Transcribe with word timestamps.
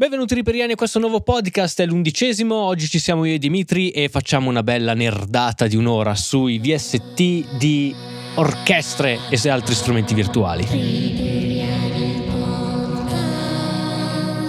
Benvenuti 0.00 0.34
riperiani 0.34 0.72
a 0.72 0.76
questo 0.76 0.98
nuovo 0.98 1.20
podcast, 1.20 1.78
è 1.82 1.84
l'undicesimo, 1.84 2.54
oggi 2.54 2.88
ci 2.88 2.98
siamo 2.98 3.26
io 3.26 3.34
e 3.34 3.38
Dimitri 3.38 3.90
e 3.90 4.08
facciamo 4.08 4.48
una 4.48 4.62
bella 4.62 4.94
nerdata 4.94 5.66
di 5.66 5.76
un'ora 5.76 6.14
sui 6.14 6.58
VST 6.58 7.58
di 7.58 7.94
orchestre 8.36 9.18
e 9.28 9.48
altri 9.50 9.74
strumenti 9.74 10.14
virtuali. 10.14 10.64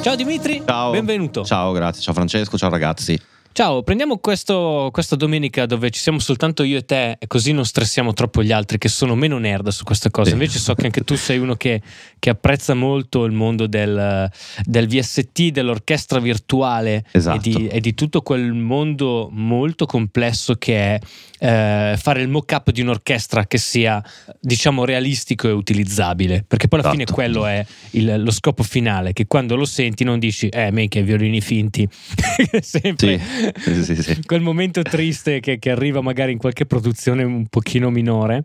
Ciao 0.02 0.16
Dimitri, 0.16 0.64
Ciao. 0.66 0.92
benvenuto. 0.92 1.44
Ciao, 1.44 1.74
grazie. 1.74 2.02
Ciao 2.02 2.14
Francesco, 2.14 2.58
ciao 2.58 2.70
ragazzi. 2.70 3.20
Ciao, 3.54 3.84
prendiamo 3.84 4.18
questo, 4.20 4.90
questa 4.94 5.18
domenica 5.18 5.66
dove 5.66 5.90
ci 5.90 6.00
siamo 6.00 6.20
soltanto 6.20 6.64
io 6.64 6.78
e 6.78 6.86
te, 6.86 7.18
così 7.28 7.52
non 7.52 7.66
stressiamo 7.66 8.14
troppo 8.14 8.42
gli 8.44 8.52
altri 8.54 8.78
che 8.78 8.88
sono 8.88 9.14
meno 9.14 9.38
nerd 9.40 9.68
su 9.70 9.84
queste 9.84 10.10
cose. 10.10 10.32
Invece 10.32 10.58
so 10.58 10.74
che 10.74 10.86
anche 10.86 11.02
tu 11.04 11.16
sei 11.16 11.38
uno 11.38 11.56
che, 11.56 11.82
che 12.18 12.30
apprezza 12.30 12.74
molto 12.76 13.26
il 13.26 13.34
mondo 13.34 13.68
del, 13.68 14.32
del 14.64 14.88
VST, 14.88 15.50
dell'orchestra 15.50 16.20
virtuale 16.20 17.04
Esatto. 17.12 17.36
e, 17.36 17.40
di, 17.42 17.68
e 17.68 17.80
di 17.82 17.94
tutto 17.94 18.22
quel 18.22 18.54
mondo 18.54 19.28
molto 19.30 19.86
complesso 19.86 20.56
che 20.56 20.78
è 20.78 21.00
eh, 21.44 21.98
fare 21.98 22.22
il 22.22 22.30
mock-up 22.30 22.72
di 22.72 22.80
un'orchestra 22.82 23.48
che 23.48 23.58
sia, 23.58 24.02
diciamo, 24.40 24.86
realistico 24.86 25.50
e 25.50 25.52
utilizzabile. 25.52 26.46
Perché 26.48 26.70
poi 26.70 26.80
alla 26.80 26.90
fine 26.92 27.04
Esatto. 27.04 27.20
quello 27.20 27.46
è 27.46 27.66
il- 27.92 28.24
lo 28.24 28.32
scopo 28.32 28.64
finale, 28.64 29.12
che 29.12 29.28
quando 29.28 29.56
lo 29.58 29.66
senti 29.66 30.06
non 30.06 30.20
dici, 30.20 30.48
eh, 30.48 30.72
me 30.72 30.88
che 30.88 31.04
violini 31.04 31.42
finti. 31.42 31.86
Sempre 32.62 33.18
Sì, 33.20 33.41
sì, 33.84 33.96
sì, 33.96 34.22
quel 34.26 34.42
momento 34.42 34.82
triste 34.82 35.40
che, 35.40 35.60
che 35.60 35.72
arriva 35.72 36.02
magari 36.02 36.32
in 36.32 36.38
qualche 36.38 36.66
produzione 36.66 37.24
un 37.24 37.48
pochino 37.48 37.90
minore. 37.90 38.44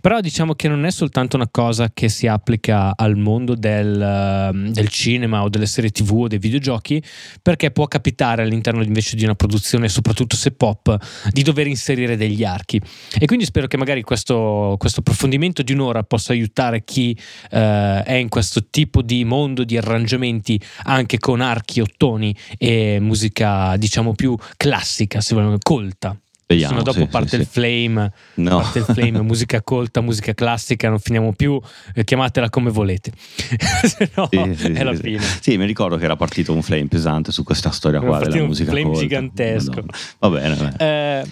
Però 0.00 0.20
diciamo 0.20 0.54
che 0.54 0.68
non 0.68 0.86
è 0.86 0.90
soltanto 0.90 1.36
una 1.36 1.48
cosa 1.50 1.90
che 1.92 2.08
si 2.08 2.26
applica 2.26 2.96
al 2.96 3.16
mondo 3.16 3.54
del, 3.54 4.00
ehm, 4.00 4.72
del 4.72 4.88
cinema 4.88 5.42
o 5.42 5.50
delle 5.50 5.66
serie 5.66 5.90
tv 5.90 6.12
o 6.12 6.28
dei 6.28 6.38
videogiochi, 6.38 7.02
perché 7.42 7.70
può 7.70 7.86
capitare 7.86 8.42
all'interno 8.42 8.82
invece 8.82 9.16
di 9.16 9.24
una 9.24 9.34
produzione, 9.34 9.88
soprattutto 9.88 10.34
se 10.34 10.52
pop, 10.52 10.96
di 11.30 11.42
dover 11.42 11.66
inserire 11.66 12.16
degli 12.16 12.42
archi. 12.42 12.80
E 13.18 13.26
quindi 13.26 13.44
spero 13.44 13.66
che 13.66 13.76
magari 13.76 14.02
questo, 14.02 14.76
questo 14.78 15.00
approfondimento 15.00 15.62
di 15.62 15.72
un'ora 15.72 16.02
possa 16.02 16.32
aiutare 16.32 16.84
chi 16.84 17.16
eh, 17.50 18.02
è 18.02 18.14
in 18.14 18.28
questo 18.28 18.66
tipo 18.70 19.02
di 19.02 19.24
mondo 19.24 19.62
di 19.64 19.76
arrangiamenti 19.76 20.60
anche 20.84 21.18
con 21.18 21.40
archi, 21.40 21.80
ottoni 21.80 22.34
e 22.56 22.98
musica 23.00 23.76
diciamo 23.76 24.14
più 24.14 24.31
classica, 24.56 25.20
se 25.20 25.34
vogliamo, 25.34 25.56
colta. 25.62 26.16
Vediamo. 26.46 26.72
Se 26.72 26.78
no 26.78 26.82
dopo 26.84 26.98
sì, 26.98 27.06
parte 27.06 27.28
sì, 27.28 27.36
il 27.36 27.46
flame, 27.46 28.12
No. 28.34 28.58
parte 28.58 28.80
il 28.80 28.84
flame, 28.84 29.22
musica 29.22 29.62
colta, 29.62 30.00
musica 30.02 30.34
classica, 30.34 30.88
non 30.90 30.98
finiamo 30.98 31.32
più, 31.32 31.58
eh, 31.94 32.04
chiamatela 32.04 32.50
come 32.50 32.70
volete. 32.70 33.12
se 33.16 34.10
no 34.14 34.28
Sì, 34.30 34.36
è 34.72 34.82
la 34.82 34.94
fine. 34.94 35.20
Sì, 35.40 35.56
mi 35.56 35.64
ricordo 35.64 35.96
che 35.96 36.04
era 36.04 36.16
partito 36.16 36.52
un 36.52 36.60
flame 36.62 36.88
pesante 36.88 37.32
su 37.32 37.42
questa 37.42 37.70
storia 37.70 38.00
Era 38.00 38.08
qua 38.08 38.18
della 38.18 38.42
un 38.42 38.48
musica 38.48 38.70
flame 38.70 38.86
colta. 38.86 39.00
gigantesco. 39.00 39.84
Va 40.18 40.28
bene, 40.30 40.54
va 40.56 40.64
bene. 40.64 41.20
Eh, 41.22 41.26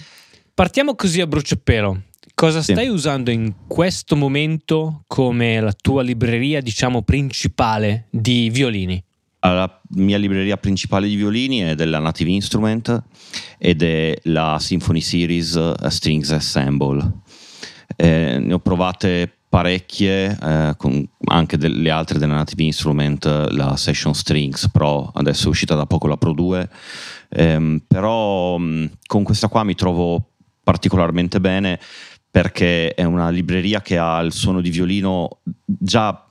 partiamo 0.55 0.95
così 0.95 1.21
a 1.21 1.27
bruciapelo. 1.27 2.01
Cosa 2.33 2.63
stai 2.63 2.87
usando 2.87 3.29
in 3.29 3.53
questo 3.67 4.15
momento 4.15 5.03
come 5.05 5.59
la 5.59 5.73
tua 5.79 6.01
libreria, 6.01 6.61
diciamo, 6.61 7.03
principale 7.03 8.07
di 8.09 8.49
violini? 8.49 9.03
Allora, 9.43 9.61
La 9.61 9.81
mia 10.01 10.17
libreria 10.17 10.57
principale 10.57 11.07
di 11.07 11.15
violini 11.15 11.59
è 11.59 11.75
della 11.75 11.99
Native 11.99 12.31
Instrument 12.31 13.03
ed 13.57 13.83
è 13.83 14.17
la 14.23 14.57
Symphony 14.59 15.01
Series 15.01 15.55
eh, 15.55 15.89
Strings 15.89 16.31
Ensemble. 16.31 17.11
Eh, 17.95 18.37
ne 18.39 18.53
ho 18.53 18.59
provate 18.59 19.31
parecchie, 19.49 20.37
eh, 20.41 20.75
anche 21.25 21.57
delle 21.57 21.89
altre 21.89 22.17
della 22.17 22.35
Native 22.35 22.63
Instrument, 22.63 23.25
eh, 23.25 23.51
la 23.51 23.75
Session 23.75 24.13
Strings 24.13 24.69
Pro, 24.71 25.11
adesso 25.13 25.47
è 25.47 25.49
uscita 25.49 25.75
da 25.75 25.85
poco 25.85 26.07
la 26.07 26.17
Pro 26.17 26.31
2, 26.33 26.69
Ehm, 27.33 27.81
però 27.87 28.57
mh, 28.57 28.91
con 29.05 29.23
questa 29.23 29.47
qua 29.47 29.63
mi 29.63 29.75
trovo 29.75 30.31
particolarmente 30.63 31.39
bene 31.39 31.79
perché 32.29 32.93
è 32.93 33.03
una 33.03 33.29
libreria 33.29 33.81
che 33.81 33.97
ha 33.97 34.19
il 34.19 34.31
suono 34.31 34.61
di 34.61 34.69
violino 34.69 35.41
già, 35.65 36.29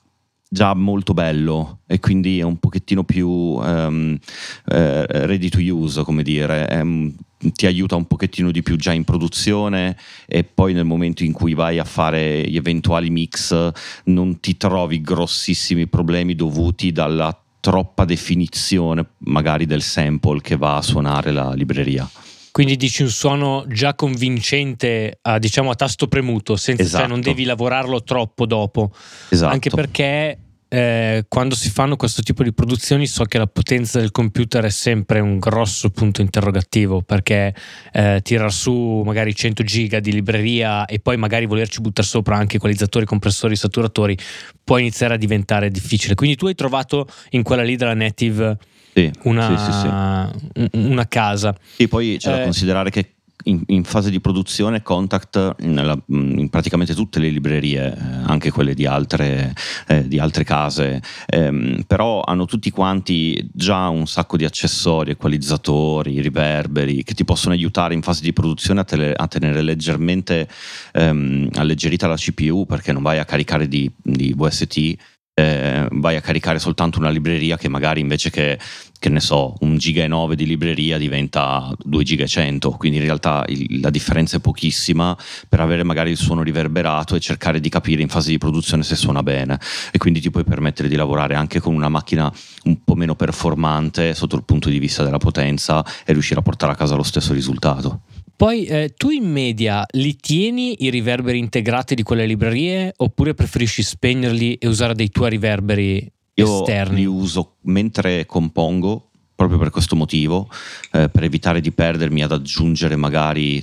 già 0.53 0.75
molto 0.75 1.15
bello 1.15 1.79
e 1.87 2.01
quindi 2.01 2.41
è 2.41 2.43
un 2.43 2.59
pochettino 2.59 3.05
più 3.05 3.57
ehm, 3.63 4.19
eh, 4.67 5.27
ready 5.27 5.49
to 5.49 5.61
use, 5.61 6.03
come 6.03 6.25
dire, 6.25 6.69
Ehm, 6.69 7.15
ti 7.55 7.67
aiuta 7.67 7.97
un 7.97 8.07
pochettino 8.07 8.51
di 8.51 8.63
più 8.63 8.77
già 8.77 8.93
in 8.93 9.05
produzione 9.05 9.97
e 10.27 10.45
poi 10.45 10.75
nel 10.75 10.85
momento 10.85 11.25
in 11.25 11.33
cui 11.33 11.55
vai 11.55 11.79
a 11.79 11.85
fare 11.85 12.47
gli 12.47 12.57
eventuali 12.57 13.09
mix 13.09 13.73
non 14.05 14.41
ti 14.41 14.59
trovi 14.59 15.01
grossissimi 15.01 15.87
problemi 15.87 16.35
dovuti 16.35 16.93
dalla 16.93 17.35
troppa 17.61 18.05
definizione 18.05 19.07
magari 19.19 19.65
del 19.65 19.83
sample 19.83 20.41
che 20.43 20.57
va 20.57 20.77
a 20.77 20.83
suonare 20.83 21.31
la 21.31 21.55
libreria. 21.55 22.09
Quindi 22.53 22.77
dici 22.77 23.03
un 23.03 23.11
suono 23.11 23.65
già 23.69 23.95
convincente, 23.95 25.19
a, 25.23 25.39
diciamo 25.39 25.71
a 25.71 25.75
tasto 25.75 26.09
premuto, 26.09 26.57
senza, 26.57 26.83
cioè 26.83 26.93
Esatto. 26.93 27.09
non 27.09 27.21
devi 27.21 27.45
lavorarlo 27.45 28.03
troppo 28.03 28.47
dopo. 28.47 28.91
Esatto. 29.29 29.53
Anche 29.53 29.71
perché 29.71 30.39
eh, 30.73 31.25
quando 31.27 31.57
si 31.57 31.69
fanno 31.69 31.97
questo 31.97 32.23
tipo 32.23 32.45
di 32.45 32.53
produzioni 32.53 33.09
so 33.09 33.25
che 33.25 33.39
la 33.39 33.49
potenza 33.49 33.99
del 33.99 34.13
computer 34.13 34.65
è 34.65 34.71
sempre 34.71 35.19
un 35.19 35.41
grosso 35.41 35.91
punto 35.91 36.21
interrogativo 36.21 37.03
perché 37.03 37.53
eh, 37.93 38.21
tirar 38.23 38.53
su 38.53 39.03
magari 39.05 39.35
100 39.35 39.65
giga 39.65 39.99
di 39.99 40.13
libreria 40.13 40.85
e 40.85 41.01
poi 41.01 41.17
magari 41.17 41.47
volerci 41.47 41.81
buttare 41.81 42.07
sopra 42.07 42.37
anche 42.37 42.57
equalizzatori, 42.57 43.05
compressori, 43.05 43.57
saturatori 43.57 44.17
può 44.63 44.79
iniziare 44.79 45.15
a 45.15 45.17
diventare 45.17 45.71
difficile. 45.71 46.15
Quindi 46.15 46.37
tu 46.37 46.47
hai 46.47 46.55
trovato 46.55 47.09
in 47.31 47.43
quella 47.43 47.63
lì 47.63 47.75
della 47.75 47.95
Native 47.95 48.57
Sì, 48.93 49.11
una, 49.23 49.57
sì, 49.57 49.73
sì, 49.73 49.79
sì. 49.81 49.87
un- 49.87 50.69
una 50.91 51.07
casa. 51.09 51.57
Sì, 51.77 51.89
poi 51.89 52.17
c'è 52.19 52.31
da 52.31 52.41
Eh. 52.41 52.43
considerare 52.45 52.91
che 52.91 53.15
in, 53.45 53.63
in 53.69 53.85
fase 53.85 54.11
di 54.11 54.21
produzione 54.21 54.83
Contact 54.83 55.61
nella- 55.61 55.99
in 56.09 56.51
praticamente 56.51 56.95
tutte 56.95 57.21
le 57.21 57.31
librerie, 57.31 57.87
eh, 57.91 57.99
anche 58.27 58.51
quelle 58.51 58.75
di 58.75 58.85
altre, 58.85 59.55
eh, 59.87 60.07
di 60.07 60.19
altre 60.19 60.45
case, 60.45 61.01
ehm, 61.27 61.85
però 61.87 62.21
hanno 62.21 62.45
tutti 62.45 62.71
quanti 62.71 63.49
già 63.55 63.89
un 63.89 64.07
sacco 64.07 64.37
di 64.37 64.45
accessori, 64.45 65.13
equalizzatori, 65.13 66.21
riverberi 66.21 67.03
che 67.03 67.15
ti 67.15 67.25
possono 67.25 67.55
aiutare 67.55 67.95
in 67.95 68.03
fase 68.03 68.21
di 68.21 68.35
produzione 68.35 68.81
a, 68.81 68.85
tele- 68.85 69.15
a 69.15 69.27
tenere 69.27 69.63
leggermente 69.63 70.47
ehm, 70.93 71.49
alleggerita 71.55 72.07
la 72.07 72.17
CPU 72.17 72.67
perché 72.67 72.93
non 72.93 73.03
vai 73.03 73.19
a 73.19 73.25
caricare 73.25 73.69
di, 73.69 73.91
di 74.03 74.35
VST. 74.37 74.95
Eh, 75.41 75.89
vai 75.93 76.17
a 76.17 76.21
caricare 76.21 76.59
soltanto 76.59 76.99
una 76.99 77.11
libreria 77.11 77.57
che 77.57 77.69
magari 77.69 78.01
invece 78.01 78.31
che 78.31 78.59
che 79.01 79.09
ne 79.09 79.21
so, 79.21 79.55
un 79.61 79.79
giga 79.79 80.05
e 80.05 80.09
9 80.09 80.37
di 80.37 80.45
libreria 80.45 80.99
diventa 80.99 81.73
2 81.83 82.05
giga 82.05 82.25
e 82.25 82.29
100, 82.29 82.73
quindi 82.73 82.99
in 82.99 83.05
realtà 83.05 83.45
il- 83.49 83.81
la 83.81 83.89
differenza 83.89 84.37
è 84.37 84.41
pochissima 84.41 85.17
per 85.49 85.59
avere 85.61 85.83
magari 85.85 86.11
il 86.11 86.19
suono 86.19 86.43
riverberato 86.43 87.15
e 87.15 87.21
cercare 87.21 87.61
di 87.61 87.71
capire 87.71 88.03
in 88.03 88.09
fase 88.11 88.29
di 88.29 88.37
produzione 88.37 88.83
se 88.83 88.97
suona 88.97 89.23
bene 89.23 89.59
e 89.91 89.97
quindi 89.97 90.21
ti 90.21 90.31
puoi 90.31 90.45
permettere 90.45 90.87
di 90.87 90.97
lavorare 90.97 91.35
anche 91.35 91.61
con 91.61 91.75
una 91.75 91.89
macchina 91.89 92.31
un 92.65 92.85
po' 92.85 92.95
meno 92.95 93.15
performante 93.15 94.15
sotto 94.15 94.37
il 94.37 94.45
punto 94.45 94.69
di 94.69 94.79
vista 94.79 95.03
della 95.03 95.17
potenza 95.17 95.83
e 96.05 96.13
riuscire 96.13 96.41
a 96.41 96.43
portare 96.43 96.73
a 96.73 96.77
casa 96.77 96.95
lo 96.95 97.03
stesso 97.03 97.33
risultato. 97.33 98.03
Poi 98.41 98.65
eh, 98.65 98.95
tu 98.97 99.11
in 99.11 99.31
media 99.31 99.85
li 99.91 100.17
tieni 100.17 100.85
i 100.85 100.89
riverberi 100.89 101.37
integrati 101.37 101.95
di 101.95 102.03
quelle 102.03 102.25
librerie 102.25 102.91
oppure 102.97 103.35
preferisci 103.35 103.83
spegnerli 103.83 104.55
e 104.55 104.67
usare 104.67 104.95
dei 104.95 105.11
tuoi 105.11 105.29
riverberi 105.29 106.11
Io 106.37 106.61
esterni? 106.61 106.97
li 107.01 107.05
uso 107.05 107.57
mentre 107.65 108.25
compongo, 108.25 109.11
proprio 109.35 109.59
per 109.59 109.69
questo 109.69 109.95
motivo, 109.95 110.49
eh, 110.93 111.11
per 111.11 111.25
evitare 111.25 111.61
di 111.61 111.71
perdermi 111.71 112.23
ad 112.23 112.33
aggiungere 112.33 112.97
magari 112.97 113.63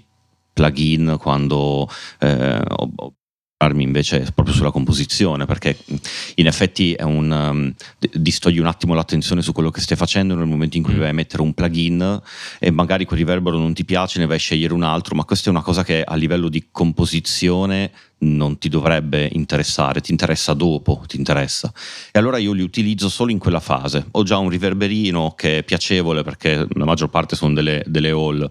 plugin 0.54 1.18
quando 1.20 1.90
eh, 2.20 2.62
ho- 2.64 3.14
farmi 3.60 3.82
invece 3.82 4.32
proprio 4.36 4.54
sulla 4.54 4.70
composizione 4.70 5.46
perché 5.46 5.76
in 6.36 6.46
effetti 6.46 6.94
è 6.94 7.02
un 7.02 7.32
um, 7.32 7.74
distogli 8.14 8.60
un 8.60 8.68
attimo 8.68 8.94
l'attenzione 8.94 9.42
su 9.42 9.52
quello 9.52 9.72
che 9.72 9.82
stai 9.82 9.98
facendo 9.98 10.36
nel 10.36 10.46
momento 10.46 10.78
in 10.78 10.84
cui 10.84 10.94
Mm. 10.94 11.00
vai 11.00 11.10
a 11.10 11.14
mettere 11.14 11.42
un 11.42 11.54
plugin 11.54 12.22
e 12.60 12.72
magari 12.72 13.06
quel 13.06 13.20
riverbero 13.20 13.58
non 13.58 13.74
ti 13.74 13.84
piace 13.84 14.20
ne 14.20 14.28
vai 14.28 14.38
a 14.38 14.40
scegliere 14.40 14.74
un 14.74 14.84
altro 14.84 15.16
ma 15.16 15.26
questa 15.26 15.48
è 15.48 15.52
una 15.52 15.64
cosa 15.64 15.84
che 15.84 16.04
a 16.04 16.16
livello 16.16 16.50
di 16.50 16.68
composizione 16.72 17.92
non 18.20 18.58
ti 18.60 18.70
dovrebbe 18.70 19.28
interessare 19.34 20.02
ti 20.02 20.12
interessa 20.12 20.54
dopo 20.54 21.04
ti 21.08 21.18
interessa 21.18 21.72
e 22.12 22.20
allora 22.20 22.38
io 22.38 22.54
li 22.54 22.62
utilizzo 22.62 23.10
solo 23.10 23.32
in 23.32 23.38
quella 23.40 23.60
fase. 23.60 24.06
Ho 24.12 24.24
già 24.24 24.38
un 24.38 24.50
riverberino 24.50 25.34
che 25.36 25.60
è 25.60 25.64
piacevole 25.64 26.24
perché 26.24 26.68
la 26.70 26.86
maggior 26.86 27.10
parte 27.10 27.36
sono 27.36 27.54
delle, 27.54 27.84
delle 27.86 28.12
hall 28.12 28.50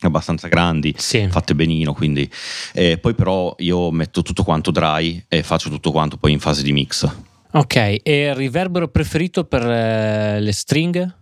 abbastanza 0.00 0.48
grandi, 0.48 0.94
Sì. 0.96 1.26
fatte 1.30 1.54
benino, 1.54 1.92
quindi 1.92 2.28
eh, 2.74 2.98
poi 2.98 3.14
però 3.14 3.54
io 3.58 3.90
metto 3.90 4.22
tutto 4.22 4.42
quanto 4.42 4.70
dry 4.70 5.24
e 5.28 5.42
faccio 5.42 5.70
tutto 5.70 5.90
quanto 5.90 6.16
poi 6.16 6.32
in 6.32 6.40
fase 6.40 6.62
di 6.62 6.72
mix. 6.72 7.08
Ok, 7.52 7.76
e 7.76 8.00
il 8.02 8.34
riverbero 8.34 8.88
preferito 8.88 9.44
per 9.44 9.62
eh, 9.66 10.40
le 10.40 10.52
string 10.52 11.14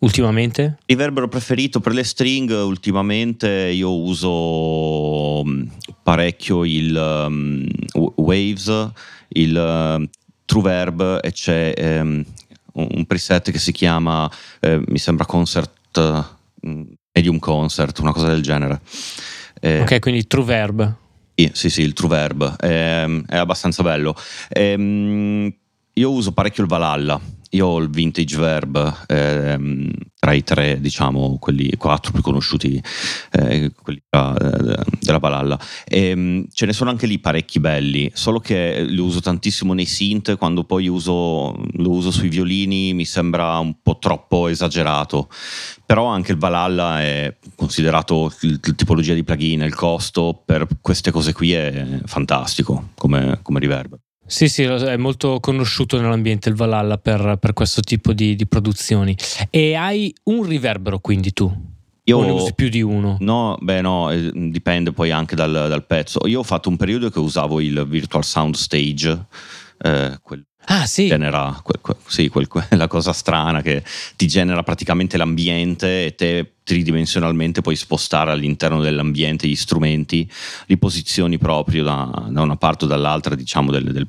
ultimamente? 0.00 0.78
Riverbero 0.86 1.28
preferito 1.28 1.80
per 1.80 1.92
le 1.92 2.04
string 2.04 2.50
ultimamente 2.50 3.48
io 3.48 3.90
uso 3.94 5.44
mm, 5.44 5.62
parecchio 6.02 6.64
il 6.64 6.94
um, 6.96 7.66
Waves, 8.16 8.90
il 9.28 9.56
um, 9.56 10.08
True 10.46 10.62
Verb 10.62 11.20
e 11.22 11.32
c'è 11.32 11.72
ehm, 11.76 12.24
un 12.74 13.04
preset 13.06 13.50
che 13.50 13.58
si 13.58 13.72
chiama, 13.72 14.30
eh, 14.60 14.80
mi 14.86 14.98
sembra 14.98 15.26
concert, 15.26 15.70
medium 17.14 17.38
concert, 17.38 17.98
una 18.00 18.12
cosa 18.12 18.26
del 18.26 18.42
genere. 18.42 18.80
Eh, 19.60 19.80
ok, 19.80 20.00
quindi 20.00 20.26
true 20.26 20.44
verb. 20.44 20.94
Sì, 21.34 21.50
sì, 21.54 21.70
sì, 21.70 21.82
il 21.82 21.92
true 21.92 22.08
verb, 22.08 22.56
è, 22.56 23.06
è 23.26 23.36
abbastanza 23.36 23.82
bello. 23.82 24.14
Ehm, 24.48 25.52
io 25.94 26.10
uso 26.10 26.32
parecchio 26.32 26.64
il 26.64 26.68
Valhalla, 26.68 27.20
io 27.54 27.66
ho 27.66 27.78
il 27.78 27.88
vintage 27.88 28.36
verb 28.36 29.04
ehm, 29.06 29.90
tra 30.18 30.32
i 30.32 30.42
tre, 30.42 30.80
diciamo, 30.80 31.38
quelli 31.38 31.70
quattro 31.76 32.10
più 32.12 32.22
conosciuti, 32.22 32.82
eh, 33.32 33.72
quelli 33.80 34.02
della, 34.08 34.84
della 34.98 35.18
Valhalla. 35.18 35.58
E, 35.84 36.08
ehm, 36.08 36.46
ce 36.52 36.66
ne 36.66 36.72
sono 36.72 36.90
anche 36.90 37.06
lì 37.06 37.18
parecchi 37.18 37.60
belli, 37.60 38.10
solo 38.14 38.40
che 38.40 38.84
li 38.84 38.98
uso 38.98 39.20
tantissimo 39.20 39.72
nei 39.72 39.86
synth, 39.86 40.36
quando 40.36 40.64
poi 40.64 40.88
uso, 40.88 41.54
lo 41.72 41.90
uso 41.90 42.10
sui 42.10 42.28
violini 42.28 42.92
mi 42.92 43.04
sembra 43.04 43.58
un 43.58 43.80
po' 43.82 43.98
troppo 43.98 44.48
esagerato. 44.48 45.28
Però 45.86 46.06
anche 46.06 46.32
il 46.32 46.38
Valhalla 46.38 47.02
è 47.02 47.36
considerato 47.54 48.32
la 48.40 48.74
tipologia 48.74 49.14
di 49.14 49.22
plugin, 49.22 49.62
il 49.62 49.74
costo 49.74 50.42
per 50.44 50.66
queste 50.80 51.10
cose 51.10 51.32
qui 51.32 51.52
è 51.52 52.00
fantastico 52.06 52.90
come, 52.94 53.38
come 53.42 53.60
reverb. 53.60 53.98
Sì, 54.26 54.48
sì, 54.48 54.62
è 54.62 54.96
molto 54.96 55.38
conosciuto 55.40 56.00
nell'ambiente 56.00 56.48
il 56.48 56.54
Valhalla 56.54 56.98
per, 56.98 57.36
per 57.38 57.52
questo 57.52 57.82
tipo 57.82 58.12
di, 58.12 58.34
di, 58.34 58.46
produzioni. 58.46 59.16
E 59.50 59.74
hai 59.74 60.14
un 60.24 60.44
riverbero 60.44 60.98
quindi 60.98 61.32
tu? 61.32 61.52
Io, 62.06 62.18
o 62.18 62.24
ne 62.24 62.30
usi 62.30 62.54
più 62.54 62.68
di 62.68 62.82
uno? 62.82 63.16
No, 63.20 63.56
beh 63.60 63.80
no, 63.80 64.10
eh, 64.10 64.30
dipende 64.32 64.92
poi 64.92 65.10
anche 65.10 65.34
dal, 65.34 65.52
dal 65.52 65.86
pezzo. 65.86 66.26
Io 66.26 66.40
ho 66.40 66.42
fatto 66.42 66.68
un 66.68 66.76
periodo 66.76 67.10
che 67.10 67.18
usavo 67.18 67.60
il 67.60 67.86
Virtual 67.86 68.24
Sound 68.24 68.54
Stage, 68.54 69.26
eh, 69.78 70.18
quel 70.22 70.44
Ah, 70.66 70.86
sì. 70.86 71.08
Genera 71.08 71.60
que, 71.62 71.78
que, 71.80 71.96
sì, 72.06 72.28
quel, 72.28 72.48
quella 72.48 72.86
cosa 72.88 73.12
strana 73.12 73.60
che 73.62 73.82
ti 74.16 74.26
genera 74.26 74.62
praticamente 74.62 75.16
l'ambiente 75.16 76.06
e 76.06 76.14
te 76.14 76.52
tridimensionalmente 76.64 77.60
puoi 77.60 77.76
spostare 77.76 78.30
all'interno 78.30 78.80
dell'ambiente 78.80 79.46
gli 79.46 79.54
strumenti, 79.54 80.28
li 80.66 80.78
posizioni 80.78 81.36
proprio 81.36 81.84
da, 81.84 82.26
da 82.30 82.40
una 82.40 82.56
parte 82.56 82.86
o 82.86 82.88
dall'altra, 82.88 83.34
diciamo, 83.34 83.70
del, 83.70 83.92
del, 83.92 84.08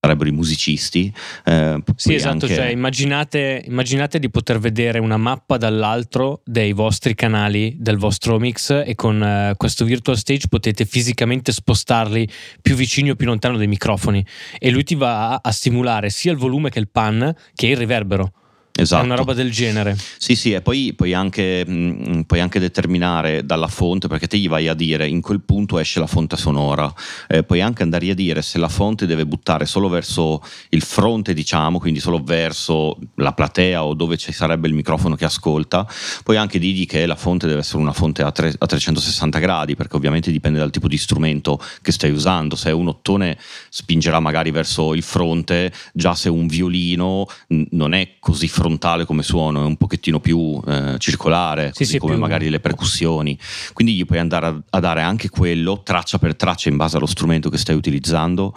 sarebbero 0.00 0.30
i 0.30 0.32
musicisti. 0.32 1.12
Eh, 1.44 1.82
sì, 1.94 2.14
esatto, 2.14 2.46
anche... 2.46 2.54
cioè, 2.54 2.66
immaginate, 2.66 3.62
immaginate, 3.66 4.18
di 4.18 4.30
poter 4.30 4.58
vedere 4.58 4.98
una 4.98 5.18
mappa 5.18 5.58
dall'altro 5.58 6.40
dei 6.44 6.72
vostri 6.72 7.14
canali, 7.14 7.76
del 7.78 7.98
vostro 7.98 8.38
mix 8.38 8.82
e 8.84 8.94
con 8.94 9.22
eh, 9.22 9.54
questo 9.56 9.84
virtual 9.84 10.16
stage 10.16 10.48
potete 10.48 10.86
fisicamente 10.86 11.52
spostarli 11.52 12.26
più 12.62 12.74
vicini 12.74 13.10
o 13.10 13.14
più 13.14 13.26
lontano 13.26 13.58
dai 13.58 13.66
microfoni 13.66 14.24
e 14.58 14.70
lui 14.70 14.84
ti 14.84 14.94
va 14.94 15.32
a, 15.32 15.40
a 15.42 15.52
stimolare 15.52 16.08
sia 16.08 16.32
il 16.32 16.38
volume 16.38 16.70
che 16.70 16.78
il 16.78 16.88
pan 16.88 17.34
che 17.54 17.66
il 17.66 17.76
riverbero. 17.76 18.32
Esatto. 18.80 19.02
È 19.02 19.04
una 19.04 19.14
roba 19.14 19.34
del 19.34 19.50
genere. 19.50 19.96
Sì, 20.16 20.34
sì, 20.34 20.52
e 20.52 20.62
poi 20.62 20.94
puoi 20.94 21.12
anche, 21.12 21.64
mh, 21.66 21.72
mm, 21.72 22.20
puoi 22.22 22.40
anche, 22.40 22.58
determinare 22.58 23.44
dalla 23.44 23.68
fonte, 23.68 24.08
perché 24.08 24.26
te 24.26 24.38
gli 24.38 24.48
vai 24.48 24.68
a 24.68 24.74
dire 24.74 25.06
in 25.06 25.20
quel 25.20 25.40
punto 25.40 25.78
esce 25.78 26.00
la 26.00 26.06
fonte 26.06 26.36
sonora, 26.36 26.92
eh, 27.28 27.42
puoi 27.42 27.60
anche 27.60 27.82
andare 27.82 28.10
a 28.10 28.14
dire 28.14 28.42
se 28.42 28.58
la 28.58 28.68
fonte 28.68 29.06
deve 29.06 29.26
buttare 29.26 29.66
solo 29.66 29.88
verso 29.88 30.42
il 30.70 30.82
fronte, 30.82 31.34
diciamo, 31.34 31.78
quindi 31.78 32.00
solo 32.00 32.22
verso 32.22 32.98
la 33.16 33.32
platea 33.32 33.84
o 33.84 33.94
dove 33.94 34.16
ci 34.16 34.32
sarebbe 34.32 34.68
il 34.68 34.74
microfono 34.74 35.14
che 35.14 35.26
ascolta, 35.26 35.86
puoi 36.24 36.36
anche 36.36 36.58
dirgli 36.58 36.86
che 36.86 37.04
la 37.06 37.16
fonte 37.16 37.46
deve 37.46 37.60
essere 37.60 37.78
una 37.78 37.92
fonte 37.92 38.22
a, 38.22 38.32
tre, 38.32 38.52
a 38.56 38.66
360 38.66 39.38
gradi, 39.38 39.76
perché 39.76 39.96
ovviamente 39.96 40.30
dipende 40.30 40.58
dal 40.58 40.70
tipo 40.70 40.88
di 40.88 40.96
strumento 40.96 41.60
che 41.82 41.92
stai 41.92 42.10
usando. 42.10 42.56
Se 42.56 42.70
è 42.70 42.72
un 42.72 42.88
ottone 42.88 43.36
spingerà 43.68 44.20
magari 44.20 44.50
verso 44.50 44.94
il 44.94 45.02
fronte, 45.02 45.72
già 45.92 46.14
se 46.14 46.28
un 46.28 46.46
violino 46.46 47.26
non 47.70 47.92
è 47.92 48.16
così 48.18 48.48
frontale 48.48 48.69
frontale 48.70 49.04
come 49.04 49.22
suono, 49.22 49.62
è 49.62 49.64
un 49.64 49.76
pochettino 49.76 50.20
più 50.20 50.60
eh, 50.66 50.94
circolare, 50.98 51.72
sì, 51.74 51.84
sì, 51.84 51.98
come 51.98 52.12
più... 52.12 52.20
magari 52.20 52.48
le 52.48 52.60
percussioni. 52.60 53.36
Quindi 53.72 53.94
gli 53.94 54.04
puoi 54.04 54.18
andare 54.18 54.46
a, 54.46 54.62
a, 54.70 54.80
dare 54.80 55.02
anche 55.02 55.28
quello, 55.28 55.82
traccia 55.82 56.18
per 56.18 56.36
traccia, 56.36 56.68
in 56.68 56.76
base 56.76 56.96
allo 56.96 57.06
strumento 57.06 57.50
che 57.50 57.58
stai 57.58 57.74
utilizzando. 57.74 58.54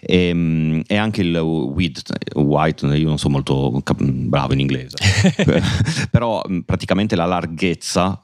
E, 0.00 0.28
ehm, 0.28 0.82
e 0.86 0.96
anche 0.96 1.22
il 1.22 1.36
width, 1.36 2.12
white, 2.34 2.86
io 2.86 3.08
non 3.08 3.18
sono 3.18 3.34
molto 3.34 3.82
bravo 3.94 4.52
in 4.52 4.60
inglese, 4.60 4.96
però 6.10 6.42
praticamente 6.64 7.16
la 7.16 7.24
larghezza 7.24 8.20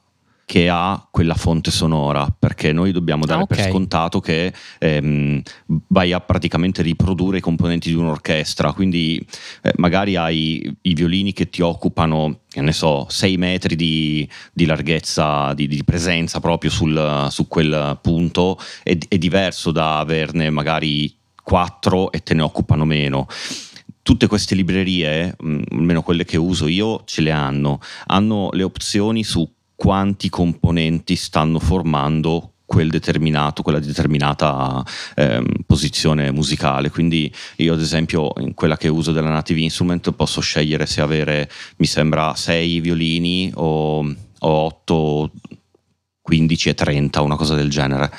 che 0.51 0.69
ha 0.69 1.07
quella 1.13 1.37
fonte 1.37 1.71
sonora, 1.71 2.27
perché 2.37 2.73
noi 2.73 2.91
dobbiamo 2.91 3.25
dare 3.25 3.39
ah, 3.39 3.43
okay. 3.45 3.57
per 3.57 3.71
scontato 3.71 4.19
che 4.19 4.53
ehm, 4.81 5.41
vai 5.87 6.13
a 6.13 6.19
praticamente 6.19 6.83
riprodurre 6.83 7.39
i 7.39 7.41
componenti 7.41 7.89
di 7.89 7.95
un'orchestra, 7.95 8.73
quindi 8.73 9.25
eh, 9.63 9.73
magari 9.77 10.17
hai 10.17 10.77
i 10.83 10.95
violini 10.95 11.33
che 11.33 11.51
ti 11.51 11.63
occupano, 11.63 12.41
che 12.49 12.63
ne 12.63 12.73
so, 12.73 13.07
6 13.09 13.37
metri 13.37 13.77
di, 13.77 14.29
di 14.53 14.65
larghezza, 14.65 15.55
di, 15.55 15.69
di, 15.69 15.85
presenza 15.85 16.41
proprio 16.41 16.73
sul, 16.73 17.29
su 17.31 17.47
quel 17.47 18.01
punto, 18.03 18.59
è, 18.83 18.99
è 19.07 19.19
diverso 19.19 19.71
da 19.71 20.01
averne 20.01 20.51
magari 20.51 21.17
4 21.45 22.11
e 22.11 22.25
te 22.25 22.35
ne 22.35 22.43
occupano 22.43 22.85
meno 22.85 23.29
tutte 24.03 24.27
queste 24.27 24.57
librerie, 24.57 25.37
mm, 25.41 25.63
almeno 25.71 26.03
quelle 26.03 26.25
che 26.25 26.37
uso 26.37 26.67
io, 26.67 27.03
ce 27.05 27.21
le 27.21 27.31
hanno. 27.31 27.79
Hanno 28.07 28.49
le 28.51 28.65
opzioni 28.65 29.23
su 29.23 29.49
quanti 29.81 30.29
componenti 30.29 31.17
stanno 31.17 31.59
formando 31.59 32.57
quel 32.67 32.91
determinato, 32.91 33.63
quella 33.63 33.79
determinata 33.79 34.85
ehm, 35.15 35.47
posizione 35.65 36.31
musicale. 36.33 36.91
Quindi 36.91 37.33
io 37.57 37.73
ad 37.73 37.81
esempio 37.81 38.31
in 38.41 38.53
quella 38.53 38.77
che 38.77 38.89
uso 38.89 39.11
della 39.13 39.31
Native 39.31 39.59
Instrument 39.61 40.13
posso 40.13 40.43
scegliere 40.43 40.85
se 40.85 41.01
avere, 41.01 41.51
mi 41.79 41.87
sembra, 41.87 42.35
6 42.35 42.81
violini 42.81 43.51
o, 43.55 44.01
o 44.01 44.49
8 44.49 45.31
15 46.21 46.69
e 46.69 46.75
30, 46.75 47.23
una 47.23 47.37
cosa 47.37 47.55
del 47.55 47.71
genere. 47.71 48.13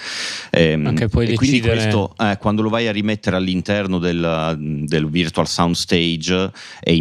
Ehm, 0.49 0.87
Anche 0.87 1.09
puoi 1.09 1.27
e 1.27 1.35
quindi 1.35 1.61
questo, 1.61 2.15
eh, 2.17 2.39
quando 2.39 2.63
lo 2.63 2.69
vai 2.69 2.87
a 2.87 2.91
rimettere 2.91 3.35
all'interno 3.35 3.99
del, 3.99 4.83
del 4.87 5.07
Virtual 5.07 5.47
Sound 5.47 5.75
Stage 5.75 6.51
è, 6.79 6.91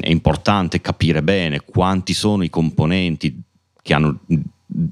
è 0.00 0.10
importante 0.10 0.82
capire 0.82 1.22
bene 1.22 1.62
quanti 1.64 2.12
sono 2.12 2.42
i 2.42 2.50
componenti 2.50 3.50
che 3.82 3.94
hanno 3.94 4.20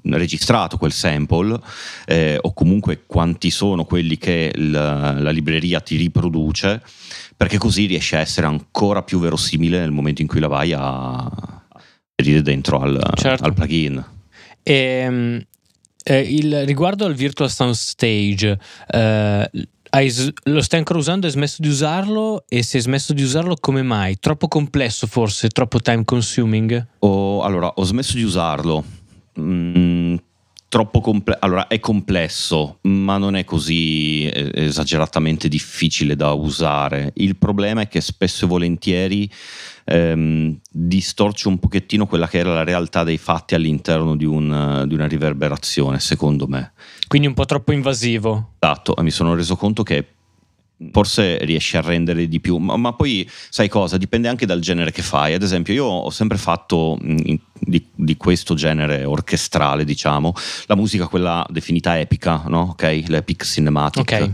registrato 0.03 0.77
quel 0.77 0.93
sample 0.93 1.59
eh, 2.07 2.39
o 2.41 2.53
comunque 2.53 3.05
quanti 3.07 3.51
sono 3.51 3.85
quelli 3.85 4.19
che 4.19 4.53
la, 4.55 5.19
la, 5.19 5.31
libreria 5.31 5.81
ti 5.81 5.97
riproduce 5.97 6.83
perché 7.37 7.57
così 7.57 7.87
riesce 7.87 8.17
a 8.17 8.21
essere 8.21 8.47
ancora 8.47 9.03
più 9.03 9.19
verosimile 9.19 9.79
nel 9.79 9.91
momento 9.91 10.21
in 10.21 10.29
cui 10.29 10.41
la 10.41 10.49
vai 10.49 10.75
a 10.77 11.31
inserire 12.17 12.43
dentro 12.43 12.81
al, 12.81 13.01
certo. 13.15 13.45
al 13.45 13.55
plugin 13.55 14.05
e, 14.63 14.75
ehm, 14.75 15.47
eh, 16.03 16.21
il, 16.21 16.67
riguardo 16.67 17.07
al 17.07 17.15
Virtual 17.15 17.51
Sound 17.51 17.75
Stage 17.75 18.59
eh, 18.89 19.51
hai, 19.91 20.13
lo 20.45 20.63
stai 20.63 20.79
ancora 20.79 20.99
usando? 20.99 21.27
Hai 21.27 21.33
smesso 21.33 21.57
di 21.61 21.69
usarlo? 21.69 22.45
E 22.49 22.63
se 22.63 22.77
hai 22.77 22.83
smesso 22.83 23.13
di 23.13 23.23
usarlo, 23.23 23.57
come 23.59 23.83
mai? 23.83 24.19
Troppo 24.19 24.49
complesso, 24.49 25.07
forse? 25.07 25.49
Troppo 25.49 25.81
time 25.81 26.05
consuming? 26.05 26.87
Oh, 27.01 27.43
allora, 27.43 27.69
ho 27.69 27.85
smesso 27.85 28.17
di 28.17 28.23
usarlo. 28.23 28.85
Mm, 29.39 30.17
troppo 30.69 31.01
complesso. 31.01 31.41
Allora, 31.43 31.67
è 31.67 31.81
complesso, 31.81 32.79
ma 32.83 33.19
non 33.19 33.35
è 33.35 33.45
così 33.45 34.27
eh, 34.27 34.51
esageratamente 34.55 35.49
difficile 35.49 36.15
da 36.15 36.33
usare. 36.33 37.13
Il 37.17 37.37
problema 37.37 37.83
è 37.83 37.89
che 37.89 38.01
spesso 38.01 38.45
e 38.45 38.49
volentieri 38.49 39.31
ehm, 39.85 40.59
distorce 40.71 41.49
un 41.49 41.59
pochettino 41.59 42.07
quella 42.07 42.29
che 42.29 42.39
era 42.39 42.55
la 42.55 42.65
realtà 42.65 43.03
dei 43.03 43.19
fatti 43.19 43.55
all'interno 43.55 44.17
di, 44.17 44.25
un, 44.25 44.85
di 44.87 44.95
una 44.95 45.07
riverberazione, 45.07 45.99
secondo 45.99 46.47
me. 46.47 46.73
Quindi 47.11 47.27
un 47.27 47.35
po' 47.35 47.45
troppo 47.45 47.73
invasivo. 47.73 48.53
Esatto, 48.61 48.95
mi 49.01 49.11
sono 49.11 49.35
reso 49.35 49.57
conto 49.57 49.83
che 49.83 50.07
forse 50.93 51.45
riesci 51.45 51.77
a 51.77 51.81
rendere 51.81 52.29
di 52.29 52.39
più, 52.39 52.59
ma, 52.59 52.77
ma, 52.77 52.93
poi 52.93 53.29
sai 53.49 53.67
cosa? 53.67 53.97
Dipende 53.97 54.29
anche 54.29 54.47
dal 54.47 54.61
genere 54.61 54.93
che 54.93 55.03
fai. 55.03 55.35
Ad 55.35 55.43
esempio, 55.43 55.75
io 55.75 55.87
ho 55.87 56.11
sempre 56.11 56.39
fatto 56.39 56.97
in, 57.03 57.37
di, 57.59 57.85
di, 57.93 58.17
questo 58.17 58.55
genere 58.55 59.03
orchestrale, 59.03 59.85
diciamo, 59.85 60.33
la 60.67 60.77
musica 60.77 61.09
quella 61.09 61.45
definita 61.51 61.99
epica, 61.99 62.45
no? 62.47 62.69
Ok, 62.71 63.03
l'epic 63.09 63.45
cinematic. 63.45 64.03
Okay. 64.03 64.31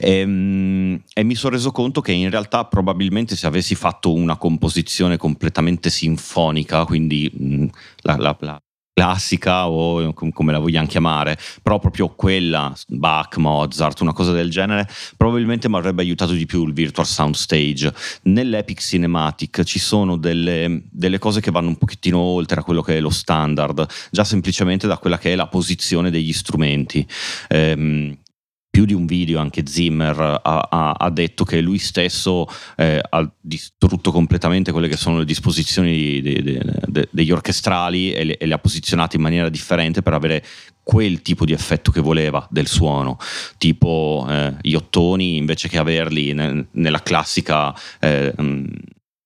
E, 0.00 0.18
ehm, 0.18 1.00
e 1.14 1.22
mi 1.22 1.36
sono 1.36 1.54
reso 1.54 1.70
conto 1.70 2.00
che 2.00 2.10
in 2.10 2.30
realtà 2.30 2.64
probabilmente 2.64 3.36
se 3.36 3.46
avessi 3.46 3.76
fatto 3.76 4.12
una 4.12 4.36
composizione 4.36 5.16
completamente 5.16 5.88
sinfonica, 5.88 6.84
quindi 6.84 7.30
mh, 7.32 7.66
la, 8.02 8.16
la, 8.16 8.36
la 8.40 8.60
classica 8.98 9.68
o 9.68 10.12
come 10.12 10.50
la 10.50 10.58
vogliamo 10.58 10.88
chiamare, 10.88 11.38
però 11.62 11.78
proprio 11.78 12.08
quella, 12.08 12.74
Bach, 12.88 13.36
Mozart, 13.36 14.00
una 14.00 14.12
cosa 14.12 14.32
del 14.32 14.50
genere, 14.50 14.88
probabilmente 15.16 15.68
mi 15.68 15.76
avrebbe 15.76 16.02
aiutato 16.02 16.32
di 16.32 16.46
più 16.46 16.66
il 16.66 16.72
Virtual 16.72 17.06
Sound 17.06 17.36
Stage. 17.36 17.94
Nell'Epic 18.22 18.80
Cinematic 18.80 19.62
ci 19.62 19.78
sono 19.78 20.16
delle, 20.16 20.82
delle 20.90 21.18
cose 21.18 21.40
che 21.40 21.52
vanno 21.52 21.68
un 21.68 21.76
pochettino 21.76 22.18
oltre 22.18 22.58
a 22.58 22.64
quello 22.64 22.82
che 22.82 22.96
è 22.96 23.00
lo 23.00 23.10
standard, 23.10 23.86
già 24.10 24.24
semplicemente 24.24 24.88
da 24.88 24.98
quella 24.98 25.18
che 25.18 25.32
è 25.32 25.36
la 25.36 25.46
posizione 25.46 26.10
degli 26.10 26.32
strumenti. 26.32 27.06
Ehm, 27.50 28.16
più 28.78 28.86
di 28.86 28.94
un 28.94 29.06
video 29.06 29.40
anche 29.40 29.66
Zimmer 29.66 30.40
ha, 30.40 30.68
ha, 30.70 30.92
ha 30.92 31.10
detto 31.10 31.42
che 31.42 31.60
lui 31.60 31.78
stesso 31.78 32.46
eh, 32.76 33.00
ha 33.02 33.28
distrutto 33.40 34.12
completamente 34.12 34.70
quelle 34.70 34.86
che 34.86 34.96
sono 34.96 35.18
le 35.18 35.24
disposizioni 35.24 36.20
de, 36.20 36.42
de, 36.42 36.62
de, 36.86 37.08
degli 37.10 37.32
orchestrali 37.32 38.12
e 38.12 38.22
le, 38.22 38.36
e 38.36 38.46
le 38.46 38.54
ha 38.54 38.58
posizionate 38.58 39.16
in 39.16 39.22
maniera 39.22 39.48
differente 39.48 40.00
per 40.00 40.12
avere 40.12 40.44
quel 40.84 41.22
tipo 41.22 41.44
di 41.44 41.52
effetto 41.52 41.90
che 41.90 42.00
voleva 42.00 42.46
del 42.52 42.68
suono, 42.68 43.18
tipo 43.58 44.24
eh, 44.30 44.54
gli 44.60 44.74
ottoni 44.74 45.36
invece 45.36 45.66
che 45.68 45.78
averli 45.78 46.32
ne, 46.32 46.68
nella 46.70 47.02
classica 47.02 47.74
eh, 47.98 48.32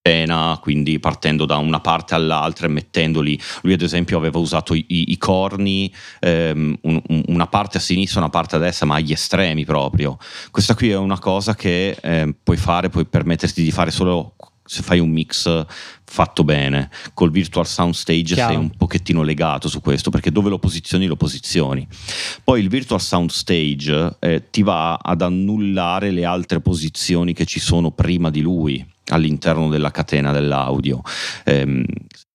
scena, 0.02 0.58
quindi 0.60 0.98
partendo 0.98 1.46
da 1.46 1.58
una 1.58 1.80
parte 1.80 2.14
all'altra 2.14 2.66
e 2.66 2.70
mettendoli. 2.70 3.40
Lui, 3.62 3.72
ad 3.72 3.82
esempio, 3.82 4.18
aveva 4.18 4.38
usato 4.38 4.74
i, 4.74 4.84
i 4.88 5.16
corni, 5.16 5.92
ehm, 6.20 6.76
un, 6.82 7.02
una 7.28 7.46
parte 7.46 7.78
a 7.78 7.80
sinistra, 7.80 8.20
una 8.20 8.28
parte 8.28 8.56
a 8.56 8.58
destra, 8.58 8.86
ma 8.86 8.96
agli 8.96 9.12
estremi 9.12 9.64
proprio. 9.64 10.18
Questa 10.50 10.74
qui 10.74 10.90
è 10.90 10.96
una 10.96 11.18
cosa 11.18 11.54
che 11.54 11.96
eh, 12.02 12.34
puoi 12.42 12.56
fare, 12.56 12.88
puoi 12.88 13.06
permetterti 13.06 13.62
di 13.62 13.70
fare 13.70 13.92
solo 13.92 14.34
se 14.64 14.82
fai 14.82 15.00
un 15.00 15.10
mix 15.10 15.66
fatto 16.04 16.44
bene 16.44 16.88
col 17.14 17.32
virtual 17.32 17.66
sound 17.66 17.94
stage 17.94 18.34
Chiaro. 18.34 18.52
sei 18.52 18.60
un 18.60 18.70
pochettino 18.76 19.22
legato 19.22 19.68
su 19.68 19.80
questo 19.80 20.10
perché 20.10 20.30
dove 20.30 20.50
lo 20.50 20.58
posizioni 20.58 21.06
lo 21.06 21.16
posizioni 21.16 21.86
poi 22.44 22.60
il 22.60 22.68
virtual 22.68 23.00
sound 23.00 23.30
stage 23.30 24.16
eh, 24.20 24.50
ti 24.50 24.62
va 24.62 24.94
ad 24.94 25.20
annullare 25.20 26.12
le 26.12 26.24
altre 26.24 26.60
posizioni 26.60 27.32
che 27.32 27.44
ci 27.44 27.58
sono 27.58 27.90
prima 27.90 28.30
di 28.30 28.40
lui 28.40 28.91
all'interno 29.06 29.68
della 29.68 29.90
catena 29.90 30.32
dell'audio. 30.32 31.00
Eh, 31.44 31.84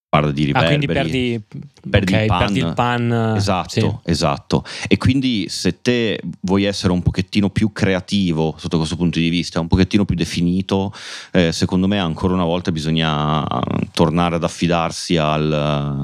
parla 0.09 0.31
di 0.31 0.45
riverberi. 0.45 0.65
Ah, 0.65 0.77
quindi 0.77 0.87
perdi, 0.87 1.41
perdi, 1.89 2.13
okay, 2.13 2.23
il 2.23 2.27
pan. 2.27 2.39
perdi, 2.39 2.59
il 2.59 2.73
pan. 2.73 3.33
Esatto, 3.35 3.69
sì. 3.69 4.11
esatto. 4.11 4.63
E 4.87 4.97
quindi 4.97 5.47
se 5.49 5.81
te 5.81 6.19
vuoi 6.41 6.63
essere 6.63 6.93
un 6.93 7.01
pochettino 7.01 7.49
più 7.49 7.71
creativo 7.71 8.55
sotto 8.57 8.77
questo 8.77 8.95
punto 8.95 9.19
di 9.19 9.29
vista, 9.29 9.59
un 9.59 9.67
pochettino 9.67 10.05
più 10.05 10.15
definito, 10.15 10.93
eh, 11.31 11.51
secondo 11.51 11.87
me 11.87 11.99
ancora 11.99 12.33
una 12.33 12.45
volta 12.45 12.71
bisogna 12.71 13.45
tornare 13.91 14.35
ad 14.35 14.43
affidarsi 14.43 15.17
al, 15.17 15.51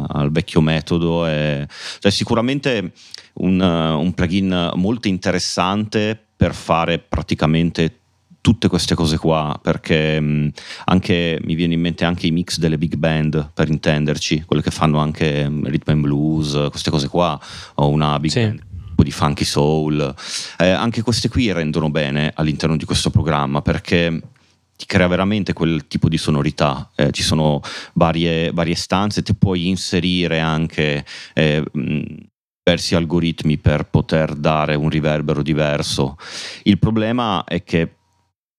al 0.08 0.32
vecchio 0.32 0.62
metodo. 0.62 1.25
E, 1.25 1.65
cioè, 2.00 2.12
sicuramente 2.12 2.91
un, 3.36 3.60
un 3.60 4.13
plugin 4.13 4.72
molto 4.75 5.08
interessante 5.08 6.20
per 6.36 6.53
fare 6.53 7.00
praticamente 7.00 8.00
tutte 8.44 8.68
queste 8.68 8.94
cose 8.94 9.18
qua, 9.18 9.58
perché 9.62 10.20
mh, 10.20 10.52
anche, 10.86 11.40
mi 11.46 11.56
viene 11.56 11.76
in 11.76 11.80
mente 11.80 12.04
anche 12.04 12.28
i 12.28 12.32
mix 12.32 12.58
delle 12.58 12.78
big 12.78 12.96
band, 12.96 13.52
per 13.54 13.70
intenderci, 13.70 14.44
quelle 14.46 14.62
che 14.62 14.70
fanno 14.70 15.00
anche 15.00 15.48
mh, 15.48 15.70
rhythm 15.70 15.92
and 15.92 16.02
blues, 16.02 16.68
queste 16.70 16.92
cose 16.92 17.08
qua, 17.08 17.40
o 17.76 17.88
una 17.88 18.20
big 18.20 18.32
sì. 18.32 18.40
band 18.42 18.64
di 19.04 19.12
funky 19.12 19.44
soul, 19.44 20.16
eh, 20.58 20.70
anche 20.70 21.02
queste 21.02 21.28
qui 21.28 21.52
rendono 21.52 21.90
bene 21.90 22.32
all'interno 22.36 22.78
di 22.78 22.86
questo 22.86 23.10
programma 23.10 23.62
perché 23.62 24.22
ti 24.78 24.86
crea 24.86 25.08
veramente 25.08 25.52
quel 25.52 25.88
tipo 25.88 26.08
di 26.08 26.18
sonorità. 26.18 26.90
Eh, 26.96 27.12
ci 27.12 27.22
sono 27.22 27.60
varie, 27.94 28.52
varie, 28.52 28.76
stanze, 28.76 29.22
ti 29.22 29.36
puoi 29.36 29.68
inserire 29.68 30.40
anche 30.40 31.06
eh, 31.34 31.64
diversi 32.64 32.96
algoritmi 32.96 33.58
per 33.58 33.90
poter 33.90 34.36
dare 34.36 34.76
un 34.76 34.88
riverbero 34.88 35.44
diverso. 35.44 36.18
Il 36.64 36.80
problema 36.80 37.44
è 37.44 37.64
che 37.64 37.96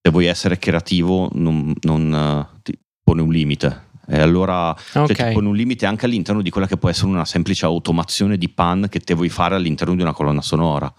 se 0.05 0.11
vuoi 0.11 0.27
essere 0.27 0.59
creativo 0.59 1.31
non, 1.33 1.73
non 1.81 2.11
uh, 2.53 2.59
ti 2.61 2.77
pone 3.03 3.23
un 3.23 3.31
limite. 3.31 3.93
E 4.07 4.19
allora 4.19 4.69
okay. 4.69 5.07
cioè, 5.07 5.27
ti 5.29 5.33
pone 5.33 5.47
un 5.47 5.55
limite 5.55 5.87
anche 5.87 6.05
all'interno 6.05 6.43
di 6.43 6.51
quella 6.51 6.67
che 6.67 6.77
può 6.77 6.89
essere 6.89 7.07
una 7.07 7.25
semplice 7.25 7.65
automazione 7.65 8.37
di 8.37 8.47
pan 8.47 8.85
che 8.87 8.99
te 8.99 9.15
vuoi 9.15 9.29
fare 9.29 9.55
all'interno 9.55 9.95
di 9.95 10.03
una 10.03 10.13
colonna 10.13 10.43
sonora. 10.43 10.93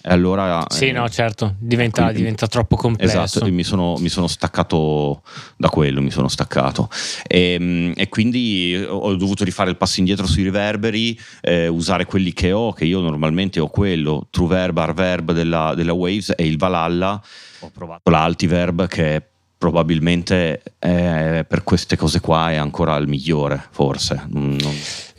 E 0.00 0.12
allora, 0.12 0.64
sì, 0.68 0.88
eh, 0.88 0.92
no, 0.92 1.08
certo, 1.08 1.54
diventa, 1.60 2.02
quindi, 2.02 2.18
diventa, 2.18 2.48
troppo 2.48 2.74
complesso. 2.74 3.22
Esatto, 3.22 3.46
mi 3.52 3.62
sono, 3.62 3.94
mi 3.98 4.08
sono, 4.08 4.26
staccato 4.26 5.22
da 5.56 5.68
quello, 5.68 6.02
mi 6.02 6.10
sono 6.10 6.26
staccato. 6.26 6.88
E, 7.28 7.52
ehm, 7.52 7.92
e, 7.94 8.08
quindi 8.08 8.74
ho 8.88 9.14
dovuto 9.14 9.44
rifare 9.44 9.70
il 9.70 9.76
passo 9.76 10.00
indietro 10.00 10.26
sui 10.26 10.42
riverberi, 10.42 11.16
eh, 11.42 11.68
usare 11.68 12.06
quelli 12.06 12.32
che 12.32 12.50
ho, 12.50 12.72
che 12.72 12.86
io 12.86 12.98
normalmente 12.98 13.60
ho 13.60 13.68
quello, 13.68 14.26
True 14.30 14.48
Verb, 14.48 14.78
Arverb 14.78 15.30
della, 15.30 15.74
della 15.76 15.92
Waves 15.92 16.32
e 16.36 16.44
il 16.44 16.56
Valhalla 16.56 17.22
ho 17.60 17.70
provato 17.70 18.10
l'Altiverb 18.10 18.86
che 18.86 19.22
probabilmente 19.58 20.62
è, 20.78 21.44
per 21.46 21.64
queste 21.64 21.96
cose 21.96 22.20
qua 22.20 22.52
è 22.52 22.54
ancora 22.54 22.96
il 22.96 23.08
migliore, 23.08 23.62
forse. 23.70 24.24
Non... 24.28 24.56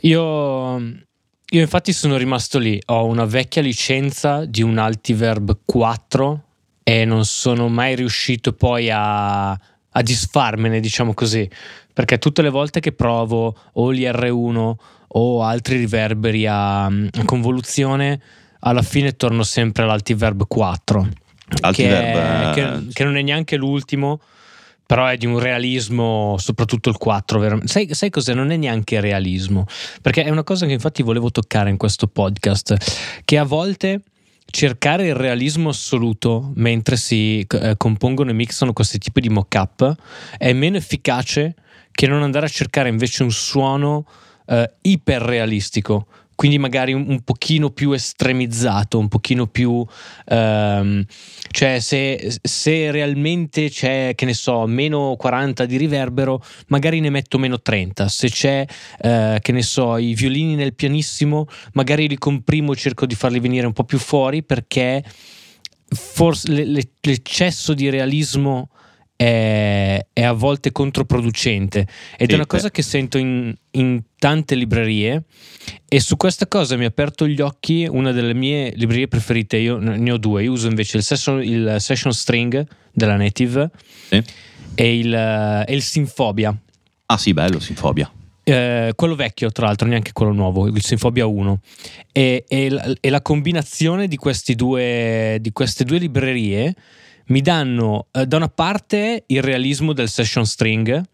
Io, 0.00 0.78
io 0.78 1.60
infatti 1.60 1.92
sono 1.92 2.16
rimasto 2.16 2.58
lì, 2.58 2.80
ho 2.86 3.04
una 3.04 3.26
vecchia 3.26 3.60
licenza 3.60 4.46
di 4.46 4.62
un 4.62 4.78
Altiverb 4.78 5.58
4 5.64 6.44
e 6.82 7.04
non 7.04 7.26
sono 7.26 7.68
mai 7.68 7.94
riuscito 7.94 8.54
poi 8.54 8.90
a, 8.90 9.50
a 9.50 10.02
disfarmene, 10.02 10.80
diciamo 10.80 11.12
così, 11.12 11.48
perché 11.92 12.18
tutte 12.18 12.40
le 12.40 12.50
volte 12.50 12.80
che 12.80 12.92
provo 12.92 13.54
o 13.72 13.92
gli 13.92 14.04
R1 14.04 14.72
o 15.12 15.42
altri 15.42 15.76
riverberi 15.76 16.46
a, 16.46 16.86
a 16.86 17.24
convoluzione, 17.26 18.20
alla 18.60 18.82
fine 18.82 19.16
torno 19.16 19.42
sempre 19.42 19.82
all'Altiverb 19.82 20.46
4 20.46 21.08
che, 21.72 21.88
è, 21.88 22.50
che, 22.54 22.86
che, 22.92 23.04
non 23.04 23.16
è 23.16 23.22
neanche 23.22 23.56
l'ultimo, 23.56 24.20
però 24.86 25.06
è 25.06 25.16
di 25.16 25.26
un 25.26 25.38
realismo, 25.38 26.36
soprattutto 26.38 26.88
il 26.88 26.96
4. 26.96 27.60
Sai, 27.64 27.88
sai, 27.92 28.10
cos'è? 28.10 28.34
Non 28.34 28.50
è 28.50 28.56
neanche 28.56 29.00
realismo, 29.00 29.66
perché 30.02 30.24
è 30.24 30.30
una 30.30 30.44
cosa 30.44 30.66
che 30.66 30.72
infatti 30.72 31.02
volevo 31.02 31.30
toccare 31.30 31.70
in 31.70 31.76
questo 31.76 32.06
podcast, 32.06 32.76
che 33.24 33.38
a 33.38 33.44
volte 33.44 34.02
cercare 34.50 35.06
il 35.06 35.14
realismo 35.14 35.68
assoluto 35.68 36.50
mentre 36.56 36.96
si 36.96 37.46
eh, 37.48 37.74
compongono 37.76 38.30
e 38.30 38.34
mixano 38.34 38.72
questi 38.72 38.98
tipi 38.98 39.20
di 39.20 39.28
mock-up 39.28 39.94
è 40.36 40.52
meno 40.52 40.76
efficace 40.76 41.54
che 41.92 42.06
non 42.06 42.22
andare 42.22 42.46
a 42.46 42.48
cercare 42.48 42.88
invece 42.88 43.22
un 43.22 43.30
suono 43.30 44.06
eh, 44.46 44.72
iperrealistico 44.82 46.06
quindi 46.40 46.56
magari 46.56 46.94
un, 46.94 47.04
un, 47.06 47.20
pochino 47.20 47.68
più 47.68 47.92
estremizzato, 47.92 48.98
un 48.98 49.08
pochino 49.08 49.46
più... 49.46 49.84
Um, 50.24 51.04
cioè 51.50 51.80
se, 51.80 52.34
se, 52.40 52.90
realmente 52.90 53.68
c'è, 53.68 54.14
che 54.14 54.24
ne 54.24 54.32
so, 54.32 54.66
meno 54.66 55.16
40 55.18 55.66
di 55.66 55.76
riverbero, 55.76 56.42
magari 56.68 57.00
ne 57.00 57.10
metto 57.10 57.36
meno 57.36 57.60
30. 57.60 58.08
Se 58.08 58.30
c'è, 58.30 58.64
uh, 59.02 59.38
che 59.38 59.52
ne 59.52 59.60
so, 59.60 59.98
i 59.98 60.14
violini 60.14 60.54
nel 60.54 60.72
pianissimo, 60.72 61.46
magari 61.74 62.08
li 62.08 62.16
comprimo 62.16 62.72
e 62.72 62.76
cerco 62.76 63.04
di 63.04 63.14
farli 63.14 63.38
venire 63.38 63.66
un 63.66 63.74
po' 63.74 63.84
più 63.84 63.98
fuori 63.98 64.42
perché 64.42 65.04
forse 65.90 66.64
l'eccesso 67.02 67.74
di 67.74 67.90
realismo 67.90 68.70
è, 69.20 70.06
è, 70.14 70.22
a 70.22 70.32
volte 70.32 70.72
controproducente 70.72 71.80
ed 72.16 72.28
sì, 72.28 72.32
è 72.32 72.34
una 72.36 72.46
cosa 72.46 72.70
che 72.70 72.80
sento 72.80 73.18
in, 73.18 73.54
in, 73.72 74.00
tante 74.16 74.54
librerie 74.54 75.24
e 75.86 76.00
su 76.00 76.16
questa 76.16 76.46
cosa 76.46 76.74
mi 76.76 76.84
ha 76.84 76.88
aperto 76.88 77.26
gli 77.26 77.42
occhi 77.42 77.86
una 77.86 78.12
delle 78.12 78.32
mie 78.32 78.72
librerie 78.74 79.08
preferite, 79.08 79.58
io 79.58 79.76
ne 79.76 80.10
ho 80.10 80.16
due, 80.16 80.44
io 80.44 80.52
uso 80.52 80.68
invece 80.68 80.96
il 80.96 81.02
session, 81.02 81.42
il 81.42 81.76
session 81.80 82.14
string 82.14 82.66
della 82.92 83.16
Native 83.16 83.70
sì. 84.08 84.22
e, 84.74 84.98
il, 84.98 85.12
e 85.12 85.74
il 85.74 85.82
Sinfobia. 85.82 86.56
Ah 87.04 87.18
sì, 87.18 87.34
bello 87.34 87.60
Sinfobia. 87.60 88.10
Eh, 88.42 88.92
quello 88.96 89.14
vecchio, 89.16 89.50
tra 89.52 89.66
l'altro, 89.66 89.86
neanche 89.86 90.12
quello 90.12 90.32
nuovo, 90.32 90.66
il 90.66 90.82
Sinfobia 90.82 91.26
1. 91.26 91.60
E, 92.10 92.44
e, 92.48 92.70
la, 92.70 92.90
e 92.98 93.10
la 93.10 93.20
combinazione 93.20 94.08
di, 94.08 94.18
due, 94.56 95.36
di 95.42 95.52
queste 95.52 95.84
due 95.84 95.98
librerie 95.98 96.74
mi 97.26 97.40
danno 97.40 98.06
eh, 98.10 98.26
da 98.26 98.36
una 98.36 98.48
parte 98.48 99.24
il 99.26 99.42
realismo 99.42 99.92
del 99.92 100.08
session 100.08 100.44
string 100.46 101.04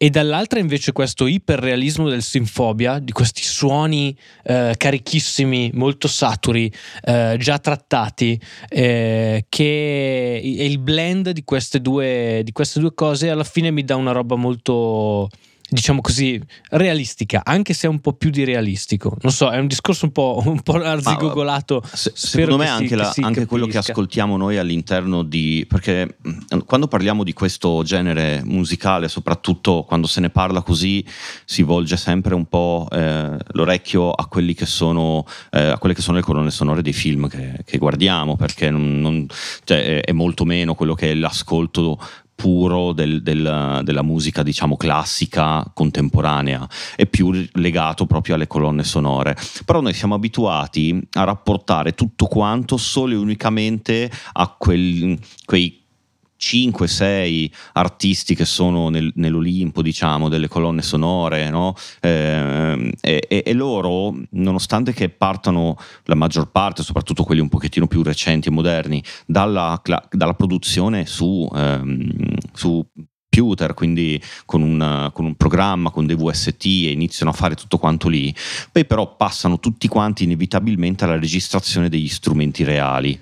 e 0.00 0.10
dall'altra 0.10 0.60
invece 0.60 0.92
questo 0.92 1.26
iperrealismo 1.26 2.08
del 2.08 2.22
Sinfobia, 2.22 3.00
di 3.00 3.10
questi 3.10 3.42
suoni 3.42 4.16
eh, 4.44 4.74
carichissimi, 4.76 5.72
molto 5.74 6.06
saturi, 6.06 6.72
eh, 7.02 7.36
già 7.36 7.58
trattati, 7.58 8.40
eh, 8.68 9.44
che 9.48 10.40
è 10.40 10.62
il 10.62 10.78
blend 10.78 11.30
di 11.30 11.42
queste, 11.42 11.80
due, 11.80 12.42
di 12.44 12.52
queste 12.52 12.78
due 12.78 12.94
cose 12.94 13.28
alla 13.28 13.42
fine 13.42 13.72
mi 13.72 13.84
dà 13.84 13.96
una 13.96 14.12
roba 14.12 14.36
molto 14.36 15.28
diciamo 15.68 16.00
così, 16.00 16.40
realistica, 16.70 17.42
anche 17.44 17.74
se 17.74 17.86
è 17.86 17.90
un 17.90 18.00
po' 18.00 18.14
più 18.14 18.30
di 18.30 18.44
realistico. 18.44 19.16
Non 19.20 19.32
so, 19.32 19.50
è 19.50 19.58
un 19.58 19.66
discorso 19.66 20.06
un 20.06 20.12
po', 20.12 20.42
un 20.46 20.62
po 20.62 20.74
arzigogolato. 20.74 21.82
Se, 21.92 22.12
secondo 22.14 22.56
me 22.56 22.68
anche, 22.68 22.88
si, 22.88 22.94
la, 22.94 23.14
anche 23.26 23.46
quello 23.46 23.66
che 23.66 23.78
ascoltiamo 23.78 24.36
noi 24.36 24.56
all'interno 24.56 25.22
di... 25.22 25.66
perché 25.68 26.16
mm, 26.26 26.60
quando 26.64 26.88
parliamo 26.88 27.22
di 27.22 27.32
questo 27.32 27.82
genere 27.82 28.42
musicale, 28.44 29.08
soprattutto 29.08 29.84
quando 29.86 30.06
se 30.06 30.20
ne 30.20 30.30
parla 30.30 30.62
così, 30.62 31.04
si 31.44 31.62
volge 31.62 31.96
sempre 31.96 32.34
un 32.34 32.46
po' 32.46 32.86
eh, 32.90 33.36
l'orecchio 33.52 34.10
a, 34.10 34.26
quelli 34.26 34.54
che 34.54 34.66
sono, 34.66 35.26
eh, 35.50 35.68
a 35.68 35.78
quelle 35.78 35.94
che 35.94 36.02
sono 36.02 36.16
le 36.16 36.22
colonne 36.22 36.50
sonore 36.50 36.82
dei 36.82 36.92
film 36.94 37.28
che, 37.28 37.62
che 37.64 37.78
guardiamo, 37.78 38.36
perché 38.36 38.70
non, 38.70 39.00
non, 39.00 39.26
cioè, 39.64 40.00
è 40.00 40.12
molto 40.12 40.44
meno 40.44 40.74
quello 40.74 40.94
che 40.94 41.10
è 41.10 41.14
l'ascolto 41.14 41.98
puro 42.38 42.92
del, 42.92 43.20
del, 43.20 43.80
della 43.82 44.02
musica, 44.02 44.44
diciamo, 44.44 44.76
classica 44.76 45.68
contemporanea, 45.74 46.68
è 46.94 47.04
più 47.06 47.32
legato 47.54 48.06
proprio 48.06 48.36
alle 48.36 48.46
colonne 48.46 48.84
sonore. 48.84 49.36
Però 49.64 49.80
noi 49.80 49.92
siamo 49.92 50.14
abituati 50.14 50.96
a 51.14 51.24
rapportare 51.24 51.94
tutto 51.94 52.26
quanto 52.26 52.76
solo 52.76 53.14
e 53.14 53.16
unicamente 53.16 54.08
a 54.34 54.54
quel, 54.56 55.18
quei 55.44 55.82
5-6 56.38 57.50
artisti 57.72 58.34
che 58.34 58.44
sono 58.44 58.88
nel, 58.88 59.12
nell'Olimpo, 59.16 59.82
diciamo, 59.82 60.28
delle 60.28 60.48
colonne 60.48 60.82
sonore, 60.82 61.50
no? 61.50 61.74
eh, 62.00 62.92
e, 63.00 63.42
e, 63.44 63.52
loro, 63.52 64.14
nonostante 64.30 64.92
che 64.92 65.08
partano 65.08 65.76
la 66.04 66.14
maggior 66.14 66.50
parte, 66.50 66.82
soprattutto 66.82 67.24
quelli 67.24 67.40
un 67.40 67.48
pochettino 67.48 67.86
più 67.86 68.02
recenti 68.02 68.48
e 68.48 68.52
moderni, 68.52 69.02
dalla, 69.26 69.80
dalla 70.10 70.34
produzione 70.34 71.06
su, 71.06 71.48
ehm, 71.52 72.36
su 72.52 72.86
computer, 73.38 73.74
quindi 73.74 74.20
con 74.44 74.62
un, 74.62 75.10
con 75.12 75.24
un, 75.24 75.36
programma, 75.36 75.90
con 75.90 76.06
dei 76.06 76.16
VST 76.16 76.64
e 76.64 76.90
iniziano 76.90 77.30
a 77.30 77.34
fare 77.34 77.54
tutto 77.54 77.78
quanto 77.78 78.08
lì, 78.08 78.34
poi 78.72 78.84
però 78.84 79.14
passano 79.16 79.60
tutti 79.60 79.86
quanti 79.86 80.24
inevitabilmente 80.24 81.04
alla 81.04 81.18
registrazione 81.18 81.88
degli 81.88 82.08
strumenti 82.08 82.64
reali. 82.64 83.18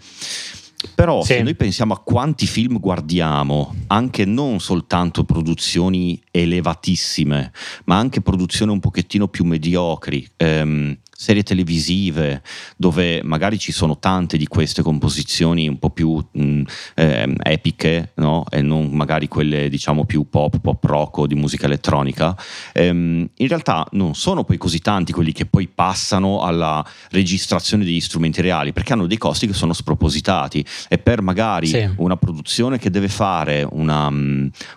Però 0.95 1.23
sì. 1.23 1.35
se 1.35 1.43
noi 1.43 1.55
pensiamo 1.55 1.95
a 1.95 2.01
quanti 2.01 2.47
film 2.47 2.79
guardiamo, 2.79 3.75
anche 3.89 4.25
non 4.25 4.61
soltanto 4.61 5.25
produzioni 5.25 6.21
elevatissime, 6.31 7.53
ma 7.85 7.97
anche 7.97 8.21
produzioni 8.21 8.73
un 8.73 8.81
pochettino 8.81 9.29
più 9.29 9.45
mediocri, 9.45 10.27
ehm, 10.37 10.97
serie 11.17 11.43
televisive 11.43 12.43
dove 12.77 13.23
magari 13.23 13.59
ci 13.59 13.73
sono 13.73 13.99
tante 13.99 14.37
di 14.37 14.47
queste 14.47 14.83
composizioni 14.83 15.67
un 15.67 15.79
po' 15.79 15.91
più 15.91 16.23
mh, 16.31 16.63
eh, 16.95 17.35
epiche 17.43 18.13
no? 18.17 18.45
e 18.51 18.61
non 18.61 18.91
magari 18.91 19.27
quelle 19.27 19.69
diciamo 19.69 20.05
più 20.05 20.29
pop, 20.29 20.59
pop 20.61 20.85
rock 20.85 21.19
o 21.19 21.27
di 21.27 21.35
musica 21.35 21.67
elettronica 21.67 22.37
ehm, 22.73 23.31
in 23.35 23.49
realtà 23.49 23.87
non 23.93 24.15
sono 24.15 24.45
poi 24.45 24.59
così 24.59 24.81
tanti 24.81 25.13
quelli 25.13 25.33
che 25.33 25.47
poi 25.47 25.69
passano 25.69 26.43
alla 26.43 26.85
registrazione 27.11 27.85
degli 27.85 28.01
strumenti 28.01 28.43
reali 28.43 28.73
perché 28.73 28.93
hanno 28.93 29.07
dei 29.07 29.19
costi 29.19 29.47
che 29.47 29.55
sono 29.55 29.73
spropositati 29.73 30.65
e 30.89 30.99
per 30.99 31.23
magari 31.23 31.69
sì. 31.69 31.89
una 31.97 32.17
produzione 32.17 32.79
che 32.79 32.91
deve 32.91 33.09
fare 33.09 33.67
una, 33.71 34.13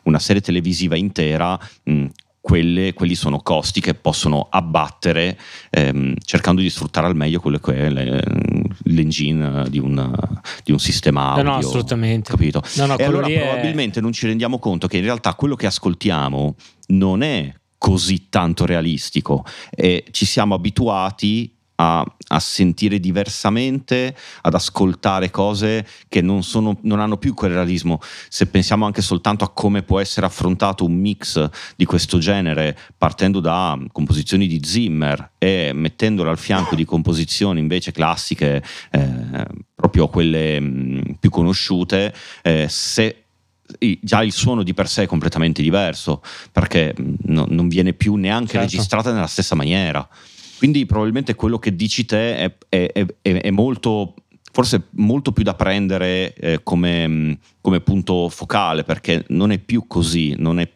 una 0.03 0.19
serie 0.19 0.41
televisiva 0.41 0.96
intera 0.96 1.60
mh, 1.84 2.05
quelle, 2.41 2.93
quelli 2.93 3.15
sono 3.15 3.41
costi 3.41 3.81
che 3.81 3.93
possono 3.93 4.48
abbattere 4.50 5.38
ehm, 5.69 6.13
cercando 6.24 6.62
di 6.62 6.69
sfruttare 6.69 7.08
al 7.08 7.15
meglio 7.15 7.39
quello 7.39 7.60
che 7.60 7.75
è 7.75 7.89
l'engine 8.84 9.69
di 9.69 9.79
un, 9.79 10.39
di 10.63 10.72
un 10.72 10.79
sistema 10.79 11.31
audio. 11.31 11.43
No, 11.43 11.51
no 11.51 11.58
assolutamente. 11.58 12.31
Capito? 12.31 12.63
No, 12.75 12.86
no, 12.86 12.98
e 12.98 13.03
allora 13.03 13.27
è... 13.27 13.39
probabilmente 13.39 14.01
non 14.01 14.12
ci 14.13 14.25
rendiamo 14.27 14.60
conto 14.60 14.88
che 14.88 14.98
in 14.98 15.03
realtà 15.03 15.34
quello 15.36 15.55
che 15.55 15.65
ascoltiamo 15.65 16.55
non 16.88 17.22
è 17.22 17.53
così 17.77 18.27
tanto 18.29 18.65
realistico 18.65 19.46
e 19.69 20.05
ci 20.12 20.25
siamo 20.25 20.55
abituati 20.55 21.59
a, 21.82 22.06
a, 22.28 22.40
sentire 22.40 23.00
diversamente, 23.00 24.16
ad 24.42 24.54
ascoltare 24.54 25.32
cose 25.32 25.86
che 26.08 26.22
non, 26.22 26.44
sono, 26.44 26.78
non, 26.84 27.00
hanno 27.00 27.18
più 27.18 27.34
quel 27.34 27.54
realismo. 27.54 28.00
Se 28.28 28.48
pensiamo 28.48 28.86
anche 28.86 29.02
soltanto 29.02 29.46
a 29.46 29.50
come 29.50 29.82
può 29.84 30.00
essere 30.00 30.26
affrontato 30.26 30.86
un 30.86 30.94
mix 30.94 31.50
di 31.76 31.86
questo 31.86 32.18
genere, 32.18 32.78
partendo 32.98 33.40
da 33.40 33.78
composizioni 33.92 34.46
di 34.48 34.62
Zimmer 34.64 35.32
e 35.38 35.72
mettendolo 35.74 36.30
al 36.30 36.38
fianco 36.38 36.76
di 36.76 36.84
composizioni 36.86 37.60
invece 37.60 37.92
classiche, 37.92 38.64
eh, 38.92 39.46
proprio 39.74 40.10
quelle 40.10 40.60
mh, 40.60 41.16
più 41.20 41.30
conosciute, 41.30 42.14
eh, 42.42 42.68
se 42.68 43.24
già 44.02 44.24
il 44.24 44.32
suono 44.32 44.64
di 44.64 44.74
per 44.74 44.90
sé 44.90 45.04
è 45.04 45.06
completamente 45.06 45.62
diverso 45.62 46.24
perché 46.52 46.94
no, 46.98 47.46
non 47.48 47.68
viene 47.68 47.94
più 47.94 48.16
neanche 48.16 48.54
certo. 48.54 48.72
registrata 48.72 49.14
nella 49.14 49.28
stessa 49.28 49.56
maniera. 49.56 50.08
Quindi 50.60 50.86
probabilmente 50.86 51.36
quello 51.36 51.58
che 51.58 51.74
dici 51.74 52.06
te 52.06 52.36
è, 52.36 52.58
è, 52.68 52.92
è, 53.22 53.32
è 53.42 53.50
molto 53.50 54.13
forse 54.51 54.88
molto 54.92 55.32
più 55.32 55.44
da 55.44 55.54
prendere 55.54 56.34
eh, 56.34 56.60
come, 56.63 57.38
come, 57.62 57.80
punto 57.80 58.28
focale 58.28 58.84
perché 58.84 59.24
non 59.30 59.51
è 59.51 59.58
più 59.58 59.88
così, 59.88 60.36
non, 60.38 60.60
è, 60.60 60.70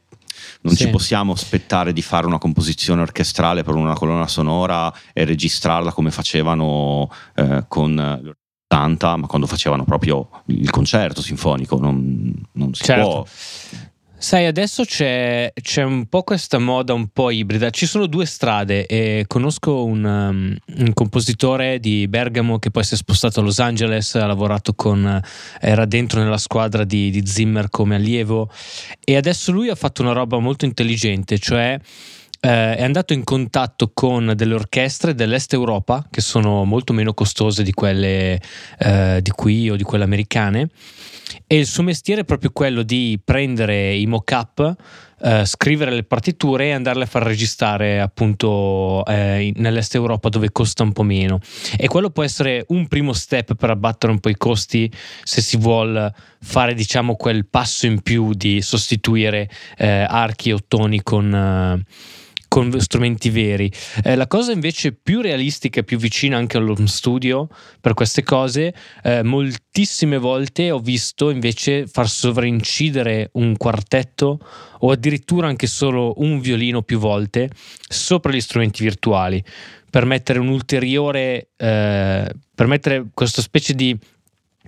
non 0.62 0.74
sì. 0.74 0.86
ci 0.86 0.90
possiamo 0.90 1.34
aspettare 1.34 1.92
di 1.92 2.02
fare 2.02 2.26
una 2.26 2.38
composizione 2.38 3.02
orchestrale 3.02 3.64
per 3.64 3.76
una 3.76 3.94
colonna 3.94 4.28
sonora 4.28 4.94
e 5.12 5.26
registrarla 5.26 5.92
come 5.92 6.12
facevano 6.12 7.12
eh, 7.36 7.66
con 7.68 8.34
ma 8.74 9.28
quando 9.28 9.46
facevano 9.46 9.84
proprio 9.84 10.30
il 10.48 10.70
concerto 10.72 11.22
sinfonico, 11.22 11.78
non, 11.78 12.34
non 12.54 12.74
si 12.74 12.84
certo. 12.84 13.08
può 13.08 13.26
Sai, 14.24 14.46
adesso 14.46 14.86
c'è, 14.86 15.52
c'è, 15.62 15.84
un 15.84 16.06
po' 16.08 16.24
questa 16.24 16.58
moda 16.58 16.94
un 16.94 17.10
po' 17.10 17.30
ibrida. 17.30 17.70
Ci 17.72 17.86
sono 17.86 18.06
due 18.06 18.26
strade 18.26 18.86
e 18.86 19.26
conosco 19.28 19.84
un, 19.84 20.02
um, 20.02 20.56
un, 20.78 20.94
compositore 20.94 21.78
di 21.78 22.08
Bergamo 22.08 22.58
che 22.58 22.72
poi 22.72 22.86
si 22.86 22.94
è 22.94 22.98
spostato 22.98 23.42
a 23.42 23.44
Los 23.44 23.60
Angeles, 23.60 24.16
ha 24.16 24.26
lavorato 24.26 24.76
con, 24.76 25.22
era 25.60 25.84
dentro 25.84 26.22
nella 26.22 26.38
squadra 26.38 26.86
di, 26.86 27.12
di 27.12 27.28
Zimmer 27.28 27.70
come 27.70 27.96
allievo 27.96 28.50
e 29.04 29.18
adesso 29.18 29.52
lui 29.52 29.68
ha 29.68 29.76
fatto 29.76 30.04
una 30.04 30.14
roba 30.14 30.40
molto 30.40 30.64
intelligente, 30.64 31.38
cioè 31.38 31.78
eh, 32.46 32.76
è 32.76 32.84
andato 32.84 33.14
in 33.14 33.24
contatto 33.24 33.92
con 33.94 34.34
delle 34.36 34.54
orchestre 34.54 35.16
dell'est 35.16 35.54
Europa 35.54 36.06
che 36.12 36.20
sono 36.20 36.66
molto 36.66 36.92
meno 36.92 37.14
costose 37.14 37.64
di 37.64 37.72
quelle 37.72 38.38
eh, 38.80 39.20
di 39.22 39.32
qui 39.32 39.70
o 39.70 39.78
di 39.78 39.84
quelle 39.84 40.04
americane 40.04 40.70
e 41.48 41.58
il 41.58 41.66
suo 41.66 41.84
mestiere 41.84 42.22
è 42.22 42.26
proprio 42.26 42.52
quello 42.52 42.84
di 42.84 43.20
prendere 43.24 43.94
i 43.96 44.06
mock-up, 44.06 44.76
eh, 45.22 45.46
scrivere 45.46 45.92
le 45.92 46.04
partiture 46.04 46.66
e 46.66 46.72
andarle 46.72 47.04
a 47.04 47.08
far 47.08 47.24
registrare 47.24 48.02
appunto 48.02 49.06
eh, 49.06 49.54
nell'est 49.56 49.96
Europa 49.96 50.30
dove 50.30 50.52
costa 50.52 50.84
un 50.84 50.92
po' 50.92 51.04
meno. 51.04 51.40
E 51.78 51.88
quello 51.88 52.10
può 52.10 52.24
essere 52.24 52.66
un 52.70 52.88
primo 52.88 53.14
step 53.14 53.56
per 53.56 53.70
abbattere 53.70 54.12
un 54.12 54.20
po' 54.20 54.30
i 54.30 54.38
costi 54.38 54.92
se 55.24 55.42
si 55.42 55.58
vuole 55.58 56.14
fare 56.42 56.74
diciamo 56.74 57.16
quel 57.16 57.46
passo 57.48 57.86
in 57.86 58.02
più 58.02 58.34
di 58.34 58.62
sostituire 58.62 59.50
eh, 59.78 60.06
archi 60.08 60.50
e 60.50 60.54
ottoni 60.54 61.02
con 61.02 61.34
eh, 61.34 62.12
con 62.54 62.80
strumenti 62.80 63.32
veri. 63.32 63.72
Eh, 64.04 64.14
la 64.14 64.28
cosa 64.28 64.52
invece 64.52 64.92
più 64.92 65.22
realistica 65.22 65.80
e 65.80 65.84
più 65.84 65.98
vicina 65.98 66.38
anche 66.38 66.58
all'home 66.58 66.86
studio 66.86 67.48
per 67.82 67.96
queste 67.96 68.22
cose, 68.22 68.76
eh, 69.02 69.24
moltissime 69.24 70.20
volte 70.20 70.70
ho 70.70 70.78
visto 70.78 71.32
invece 71.32 71.88
far 71.88 72.08
sovraincidere 72.08 73.32
un 73.34 73.58
quartetto 73.58 74.38
o 74.82 74.92
addirittura 74.92 75.48
anche 75.48 75.66
solo 75.66 76.14
un 76.18 76.40
violino 76.42 76.84
più 76.84 77.00
volte 77.00 77.50
sopra 77.88 78.32
gli 78.32 78.40
strumenti 78.40 78.84
virtuali 78.84 79.44
per 79.90 80.06
mettere 80.06 80.38
un 80.38 80.50
ulteriore, 80.50 81.50
eh, 81.58 82.32
per 82.54 82.68
mettere 82.68 83.08
questa 83.16 83.42
specie 83.42 83.74
di 83.74 83.98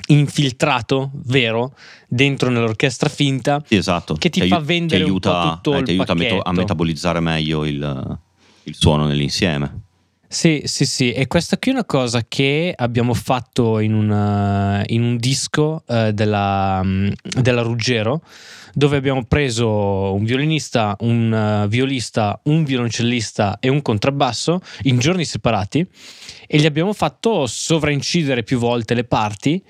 infiltrato 0.08 1.12
vero 1.14 1.74
dentro 2.08 2.50
nell'orchestra 2.50 3.10
finta 3.10 3.64
sì, 3.66 3.76
esatto. 3.76 4.16
che 4.16 4.30
ti, 4.30 4.42
ti 4.42 4.48
fa 4.48 4.60
vendere 4.60 5.04
ti 5.04 5.10
aiuta, 5.10 5.54
tutto 5.54 5.78
eh, 5.78 5.84
ti 5.84 5.92
aiuta 5.92 6.12
a, 6.12 6.16
meto- 6.16 6.42
a, 6.42 6.52
metabolizzare 6.52 7.20
meglio 7.20 7.66
il, 7.66 8.20
il 8.64 8.76
suono 8.76 9.06
nell'insieme 9.06 9.84
sì, 10.28 10.64
sì, 10.66 10.86
sì, 10.86 11.14
e 11.14 11.28
questa 11.28 11.58
qui 11.58 11.72
è 11.72 11.74
una 11.76 11.86
cosa 11.86 12.26
che 12.28 12.74
abbiamo 12.76 13.14
fatto 13.14 13.80
in, 13.80 13.94
una, 13.94 14.84
in 14.88 15.02
un 15.02 15.18
disco 15.18 15.84
uh, 15.86 16.12
della, 16.12 16.82
um, 16.84 17.10
della, 17.22 17.62
Ruggero, 17.62 18.22
dove 18.74 18.98
abbiamo 18.98 19.24
preso 19.24 20.14
un 20.14 20.26
violinista, 20.26 20.98
un 21.02 21.64
uh, 21.64 21.68
violista, 21.70 22.38
un 22.46 22.66
violoncellista 22.66 23.60
e 23.62 23.70
un 23.70 23.82
contrabbasso 23.82 24.60
in 24.84 24.98
giorni 24.98 25.24
separati 25.24 25.88
e 26.48 26.58
gli 26.58 26.66
abbiamo 26.66 26.94
fatto 26.94 27.46
sovraincidere 27.48 28.44
più 28.44 28.58
volte 28.58 28.94
le 28.94 29.04
parti 29.04 29.64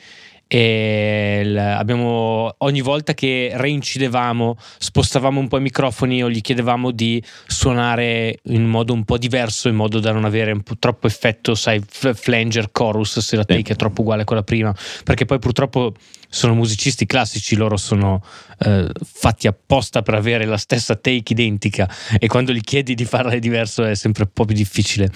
e 0.47 1.57
abbiamo, 1.57 2.53
ogni 2.59 2.81
volta 2.81 3.15
che 3.15 3.51
reincidevamo 3.55 4.57
spostavamo 4.77 5.39
un 5.39 5.47
po' 5.47 5.57
i 5.57 5.61
microfoni 5.61 6.23
o 6.23 6.29
gli 6.29 6.41
chiedevamo 6.41 6.91
di 6.91 7.21
suonare 7.47 8.39
in 8.43 8.63
modo 8.65 8.93
un 8.93 9.03
po' 9.05 9.17
diverso 9.17 9.69
in 9.69 9.75
modo 9.75 9.99
da 9.99 10.11
non 10.11 10.23
avere 10.23 10.51
un 10.51 10.61
po' 10.61 10.77
troppo 10.77 11.07
effetto 11.07 11.55
sai 11.55 11.81
flanger 11.87 12.71
chorus 12.71 13.19
se 13.19 13.35
la 13.35 13.43
take 13.43 13.73
è 13.73 13.75
troppo 13.75 14.01
uguale 14.01 14.21
a 14.21 14.25
quella 14.25 14.43
prima. 14.43 14.75
Perché 15.03 15.25
poi 15.25 15.39
purtroppo 15.39 15.93
sono 16.29 16.53
musicisti 16.53 17.05
classici 17.05 17.55
loro 17.55 17.77
sono 17.77 18.21
eh, 18.59 18.89
fatti 19.03 19.47
apposta 19.47 20.01
per 20.01 20.15
avere 20.15 20.45
la 20.45 20.57
stessa 20.57 20.95
take 20.95 21.33
identica. 21.33 21.89
E 22.19 22.27
quando 22.27 22.51
gli 22.51 22.61
chiedi 22.61 22.93
di 22.93 23.05
farla 23.05 23.37
diverso 23.37 23.83
è 23.83 23.95
sempre 23.95 24.23
un 24.23 24.29
po' 24.33 24.45
più 24.45 24.55
difficile. 24.55 25.09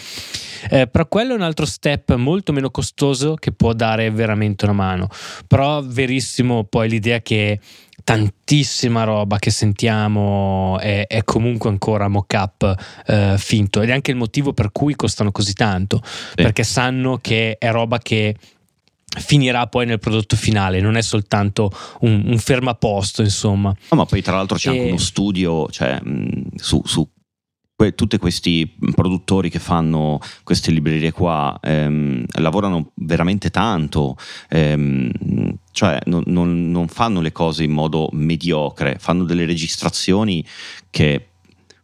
Eh, 0.70 0.88
però 0.88 1.08
quello 1.08 1.34
è 1.34 1.36
un 1.36 1.42
altro 1.42 1.66
step 1.66 2.16
molto 2.16 2.52
meno 2.52 2.70
costoso 2.70 3.36
che 3.36 3.52
può 3.52 3.74
dare 3.74 4.10
veramente 4.12 4.66
una 4.66 4.74
mano. 4.74 5.10
Però 5.48 5.82
verissimo 5.84 6.64
poi 6.64 6.90
l'idea 6.90 7.22
che 7.22 7.60
tantissima 8.04 9.04
roba 9.04 9.38
che 9.38 9.52
sentiamo 9.52 10.80
è, 10.80 11.06
è 11.06 11.24
comunque 11.24 11.70
ancora 11.70 12.08
mock-up 12.08 12.76
eh, 13.06 13.36
finto 13.38 13.82
ed 13.82 13.90
è 13.90 13.94
anche 13.94 14.12
il 14.12 14.18
motivo 14.18 14.54
per 14.54 14.72
cui 14.72 14.96
costano 14.96 15.32
così 15.32 15.54
tanto, 15.54 16.02
sì. 16.04 16.36
perché 16.36 16.64
sanno 16.64 17.20
che 17.22 17.58
è 17.60 17.70
roba 17.72 18.00
che 18.00 18.36
finirà 19.18 19.68
poi 19.68 19.86
nel 19.86 20.00
prodotto 20.00 20.36
finale, 20.36 20.82
non 20.82 20.96
è 20.96 21.02
soltanto 21.02 21.72
un, 22.02 22.24
un 22.26 22.38
fermaposto, 22.38 23.22
insomma. 23.22 23.76
No, 23.90 23.98
ma 23.98 24.06
poi 24.06 24.22
tra 24.22 24.36
l'altro 24.36 24.58
c'è 24.58 24.70
e... 24.70 24.72
anche 24.72 24.88
uno 24.90 24.98
studio 24.98 25.68
cioè, 25.70 26.00
su, 26.56 26.82
su 26.86 27.08
que- 27.80 27.96
tutti 27.96 28.18
questi 28.18 28.76
produttori 28.94 29.50
che 29.50 29.60
fanno 29.60 30.20
queste 30.44 30.72
librerie 30.72 31.14
qua 31.14 31.58
ehm, 31.62 32.26
lavorano 32.40 32.92
veramente 32.96 33.52
tanto, 33.52 34.18
ehm, 34.50 35.10
cioè 35.72 36.00
non, 36.08 36.24
non, 36.26 36.72
non 36.72 36.90
fanno 36.90 37.22
le 37.22 37.32
cose 37.32 37.64
in 37.64 37.72
modo 37.72 38.10
mediocre, 38.12 38.98
fanno 39.00 39.24
delle 39.24 39.46
registrazioni 39.46 40.46
che 40.90 41.29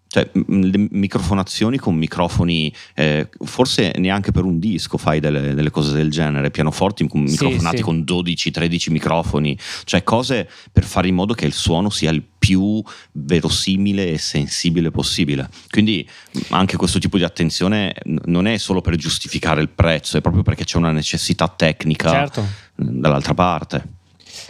cioè, 0.08 0.30
le 0.34 0.88
microfonazioni 0.92 1.78
con 1.78 1.96
microfoni, 1.96 2.74
eh, 2.94 3.28
forse 3.44 3.94
neanche 3.98 4.32
per 4.32 4.44
un 4.44 4.60
disco 4.60 4.98
fai 4.98 5.20
delle, 5.20 5.54
delle 5.54 5.70
cose 5.70 5.92
del 5.94 6.10
genere, 6.10 6.52
pianoforti 6.52 7.06
con 7.08 7.22
microfonati 7.22 7.78
sì, 7.78 7.84
sì. 7.84 7.84
con 7.84 8.00
12-13 8.08 8.92
microfoni, 8.92 9.58
cioè 9.84 10.04
cose 10.04 10.50
per 10.72 10.84
fare 10.84 11.08
in 11.08 11.16
modo 11.16 11.34
che 11.34 11.46
il 11.46 11.54
suono 11.54 11.90
sia 11.90 12.12
il 12.12 12.24
più 12.38 12.82
verosimile 13.12 14.12
e 14.12 14.18
sensibile 14.18 14.92
possibile. 14.92 15.50
Quindi 15.70 16.08
anche 16.50 16.78
questo 16.78 17.00
tipo 17.00 17.18
di 17.18 17.24
attenzione 17.24 17.96
non 18.26 18.48
è 18.48 18.58
solo 18.58 18.82
per 18.82 18.96
giustificare 18.96 19.62
il 19.62 19.70
prezzo, 19.70 20.18
è 20.18 20.22
proprio 20.22 20.44
perché 20.44 20.64
c'è 20.64 20.78
una 20.78 20.92
necessità 20.92 21.48
tecnica 21.48 22.10
certo. 22.10 22.46
dall'altra 22.76 23.34
parte. 23.34 23.84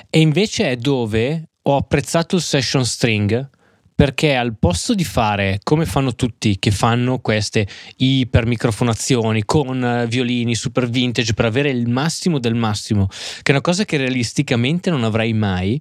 E 0.09 0.19
invece 0.19 0.71
è 0.71 0.75
dove 0.75 1.49
ho 1.61 1.75
apprezzato 1.77 2.35
il 2.35 2.41
session 2.41 2.85
string 2.85 3.49
perché 3.95 4.36
al 4.36 4.58
posto 4.58 4.93
di 4.93 5.05
fare 5.05 5.60
come 5.63 5.86
fanno 5.86 6.15
tutti 6.15 6.60
che 6.60 6.71
fanno 6.71 7.19
queste 7.19 7.65
ipermicrofonazioni 7.95 9.45
con 9.45 9.81
eh, 9.81 10.05
violini 10.08 10.53
super 10.53 10.89
vintage 10.89 11.34
per 11.34 11.45
avere 11.45 11.69
il 11.69 11.88
massimo 11.88 12.38
del 12.38 12.55
massimo, 12.55 13.08
che 13.08 13.43
è 13.43 13.51
una 13.51 13.62
cosa 13.62 13.86
che 13.86 13.95
realisticamente 13.95 14.89
non 14.89 15.05
avrai 15.05 15.31
mai, 15.31 15.79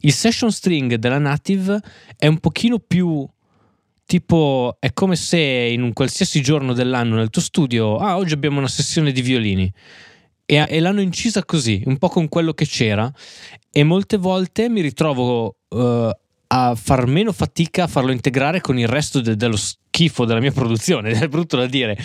il 0.00 0.12
session 0.12 0.50
string 0.50 0.94
della 0.94 1.18
Native 1.18 1.78
è 2.16 2.26
un 2.26 2.38
pochino 2.38 2.78
più 2.78 3.28
tipo 4.06 4.76
è 4.78 4.92
come 4.92 5.16
se 5.16 5.38
in 5.38 5.82
un 5.82 5.92
qualsiasi 5.92 6.42
giorno 6.42 6.72
dell'anno 6.72 7.16
nel 7.16 7.30
tuo 7.30 7.42
studio, 7.42 7.96
ah 7.96 8.16
oggi 8.16 8.32
abbiamo 8.32 8.58
una 8.58 8.68
sessione 8.68 9.12
di 9.12 9.22
violini. 9.22 9.72
E, 10.44 10.66
e 10.68 10.80
l'hanno 10.80 11.00
incisa 11.00 11.44
così, 11.44 11.82
un 11.86 11.98
po' 11.98 12.08
con 12.08 12.28
quello 12.28 12.52
che 12.52 12.66
c'era, 12.66 13.10
e 13.70 13.84
molte 13.84 14.16
volte 14.18 14.68
mi 14.68 14.80
ritrovo 14.80 15.56
uh, 15.68 16.10
a 16.54 16.74
far 16.74 17.06
meno 17.06 17.32
fatica 17.32 17.84
a 17.84 17.86
farlo 17.86 18.12
integrare 18.12 18.60
con 18.60 18.78
il 18.78 18.86
resto 18.86 19.20
de- 19.20 19.36
dello 19.36 19.56
schifo 19.56 20.26
della 20.26 20.40
mia 20.40 20.52
produzione, 20.52 21.10
è 21.18 21.28
brutto 21.28 21.56
da 21.56 21.66
dire. 21.66 21.98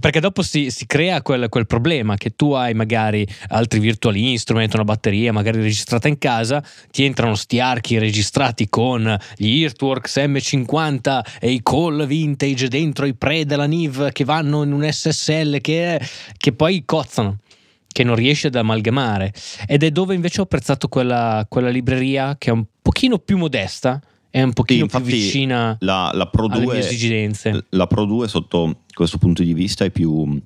Perché 0.00 0.20
dopo 0.20 0.42
si, 0.42 0.70
si 0.70 0.84
crea 0.84 1.22
quel, 1.22 1.48
quel, 1.48 1.66
problema 1.66 2.16
che 2.16 2.34
tu 2.34 2.52
hai 2.52 2.74
magari 2.74 3.26
altri 3.48 3.78
virtual 3.78 4.16
instrument, 4.16 4.74
una 4.74 4.84
batteria 4.84 5.32
magari 5.32 5.60
registrata 5.60 6.08
in 6.08 6.18
casa, 6.18 6.62
ti 6.90 7.04
entrano 7.04 7.34
sti 7.34 7.60
archi 7.60 7.96
registrati 7.96 8.68
con 8.68 9.16
gli 9.36 9.62
Earthworks 9.62 10.16
M50 10.16 11.20
e 11.40 11.50
i 11.50 11.60
call 11.62 12.04
vintage 12.06 12.68
dentro 12.68 13.06
i 13.06 13.14
pre 13.14 13.46
della 13.46 13.66
NIV 13.66 14.10
che 14.10 14.24
vanno 14.24 14.64
in 14.64 14.72
un 14.72 14.86
SSL 14.90 15.60
che, 15.60 16.00
che 16.36 16.52
poi 16.52 16.82
cozzano 16.84 17.38
che 17.96 18.04
non 18.04 18.14
riesce 18.14 18.48
ad 18.48 18.54
amalgamare. 18.56 19.32
Ed 19.66 19.82
è 19.82 19.90
dove 19.90 20.14
invece 20.14 20.42
ho 20.42 20.44
apprezzato 20.44 20.86
quella, 20.86 21.46
quella 21.48 21.70
libreria 21.70 22.36
che 22.36 22.50
è 22.50 22.52
un 22.52 22.62
pochino 22.82 23.18
più 23.18 23.38
modesta 23.38 23.98
è 24.28 24.42
un 24.42 24.52
pochino 24.52 24.86
sì, 24.86 24.96
più 24.98 25.06
vicina 25.06 25.78
la, 25.80 26.10
la 26.12 26.26
Pro 26.28 26.46
2, 26.46 26.56
alle 26.56 26.66
mie 26.66 26.78
esigenze. 26.80 27.64
la 27.70 27.86
Pro 27.86 28.04
2 28.04 28.28
sotto 28.28 28.80
questo 28.92 29.16
punto 29.16 29.42
di 29.42 29.54
vista 29.54 29.86
è 29.86 29.90
più 29.90 30.38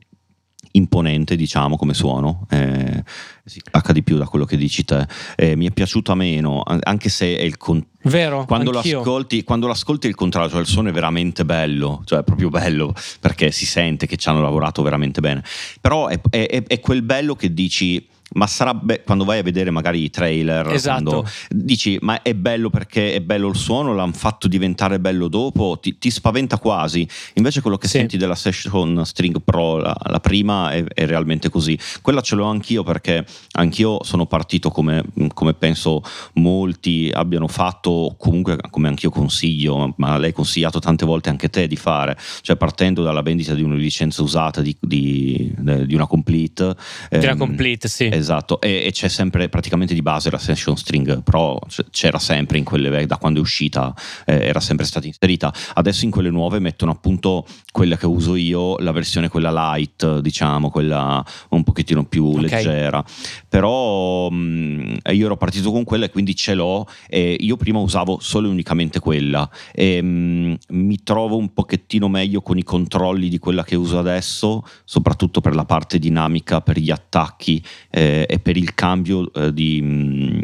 imponente, 0.73 1.37
diciamo, 1.37 1.77
come 1.77 1.95
suono. 1.95 2.47
Eh, 2.51 3.03
si 3.45 3.61
stacca 3.65 3.93
di 3.93 4.03
più 4.03 4.17
da 4.17 4.27
quello 4.27 4.45
che 4.45 4.57
dici 4.57 4.85
te. 4.85 5.07
Eh, 5.37 5.57
mi 5.57 5.67
è 5.67 5.71
piaciuta 5.71 6.15
meno, 6.15 6.63
anche 6.65 7.09
se 7.09 7.37
è 7.37 7.43
il 7.43 7.57
contrario. 7.57 7.89
Vero, 8.03 8.45
quando 8.47 8.71
l'ascolti, 8.71 9.45
quando 9.45 9.67
l'ascolti 9.67 10.07
il 10.07 10.15
contrario, 10.15 10.51
cioè 10.51 10.61
il 10.61 10.67
suono 10.67 10.89
è 10.89 10.93
veramente 10.93 11.45
bello, 11.45 12.03
cioè 12.05 12.21
è 12.21 12.25
proprio 12.25 12.49
bello 12.49 12.95
perché 13.21 13.51
si 13.51 13.67
sente 13.67 14.07
che 14.07 14.17
ci 14.17 14.29
hanno 14.29 14.41
lavorato 14.41 14.83
veramente 14.83 15.21
bene. 15.21 15.43
Però 15.81 16.07
è, 16.07 16.21
è, 16.31 16.65
è 16.67 16.81
quel 16.81 17.03
bello 17.03 17.35
che 17.35 17.53
dici 17.53 18.07
ma 18.33 18.47
sarà 18.47 18.75
be- 18.75 19.03
quando 19.03 19.25
vai 19.25 19.39
a 19.39 19.43
vedere 19.43 19.71
magari 19.71 20.03
i 20.05 20.11
trailer 20.11 20.69
esatto. 20.69 21.27
dici 21.49 21.99
ma 22.03 22.23
è 22.23 22.35
bello 22.35 22.71
perché 22.71 23.15
è 23.15 23.21
bello 23.21 23.49
il 23.49 23.57
suono 23.57 23.95
l'hanno 23.95 24.13
fatto 24.13 24.47
diventare 24.47 25.01
bello 25.01 25.27
dopo 25.29 25.79
ti, 25.81 25.99
ti 25.99 26.11
spaventa 26.11 26.59
quasi 26.59 27.07
invece 27.35 27.61
quello 27.61 27.77
che 27.77 27.89
sì. 27.89 27.99
senti 27.99 28.17
della 28.17 28.37
Session 28.37 29.05
String 29.05 29.41
Pro 29.43 29.79
la, 29.79 29.97
la 30.05 30.21
prima 30.21 30.71
è, 30.71 30.85
è, 30.85 31.07
realmente 31.07 31.49
così 31.49 31.77
quella 32.03 32.21
ce 32.21 32.37
l'ho 32.37 32.45
anch'io 32.45 32.85
perché 32.85 33.25
anch'io 33.53 34.05
sono 34.05 34.27
partito 34.27 34.71
come, 34.71 35.05
come, 35.35 35.55
penso 35.55 36.03
molti 36.35 37.11
abbiano 37.13 37.49
fatto 37.49 38.15
comunque 38.17 38.59
come 38.71 38.89
anch'io 38.89 39.11
consiglio 39.11 39.93
ma 39.97 40.17
l'hai 40.19 40.33
consigliato 40.33 40.79
tante 40.79 41.05
volte 41.05 41.31
anche 41.31 41.51
te 41.51 41.67
di 41.67 41.77
fare 41.77 42.17
cioè 42.43 42.57
partendo 42.57 43.03
dalla 43.03 43.23
vendita 43.23 43.55
di 43.55 43.63
una 43.63 43.75
licenza 43.75 44.23
usata 44.23 44.61
di, 44.61 44.77
di, 44.79 45.53
di 45.59 45.95
una 45.95 46.07
complete 46.07 46.77
di 47.11 47.17
una 47.17 47.31
ehm, 47.31 47.39
complete 47.39 47.89
sì 47.89 48.20
Esatto, 48.21 48.61
e, 48.61 48.85
e, 48.85 48.93
c'è 48.93 49.09
sempre 49.09 49.49
praticamente 49.49 49.95
di 49.95 50.03
base 50.03 50.31
la 50.31 50.39
Session 50.39 50.77
String 50.77 51.23
Pro, 51.23 51.59
c'era 51.91 52.19
sempre 52.19 52.59
in 52.59 52.65
quelle, 52.65 53.07
da 53.07 53.17
quando 53.17 53.39
è 53.39 53.43
uscita, 53.43 53.95
eh, 54.27 54.47
era 54.47 54.61
sempre 54.61 54.85
stata 54.85 55.07
inserita. 55.07 55.53
Adesso 55.75 56.05
in 56.05 56.11
quelle 56.11 56.31
nuove 56.31 56.59
mettono 56.59 56.93
appunto 56.93 57.47
quella 57.73 57.97
che 57.97 58.07
uso 58.07 58.35
io, 58.35 58.77
la 58.79 58.93
versione 58.93 59.29
quella 59.29 59.51
light, 59.51 60.19
diciamo, 60.21 60.71
quella 60.71 61.25
un 61.51 61.63
pochettino 61.63 62.05
più 62.05 62.27
okay. 62.27 62.43
leggera. 62.43 63.03
Però 63.49 64.29
mh, 64.29 64.37
mm, 64.37 64.95
io 65.13 65.25
ero 65.25 65.37
partito 65.37 65.71
con 65.71 65.85
quella 65.85 66.05
e 66.05 66.11
quindi 66.11 66.37
ce 66.37 66.55
l'ho 66.55 66.87
e 67.09 67.37
io 67.41 67.57
prima 67.57 67.79
usavo 67.79 68.19
solo 68.21 68.49
e 68.49 68.51
unicamente 68.51 69.01
quella 69.01 69.49
e 69.73 70.03
mh, 70.03 70.07
mm, 70.07 70.55
mi 70.69 71.03
trovo 71.03 71.37
un 71.37 71.53
pochettino 71.53 72.09
meglio 72.09 72.43
con 72.43 72.59
i 72.59 72.63
controlli 72.63 73.29
di 73.29 73.39
quella 73.39 73.65
che 73.65 73.77
uso 73.77 73.99
adesso, 73.99 74.63
soprattutto 74.85 75.41
per 75.41 75.55
la 75.55 75.65
parte 75.65 75.99
dinamica, 75.99 76.61
per 76.61 76.79
gli 76.79 76.91
attacchi. 76.91 77.63
Eh, 77.91 78.10
eh, 78.11 78.27
e 78.29 78.39
per 78.39 78.57
il 78.57 78.75
cambio 78.75 79.33
eh, 79.33 79.53
di, 79.53 79.81
mm, 79.83 80.41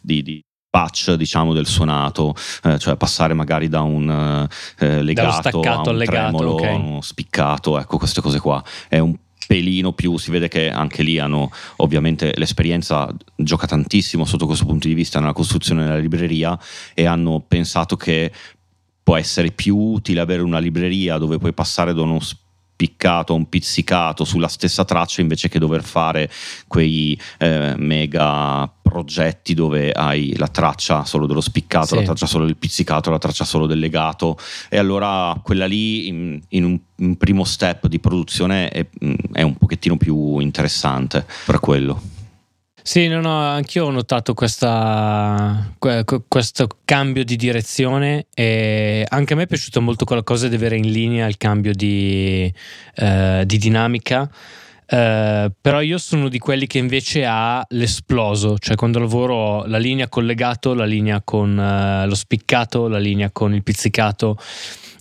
di, 0.00 0.22
di 0.22 0.40
patch 0.68 1.12
diciamo 1.12 1.52
del 1.52 1.66
suonato 1.66 2.34
eh, 2.64 2.78
cioè 2.78 2.96
passare 2.96 3.32
magari 3.32 3.68
da 3.68 3.82
un 3.82 4.48
eh, 4.78 5.02
legato 5.02 5.60
a 5.60 5.88
un 5.88 5.96
legato, 5.96 6.30
tremolo 6.30 6.54
okay. 6.54 6.98
spiccato 7.00 7.78
ecco 7.78 7.96
queste 7.96 8.20
cose 8.20 8.40
qua 8.40 8.62
è 8.88 8.98
un 8.98 9.14
pelino 9.46 9.92
più 9.92 10.16
si 10.18 10.32
vede 10.32 10.48
che 10.48 10.70
anche 10.70 11.02
lì 11.02 11.18
hanno 11.18 11.50
ovviamente 11.76 12.32
l'esperienza 12.36 13.08
gioca 13.36 13.66
tantissimo 13.66 14.24
sotto 14.24 14.46
questo 14.46 14.64
punto 14.64 14.88
di 14.88 14.94
vista 14.94 15.20
nella 15.20 15.32
costruzione 15.32 15.84
della 15.84 15.98
libreria 15.98 16.58
e 16.92 17.04
hanno 17.04 17.44
pensato 17.46 17.96
che 17.96 18.32
può 19.04 19.16
essere 19.16 19.50
più 19.50 19.76
utile 19.76 20.20
avere 20.20 20.42
una 20.42 20.58
libreria 20.58 21.18
dove 21.18 21.38
puoi 21.38 21.52
passare 21.52 21.92
da 21.92 22.02
uno 22.02 22.18
piccato, 22.76 23.34
un 23.34 23.48
pizzicato 23.48 24.24
sulla 24.24 24.48
stessa 24.48 24.84
traccia 24.84 25.20
invece 25.20 25.48
che 25.48 25.58
dover 25.58 25.82
fare 25.82 26.30
quei 26.66 27.18
eh, 27.38 27.74
mega 27.76 28.70
progetti 28.82 29.54
dove 29.54 29.90
hai 29.90 30.36
la 30.36 30.48
traccia 30.48 31.04
solo 31.04 31.26
dello 31.26 31.40
spiccato, 31.40 31.86
sì. 31.86 31.94
la 31.96 32.02
traccia 32.02 32.26
solo 32.26 32.44
del 32.44 32.56
pizzicato, 32.56 33.10
la 33.10 33.18
traccia 33.18 33.44
solo 33.44 33.66
del 33.66 33.78
legato 33.78 34.36
e 34.68 34.78
allora 34.78 35.38
quella 35.42 35.66
lì 35.66 36.06
in, 36.08 36.40
in 36.50 36.64
un, 36.64 36.78
un, 36.96 37.16
primo 37.16 37.44
step 37.44 37.86
di 37.86 37.98
produzione 37.98 38.68
è, 38.68 38.86
è 39.32 39.42
un 39.42 39.56
pochettino 39.56 39.96
più 39.96 40.38
interessante 40.38 41.26
per 41.44 41.60
quello. 41.60 42.13
Sì, 42.86 43.08
no, 43.08 43.22
no, 43.22 43.40
anch'io 43.40 43.86
ho 43.86 43.90
notato 43.90 44.34
questa, 44.34 45.74
questo 46.28 46.68
cambio 46.84 47.24
di 47.24 47.34
direzione 47.34 48.26
e 48.34 49.06
anche 49.08 49.32
a 49.32 49.36
me 49.36 49.44
è 49.44 49.46
piaciuta 49.46 49.80
molto 49.80 50.04
quella 50.04 50.22
cosa 50.22 50.48
di 50.48 50.54
avere 50.54 50.76
in 50.76 50.90
linea 50.90 51.26
il 51.26 51.38
cambio 51.38 51.72
di, 51.72 52.52
eh, 52.96 53.42
di 53.46 53.56
dinamica. 53.56 54.30
Uh, 54.86 55.50
però 55.62 55.80
io 55.80 55.96
sono 55.96 56.28
di 56.28 56.38
quelli 56.38 56.66
che 56.66 56.76
invece 56.76 57.24
ha 57.24 57.64
l'esploso, 57.70 58.58
cioè 58.58 58.76
quando 58.76 58.98
lavoro 58.98 59.64
la 59.64 59.78
linea 59.78 60.08
collegato, 60.08 60.74
la 60.74 60.84
linea 60.84 61.22
con 61.24 61.56
uh, 61.56 62.06
lo 62.06 62.14
spiccato, 62.14 62.86
la 62.86 62.98
linea 62.98 63.30
con 63.30 63.54
il 63.54 63.62
pizzicato 63.62 64.36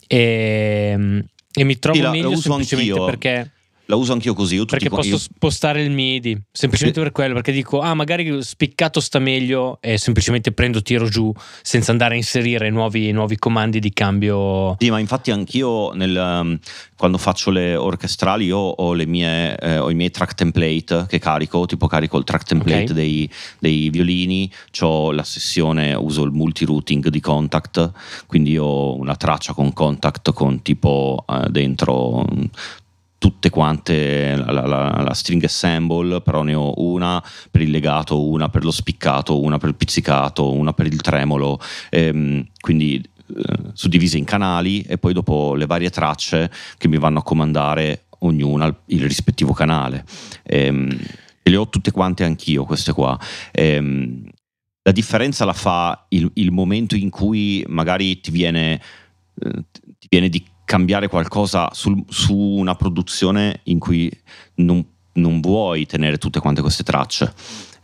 e, 0.08 1.26
e 1.54 1.63
mi 1.65 1.80
trovo 1.80 1.98
sì, 1.98 2.08
meglio 2.08 2.36
semplicemente 2.38 2.91
anch'io. 2.91 3.06
perché 3.06 3.52
la 3.86 3.96
uso 3.96 4.13
anch'io 4.13 4.34
così. 4.34 4.56
Io 4.56 4.65
perché 4.65 4.89
posso 4.89 5.10
io... 5.10 5.17
spostare 5.17 5.82
il 5.84 5.91
MIDI 5.91 6.39
semplicemente 6.52 7.00
sì. 7.00 7.06
per 7.06 7.13
quello. 7.13 7.34
Perché 7.34 7.52
dico, 7.52 7.80
ah, 7.80 7.93
magari 7.93 8.41
spiccato 8.43 9.00
sta 9.00 9.19
meglio 9.19 9.78
e 9.82 9.98
semplicemente 9.98 10.52
prendo, 10.52 10.82
tiro 10.82 11.08
giù 11.08 11.34
senza 11.62 11.91
andare 11.91 12.13
a 12.13 12.17
inserire 12.17 12.69
nuovi, 12.69 13.12
nuovi 13.12 13.38
comandi 13.38 13.80
di 13.80 13.91
cambio. 13.91 14.76
Sì, 14.80 14.89
ma 14.89 15.00
infatti 15.00 15.32
anch'io 15.32 15.91
nel, 15.91 16.15
um, 16.15 16.58
quando 16.96 17.17
faccio 17.17 17.52
le 17.52 17.76
orchestrali, 17.76 18.46
io 18.46 18.58
ho, 18.58 18.93
mie, 18.93 19.58
eh, 19.58 19.78
ho, 19.78 19.89
i 19.89 19.96
miei 19.96 20.12
track 20.12 20.36
template 20.36 21.06
che 21.08 21.19
carico. 21.19 21.65
Tipo, 21.65 21.88
carico 21.88 22.17
il 22.17 22.24
track 22.24 22.46
template 22.46 22.84
okay. 22.84 22.96
dei, 22.96 23.30
dei, 23.60 23.89
violini. 23.89 24.52
Ho 24.82 25.12
la 25.12 25.24
sessione, 25.24 25.93
uso 25.93 26.24
il 26.24 26.32
multi 26.32 26.65
routing 26.65 27.10
di 27.10 27.19
contact. 27.19 27.91
Quindi 28.26 28.58
ho 28.58 28.96
una 28.96 29.15
traccia 29.15 29.54
con 29.54 29.74
contact 29.74 30.32
con 30.32 30.62
tipo 30.62 31.26
eh, 31.28 31.50
dentro 31.50 32.26
tutte 33.24 33.50
quante 33.50 34.36
la, 34.36 34.68
la, 34.68 35.02
la, 35.02 35.14
string 35.14 35.42
assemble, 35.46 36.20
però 36.20 36.44
ne 36.44 36.56
ho 36.56 36.74
una 36.76 37.24
per 37.50 37.62
il 37.62 37.70
legato, 37.70 38.28
una 38.28 38.50
per 38.50 38.66
lo 38.66 38.72
spiccato, 38.72 39.40
una 39.40 39.58
per 39.58 39.70
il 39.70 39.76
pizzicato, 39.76 40.52
una 40.52 40.74
per 40.74 40.88
il 40.88 41.00
tremolo, 41.00 41.58
ehm, 41.90 42.46
quindi 42.60 43.02
eh, 43.02 43.58
suddivise 43.72 44.18
in 44.18 44.26
canali 44.26 44.82
e 44.82 44.98
poi 44.98 45.14
dopo 45.14 45.56
le 45.56 45.66
varie 45.66 45.90
tracce 45.90 46.52
che 46.78 46.90
mi 46.90 46.98
vanno 46.98 47.20
a 47.20 47.24
comandare 47.24 48.08
ognuna 48.20 48.66
il 48.88 49.02
rispettivo 49.04 49.54
canale. 49.54 50.04
Ehm, 50.44 50.90
e 51.42 51.50
le 51.50 51.56
ho 51.56 51.70
tutte 51.70 51.92
quante 51.92 52.26
anch'io 52.26 52.66
queste 52.66 52.92
qua. 52.92 53.18
Ehm, 53.54 54.22
la 54.82 54.92
differenza 54.92 55.46
la 55.46 55.54
fa 55.54 56.08
il, 56.10 56.30
il, 56.34 56.52
momento 56.52 56.98
in 56.98 57.10
cui 57.10 57.64
magari 57.70 58.20
ti 58.20 58.32
viene, 58.32 58.82
eh, 59.40 59.64
ti 59.98 60.08
viene 60.10 60.28
di 60.28 60.44
cambiare 60.65 61.08
qualcosa 61.08 61.69
sul, 61.73 62.04
su 62.08 62.36
una 62.36 62.76
produzione 62.76 63.62
in 63.63 63.80
cui 63.80 64.12
non, 64.56 64.84
non, 65.13 65.39
vuoi 65.39 65.86
tenere 65.86 66.17
tutte 66.17 66.39
quante 66.39 66.62
queste 66.62 66.84
tracce. 66.84 67.34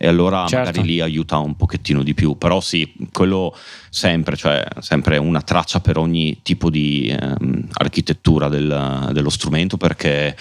E 0.01 0.07
allora 0.07 0.47
certo. 0.47 0.69
magari 0.69 0.87
lì 0.87 1.01
aiuta 1.01 1.39
un 1.39 1.57
pochettino 1.57 2.03
di 2.03 2.13
più. 2.13 2.37
Però 2.37 2.61
sì, 2.61 2.89
quello 3.11 3.53
sempre, 3.89 4.37
cioè 4.37 4.65
sempre 4.79 5.17
una 5.17 5.41
traccia 5.41 5.81
per 5.81 5.97
ogni 5.97 6.39
tipo 6.41 6.69
di 6.69 7.09
ehm, 7.09 7.67
architettura 7.73 8.47
del, 8.47 9.09
dello 9.11 9.29
strumento 9.29 9.75
perché 9.75 10.37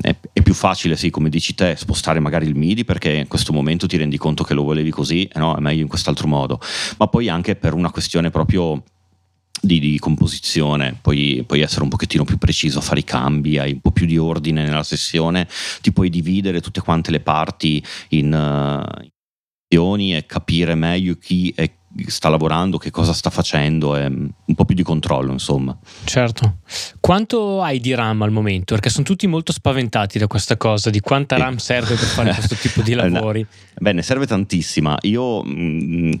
è, 0.00 0.16
è, 0.32 0.40
più 0.40 0.54
facile, 0.54 0.96
sì, 0.96 1.10
come 1.10 1.28
dici 1.28 1.54
te, 1.54 1.76
spostare 1.76 2.18
magari 2.18 2.46
il 2.46 2.56
MIDI 2.56 2.86
perché 2.86 3.12
in 3.12 3.28
questo 3.28 3.52
momento 3.52 3.86
ti 3.86 3.98
rendi 3.98 4.16
conto 4.16 4.42
che 4.42 4.54
lo 4.54 4.62
volevi 4.62 4.90
così, 4.90 5.24
e 5.24 5.38
no, 5.38 5.54
è 5.54 5.60
meglio 5.60 5.82
in 5.82 5.88
quest'altro 5.88 6.26
modo. 6.26 6.58
Ma 6.96 7.06
poi 7.06 7.28
anche 7.28 7.56
per 7.56 7.74
una 7.74 7.90
questione 7.90 8.30
proprio 8.30 8.82
di, 9.60 9.78
di, 9.78 9.98
composizione, 9.98 10.98
puoi, 11.00 11.44
puoi, 11.46 11.60
essere 11.60 11.82
un 11.82 11.88
pochettino 11.88 12.24
più 12.24 12.38
preciso, 12.38 12.80
fare 12.80 13.00
i 13.00 13.04
cambi, 13.04 13.58
hai 13.58 13.72
un 13.72 13.80
po' 13.80 13.90
più 13.90 14.06
di 14.06 14.18
ordine 14.18 14.64
nella 14.64 14.82
sessione, 14.82 15.48
ti 15.80 15.92
puoi 15.92 16.10
dividere 16.10 16.60
tutte 16.60 16.80
quante 16.80 17.10
le 17.10 17.20
parti 17.20 17.82
in, 18.10 18.32
uh, 18.32 19.02
e 19.76 20.26
capire 20.26 20.74
meglio 20.74 21.16
chi 21.16 21.52
è 21.56 21.68
sta 22.06 22.28
lavorando, 22.28 22.78
che 22.78 22.90
cosa 22.90 23.12
sta 23.12 23.30
facendo, 23.30 23.94
è 23.94 24.06
un 24.06 24.54
po' 24.54 24.64
più 24.64 24.74
di 24.74 24.82
controllo, 24.82 25.32
insomma. 25.32 25.76
Certo. 26.04 26.58
Quanto 27.00 27.62
hai 27.62 27.78
di 27.78 27.94
RAM 27.94 28.22
al 28.22 28.32
momento? 28.32 28.74
Perché 28.74 28.90
sono 28.90 29.04
tutti 29.04 29.26
molto 29.26 29.52
spaventati 29.52 30.18
da 30.18 30.26
questa 30.26 30.56
cosa, 30.56 30.90
di 30.90 31.00
quanta 31.00 31.36
RAM 31.36 31.56
serve 31.56 31.94
per 31.94 32.06
fare 32.06 32.32
questo 32.32 32.56
tipo 32.56 32.82
di 32.82 32.94
lavori. 32.94 33.46
Bene, 33.78 34.02
serve 34.02 34.26
tantissima. 34.26 34.96
Io 35.02 35.42
mh, 35.42 35.50
mm, 35.50 36.12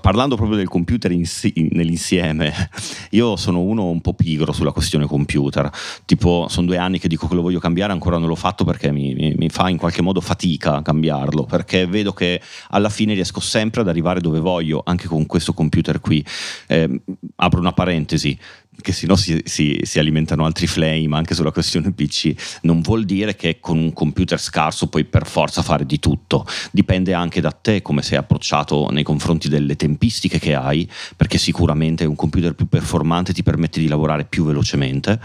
parlando 0.00 0.34
proprio 0.34 0.56
del 0.56 0.68
computer 0.68 1.14
si, 1.22 1.52
nell'insieme, 1.72 2.52
io 3.10 3.36
sono 3.36 3.60
uno 3.60 3.88
un 3.88 4.00
po' 4.00 4.14
pigro 4.14 4.52
sulla 4.52 4.72
questione 4.72 5.06
computer. 5.06 5.70
Tipo, 6.04 6.46
sono 6.48 6.66
due 6.66 6.76
anni 6.76 6.98
che 6.98 7.08
dico 7.08 7.28
che 7.28 7.34
lo 7.34 7.42
voglio 7.42 7.60
cambiare, 7.60 7.92
ancora 7.92 8.18
non 8.18 8.28
l'ho 8.28 8.34
fatto 8.34 8.64
perché 8.64 8.90
mi, 8.90 9.14
mi, 9.14 9.34
mi 9.36 9.48
fa 9.48 9.68
in 9.68 9.76
qualche 9.76 10.02
modo 10.02 10.20
fatica 10.20 10.76
a 10.76 10.82
cambiarlo, 10.82 11.44
perché 11.44 11.86
vedo 11.86 12.12
che 12.12 12.40
alla 12.70 12.88
fine 12.88 13.14
riesco 13.14 13.40
sempre 13.40 13.82
ad 13.82 13.88
arrivare 13.88 14.20
dove 14.20 14.40
voglio, 14.40 14.82
anche 14.84 15.06
con 15.06 15.24
questo 15.26 15.52
computer 15.52 16.00
qui. 16.00 16.24
Eh, 16.66 17.02
apro 17.36 17.60
una 17.60 17.72
parentesi, 17.72 18.36
che 18.80 18.92
se 18.92 19.06
no 19.06 19.16
si, 19.16 19.40
si, 19.44 19.80
si, 19.82 19.98
alimentano 19.98 20.44
altri 20.44 20.66
flame 20.66 21.08
anche 21.12 21.34
sulla 21.34 21.50
questione 21.50 21.92
PC, 21.92 22.34
non 22.62 22.80
vuol 22.80 23.04
dire 23.04 23.34
che 23.34 23.58
con 23.60 23.78
un 23.78 23.92
computer 23.92 24.40
scarso 24.40 24.88
puoi 24.88 25.04
per 25.04 25.26
forza 25.26 25.62
fare 25.62 25.86
di 25.86 25.98
tutto, 25.98 26.46
dipende 26.70 27.14
anche 27.14 27.40
da 27.40 27.50
te 27.50 27.82
come 27.82 28.02
sei 28.02 28.18
approcciato 28.18 28.90
nei 28.90 29.02
confronti 29.02 29.48
delle 29.48 29.76
tempistiche 29.76 30.38
che 30.38 30.54
hai, 30.54 30.88
perché 31.16 31.38
sicuramente 31.38 32.04
un 32.04 32.16
computer 32.16 32.54
più 32.54 32.66
performante 32.68 33.32
ti 33.32 33.42
permette 33.42 33.80
di 33.80 33.88
lavorare 33.88 34.24
più 34.24 34.44
velocemente, 34.44 35.20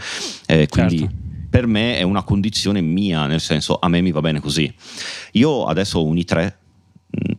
eh, 0.48 0.68
quindi 0.68 1.00
certo. 1.00 1.16
per 1.50 1.68
me 1.68 1.98
è 1.98 2.04
una 2.04 2.24
condizione 2.24 2.82
mia, 2.82 3.28
nel 3.28 3.42
senso 3.42 3.78
a 3.80 3.88
me 3.88 4.02
mi 4.02 4.12
va 4.12 4.22
bene 4.22 4.40
così. 4.40 4.74
Io 5.34 5.66
adesso 5.66 6.00
ho 6.00 6.06
un 6.06 6.16
i3 6.16 6.54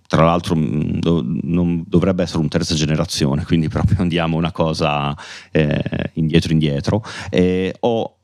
tra 0.06 0.24
l'altro 0.24 0.56
mm, 0.56 0.98
do, 0.98 1.24
non 1.24 1.84
dovrebbe 1.86 2.22
essere 2.22 2.40
un 2.40 2.48
terza 2.48 2.74
generazione, 2.74 3.44
quindi 3.44 3.68
proprio 3.68 4.00
andiamo 4.00 4.36
una 4.36 4.52
cosa 4.52 5.16
eh, 5.50 6.10
indietro 6.14 6.52
indietro. 6.52 7.02
E 7.30 7.74
ho 7.80 8.16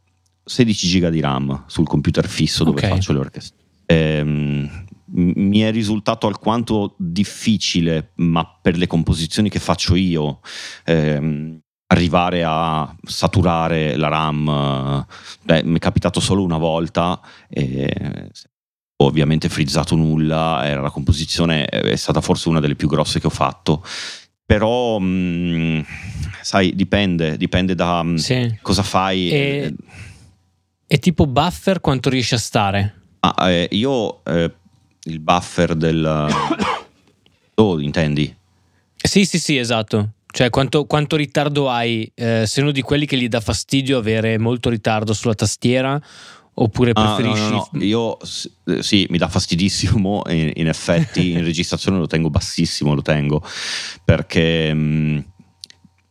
16 0.45 0.87
giga 0.87 1.11
di 1.11 1.21
RAM 1.21 1.65
sul 1.67 1.87
computer 1.87 2.27
fisso 2.29 2.65
dove 2.65 2.79
okay. 2.79 2.91
faccio 2.91 3.13
le 3.13 3.19
orchestre. 3.19 3.57
Ehm, 3.87 4.87
mi 5.11 5.61
è 5.61 5.71
risultato 5.71 6.27
alquanto 6.27 6.95
difficile, 6.99 8.11
ma 8.17 8.45
per 8.61 8.77
le 8.77 8.87
composizioni 8.87 9.49
che 9.49 9.59
faccio 9.59 9.95
io, 9.95 10.41
ehm, 10.85 11.59
arrivare 11.87 12.45
a 12.45 12.95
saturare 13.03 13.97
la 13.97 14.09
RAM. 14.09 15.07
Beh, 15.43 15.65
mi 15.65 15.77
è 15.77 15.81
capitato 15.81 16.21
solo 16.21 16.43
una 16.43 16.59
volta. 16.59 17.19
E 17.49 18.31
ovviamente 19.01 19.49
frizzato 19.49 19.95
nulla, 19.95 20.63
era 20.65 20.81
la 20.81 20.91
composizione 20.91 21.67
è 21.67 21.97
stata 21.97 22.21
forse 22.21 22.49
una 22.49 22.61
delle 22.61 22.75
più 22.75 22.89
grosse 22.89 23.21
che 23.21 23.27
ho 23.27 23.31
fatto. 23.31 23.85
Però, 24.45 24.99
mh, 24.99 25.07
mm, 25.07 25.81
sai, 26.41 26.75
dipende, 26.75 27.37
dipende 27.37 27.75
da 27.75 28.03
mm, 28.03 28.15
sì. 28.17 28.59
cosa 28.63 28.83
fai. 28.83 29.31
E, 29.31 29.75
e, 30.87 30.99
tipo 30.99 31.27
buffer 31.27 31.81
quanto 31.81 32.09
riesci 32.09 32.35
a 32.35 32.39
stare? 32.39 32.95
Ah, 33.21 33.51
eh, 33.51 33.69
io 33.73 34.25
eh, 34.25 34.51
il 35.03 35.21
buffer 35.21 35.75
del... 35.75 36.05
oh, 37.57 37.81
intendi? 37.81 38.35
Sì, 38.97 39.25
sì, 39.27 39.39
sì, 39.39 39.59
esatto. 39.59 40.13
Cioè, 40.31 40.51
quanto, 40.51 40.87
quanto 40.87 41.17
ritardo 41.17 41.69
hai? 41.69 42.11
Eh, 42.15 42.45
sei 42.47 42.63
uno 42.63 42.73
di 42.73 42.83
quelli 42.83 43.07
che 43.07 43.17
gli 43.17 43.29
dà 43.29 43.41
fastidio 43.41 43.99
avere 43.99 44.39
molto 44.39 44.71
ritardo 44.71 45.13
sulla 45.13 45.35
tastiera 45.35 46.01
Oppure 46.61 46.93
preferisci... 46.93 47.43
Ah, 47.43 47.49
no, 47.51 47.57
no, 47.57 47.69
no. 47.71 47.85
Io 47.85 48.19
eh, 48.67 48.83
sì, 48.83 49.07
mi 49.11 49.19
dà 49.19 49.29
fastidissimo, 49.29 50.23
in, 50.31 50.53
in 50.55 50.69
effetti 50.69 51.33
in 51.33 51.43
registrazione 51.45 51.99
lo 51.99 52.07
tengo 52.07 52.31
bassissimo, 52.31 52.95
lo 52.95 53.03
tengo, 53.03 53.43
perché... 54.05 54.73
Mh, 54.73 54.79
mm, 54.79 55.19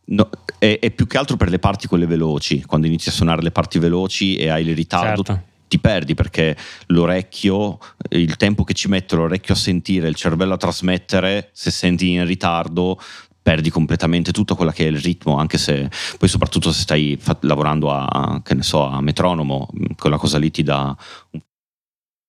no, 0.06 0.30
è, 0.58 0.78
è, 0.80 0.90
più 0.90 1.06
che 1.06 1.18
altro 1.18 1.36
per 1.36 1.50
le 1.50 1.58
parti 1.58 1.86
quelle 1.86 2.06
veloci, 2.06 2.62
quando 2.64 2.86
inizi 2.86 3.10
a 3.10 3.12
suonare 3.12 3.42
le 3.42 3.50
parti 3.50 3.78
veloci 3.78 4.36
e 4.36 4.48
hai 4.48 4.66
il 4.66 4.74
ritardo, 4.74 5.22
certo. 5.22 5.42
ti 5.68 5.78
perdi 5.78 6.14
perché 6.14 6.56
l'orecchio, 6.86 7.78
il 8.10 8.36
tempo 8.36 8.64
che 8.64 8.72
ci 8.72 8.88
mette 8.88 9.16
l'orecchio 9.16 9.52
a 9.52 9.56
sentire, 9.56 10.08
il 10.08 10.14
cervello 10.14 10.54
a 10.54 10.58
trasmettere, 10.58 11.50
se 11.52 11.70
senti 11.70 12.12
in 12.12 12.24
ritardo, 12.24 12.98
perdi 13.40 13.70
completamente 13.70 14.32
tutto 14.32 14.54
quello 14.54 14.70
che 14.70 14.84
è 14.84 14.88
il 14.88 15.00
ritmo, 15.00 15.38
anche 15.38 15.58
se 15.58 15.90
poi 16.18 16.28
soprattutto 16.28 16.72
se 16.72 16.80
stai 16.80 17.16
fa- 17.18 17.38
lavorando 17.42 17.90
a, 17.90 18.40
che 18.44 18.54
ne 18.54 18.62
so, 18.62 18.84
a 18.84 19.00
metronomo, 19.00 19.68
quella 19.96 20.16
cosa 20.16 20.38
lì 20.38 20.50
ti 20.50 20.62
dà 20.62 20.96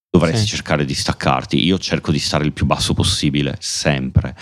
dovresti 0.10 0.42
sì. 0.42 0.48
cercare 0.48 0.86
di 0.86 0.94
staccarti. 0.94 1.64
Io 1.64 1.78
cerco 1.78 2.12
di 2.12 2.20
stare 2.20 2.46
il 2.46 2.54
più 2.54 2.66
basso 2.66 2.94
possibile, 2.94 3.56
sempre. 3.60 4.36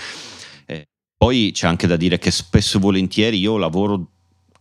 Eh, 0.65 0.88
poi 1.15 1.51
c'è 1.53 1.67
anche 1.67 1.88
da 1.88 1.97
dire 1.97 2.17
che 2.17 2.32
spesso 2.32 2.77
e 2.77 2.82
volentieri 2.82 3.39
io 3.39 3.58
lavoro 3.58 4.12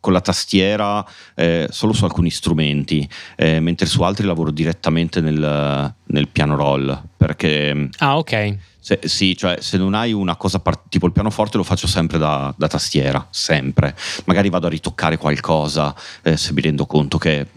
con 0.07 0.15
la 0.15 0.21
tastiera 0.21 1.05
eh, 1.35 1.67
solo 1.69 1.93
su 1.93 2.05
alcuni 2.05 2.31
strumenti, 2.31 3.09
eh, 3.35 3.59
mentre 3.59 3.87
su 3.87 4.03
altri 4.03 4.25
lavoro 4.25 4.53
direttamente 4.53 5.21
nel, 5.21 5.95
nel 6.05 6.29
piano 6.29 6.55
roll. 6.55 7.03
Perché. 7.17 7.89
Ah, 7.99 8.17
ok 8.17 8.57
se, 8.79 9.01
sì, 9.03 9.37
cioè 9.37 9.57
se 9.61 9.79
non 9.79 9.95
hai 9.95 10.13
una 10.13 10.37
cosa 10.37 10.61
part- 10.61 10.89
tipo 10.89 11.07
il 11.07 11.13
pianoforte 11.13 11.57
lo 11.57 11.65
faccio 11.65 11.89
sempre 11.89 12.19
da, 12.19 12.55
da, 12.57 12.69
tastiera, 12.69 13.27
sempre. 13.31 13.97
Magari 14.27 14.49
vado 14.49 14.69
a 14.69 14.71
ritoccare 14.71 15.17
qualcosa 15.17 15.93
eh, 16.23 16.37
se 16.37 16.53
mi 16.53 16.61
rendo 16.61 16.87
conto 16.87 17.19
che 17.19 17.49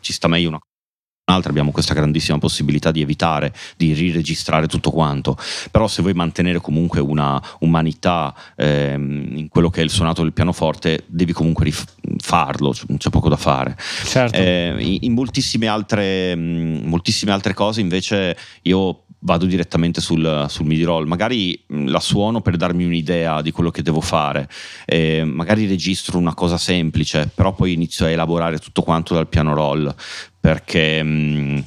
ci 0.00 0.12
sta 0.12 0.26
meglio 0.26 0.48
una 0.48 0.58
un'altra 1.26 1.50
abbiamo 1.50 1.70
questa 1.70 1.94
grandissima 1.94 2.38
possibilità 2.38 2.90
di 2.90 3.00
evitare 3.00 3.54
di 3.76 3.94
riregistrare 3.94 4.66
tutto 4.66 4.90
quanto 4.90 5.36
però 5.70 5.88
se 5.88 6.02
vuoi 6.02 6.12
mantenere 6.14 6.60
comunque 6.60 7.00
una 7.00 7.42
umanità 7.60 8.34
ehm, 8.56 9.36
in 9.36 9.48
quello 9.48 9.70
che 9.70 9.80
è 9.80 9.84
il 9.84 9.90
suonato 9.90 10.22
del 10.22 10.34
pianoforte 10.34 11.04
devi 11.06 11.32
comunque 11.32 11.64
rif- 11.64 11.94
farlo 12.18 12.72
c'è 12.72 13.08
poco 13.08 13.30
da 13.30 13.36
fare 13.36 13.74
certo. 14.04 14.38
eh, 14.38 14.74
in, 14.78 14.98
in 15.00 15.12
moltissime 15.14 15.66
altre, 15.66 16.34
mh, 16.34 16.82
moltissime 16.84 17.32
altre 17.32 17.54
cose 17.54 17.80
invece 17.80 18.36
io 18.62 19.03
vado 19.24 19.46
direttamente 19.46 20.00
sul, 20.00 20.46
sul 20.48 20.66
MIDI 20.66 20.84
roll. 20.84 21.06
Magari 21.06 21.58
la 21.68 22.00
suono 22.00 22.40
per 22.40 22.56
darmi 22.56 22.84
un'idea 22.84 23.42
di 23.42 23.50
quello 23.50 23.70
che 23.70 23.82
devo 23.82 24.00
fare, 24.00 24.48
eh, 24.84 25.24
magari 25.24 25.66
registro 25.66 26.18
una 26.18 26.34
cosa 26.34 26.58
semplice, 26.58 27.30
però 27.34 27.52
poi 27.54 27.72
inizio 27.72 28.06
a 28.06 28.10
elaborare 28.10 28.58
tutto 28.58 28.82
quanto 28.82 29.14
dal 29.14 29.28
piano 29.28 29.54
roll 29.54 29.94
perché. 30.38 31.02
Mh, 31.02 31.64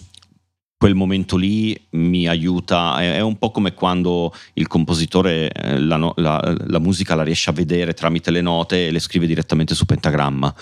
quel 0.77 0.93
momento 0.93 1.37
lì 1.37 1.75
mi 1.91 2.27
aiuta, 2.27 3.01
è, 3.01 3.19
un 3.19 3.37
po' 3.37 3.49
come 3.49 3.73
quando 3.73 4.31
il 4.53 4.67
compositore 4.67 5.51
eh, 5.51 5.79
la, 5.79 5.97
la, 6.15 6.55
la, 6.67 6.79
musica 6.79 7.15
la 7.15 7.23
riesce 7.23 7.49
a 7.49 7.53
vedere 7.53 7.95
tramite 7.95 8.29
le 8.29 8.41
note 8.41 8.87
e 8.87 8.91
le 8.91 8.99
scrive 8.99 9.25
direttamente 9.25 9.73
su 9.73 9.85
pentagramma. 9.85 10.53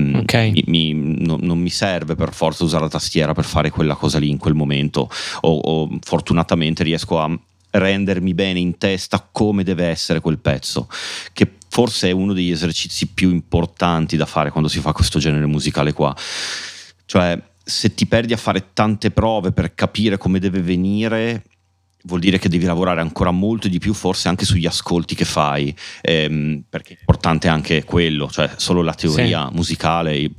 Mm, 0.00 0.14
okay. 0.14 0.52
Mi, 0.52 0.64
mi, 0.94 1.16
no, 1.26 1.36
non 1.38 1.58
mi 1.58 1.68
serve 1.68 2.14
per 2.14 2.32
forza 2.32 2.64
usare 2.64 2.84
la 2.84 2.88
tastiera 2.88 3.34
per 3.34 3.44
fare 3.44 3.68
quella 3.68 3.94
cosa 3.94 4.18
lì 4.18 4.30
in 4.30 4.38
quel 4.38 4.54
momento, 4.54 5.10
o, 5.42 5.58
o 5.58 5.98
fortunatamente 6.00 6.82
riesco 6.82 7.20
a 7.20 7.38
rendermi 7.70 8.32
bene 8.32 8.60
in 8.60 8.78
testa 8.78 9.28
come 9.30 9.64
deve 9.64 9.84
essere 9.84 10.20
quel 10.20 10.38
pezzo, 10.38 10.88
che 11.34 11.56
forse 11.68 12.08
è 12.08 12.12
uno 12.12 12.32
degli 12.32 12.50
esercizi 12.50 13.08
più 13.08 13.30
importanti 13.30 14.16
da 14.16 14.24
fare 14.24 14.50
quando 14.50 14.70
si 14.70 14.80
fa 14.80 14.92
questo 14.92 15.18
genere 15.18 15.44
musicale 15.44 15.92
qua. 15.92 16.16
Cioè, 17.04 17.38
se 17.68 17.92
ti 17.92 18.06
perdi 18.06 18.32
a 18.32 18.38
fare 18.38 18.70
tante 18.72 19.10
prove 19.10 19.52
per 19.52 19.74
capire 19.74 20.16
come 20.16 20.38
deve 20.38 20.62
venire, 20.62 21.44
vuol 22.04 22.18
dire 22.18 22.38
che 22.38 22.48
devi 22.48 22.64
lavorare 22.64 23.02
ancora 23.02 23.30
molto 23.30 23.68
di 23.68 23.78
più, 23.78 23.92
forse 23.92 24.28
anche 24.28 24.46
sugli 24.46 24.64
ascolti 24.64 25.14
che 25.14 25.26
fai, 25.26 25.76
ehm, 26.00 26.64
perché 26.66 26.94
è 26.94 26.96
importante 27.00 27.46
anche 27.46 27.84
quello, 27.84 28.30
cioè 28.30 28.50
solo 28.56 28.80
la 28.80 28.94
teoria 28.94 29.48
sì. 29.48 29.54
musicale. 29.54 30.30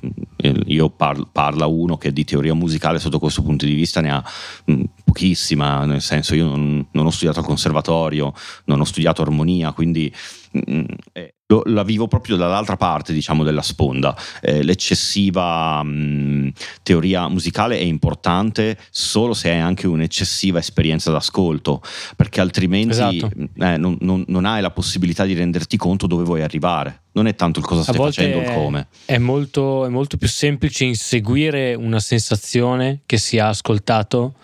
Io 0.66 0.90
parlo, 0.90 1.30
parla 1.32 1.68
uno 1.68 1.98
che 1.98 2.12
di 2.12 2.24
teoria 2.24 2.56
musicale 2.56 2.98
sotto 2.98 3.20
questo 3.20 3.44
punto 3.44 3.66
di 3.66 3.76
vista 3.76 4.02
ne 4.02 4.12
ha 4.12 4.24
mh, 4.66 4.74
mm, 4.74 4.84
pochissima, 5.04 5.86
nel 5.86 6.02
senso 6.02 6.34
io 6.34 6.46
non, 6.46 6.88
non, 6.92 7.06
ho 7.06 7.12
studiato 7.12 7.42
al 7.42 7.46
conservatorio, 7.46 8.34
non 8.66 8.80
ho 8.80 8.86
studiato 8.86 9.22
armonia, 9.22 9.72
quindi 9.72 10.12
mh, 10.52 10.72
mm, 10.72 10.84
eh, 11.12 11.36
la 11.66 11.84
vivo 11.84 12.08
proprio 12.08 12.36
dall'altra 12.36 12.78
parte 12.78 13.12
diciamo 13.12 13.44
della 13.44 13.64
sponda. 13.64 14.16
Eh, 14.40 14.62
l'eccessiva 14.62 15.82
mh, 15.82 16.52
teoria 16.84 17.28
musicale 17.28 17.78
è 17.78 17.82
importante 17.82 18.78
solo 18.92 19.34
se 19.34 19.50
hai 19.50 19.60
anche 19.60 19.88
un'eccessiva 19.88 20.60
esperienza 20.60 21.12
d'ascolto 21.12 21.82
perché 22.16 22.40
altrimenti 22.40 22.92
esatto. 22.92 23.32
eh, 23.36 23.78
non, 23.78 23.98
non, 24.02 24.24
non, 24.28 24.46
hai 24.46 24.62
la 24.62 24.70
possibilità 24.70 25.26
di 25.26 25.34
renderti 25.34 25.76
conto 25.76 26.06
dove 26.06 26.24
vuoi 26.24 26.44
arrivare. 26.44 27.02
Non 27.14 27.26
è 27.26 27.34
tanto 27.34 27.60
il 27.60 27.66
cosa 27.66 27.82
stai 27.82 27.96
facendo 27.96 28.40
il 28.42 28.52
come. 28.52 28.88
è 29.06 29.18
molto, 29.18 29.86
è 29.86 29.90
molto 29.90 30.18
più 30.18 30.28
semplice 30.28 30.86
inseguire 30.86 31.74
una 31.74 32.00
sensazione 32.00 33.02
che 33.08 33.18
si 33.18 33.40
ha 33.40 33.48
ascoltato 33.48 34.36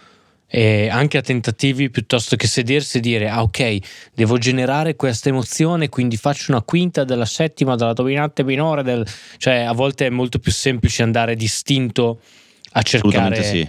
eh, 0.48 0.88
anche 0.90 1.18
a 1.18 1.22
tentativi 1.22 1.90
piuttosto 1.90 2.36
che 2.36 2.48
sedersi 2.48 2.98
e 2.98 3.00
dire 3.00 3.30
ah 3.30 3.42
ok 3.42 3.78
devo 4.14 4.38
generare 4.38 4.96
questa 4.96 5.30
emozione 5.30 5.90
quindi 5.90 6.18
faccio 6.18 6.52
una 6.52 6.62
quinta 6.62 7.04
della 7.04 7.26
settima 7.26 7.76
della 7.76 7.94
dominante 7.94 8.44
minore 8.44 8.84
del... 8.84 9.06
cioè 9.38 9.60
a 9.60 9.74
volte 9.74 10.06
è 10.06 10.10
molto 10.10 10.38
più 10.40 10.52
semplice 10.52 11.04
andare 11.04 11.36
distinto 11.36 12.20
a 12.74 12.82
cercare 12.84 13.44
sì. 13.44 13.68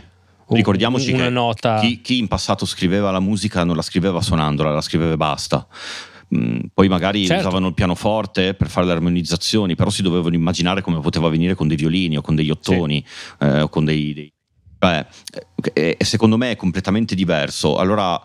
ricordiamoci 0.49 1.13
una 1.13 1.25
che 1.25 1.31
nota... 1.31 1.79
chi, 1.81 2.01
chi 2.03 2.19
in 2.19 2.29
passato 2.29 2.67
scriveva 2.67 3.11
la 3.11 3.21
musica 3.21 3.65
non 3.65 3.77
la 3.77 3.83
scriveva 3.83 4.21
suonandola 4.21 4.71
la 4.71 4.83
scriveva 4.83 5.13
e 5.15 5.17
basta 5.17 5.67
mm, 6.37 6.59
poi 6.75 6.89
magari 6.89 7.25
certo. 7.25 7.47
usavano 7.47 7.69
il 7.69 7.75
pianoforte 7.75 8.53
per 8.53 8.69
fare 8.69 8.85
le 8.85 8.93
armonizzazioni, 8.93 9.77
però 9.77 9.91
si 9.91 10.03
dovevano 10.03 10.35
immaginare 10.35 10.83
come 10.83 11.01
poteva 11.01 11.29
venire 11.29 11.55
con 11.55 11.69
dei 11.69 11.77
violini 11.77 12.17
o 12.19 12.21
con 12.21 12.35
degli 12.35 12.51
ottoni 12.51 13.03
sì. 13.07 13.47
eh, 13.47 13.61
o 13.61 13.69
con 13.69 13.85
dei, 13.85 14.13
dei, 14.13 14.33
Beh, 14.79 15.07
eh, 15.73 15.97
secondo 16.01 16.37
me 16.37 16.53
è 16.53 16.57
completamente 16.57 17.15
diverso. 17.15 17.77
Allora 17.77 18.21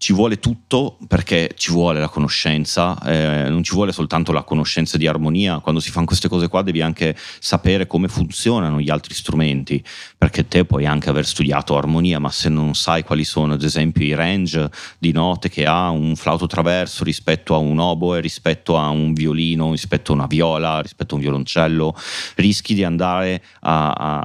ci 0.00 0.14
vuole 0.14 0.38
tutto 0.38 0.96
perché 1.06 1.52
ci 1.56 1.72
vuole 1.72 2.00
la 2.00 2.08
conoscenza, 2.08 2.98
eh, 3.02 3.50
non 3.50 3.62
ci 3.62 3.74
vuole 3.74 3.92
soltanto 3.92 4.32
la 4.32 4.44
conoscenza 4.44 4.96
di 4.96 5.06
armonia, 5.06 5.58
quando 5.58 5.78
si 5.78 5.90
fanno 5.90 6.06
queste 6.06 6.26
cose 6.26 6.48
qua 6.48 6.62
devi 6.62 6.80
anche 6.80 7.14
sapere 7.38 7.86
come 7.86 8.08
funzionano 8.08 8.80
gli 8.80 8.88
altri 8.88 9.12
strumenti, 9.12 9.84
perché 10.16 10.48
te 10.48 10.64
puoi 10.64 10.86
anche 10.86 11.10
aver 11.10 11.26
studiato 11.26 11.76
armonia, 11.76 12.18
ma 12.18 12.30
se 12.30 12.48
non 12.48 12.74
sai 12.74 13.04
quali 13.04 13.24
sono 13.24 13.52
ad 13.52 13.62
esempio 13.62 14.02
i 14.02 14.14
range 14.14 14.70
di 14.98 15.12
note 15.12 15.50
che 15.50 15.66
ha 15.66 15.90
un 15.90 16.16
flauto 16.16 16.46
traverso 16.46 17.04
rispetto 17.04 17.54
a 17.54 17.58
un 17.58 17.78
oboe, 17.78 18.22
rispetto 18.22 18.78
a 18.78 18.88
un 18.88 19.12
violino, 19.12 19.72
rispetto 19.72 20.12
a 20.12 20.14
una 20.14 20.26
viola, 20.26 20.80
rispetto 20.80 21.12
a 21.12 21.18
un 21.18 21.22
violoncello, 21.24 21.94
rischi 22.36 22.72
di 22.72 22.84
andare 22.84 23.42
a, 23.60 23.90
a 23.90 24.24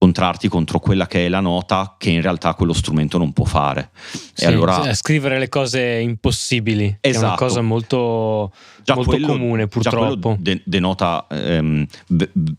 scontrarti 0.00 0.46
contro 0.46 0.78
quella 0.78 1.08
che 1.08 1.26
è 1.26 1.28
la 1.28 1.40
nota 1.40 1.96
che 1.98 2.10
in 2.10 2.22
realtà 2.22 2.54
quello 2.54 2.72
strumento 2.72 3.18
non 3.18 3.32
può 3.32 3.44
fare. 3.44 3.90
Sì, 4.32 4.44
e 4.44 4.46
allora... 4.46 4.94
Scrivere 4.94 5.40
le 5.40 5.48
cose 5.48 5.98
impossibili, 5.98 6.84
esatto. 6.84 6.98
è 7.00 7.08
una 7.08 7.26
esatto. 7.26 7.44
cosa 7.44 7.60
molto, 7.62 8.52
molto 8.86 9.10
quello, 9.10 9.26
comune 9.26 9.66
purtroppo. 9.66 10.36
De- 10.38 10.62
denota 10.64 11.26
ehm, 11.28 11.84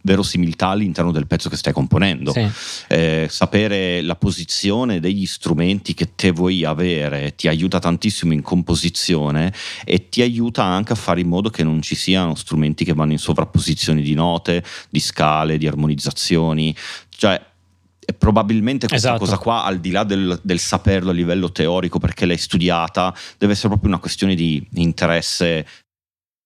verosimilità 0.02 0.67
all'interno 0.67 1.13
del 1.13 1.28
pezzo 1.28 1.47
che 1.47 1.56
stai 1.56 1.71
componendo. 1.71 2.34
Sì. 2.34 2.45
Eh, 2.89 3.28
sapere 3.30 4.02
la 4.02 4.15
posizione 4.15 4.99
degli 4.99 5.25
strumenti 5.25 5.93
che 5.93 6.15
te 6.15 6.32
vuoi 6.32 6.65
avere 6.65 7.36
ti 7.36 7.47
aiuta 7.47 7.80
tantissimo 7.80 8.34
in 8.34 8.41
composizione 8.41 9.54
e 9.86 10.10
ti 10.10 10.21
aiuta 10.21 10.65
anche 10.65 10.91
a 10.91 10.97
fare 10.97 11.21
in 11.21 11.30
modo 11.30 11.49
che 11.49 11.63
non 11.63 11.82
ci 11.82 11.95
siano 11.95 12.36
strumenti 12.36 12.84
che 12.84 12.93
vanno 12.93 13.13
in 13.13 13.17
sovrapposizioni 13.17 14.02
di 14.02 14.13
note, 14.13 14.62
di 14.89 14.99
scale, 14.99 15.58
di 15.58 15.67
armonizzazioni 15.67 16.75
cioè, 17.19 17.41
probabilmente 18.17 18.88
questa 18.88 19.10
esatto. 19.10 19.25
cosa 19.25 19.38
qua, 19.38 19.63
al 19.65 19.82
di 19.82 19.91
là 19.91 20.05
del, 20.05 20.39
del, 20.41 20.58
saperlo 20.58 21.10
a 21.10 21.13
livello 21.13 21.51
teorico 21.51 21.99
perché 21.99 22.25
l'hai 22.25 22.38
studiata, 22.38 23.13
deve 23.38 23.51
essere 23.51 23.67
proprio 23.67 23.89
una 23.89 23.99
questione 23.99 24.36
di 24.36 24.65
interesse 24.75 25.65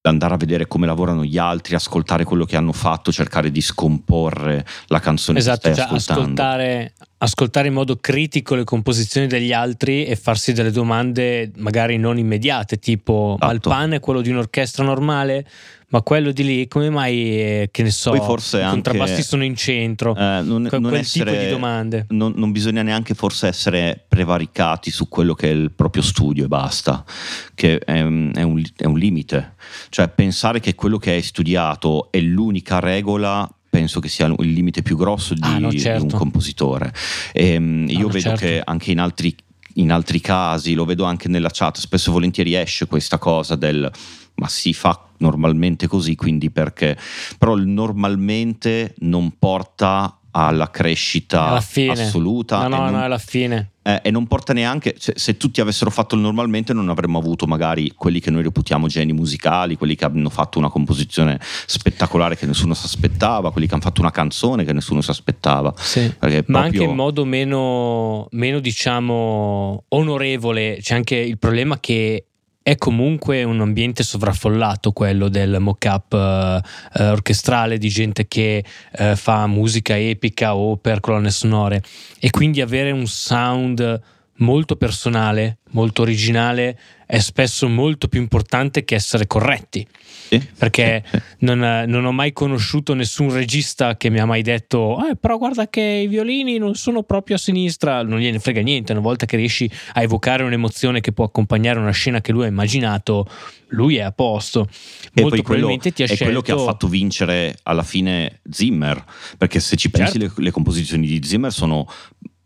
andare 0.01 0.33
a 0.33 0.37
vedere 0.37 0.67
come 0.67 0.87
lavorano 0.87 1.23
gli 1.23 1.37
altri, 1.37 1.75
ascoltare 1.75 2.23
quello 2.23 2.43
che 2.43 2.57
hanno 2.57 2.73
fatto, 2.73 3.11
cercare 3.11 3.51
di 3.51 3.61
scomporre 3.61 4.65
la 4.87 4.99
canzone 4.99 5.37
esatto, 5.37 5.69
che 5.69 5.75
stai 5.75 5.87
cioè 5.87 5.95
ascoltare, 5.95 6.93
ascoltare 7.19 7.67
in 7.67 7.73
modo 7.73 7.95
critico 7.97 8.55
le 8.55 8.63
composizioni 8.65 9.27
degli 9.27 9.53
altri 9.53 10.05
e 10.05 10.15
farsi 10.15 10.53
delle 10.53 10.71
domande 10.71 11.51
magari 11.57 11.97
non 11.97 12.17
immediate, 12.17 12.79
tipo 12.79 13.35
esatto. 13.35 13.45
ma 13.45 13.53
il 13.53 13.59
pan 13.61 13.93
è 13.93 13.99
quello 13.99 14.21
di 14.21 14.31
un'orchestra 14.31 14.83
normale? 14.83 15.45
Ma 15.93 16.01
quello 16.01 16.31
di 16.31 16.43
lì, 16.43 16.67
come 16.67 16.89
mai, 16.89 17.39
eh, 17.39 17.69
che 17.71 17.83
ne 17.83 17.91
so, 17.91 18.09
Poi 18.09 18.19
forse 18.19 18.59
i 18.59 18.67
contrabbassi 18.67 19.21
sono 19.21 19.43
in 19.43 19.55
centro? 19.55 20.15
Eh, 20.15 20.41
non, 20.41 20.65
que- 20.67 20.79
non 20.79 20.89
quel 20.89 21.01
essere, 21.01 21.29
tipo 21.29 21.43
di 21.43 21.49
domande. 21.51 22.05
Non, 22.09 22.33
non, 22.35 22.51
bisogna 22.51 22.81
neanche 22.81 23.13
forse 23.13 23.45
essere 23.45 24.03
prevaricati 24.07 24.89
su 24.89 25.07
quello 25.07 25.35
che 25.35 25.51
è 25.51 25.53
il 25.53 25.69
proprio 25.69 26.01
studio 26.01 26.45
e 26.45 26.47
basta, 26.47 27.05
che 27.53 27.77
è, 27.77 27.93
è, 27.93 28.01
un, 28.01 28.31
è 28.75 28.85
un 28.85 28.97
limite. 28.97 29.53
Cioè 29.89 30.07
pensare 30.07 30.59
che 30.59 30.73
quello 30.73 30.97
che 30.97 31.11
hai 31.11 31.21
studiato 31.21 32.11
è 32.11 32.19
l'unica 32.19 32.79
regola 32.79 33.47
penso 33.69 33.99
che 33.99 34.07
sia 34.07 34.25
il 34.25 34.51
limite 34.51 34.81
più 34.81 34.97
grosso 34.97 35.35
di, 35.35 35.41
ah, 35.43 35.59
no, 35.59 35.69
certo. 35.69 35.69
di 35.69 35.75
un 35.75 35.99
certo. 35.99 36.17
compositore. 36.17 36.91
E, 37.33 37.49
ehm, 37.49 37.85
io 37.87 37.99
no, 37.99 38.07
vedo 38.07 38.19
certo. 38.19 38.39
che 38.39 38.61
anche 38.65 38.89
in 38.89 38.99
altri, 38.99 39.35
in 39.75 39.91
altri 39.91 40.19
casi, 40.21 40.73
lo 40.73 40.85
vedo 40.85 41.03
anche 41.03 41.27
nella 41.27 41.51
chat, 41.51 41.77
spesso 41.77 42.09
e 42.09 42.13
volentieri 42.13 42.55
esce 42.55 42.87
questa 42.87 43.19
cosa 43.19 43.55
del 43.55 43.91
ma 44.35 44.47
si 44.47 44.73
fa 44.73 44.99
normalmente 45.23 45.87
così, 45.87 46.15
quindi 46.15 46.51
perché? 46.51 46.97
Però 47.37 47.55
il 47.55 47.67
normalmente 47.67 48.93
non 48.99 49.37
porta 49.39 50.17
alla 50.35 50.69
crescita 50.69 51.47
alla 51.47 51.91
assoluta. 51.91 52.67
No, 52.67 52.67
no, 52.67 52.83
non, 52.83 52.91
no, 52.91 53.03
alla 53.03 53.17
fine. 53.17 53.71
Eh, 53.83 53.99
e 54.03 54.11
non 54.11 54.27
porta 54.27 54.53
neanche, 54.53 54.95
se, 54.97 55.13
se, 55.15 55.37
tutti 55.37 55.59
avessero 55.59 55.91
fatto 55.91 56.15
il 56.15 56.21
normalmente 56.21 56.73
non 56.73 56.89
avremmo 56.89 57.19
avuto 57.19 57.45
magari 57.45 57.91
quelli 57.95 58.19
che 58.19 58.31
noi 58.31 58.41
reputiamo 58.41 58.87
geni 58.87 59.11
musicali, 59.11 59.75
quelli 59.75 59.95
che 59.95 60.05
hanno 60.05 60.29
fatto 60.29 60.57
una 60.57 60.69
composizione 60.69 61.39
spettacolare 61.41 62.37
che 62.37 62.45
nessuno 62.45 62.73
si 62.73 62.85
aspettava, 62.85 63.51
quelli 63.51 63.67
che 63.67 63.73
hanno 63.73 63.83
fatto 63.83 64.01
una 64.01 64.11
canzone 64.11 64.63
che 64.63 64.73
nessuno 64.73 65.01
si 65.01 65.09
aspettava. 65.09 65.73
Sì. 65.77 66.11
Proprio... 66.17 66.43
Ma 66.47 66.61
anche 66.61 66.83
in 66.83 66.95
modo 66.95 67.25
meno, 67.25 68.27
meno, 68.31 68.59
diciamo, 68.59 69.83
onorevole, 69.89 70.77
c'è 70.81 70.95
anche 70.95 71.15
il 71.15 71.37
problema 71.37 71.79
che 71.79 72.27
è 72.63 72.77
comunque 72.77 73.43
un 73.43 73.59
ambiente 73.59 74.03
sovraffollato 74.03 74.93
quello 74.93 75.27
del 75.27 75.57
mock-up 75.59 76.13
uh, 76.13 76.17
uh, 76.17 77.11
orchestrale 77.11 77.77
di 77.77 77.89
gente 77.89 78.25
che 78.25 78.63
uh, 78.99 79.15
fa 79.15 79.45
musica 79.47 79.97
epica 79.97 80.55
o 80.55 80.77
per 80.77 81.01
colonne 81.01 81.29
sonore. 81.29 81.83
E 82.19 82.29
quindi 82.29 82.61
avere 82.61 82.91
un 82.91 83.05
sound 83.05 84.01
molto 84.37 84.77
personale, 84.77 85.57
molto 85.71 86.01
originale, 86.01 86.79
è 87.13 87.19
spesso 87.19 87.69
molto 87.69 88.07
più 88.07 88.19
importante 88.19 88.83
che 88.83 88.95
essere 88.95 89.27
corretti. 89.27 89.87
Sì, 90.29 90.41
perché. 90.57 91.03
Non, 91.39 91.59
non, 91.85 92.05
ho 92.05 92.11
mai 92.11 92.33
conosciuto 92.33 92.95
nessun 92.95 93.31
regista 93.31 93.97
che 93.97 94.09
mi 94.09 94.19
ha 94.19 94.25
mai 94.25 94.41
detto: 94.41 94.97
eh, 95.07 95.15
però 95.15 95.37
guarda 95.37 95.69
che 95.69 95.81
i 95.81 96.07
violini 96.07 96.57
non 96.57 96.73
sono 96.73 97.03
proprio 97.03 97.35
a 97.35 97.39
sinistra. 97.39 98.01
Non 98.01 98.17
gliene 98.17 98.39
frega 98.39 98.61
niente. 98.61 98.93
Una 98.93 99.01
volta 99.01 99.27
che 99.27 99.37
riesci 99.37 99.69
a 99.93 100.01
evocare 100.01 100.41
un'emozione 100.41 101.01
che 101.01 101.11
può 101.11 101.25
accompagnare 101.25 101.77
una 101.77 101.91
scena 101.91 102.19
che 102.19 102.31
lui 102.31 102.45
ha 102.45 102.47
immaginato, 102.47 103.29
lui 103.67 103.97
è 103.97 104.01
a 104.01 104.11
posto. 104.11 104.67
E 105.13 105.21
Molto 105.21 105.39
probabilmente 105.43 105.91
ti 105.91 106.01
ha 106.01 106.05
è 106.05 106.07
scelto. 106.07 106.23
È 106.23 106.25
quello 106.25 106.41
che 106.41 106.51
ha 106.51 106.57
fatto 106.57 106.87
vincere 106.87 107.59
alla 107.61 107.83
fine 107.83 108.39
Zimmer. 108.49 109.03
Perché 109.37 109.59
se 109.59 109.75
ci 109.75 109.91
pensi, 109.91 110.17
certo. 110.17 110.33
le, 110.37 110.45
le 110.45 110.51
composizioni 110.51 111.05
di 111.05 111.21
Zimmer 111.23 111.53
sono 111.53 111.87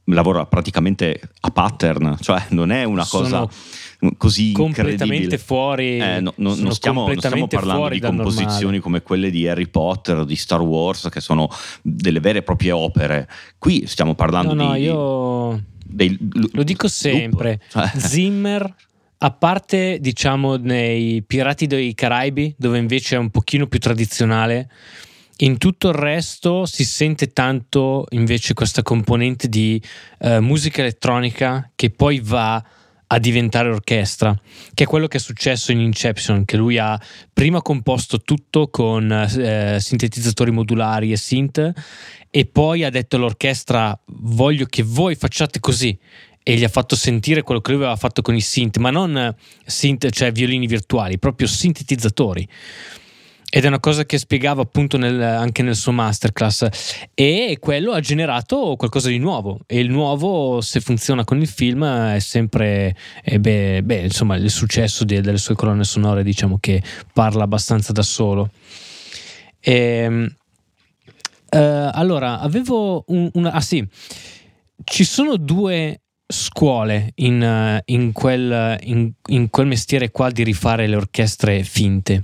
lavora 0.08 0.46
praticamente 0.46 1.20
a 1.42 1.52
pattern, 1.52 2.18
cioè 2.22 2.46
non 2.50 2.72
è 2.72 2.84
una 2.84 3.06
cosa 3.06 3.48
così 4.18 4.52
completamente 4.52 5.38
fuori. 5.38 5.98
Eh, 5.98 6.20
no, 6.20 6.34
no, 6.38 6.56
non, 6.56 6.72
stiamo, 6.74 7.08
non, 7.08 7.18
stiamo, 7.18 7.48
parlando 7.48 7.90
di 7.90 8.00
composizioni 8.00 8.60
normale. 8.60 8.80
come 8.80 9.02
quelle 9.02 9.30
di 9.30 9.48
Harry 9.48 9.68
Potter, 9.68 10.26
di 10.26 10.36
Star 10.36 10.62
Wars, 10.62 11.10
che 11.10 11.22
sono 11.22 11.50
delle 11.82 12.20
vere 12.20 12.40
e 12.40 12.44
proprie 12.44 12.72
opere. 12.72 13.28
Qui 13.58 13.86
stiamo 13.88 14.16
parlando 14.16 14.54
no, 14.54 14.68
no, 14.68 14.74
di. 14.74 14.82
Io 14.82 15.64
dei, 15.84 16.18
lo 16.52 16.64
dico 16.64 16.88
sempre: 16.88 17.62
cioè. 17.70 17.92
Zimmer. 17.96 18.76
A 19.20 19.32
parte, 19.32 19.98
diciamo, 20.00 20.58
nei 20.58 21.24
Pirati 21.24 21.66
dei 21.66 21.96
Caraibi, 21.96 22.54
dove 22.56 22.78
invece 22.78 23.16
è 23.16 23.18
un 23.18 23.32
pochino 23.32 23.66
più 23.66 23.80
tradizionale, 23.80 24.70
in 25.38 25.58
tutto 25.58 25.90
il 25.90 25.96
resto 25.96 26.66
si 26.66 26.86
sente 26.86 27.34
tanto 27.34 28.06
invece 28.10 28.54
questa 28.54 28.84
componente 28.84 29.50
di 29.50 29.82
uh, 30.20 30.38
musica 30.40 30.82
elettronica 30.82 31.70
che 31.76 31.90
poi 31.90 32.20
va 32.24 32.64
a 33.08 33.20
diventare 33.20 33.70
orchestra, 33.70 34.38
che 34.74 34.84
è 34.84 34.88
quello 34.88 35.08
che 35.08 35.18
è 35.18 35.20
successo 35.20 35.72
in 35.72 35.80
Inception, 35.80 36.44
che 36.46 36.58
lui 36.58 36.78
ha 36.78 37.00
prima 37.32 37.62
composto 37.62 38.20
tutto 38.20 38.70
con 38.70 39.12
eh, 39.12 39.78
sintetizzatori 39.80 40.52
modulari 40.52 41.12
e 41.12 41.18
synth 41.18 41.74
e 42.30 42.46
poi 42.46 42.84
ha 42.84 42.90
detto 42.90 43.16
all'orchestra 43.16 43.98
voglio 44.06 44.66
che 44.66 44.84
voi 44.84 45.16
facciate 45.16 45.60
così 45.60 45.98
e 46.44 46.56
gli 46.56 46.64
ha 46.64 46.70
fatto 46.70 46.96
sentire 46.96 47.42
quello 47.42 47.62
che 47.62 47.72
lui 47.72 47.82
aveva 47.82 47.98
fatto 47.98 48.22
con 48.22 48.36
i 48.36 48.42
synth, 48.42 48.78
ma 48.78 48.90
non 48.90 49.36
synth, 49.66 50.10
cioè 50.12 50.32
violini 50.32 50.66
virtuali, 50.66 51.20
proprio 51.20 51.48
sintetizzatori. 51.48 52.48
Ed 53.50 53.64
è 53.64 53.68
una 53.68 53.80
cosa 53.80 54.06
che 54.06 54.18
spiegava 54.18 54.62
appunto 54.62 54.98
nel, 54.98 55.22
anche 55.22 55.64
nel 55.64 55.76
suo 55.76 55.94
masterclass. 55.94 56.68
E 57.14 57.58
quello 57.60 57.94
ha 57.94 58.00
generato 58.02 58.76
qualcosa 58.78 59.08
di 59.08 59.20
nuovo. 59.20 59.60
E 59.66 59.80
il 59.80 59.90
nuovo 59.90 60.60
se 60.60 60.82
funziona 60.82 61.24
con 61.24 61.40
il 61.40 61.48
film 61.48 61.86
è 61.86 62.20
sempre 62.20 62.96
eh 63.24 63.40
beh, 63.40 63.84
beh, 63.84 64.02
insomma 64.02 64.36
il 64.36 64.52
successo 64.52 65.06
di, 65.06 65.22
delle 65.22 65.38
sue 65.38 65.56
colonne 65.56 65.86
sonore 65.86 66.24
diciamo 66.24 66.58
che 66.60 66.84
parla 67.14 67.44
abbastanza 67.44 67.94
da 67.94 68.02
solo. 68.02 68.50
E, 69.60 69.74
ehm, 69.74 70.36
eh, 71.50 71.90
allora 71.94 72.40
avevo 72.40 73.04
un, 73.08 73.30
una 73.34 73.52
ah 73.52 73.62
sì. 73.62 73.86
Ci 74.84 75.04
sono 75.04 75.38
due 75.38 76.02
scuole 76.28 77.14
in, 77.16 77.82
in, 77.86 78.12
quel, 78.12 78.78
in, 78.82 79.12
in, 79.28 79.50
quel, 79.50 79.68
mestiere 79.68 80.12
qua 80.12 80.30
di 80.30 80.44
rifare 80.44 80.88
le 80.88 80.96
orchestre 80.96 81.64
finte. 81.64 82.24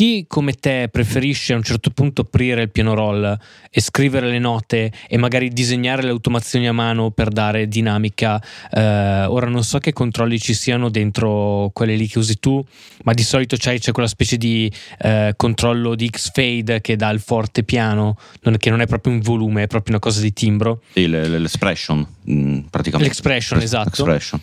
Chi 0.00 0.24
come 0.26 0.54
te 0.54 0.88
preferisce 0.90 1.52
a 1.52 1.56
un 1.56 1.62
certo 1.62 1.90
punto 1.90 2.22
aprire 2.22 2.62
il 2.62 2.70
piano 2.70 2.94
roll 2.94 3.38
e 3.70 3.80
scrivere 3.82 4.30
le 4.30 4.38
note 4.38 4.90
e 5.06 5.18
magari 5.18 5.50
disegnare 5.50 6.02
le 6.02 6.08
automazioni 6.08 6.66
a 6.66 6.72
mano 6.72 7.10
per 7.10 7.28
dare 7.28 7.68
dinamica? 7.68 8.42
Eh, 8.72 9.26
ora 9.26 9.46
non 9.46 9.62
so 9.62 9.76
che 9.76 9.92
controlli 9.92 10.40
ci 10.40 10.54
siano 10.54 10.88
dentro 10.88 11.68
quelle 11.74 11.96
lì 11.96 12.06
che 12.06 12.18
usi 12.18 12.38
tu, 12.38 12.64
ma 13.02 13.12
di 13.12 13.22
solito 13.22 13.56
c'è, 13.56 13.78
c'è 13.78 13.92
quella 13.92 14.08
specie 14.08 14.38
di 14.38 14.72
eh, 15.00 15.34
controllo 15.36 15.94
di 15.94 16.08
X-Fade 16.08 16.80
che 16.80 16.96
dà 16.96 17.10
il 17.10 17.20
forte 17.20 17.62
piano, 17.62 18.16
non, 18.40 18.56
che 18.56 18.70
non 18.70 18.80
è 18.80 18.86
proprio 18.86 19.12
un 19.12 19.20
volume, 19.20 19.64
è 19.64 19.66
proprio 19.66 19.96
una 19.96 20.02
cosa 20.02 20.22
di 20.22 20.32
timbro. 20.32 20.80
Sì, 20.94 21.08
l'expression, 21.08 22.06
mm, 22.30 22.60
praticamente. 22.70 23.12
L'expression, 23.12 23.60
esatto. 23.60 24.02
L'expression. 24.02 24.40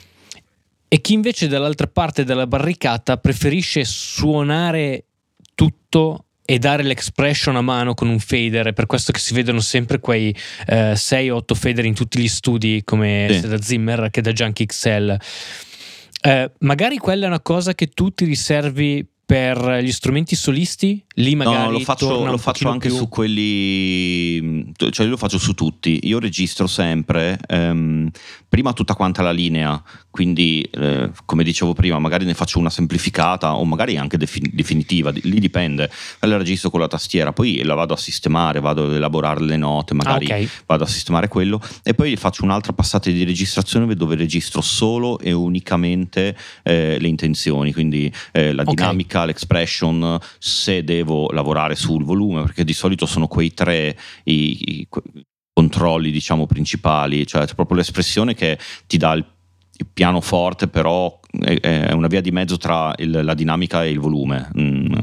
E 0.89 1.01
chi 1.01 1.14
invece 1.14 1.47
dall'altra 1.47 1.88
parte 1.88 2.24
della 2.24 2.45
barricata 2.45 3.18
preferisce 3.18 3.84
suonare 3.84 5.07
tutto 5.58 6.26
e 6.45 6.60
dare 6.60 6.84
l'expression 6.84 7.55
a 7.55 7.62
mano 7.62 7.95
con 7.95 8.08
un 8.08 8.20
fader. 8.20 8.68
È 8.68 8.74
per 8.74 8.86
questo 8.86 9.12
che 9.12 9.20
si 9.20 9.34
vedono 9.34 9.60
sempre 9.60 9.99
quei 9.99 10.34
eh, 10.68 10.93
6-8 10.93 11.41
fader 11.53 11.86
in 11.86 11.95
tutti 11.95 12.20
gli 12.20 12.28
studi, 12.28 12.84
come 12.86 13.28
sì. 13.30 13.39
sia 13.39 13.47
da 13.49 13.62
Zimmer 13.62 14.10
che 14.12 14.22
da 14.22 14.32
Junkie 14.32 14.68
XL. 14.68 15.18
Eh, 16.22 16.51
magari 16.60 16.97
quella 16.97 17.26
è 17.26 17.28
una 17.28 17.41
cosa 17.41 17.74
che 17.74 17.88
tu 17.88 18.12
ti 18.12 18.26
riservi 18.26 19.05
per 19.28 19.82
gli 19.84 19.91
strumenti 19.91 20.38
solisti 20.38 21.03
lì 21.16 21.36
magari 21.36 21.64
no, 21.66 21.72
lo 21.72 21.80
faccio, 21.80 22.24
lo 22.24 22.38
faccio 22.38 22.70
anche 22.70 22.88
più... 22.88 22.95
su 22.95 23.10
quelli 23.10 24.72
cioè 24.74 25.03
io 25.05 25.10
lo 25.12 25.18
faccio 25.18 25.38
su 25.38 25.53
tutti 25.53 25.99
io 26.03 26.18
registro 26.18 26.66
sempre 26.66 27.38
ehm, 27.45 28.10
prima 28.47 28.72
tutta 28.72 28.95
quanta 28.95 29.22
la 29.22 29.32
linea 29.32 29.84
quindi 30.18 30.68
eh, 30.72 31.11
come 31.26 31.43
dicevo 31.43 31.74
prima 31.74 31.99
magari 31.99 32.26
ne 32.26 32.34
faccio 32.34 32.57
una 32.57 32.72
semplificata 32.72 33.53
o 33.53 33.63
magari 33.65 33.97
anche 33.97 34.18
defin- 34.18 34.49
definitiva 34.51 35.11
lì 35.11 35.39
dipende 35.39 35.91
la 36.22 36.38
registro 36.38 36.72
con 36.72 36.80
la 36.80 36.88
tastiera 36.88 37.34
poi 37.34 37.61
la 37.61 37.76
vado 37.76 37.93
a 37.93 37.97
sistemare 37.97 38.59
vado 38.59 38.86
ad 38.86 38.93
elaborare 38.93 39.41
le 39.41 39.57
note 39.57 39.93
magari 39.93 40.26
ah, 40.26 40.34
okay. 40.34 40.49
vado 40.65 40.86
a 40.86 40.88
sistemare 40.88 41.28
quello 41.28 41.61
e 41.84 41.93
poi 41.93 42.15
faccio 42.15 42.43
un'altra 42.45 42.74
passata 42.74 43.11
di 43.11 43.24
registrazione 43.24 43.93
dove 43.93 44.15
registro 44.15 44.61
solo 44.61 45.20
e 45.20 45.34
unicamente 45.34 46.36
eh, 46.63 46.97
le 46.99 47.07
intenzioni 47.07 47.72
quindi 47.72 48.11
eh, 48.32 48.53
la 48.53 48.63
dinamica 48.63 49.18
okay. 49.18 49.28
l'expression 49.28 50.18
se 50.39 50.84
devo 50.84 51.30
lavorare 51.30 51.76
sul 51.76 52.03
volume 52.03 52.41
perché 52.41 52.63
di 52.63 52.74
solito 52.74 53.05
sono 53.05 53.28
quei 53.28 53.53
tre 53.53 53.95
i, 54.24 54.80
i 54.80 54.88
controlli 55.53 56.09
diciamo 56.09 56.47
principali 56.47 57.28
cioè 57.28 57.45
proprio 57.53 57.78
l'espressione 57.78 58.34
che 58.34 58.57
ti 58.88 58.97
dà 58.97 59.13
il 59.13 59.24
il 59.78 59.88
pianoforte 59.93 60.67
però 60.67 61.19
è, 61.39 61.59
è, 61.59 61.91
una 61.91 62.07
via 62.07 62.21
di 62.21 62.32
mezzo 62.32 62.57
tra 62.57 62.93
il, 62.97 63.23
la 63.23 63.34
dinamica 63.34 63.84
e 63.84 63.89
il 63.89 63.99
volume. 63.99 64.49
Mm, 64.59 64.93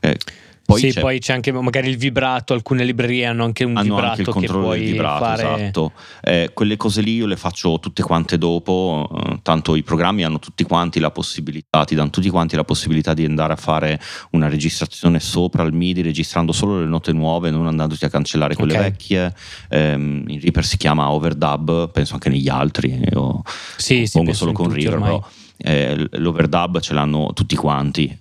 eh, 0.00 0.18
poi 0.66 0.80
sì, 0.80 0.90
c'è... 0.90 1.00
poi 1.00 1.20
c'è 1.20 1.32
anche 1.32 1.52
magari 1.52 1.88
il 1.88 1.96
vibrato, 1.96 2.52
alcune 2.52 2.84
librerie 2.84 3.24
hanno 3.24 3.44
anche 3.44 3.64
un 3.64 3.76
hanno 3.76 3.94
vibrato 3.94 4.08
anche 4.08 4.20
il 4.22 4.28
controllo 4.28 4.70
del 4.70 4.80
vibrato, 4.80 5.24
fare... 5.24 5.54
esatto. 5.54 5.92
Eh, 6.22 6.50
quelle 6.52 6.76
cose 6.76 7.00
lì 7.02 7.14
io 7.14 7.26
le 7.26 7.36
faccio 7.36 7.78
tutte 7.78 8.02
quante 8.02 8.36
dopo, 8.36 9.08
eh, 9.14 9.38
tanto 9.42 9.76
i 9.76 9.84
programmi 9.84 10.24
hanno 10.24 10.40
tutti 10.40 10.64
quanti 10.64 10.98
la 10.98 11.12
possibilità, 11.12 11.84
ti 11.84 11.94
danno 11.94 12.10
tutti 12.10 12.28
quanti 12.28 12.56
la 12.56 12.64
possibilità 12.64 13.14
di 13.14 13.24
andare 13.24 13.52
a 13.52 13.56
fare 13.56 14.00
una 14.30 14.48
registrazione 14.48 15.20
sopra 15.20 15.62
il 15.62 15.72
MIDI 15.72 16.02
registrando 16.02 16.50
solo 16.50 16.80
le 16.80 16.86
note 16.86 17.12
nuove, 17.12 17.50
non 17.50 17.68
andandoti 17.68 18.04
a 18.04 18.08
cancellare 18.08 18.56
quelle 18.56 18.72
okay. 18.72 18.90
vecchie. 18.90 19.34
Eh, 19.68 19.92
in 19.92 20.40
Reaper 20.40 20.64
si 20.64 20.76
chiama 20.76 21.12
overdub, 21.12 21.92
penso 21.92 22.14
anche 22.14 22.28
negli 22.28 22.48
altri, 22.48 23.00
io 23.08 23.42
sì, 23.76 24.06
sì, 24.06 24.18
pongo 24.18 24.32
solo 24.32 24.50
con 24.50 24.72
Reaper, 24.72 25.00
però 25.00 25.24
eh, 25.58 26.08
l'overdub 26.18 26.80
ce 26.80 26.92
l'hanno 26.92 27.32
tutti 27.32 27.54
quanti. 27.54 28.16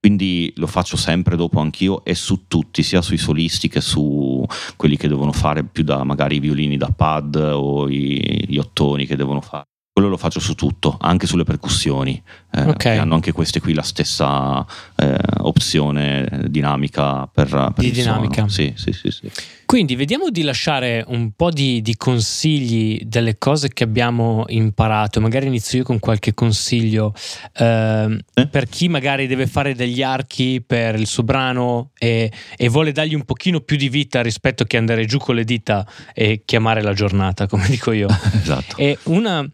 Quindi 0.00 0.52
lo 0.56 0.68
faccio 0.68 0.96
sempre 0.96 1.34
dopo 1.34 1.58
anch'io 1.60 2.04
e 2.04 2.14
su 2.14 2.46
tutti, 2.46 2.84
sia 2.84 3.02
sui 3.02 3.16
solisti 3.16 3.68
che 3.68 3.80
su 3.80 4.46
quelli 4.76 4.96
che 4.96 5.08
devono 5.08 5.32
fare 5.32 5.64
più 5.64 5.82
da 5.82 6.04
magari 6.04 6.36
i 6.36 6.40
violini 6.40 6.76
da 6.76 6.88
pad 6.88 7.34
o 7.34 7.88
i, 7.88 8.44
gli 8.46 8.58
ottoni 8.58 9.06
che 9.06 9.16
devono 9.16 9.40
fare. 9.40 9.64
Quello 9.92 10.08
lo 10.08 10.16
faccio 10.16 10.38
su 10.38 10.54
tutto, 10.54 10.96
anche 11.00 11.26
sulle 11.26 11.42
percussioni, 11.42 12.22
eh, 12.50 12.62
okay. 12.62 12.96
hanno 12.96 13.14
anche 13.14 13.32
queste 13.32 13.60
qui 13.60 13.74
la 13.74 13.82
stessa 13.82 14.64
eh, 14.96 15.18
opzione 15.40 16.46
dinamica 16.48 17.26
per, 17.26 17.48
per 17.48 17.84
di 17.84 17.90
dinamica. 17.90 18.48
Sì, 18.48 18.72
sì, 18.74 18.92
sì, 18.92 19.10
sì, 19.10 19.30
Quindi 19.66 19.96
vediamo 19.96 20.30
di 20.30 20.40
lasciare 20.42 21.04
un 21.08 21.32
po' 21.32 21.50
di, 21.50 21.82
di, 21.82 21.94
consigli 21.96 23.02
delle 23.04 23.36
cose 23.36 23.68
che 23.68 23.84
abbiamo 23.84 24.44
imparato, 24.48 25.20
magari 25.20 25.46
inizio 25.46 25.78
io 25.78 25.84
con 25.84 25.98
qualche 25.98 26.32
consiglio 26.32 27.12
eh, 27.54 28.24
eh? 28.32 28.46
per 28.46 28.66
chi 28.66 28.88
magari 28.88 29.26
deve 29.26 29.46
fare 29.46 29.74
degli 29.74 30.02
archi 30.02 30.62
per 30.66 30.94
il 30.94 31.06
suo 31.06 31.24
brano 31.24 31.90
e, 31.98 32.32
e 32.56 32.68
vuole 32.68 32.92
dargli 32.92 33.14
un 33.14 33.24
pochino 33.24 33.60
più 33.60 33.76
di 33.76 33.90
vita 33.90 34.22
rispetto 34.22 34.64
che 34.64 34.78
andare 34.78 35.04
giù 35.04 35.18
con 35.18 35.34
le 35.34 35.44
dita 35.44 35.86
e 36.14 36.42
chiamare 36.46 36.80
la 36.80 36.94
giornata, 36.94 37.46
come 37.46 37.66
dico 37.68 37.92
io. 37.92 38.08
esatto. 38.08 38.76
E 38.78 38.96
una 39.04 39.46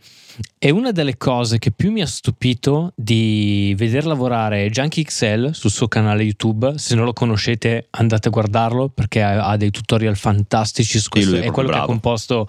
e 0.58 0.70
una 0.70 0.90
delle 0.90 1.16
cose 1.16 1.58
che 1.58 1.70
più 1.70 1.92
mi 1.92 2.00
ha 2.00 2.06
stupito 2.06 2.83
di 2.94 3.74
veder 3.76 4.06
lavorare 4.06 4.68
Junkie 4.70 5.04
XL 5.04 5.52
sul 5.52 5.70
suo 5.70 5.88
canale 5.88 6.22
YouTube, 6.22 6.74
se 6.76 6.94
non 6.94 7.04
lo 7.04 7.12
conoscete 7.12 7.86
andate 7.90 8.28
a 8.28 8.30
guardarlo 8.30 8.88
perché 8.88 9.22
ha, 9.22 9.56
dei 9.56 9.70
tutorial 9.70 10.16
fantastici 10.16 10.98
su 10.98 11.08
questo, 11.08 11.36
è, 11.36 11.40
è 11.40 11.50
quello 11.50 11.68
bravo. 11.68 11.84
che 11.84 11.90
ha 11.90 11.92
composto 11.92 12.48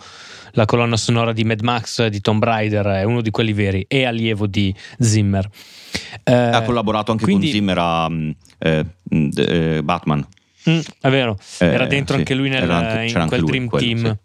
la 0.51 0.65
colonna 0.65 0.97
sonora 0.97 1.33
di 1.33 1.43
Mad 1.43 1.61
Max 1.61 2.05
di 2.07 2.21
Tomb 2.21 2.43
Raider, 2.43 2.85
è 2.85 3.03
uno 3.03 3.21
di 3.21 3.31
quelli 3.31 3.53
veri, 3.53 3.85
è 3.87 4.03
allievo 4.03 4.47
di 4.47 4.73
Zimmer. 4.99 5.47
Eh, 6.23 6.33
ha 6.33 6.61
collaborato 6.63 7.11
anche 7.11 7.23
quindi, 7.23 7.47
con 7.47 7.55
Zimmer 7.55 7.77
a 7.77 8.09
eh, 8.59 8.85
eh, 9.09 9.81
Batman. 9.83 10.25
Mm, 10.69 10.79
è 10.99 11.09
vero, 11.09 11.37
era 11.59 11.83
eh, 11.83 11.87
dentro 11.87 12.13
sì, 12.15 12.19
anche 12.21 12.33
lui 12.33 12.49
nel, 12.49 12.69
anche, 12.69 13.17
in 13.17 13.27
quel 13.27 13.39
lui, 13.39 13.49
Dream 13.49 13.67
quello, 13.67 13.85
Team. 13.85 14.05
Sì. 14.05 14.17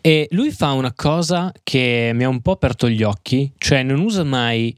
E 0.00 0.28
lui 0.30 0.50
fa 0.50 0.72
una 0.72 0.92
cosa 0.92 1.52
che 1.62 2.12
mi 2.14 2.24
ha 2.24 2.28
un 2.28 2.40
po' 2.40 2.52
aperto 2.52 2.88
gli 2.88 3.02
occhi, 3.02 3.52
cioè 3.58 3.82
non 3.82 4.00
usa 4.00 4.24
mai 4.24 4.76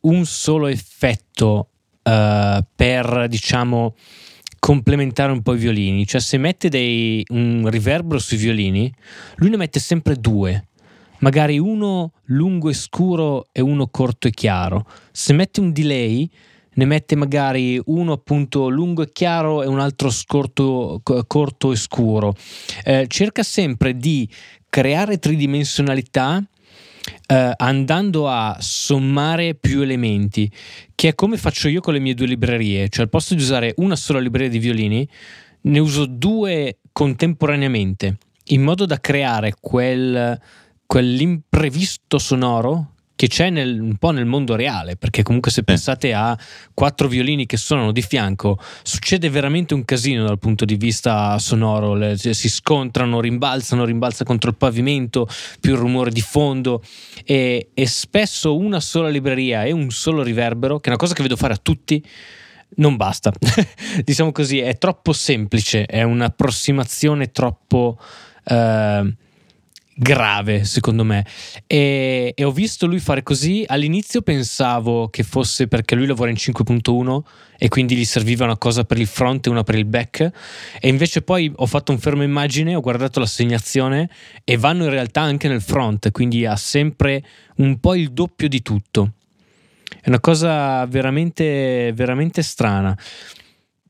un 0.00 0.24
solo 0.24 0.66
effetto 0.66 1.68
uh, 2.02 2.64
per, 2.74 3.26
diciamo, 3.28 3.94
complementare 4.58 5.32
un 5.32 5.42
po' 5.42 5.54
i 5.54 5.58
violini. 5.58 6.06
Cioè 6.06 6.20
se 6.20 6.38
mette 6.38 6.68
dei, 6.68 7.24
un 7.28 7.68
riverbero 7.68 8.18
sui 8.18 8.36
violini, 8.36 8.92
lui 9.36 9.50
ne 9.50 9.56
mette 9.56 9.80
sempre 9.80 10.16
due. 10.16 10.68
Magari 11.20 11.58
uno 11.58 12.12
lungo 12.24 12.68
e 12.68 12.74
scuro 12.74 13.46
e 13.52 13.60
uno 13.60 13.88
corto 13.88 14.28
e 14.28 14.32
chiaro. 14.32 14.86
Se 15.12 15.32
mette 15.32 15.60
un 15.60 15.72
delay, 15.72 16.30
ne 16.76 16.84
mette 16.84 17.16
magari 17.16 17.80
uno 17.86 18.12
appunto 18.12 18.68
lungo 18.68 19.02
e 19.02 19.12
chiaro 19.12 19.62
e 19.62 19.66
un 19.66 19.80
altro 19.80 20.10
scorto, 20.10 21.00
corto 21.26 21.72
e 21.72 21.76
scuro. 21.76 22.34
Eh, 22.84 23.06
cerca 23.08 23.42
sempre 23.42 23.96
di 23.96 24.28
creare 24.68 25.18
tridimensionalità 25.18 26.42
eh, 27.26 27.52
andando 27.56 28.28
a 28.28 28.56
sommare 28.60 29.54
più 29.54 29.80
elementi, 29.80 30.50
che 30.94 31.08
è 31.08 31.14
come 31.14 31.36
faccio 31.36 31.68
io 31.68 31.80
con 31.80 31.94
le 31.94 32.00
mie 32.00 32.14
due 32.14 32.26
librerie, 32.26 32.88
cioè 32.88 33.04
al 33.04 33.10
posto 33.10 33.34
di 33.34 33.42
usare 33.42 33.74
una 33.76 33.96
sola 33.96 34.18
libreria 34.18 34.50
di 34.50 34.58
violini, 34.58 35.08
ne 35.62 35.78
uso 35.78 36.06
due 36.06 36.78
contemporaneamente, 36.92 38.18
in 38.48 38.62
modo 38.62 38.86
da 38.86 39.00
creare 39.00 39.54
quel, 39.58 40.38
quell'imprevisto 40.84 42.18
sonoro 42.18 42.92
che 43.16 43.28
c'è 43.28 43.48
nel, 43.48 43.80
un 43.80 43.96
po' 43.96 44.10
nel 44.10 44.26
mondo 44.26 44.54
reale, 44.54 44.96
perché 44.96 45.22
comunque 45.22 45.50
se 45.50 45.64
pensate 45.64 46.12
a 46.12 46.38
quattro 46.74 47.08
violini 47.08 47.46
che 47.46 47.56
suonano 47.56 47.90
di 47.90 48.02
fianco, 48.02 48.58
succede 48.82 49.30
veramente 49.30 49.72
un 49.72 49.86
casino 49.86 50.24
dal 50.24 50.38
punto 50.38 50.66
di 50.66 50.76
vista 50.76 51.38
sonoro, 51.38 51.94
le, 51.94 52.18
si 52.18 52.48
scontrano, 52.50 53.20
rimbalzano, 53.20 53.86
rimbalza 53.86 54.24
contro 54.24 54.50
il 54.50 54.56
pavimento, 54.56 55.26
più 55.58 55.72
il 55.72 55.78
rumore 55.78 56.10
di 56.10 56.20
fondo 56.20 56.82
e, 57.24 57.70
e 57.72 57.86
spesso 57.86 58.54
una 58.54 58.80
sola 58.80 59.08
libreria 59.08 59.64
e 59.64 59.72
un 59.72 59.90
solo 59.90 60.22
riverbero, 60.22 60.78
che 60.78 60.86
è 60.86 60.88
una 60.90 60.98
cosa 60.98 61.14
che 61.14 61.22
vedo 61.22 61.36
fare 61.36 61.54
a 61.54 61.58
tutti, 61.60 62.04
non 62.76 62.96
basta. 62.96 63.32
diciamo 64.04 64.30
così, 64.30 64.58
è 64.58 64.76
troppo 64.76 65.14
semplice, 65.14 65.86
è 65.86 66.02
un'approssimazione 66.02 67.32
troppo... 67.32 67.98
Uh, 68.44 69.24
grave 69.96 70.64
secondo 70.64 71.04
me. 71.04 71.24
E, 71.66 72.32
e, 72.36 72.44
ho 72.44 72.50
visto 72.50 72.86
lui 72.86 72.98
fare 72.98 73.22
così. 73.22 73.64
All'inizio 73.66 74.22
pensavo 74.22 75.08
che 75.08 75.22
fosse 75.22 75.66
perché 75.66 75.94
lui 75.94 76.06
lavora 76.06 76.30
in 76.30 76.36
5.1 76.36 77.20
e 77.58 77.68
quindi 77.68 77.96
gli 77.96 78.04
serviva 78.04 78.44
una 78.44 78.58
cosa 78.58 78.84
per 78.84 78.98
il 78.98 79.06
front 79.06 79.46
e 79.46 79.50
una 79.50 79.62
per 79.62 79.76
il 79.76 79.86
back. 79.86 80.30
E 80.78 80.88
invece 80.88 81.22
poi 81.22 81.50
ho 81.54 81.66
fatto 81.66 81.92
un 81.92 81.98
fermo 81.98 82.22
immagine 82.22 82.74
ho 82.74 82.80
guardato 82.80 83.20
l'assegnazione 83.20 84.10
e 84.44 84.56
vanno 84.56 84.84
in 84.84 84.90
realtà 84.90 85.22
anche 85.22 85.48
nel 85.48 85.62
front 85.62 86.10
quindi 86.10 86.44
ha 86.44 86.56
sempre 86.56 87.24
un 87.56 87.80
po' 87.80 87.94
il 87.94 88.12
doppio 88.12 88.48
di 88.48 88.62
tutto. 88.62 89.12
È 90.00 90.08
una 90.08 90.20
cosa 90.20 90.84
veramente 90.86 91.92
veramente 91.94 92.42
strana 92.42 92.96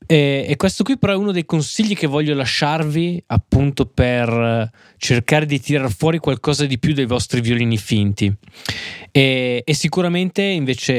e, 0.07 0.45
e, 0.47 0.55
questo 0.55 0.83
qui 0.83 0.97
però 0.97 1.13
è 1.13 1.15
uno 1.17 1.33
dei 1.33 1.45
consigli 1.45 1.93
che 1.93 2.07
voglio 2.07 2.33
lasciarvi 2.33 3.21
appunto 3.27 3.85
per 3.85 4.71
cercare 4.97 5.45
di 5.45 5.59
tirar 5.59 5.91
fuori 5.91 6.17
qualcosa 6.17 6.65
di 6.65 6.79
più 6.79 6.93
dei 6.93 7.05
vostri 7.05 7.41
violini 7.41 7.77
finti. 7.77 8.33
E, 9.11 9.61
e 9.65 9.73
sicuramente 9.73 10.41
invece 10.41 10.93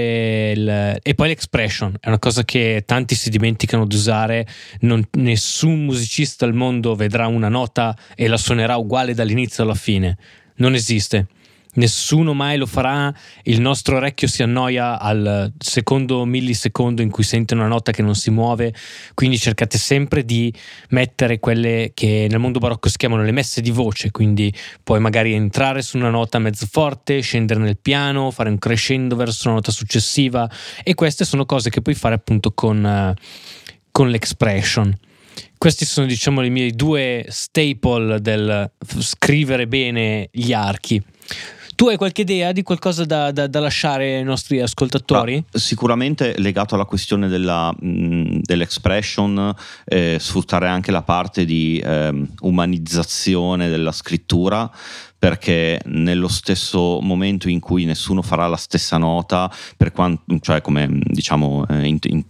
il, 0.55 0.99
e 1.03 1.15
poi 1.15 1.29
l'expression 1.29 1.97
è 1.99 2.09
una 2.09 2.19
cosa 2.19 2.45
che 2.45 2.83
tanti 2.85 3.15
si 3.15 3.31
dimenticano 3.31 3.87
di 3.87 3.97
usare. 3.97 4.47
Non, 4.81 5.03
nessun 5.13 5.85
musicista 5.87 6.45
al 6.45 6.55
mondo 6.55 6.95
vedrà 6.95 7.27
una 7.27 7.49
nota 7.49 7.97
e 8.15 8.29
la 8.29 8.37
suonerà 8.37 8.77
uguale 8.77 9.15
dall'inizio 9.15 9.65
alla 9.65 9.75
fine. 9.75 10.19
Non 10.57 10.75
esiste 10.75 11.29
nessuno 11.79 12.35
mai 12.35 12.59
lo 12.59 12.67
farà, 12.67 13.13
il 13.45 13.61
nostro 13.61 13.97
orecchio 13.97 14.29
si 14.29 14.43
annoia 14.43 15.01
al 15.01 15.53
secondo 15.59 16.25
millisecondo 16.25 17.03
in 17.03 17.11
cui 17.11 17.23
sente 17.23 17.55
una 17.55 17.67
nota 17.67 17.93
che 17.93 18.03
non 18.03 18.15
si 18.15 18.31
muove, 18.31 18.75
quindi 19.15 19.39
cercate 19.39 19.79
sempre 19.79 20.25
di 20.25 20.53
mettere 20.91 21.39
quelle 21.39 21.93
che 21.95 22.27
nel 22.29 22.39
mondo 22.39 22.59
barocco 22.59 22.89
si 22.89 22.97
chiamano 22.97 23.23
le 23.23 23.33
messe 23.33 23.61
di 23.61 23.71
voce, 23.71 24.11
quindi 24.11 24.53
puoi 24.83 25.01
magari 25.01 25.33
entrare 25.33 25.81
su 25.83 25.97
una 25.97 26.11
nota 26.11 26.39
mezzo 26.39 26.67
forte, 26.71 27.21
scendere 27.21 27.61
nel 27.61 27.79
piano, 27.79 28.31
fare 28.31 28.51
un 28.51 28.59
crescendo 28.59 29.17
verso 29.17 29.49
una 29.49 29.57
nota 29.57 29.71
successiva 29.71 30.51
e 30.83 30.95
queste 30.95 31.25
sono 31.25 31.47
cose 31.47 31.71
che 31.71 31.81
puoi 31.81 31.95
fare 31.95 32.17
appunto 32.17 32.53
con, 32.53 33.15
con 33.91 34.11
l'expression. 34.11 34.95
Questi 35.57 35.85
sono 35.85 36.07
diciamo 36.07 36.45
i 36.45 36.51
miei 36.51 36.71
due 36.71 37.27
staple 37.29 38.21
del 38.21 38.71
scrivere 38.99 39.67
bene 39.67 40.29
gli 40.33 40.53
archi. 40.53 41.03
Tu 41.79 41.87
hai 41.87 41.97
qualche 41.97 42.23
idea 42.23 42.51
di 42.51 42.65
qualcosa 42.65 43.05
da, 43.05 43.31
da, 43.31 43.47
da 43.47 43.61
lasciare 43.61 44.17
ai 44.17 44.25
nostri 44.25 44.61
ascoltatori? 44.61 45.37
Ah, 45.37 45.59
sicuramente 45.59 46.35
legato 46.39 46.75
alla 46.75 46.87
questione 46.87 47.29
della, 47.29 47.73
mh, 47.73 48.41
dell'expression, 48.43 49.55
eh, 49.85 50.17
sfruttare 50.19 50.67
anche 50.67 50.91
la 50.91 51.03
parte 51.03 51.45
di 51.45 51.79
eh, 51.79 52.27
umanizzazione 52.41 53.69
della 53.69 53.93
scrittura 53.93 54.69
perché 55.17 55.81
nello 55.85 56.27
stesso 56.27 56.99
momento 57.01 57.49
in 57.49 57.61
cui 57.61 57.85
nessuno 57.85 58.23
farà 58.23 58.49
la 58.49 58.57
stessa 58.57 58.97
nota, 58.97 59.49
per 59.77 59.93
quanto, 59.93 60.25
cioè 60.41 60.61
come 60.61 60.89
diciamo 60.91 61.65
eh, 61.69 61.87
in, 61.87 61.99
in, 62.03 62.25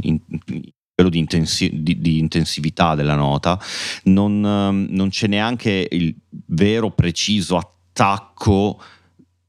in, 0.00 0.20
livello 0.46 1.10
di, 1.10 1.18
intensi- 1.18 1.82
di, 1.82 2.00
di, 2.00 2.18
intensività 2.18 2.94
della 2.94 3.16
nota, 3.16 3.60
non, 4.04 4.42
ehm, 4.42 4.86
non, 4.88 5.10
c'è 5.10 5.26
neanche 5.26 5.88
il 5.90 6.16
vero 6.46 6.90
preciso 6.90 7.58
attacco 7.58 7.80
attacco 7.92 8.80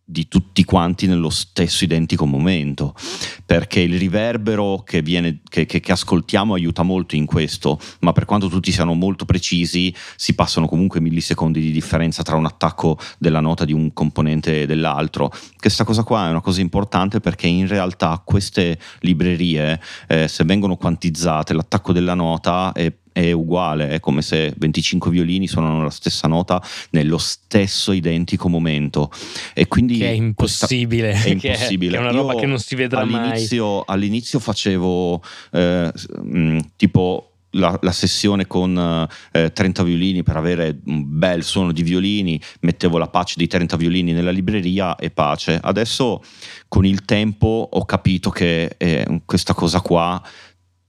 di 0.05 0.27
tutti 0.27 0.65
quanti 0.65 1.07
nello 1.07 1.29
stesso 1.29 1.85
identico 1.85 2.25
momento, 2.25 2.93
perché 3.45 3.79
il 3.79 3.97
riverbero 3.97 4.83
che, 4.85 5.01
viene, 5.01 5.39
che, 5.49 5.65
che, 5.65 5.79
che, 5.79 5.91
ascoltiamo 5.93 6.53
aiuta 6.53 6.83
molto 6.83 7.15
in 7.15 7.25
questo, 7.25 7.79
ma 8.01 8.11
per 8.11 8.25
quanto 8.25 8.49
tutti 8.49 8.71
siano 8.71 8.93
molto 8.93 9.23
precisi, 9.23 9.95
si 10.17 10.35
passano 10.35 10.67
comunque 10.67 10.99
millisecondi 10.99 11.61
di 11.61 11.71
differenza 11.71 12.21
tra 12.21 12.35
un 12.35 12.45
attacco 12.45 12.99
della 13.17 13.39
nota 13.39 13.63
di 13.63 13.71
un 13.71 13.93
componente 13.93 14.63
e 14.63 14.65
dell'altro. 14.65 15.31
Questa 15.57 15.85
cosa 15.85 16.03
qua 16.03 16.27
è 16.27 16.29
una 16.29 16.41
cosa 16.41 16.59
importante 16.59 17.21
perché 17.21 17.47
in 17.47 17.67
realtà 17.67 18.21
queste 18.23 18.77
librerie, 18.99 19.81
eh, 20.09 20.27
se 20.27 20.43
vengono 20.43 20.75
quantizzate, 20.75 21.53
l'attacco 21.53 21.93
della 21.93 22.13
nota 22.13 22.73
è 22.73 22.91
è 23.14 23.32
uguale, 23.32 23.89
è 23.89 23.99
come 23.99 24.22
se 24.22 24.53
25 24.57 25.09
violini 25.11 25.47
suonano 25.47 25.84
la 25.84 25.89
stessa 25.89 26.28
nota 26.28 26.61
nello 26.89 27.18
stesso 27.18 27.93
identico 27.93 28.49
momento. 28.49 29.09
E 29.53 29.68
quindi 29.68 29.99
che 29.99 30.09
è 30.09 30.11
impossibile, 30.11 31.11
è, 31.11 31.30
impossibile. 31.30 31.97
è 31.97 31.99
una 31.99 32.11
roba 32.11 32.34
Io 32.34 32.39
che 32.39 32.45
non 32.45 32.59
si 32.59 32.76
vedrà 32.76 33.01
all'inizio, 33.01 33.76
mai. 33.76 33.84
All'inizio 33.88 34.39
facevo 34.39 35.24
eh, 35.51 35.91
mh, 36.22 36.59
tipo 36.76 37.34
la, 37.53 37.78
la, 37.82 37.91
sessione 37.91 38.47
con 38.47 39.07
eh, 39.32 39.51
30 39.51 39.84
violini 39.84 40.24
per 40.24 40.38
avere 40.38 40.80
un 40.86 41.03
bel 41.05 41.43
suono 41.43 41.72
di 41.72 41.84
violini, 41.84 42.39
mettevo 42.61 42.97
la 42.97 43.07
patch 43.07 43.36
di 43.36 43.47
30 43.47 43.78
violini 43.78 44.11
nella 44.11 44.32
libreria 44.32 44.95
e 44.95 45.09
pace. 45.11 45.59
Adesso 45.61 46.24
con 46.68 46.86
il 46.86 47.05
tempo 47.05 47.68
ho 47.72 47.86
capito 47.86 48.30
che 48.30 48.76
eh, 48.78 49.22
questa 49.26 49.53
cosa 49.53 49.82
qua 49.82 50.22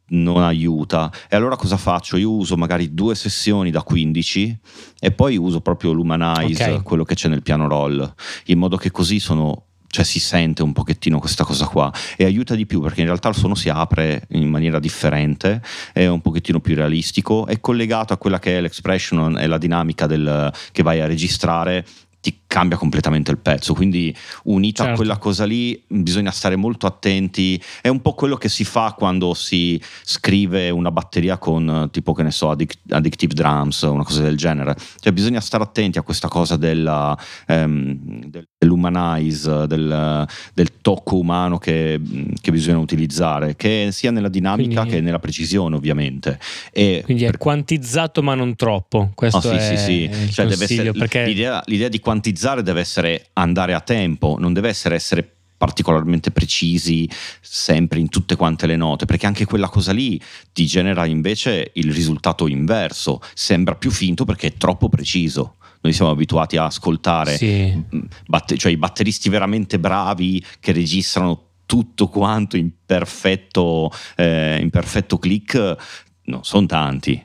non 0.08 0.42
aiuta. 0.42 1.10
E 1.28 1.36
allora 1.36 1.56
cosa 1.56 1.76
faccio? 1.76 2.16
Io 2.16 2.30
uso 2.30 2.56
magari 2.56 2.94
due 2.94 3.14
sessioni 3.14 3.70
da 3.70 3.82
15 3.82 4.58
e 5.00 5.10
poi 5.12 5.36
uso 5.36 5.60
proprio 5.60 5.92
l'Humanize, 5.92 6.62
okay. 6.64 6.82
quello 6.82 7.04
che 7.04 7.14
c'è 7.14 7.28
nel 7.28 7.42
piano 7.42 7.68
roll, 7.68 8.14
in 8.46 8.58
modo 8.58 8.76
che 8.76 8.90
così 8.90 9.18
sono 9.18 9.66
cioè 9.94 10.04
si 10.04 10.18
sente 10.18 10.64
un 10.64 10.72
pochettino 10.72 11.20
questa 11.20 11.44
cosa 11.44 11.66
qua 11.66 11.92
e 12.16 12.24
aiuta 12.24 12.56
di 12.56 12.66
più 12.66 12.80
perché 12.80 12.98
in 12.98 13.06
realtà 13.06 13.28
il 13.28 13.36
suono 13.36 13.54
si 13.54 13.68
apre 13.68 14.26
in 14.30 14.48
maniera 14.48 14.80
differente, 14.80 15.62
è 15.92 16.08
un 16.08 16.20
pochettino 16.20 16.58
più 16.58 16.74
realistico, 16.74 17.46
è 17.46 17.60
collegato 17.60 18.12
a 18.12 18.16
quella 18.16 18.40
che 18.40 18.58
è 18.58 18.60
l'expression 18.60 19.38
e 19.38 19.46
la 19.46 19.56
dinamica 19.56 20.08
del, 20.08 20.52
che 20.72 20.82
vai 20.82 21.00
a 21.00 21.06
registrare 21.06 21.86
ti 22.24 22.40
cambia 22.46 22.78
completamente 22.78 23.30
il 23.30 23.36
pezzo. 23.36 23.74
Quindi 23.74 24.16
unito 24.44 24.78
certo. 24.78 24.92
a 24.92 24.96
quella 24.96 25.18
cosa 25.18 25.44
lì 25.44 25.84
bisogna 25.86 26.30
stare 26.30 26.56
molto 26.56 26.86
attenti. 26.86 27.62
È 27.82 27.88
un 27.88 28.00
po' 28.00 28.14
quello 28.14 28.36
che 28.36 28.48
si 28.48 28.64
fa 28.64 28.94
quando 28.96 29.34
si 29.34 29.78
scrive 30.02 30.70
una 30.70 30.90
batteria 30.90 31.36
con 31.36 31.90
tipo 31.92 32.14
che 32.14 32.22
ne 32.22 32.30
so, 32.30 32.48
addic- 32.48 32.78
addictive 32.88 33.34
drums, 33.34 33.82
una 33.82 34.04
cosa 34.04 34.22
del 34.22 34.38
genere. 34.38 34.74
Cioè 35.00 35.12
bisogna 35.12 35.40
stare 35.40 35.64
attenti 35.64 35.98
a 35.98 36.02
questa 36.02 36.28
cosa 36.28 36.56
della, 36.56 37.14
um, 37.48 38.30
dell'humanize, 38.64 39.66
del, 39.66 40.26
del, 40.54 40.68
tocco 40.80 41.18
umano 41.18 41.58
che, 41.58 42.00
che, 42.40 42.50
bisogna 42.50 42.78
utilizzare, 42.78 43.54
che 43.56 43.88
sia 43.92 44.10
nella 44.10 44.28
dinamica 44.28 44.80
quindi, 44.80 44.90
che 44.90 45.00
nella 45.00 45.18
precisione 45.18 45.76
ovviamente. 45.76 46.38
E 46.72 47.02
quindi 47.04 47.24
è 47.24 47.30
per... 47.30 47.38
quantizzato 47.38 48.22
ma 48.22 48.34
non 48.34 48.56
troppo. 48.56 49.10
Questo 49.14 49.38
oh, 49.38 49.40
sì, 49.40 49.48
è 49.48 49.76
sì, 49.76 49.76
sì. 49.76 50.32
Cioè 50.32 50.46
deve 50.46 50.64
essere, 50.64 50.92
perché... 50.92 51.24
l'idea, 51.24 51.62
l'idea 51.66 51.88
di 51.88 52.00
quantizzare 52.00 52.62
deve 52.62 52.80
essere 52.80 53.26
andare 53.34 53.74
a 53.74 53.80
tempo, 53.80 54.36
non 54.38 54.52
deve 54.52 54.68
essere 54.68 54.94
essere 54.94 55.28
particolarmente 55.56 56.30
precisi 56.30 57.08
sempre 57.40 57.98
in 57.98 58.08
tutte 58.08 58.36
quante 58.36 58.66
le 58.66 58.76
note, 58.76 59.06
perché 59.06 59.26
anche 59.26 59.44
quella 59.44 59.68
cosa 59.68 59.92
lì 59.92 60.20
ti 60.52 60.66
genera 60.66 61.06
invece 61.06 61.70
il 61.74 61.92
risultato 61.92 62.48
inverso, 62.48 63.20
sembra 63.34 63.74
più 63.74 63.90
finto 63.90 64.24
perché 64.24 64.48
è 64.48 64.54
troppo 64.54 64.88
preciso. 64.88 65.56
Noi 65.84 65.92
siamo 65.92 66.10
abituati 66.10 66.56
a 66.56 66.64
ascoltare 66.64 67.36
sì. 67.36 67.84
batter- 68.26 68.58
cioè 68.58 68.72
i 68.72 68.78
batteristi 68.78 69.28
veramente 69.28 69.78
bravi 69.78 70.42
che 70.58 70.72
registrano 70.72 71.48
tutto 71.66 72.08
quanto 72.08 72.56
in 72.56 72.70
perfetto, 72.86 73.90
eh, 74.16 74.58
in 74.62 74.70
perfetto 74.70 75.18
click, 75.18 75.76
non 76.24 76.42
sono 76.42 76.64
tanti 76.64 77.22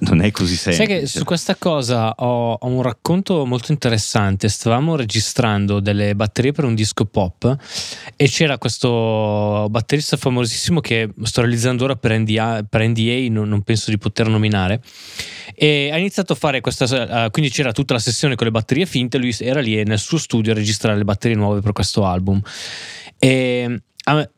non 0.00 0.22
è 0.22 0.30
così 0.30 0.56
semplice. 0.56 0.86
Sai 0.86 1.00
che 1.00 1.06
su 1.06 1.24
questa 1.24 1.56
cosa 1.56 2.12
ho, 2.16 2.52
ho, 2.52 2.66
un 2.66 2.82
racconto 2.82 3.44
molto 3.46 3.72
interessante. 3.72 4.48
Stavamo 4.48 4.96
registrando 4.96 5.80
delle 5.80 6.14
batterie 6.14 6.52
per 6.52 6.64
un 6.64 6.74
disco 6.74 7.04
pop 7.04 7.56
e 8.16 8.28
c'era 8.28 8.58
questo 8.58 9.66
batterista 9.70 10.16
famosissimo 10.16 10.80
che 10.80 11.10
sto 11.22 11.40
realizzando 11.40 11.84
ora 11.84 11.96
per 11.96 12.18
NDA, 12.18 12.64
per 12.68 12.86
NDA 12.86 13.30
non, 13.30 13.48
non, 13.48 13.62
penso 13.62 13.90
di 13.90 13.98
poter 13.98 14.28
nominare. 14.28 14.82
E 15.54 15.90
ha 15.92 15.98
iniziato 15.98 16.32
a 16.32 16.36
fare 16.36 16.60
questa. 16.60 16.84
Uh, 16.84 17.30
quindi 17.30 17.50
c'era 17.50 17.72
tutta 17.72 17.94
la 17.94 18.00
sessione 18.00 18.34
con 18.34 18.46
le 18.46 18.52
batterie 18.52 18.86
finte. 18.86 19.18
Lui 19.18 19.34
era 19.40 19.60
lì 19.60 19.82
nel 19.84 19.98
suo 19.98 20.18
studio 20.18 20.52
a 20.52 20.54
registrare 20.54 20.96
le 20.96 21.04
batterie 21.04 21.36
nuove 21.36 21.60
per 21.60 21.72
questo 21.72 22.04
album. 22.04 22.40
E, 23.18 23.82
uh, 24.10 24.28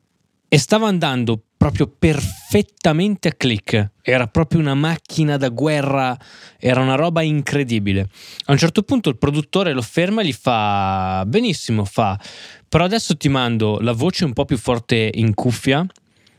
e 0.48 0.58
stava 0.58 0.86
andando 0.86 1.40
proprio 1.70 1.86
perfettamente 1.86 3.28
a 3.28 3.32
click. 3.32 3.92
Era 4.02 4.26
proprio 4.26 4.60
una 4.60 4.74
macchina 4.74 5.38
da 5.38 5.48
guerra, 5.48 6.14
era 6.58 6.82
una 6.82 6.94
roba 6.94 7.22
incredibile. 7.22 8.06
A 8.44 8.52
un 8.52 8.58
certo 8.58 8.82
punto 8.82 9.08
il 9.08 9.16
produttore 9.16 9.72
lo 9.72 9.80
ferma 9.80 10.20
e 10.20 10.26
gli 10.26 10.32
fa: 10.34 11.24
Benissimo, 11.26 11.86
fa, 11.86 12.20
però 12.68 12.84
adesso 12.84 13.16
ti 13.16 13.30
mando 13.30 13.78
la 13.80 13.92
voce 13.92 14.26
un 14.26 14.34
po' 14.34 14.44
più 14.44 14.58
forte 14.58 15.10
in 15.14 15.32
cuffia. 15.32 15.86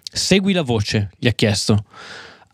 Segui 0.04 0.54
la 0.54 0.62
voce, 0.62 1.10
gli 1.18 1.28
ha 1.28 1.32
chiesto 1.34 1.86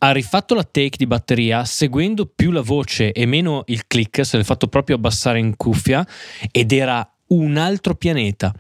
ha 0.04 0.12
rifatto 0.12 0.56
la 0.56 0.64
take 0.64 0.98
di 0.98 1.06
batteria 1.06 1.64
seguendo 1.64 2.26
più 2.26 2.50
la 2.50 2.62
voce 2.62 3.12
e 3.12 3.28
meno 3.28 3.62
il 3.68 3.86
click, 3.86 4.26
se 4.26 4.38
l'ha 4.38 4.44
fatto 4.44 4.66
proprio 4.66 4.96
abbassare 4.96 5.38
in 5.38 5.56
cuffia 5.56 6.04
ed 6.52 6.72
era 6.72 7.08
un 7.28 7.58
altro 7.58 7.94
pianeta. 7.94 8.52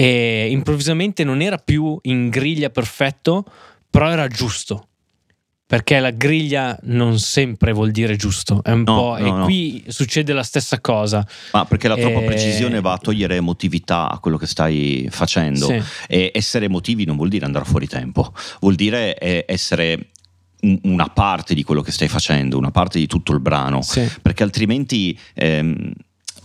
E 0.00 0.46
improvvisamente 0.50 1.24
non 1.24 1.42
era 1.42 1.58
più 1.58 1.98
in 2.02 2.28
griglia 2.28 2.70
perfetto, 2.70 3.44
però 3.90 4.08
era 4.08 4.28
giusto. 4.28 4.86
Perché 5.66 5.98
la 5.98 6.12
griglia 6.12 6.78
non 6.84 7.18
sempre 7.18 7.72
vuol 7.72 7.90
dire 7.90 8.14
giusto, 8.14 8.62
è 8.62 8.70
un 8.70 8.84
no, 8.86 8.94
po'. 8.94 9.16
No, 9.18 9.26
e 9.26 9.30
no. 9.30 9.44
qui 9.44 9.84
succede 9.88 10.32
la 10.32 10.44
stessa 10.44 10.80
cosa. 10.80 11.26
Ma 11.52 11.64
perché 11.64 11.88
la 11.88 11.96
troppa 11.96 12.20
e... 12.20 12.24
precisione 12.26 12.80
va 12.80 12.92
a 12.92 12.98
togliere 12.98 13.34
emotività 13.34 14.08
a 14.08 14.20
quello 14.20 14.36
che 14.36 14.46
stai 14.46 15.08
facendo. 15.10 15.66
Sì. 15.66 15.82
E 16.06 16.30
essere 16.32 16.66
emotivi 16.66 17.04
non 17.04 17.16
vuol 17.16 17.28
dire 17.28 17.44
andare 17.44 17.64
fuori 17.64 17.88
tempo, 17.88 18.32
vuol 18.60 18.76
dire 18.76 19.18
eh, 19.18 19.44
essere 19.48 20.10
una 20.82 21.08
parte 21.08 21.54
di 21.54 21.64
quello 21.64 21.82
che 21.82 21.90
stai 21.90 22.08
facendo, 22.08 22.56
una 22.56 22.70
parte 22.70 23.00
di 23.00 23.08
tutto 23.08 23.32
il 23.32 23.40
brano, 23.40 23.82
sì. 23.82 24.08
perché 24.22 24.44
altrimenti 24.44 25.18
ehm, 25.34 25.92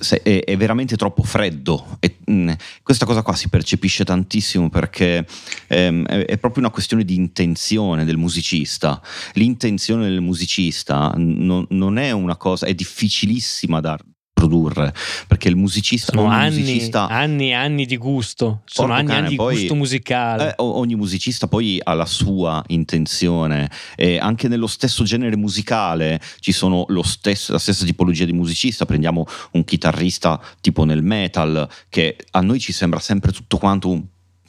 è, 0.09 0.43
è, 0.43 0.57
veramente 0.57 0.95
troppo 0.95 1.23
freddo. 1.23 1.97
E, 1.99 2.17
mh, 2.25 2.33
mm, 2.33 2.49
questa 2.81 3.05
cosa 3.05 3.21
qua 3.21 3.35
si 3.35 3.49
percepisce 3.49 4.03
tantissimo 4.03 4.69
perché 4.69 5.25
ehm, 5.67 6.05
è, 6.05 6.25
è, 6.25 6.37
proprio 6.37 6.63
una 6.63 6.71
questione 6.71 7.03
di 7.03 7.15
intenzione 7.15 8.05
del 8.05 8.17
musicista. 8.17 9.01
L'intenzione 9.33 10.09
del 10.09 10.21
musicista 10.21 11.13
non, 11.17 11.65
non 11.69 11.97
è 11.97 12.11
una 12.11 12.35
cosa, 12.35 12.65
è 12.65 12.73
difficilissima 12.73 13.79
da, 13.79 13.97
produrre 14.43 14.93
perché 15.27 15.47
il 15.47 15.55
musicista 15.55 16.11
sono 16.13 16.27
anni, 16.27 16.59
musicista, 16.59 17.07
anni 17.07 17.49
e 17.49 17.53
anni 17.53 17.85
di 17.85 17.97
gusto 17.97 18.61
sono 18.65 18.93
anni, 18.93 19.07
cane, 19.07 19.27
anni 19.27 19.35
poi, 19.35 19.53
di 19.53 19.59
gusto 19.61 19.75
musicale. 19.75 20.49
Eh, 20.49 20.55
ogni 20.57 20.95
musicista 20.95 21.47
poi 21.47 21.79
ha 21.81 21.93
la 21.93 22.05
sua 22.05 22.63
intenzione 22.67 23.69
e 23.95 24.17
anche 24.17 24.47
nello 24.47 24.67
stesso 24.67 25.03
genere 25.03 25.35
musicale 25.37 26.19
ci 26.39 26.51
sono 26.51 26.85
stesso, 27.03 27.53
la 27.53 27.59
stessa 27.59 27.85
tipologia 27.85 28.25
di 28.25 28.33
musicista. 28.33 28.85
Prendiamo 28.85 29.25
un 29.51 29.63
chitarrista 29.63 30.39
tipo 30.61 30.83
nel 30.83 31.03
metal 31.03 31.67
che 31.89 32.17
a 32.31 32.41
noi 32.41 32.59
ci 32.59 32.73
sembra 32.73 32.99
sempre 32.99 33.31
tutto 33.31 33.57
quanto 33.57 33.89
un 33.89 34.03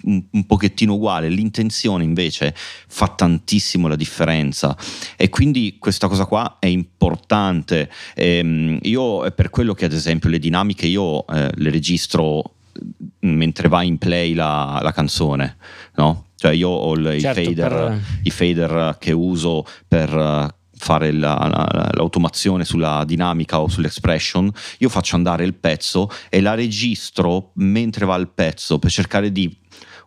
un, 0.04 0.22
un, 0.30 0.46
pochettino 0.46 0.94
uguale, 0.94 1.28
l'intenzione 1.28 2.04
invece 2.04 2.54
fa 2.54 3.08
tantissimo 3.08 3.88
la 3.88 3.96
differenza 3.96 4.76
e 5.16 5.28
quindi 5.28 5.76
questa 5.78 6.08
cosa 6.08 6.24
qua 6.24 6.56
è 6.58 6.66
importante. 6.66 7.90
Ehm, 8.14 8.78
io 8.82 9.30
per 9.32 9.50
quello 9.50 9.74
che 9.74 9.84
ad 9.84 9.92
esempio 9.92 10.30
le 10.30 10.38
dinamiche 10.38 10.86
io 10.86 11.26
eh, 11.26 11.50
le 11.54 11.70
registro 11.70 12.54
mm, 13.24 13.34
mentre 13.34 13.68
va 13.68 13.82
in 13.82 13.98
play 13.98 14.34
la, 14.34 14.80
la 14.82 14.92
canzone, 14.92 15.56
no? 15.96 16.26
Cioè 16.36 16.52
io 16.52 16.68
ho 16.68 16.92
il, 16.94 17.20
certo, 17.20 17.40
i, 17.40 17.44
fader, 17.44 17.70
per... 17.70 18.00
i 18.22 18.30
fader 18.30 18.96
che 18.98 19.12
uso 19.12 19.64
per 19.88 20.52
fare 20.76 21.12
la, 21.12 21.48
la, 21.50 21.90
l'automazione 21.94 22.64
sulla 22.64 23.04
dinamica 23.06 23.60
o 23.60 23.68
sull'expression, 23.68 24.50
io 24.78 24.88
faccio 24.88 25.16
andare 25.16 25.44
il 25.44 25.54
pezzo 25.54 26.10
e 26.28 26.42
la 26.42 26.54
registro 26.54 27.52
mentre 27.54 28.04
va 28.04 28.16
il 28.16 28.28
pezzo 28.28 28.78
per 28.78 28.90
cercare 28.90 29.32
di 29.32 29.56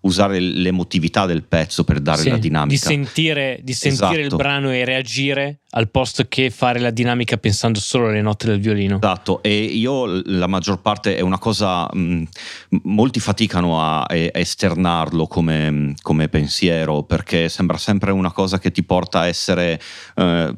usare 0.08 0.40
l'emotività 0.40 1.26
del 1.26 1.44
pezzo 1.44 1.84
per 1.84 2.00
dare 2.00 2.22
sì, 2.22 2.30
la 2.30 2.38
dinamica. 2.38 2.74
Di 2.74 2.78
sentire, 2.78 3.60
di 3.62 3.74
sentire 3.74 4.22
esatto. 4.22 4.36
il 4.36 4.36
brano 4.36 4.72
e 4.72 4.86
reagire 4.86 5.60
al 5.72 5.90
posto 5.90 6.26
che 6.28 6.50
fare 6.50 6.80
la 6.80 6.90
dinamica 6.90 7.38
pensando 7.38 7.80
solo 7.80 8.08
alle 8.08 8.22
note 8.22 8.48
del 8.48 8.60
violino. 8.60 8.98
Esatto, 8.98 9.44
e 9.44 9.64
io 9.64 10.06
la 10.26 10.48
maggior 10.48 10.82
parte 10.82 11.18
è 11.18 11.22
una 11.22 11.38
cosa, 11.38 11.88
mh, 11.94 12.24
molti 12.84 13.20
faticano 13.20 13.82
a, 13.82 14.02
a 14.04 14.16
esternarlo 14.16 15.28
come, 15.28 15.94
come, 16.02 16.30
pensiero 16.30 17.04
perché 17.04 17.50
sembra 17.50 17.78
sempre 17.78 18.12
una 18.12 18.32
cosa 18.32 18.60
che 18.60 18.72
ti 18.72 18.84
porta 18.84 19.20
a 19.20 19.28
essere... 19.28 19.80
Eh, 20.16 20.56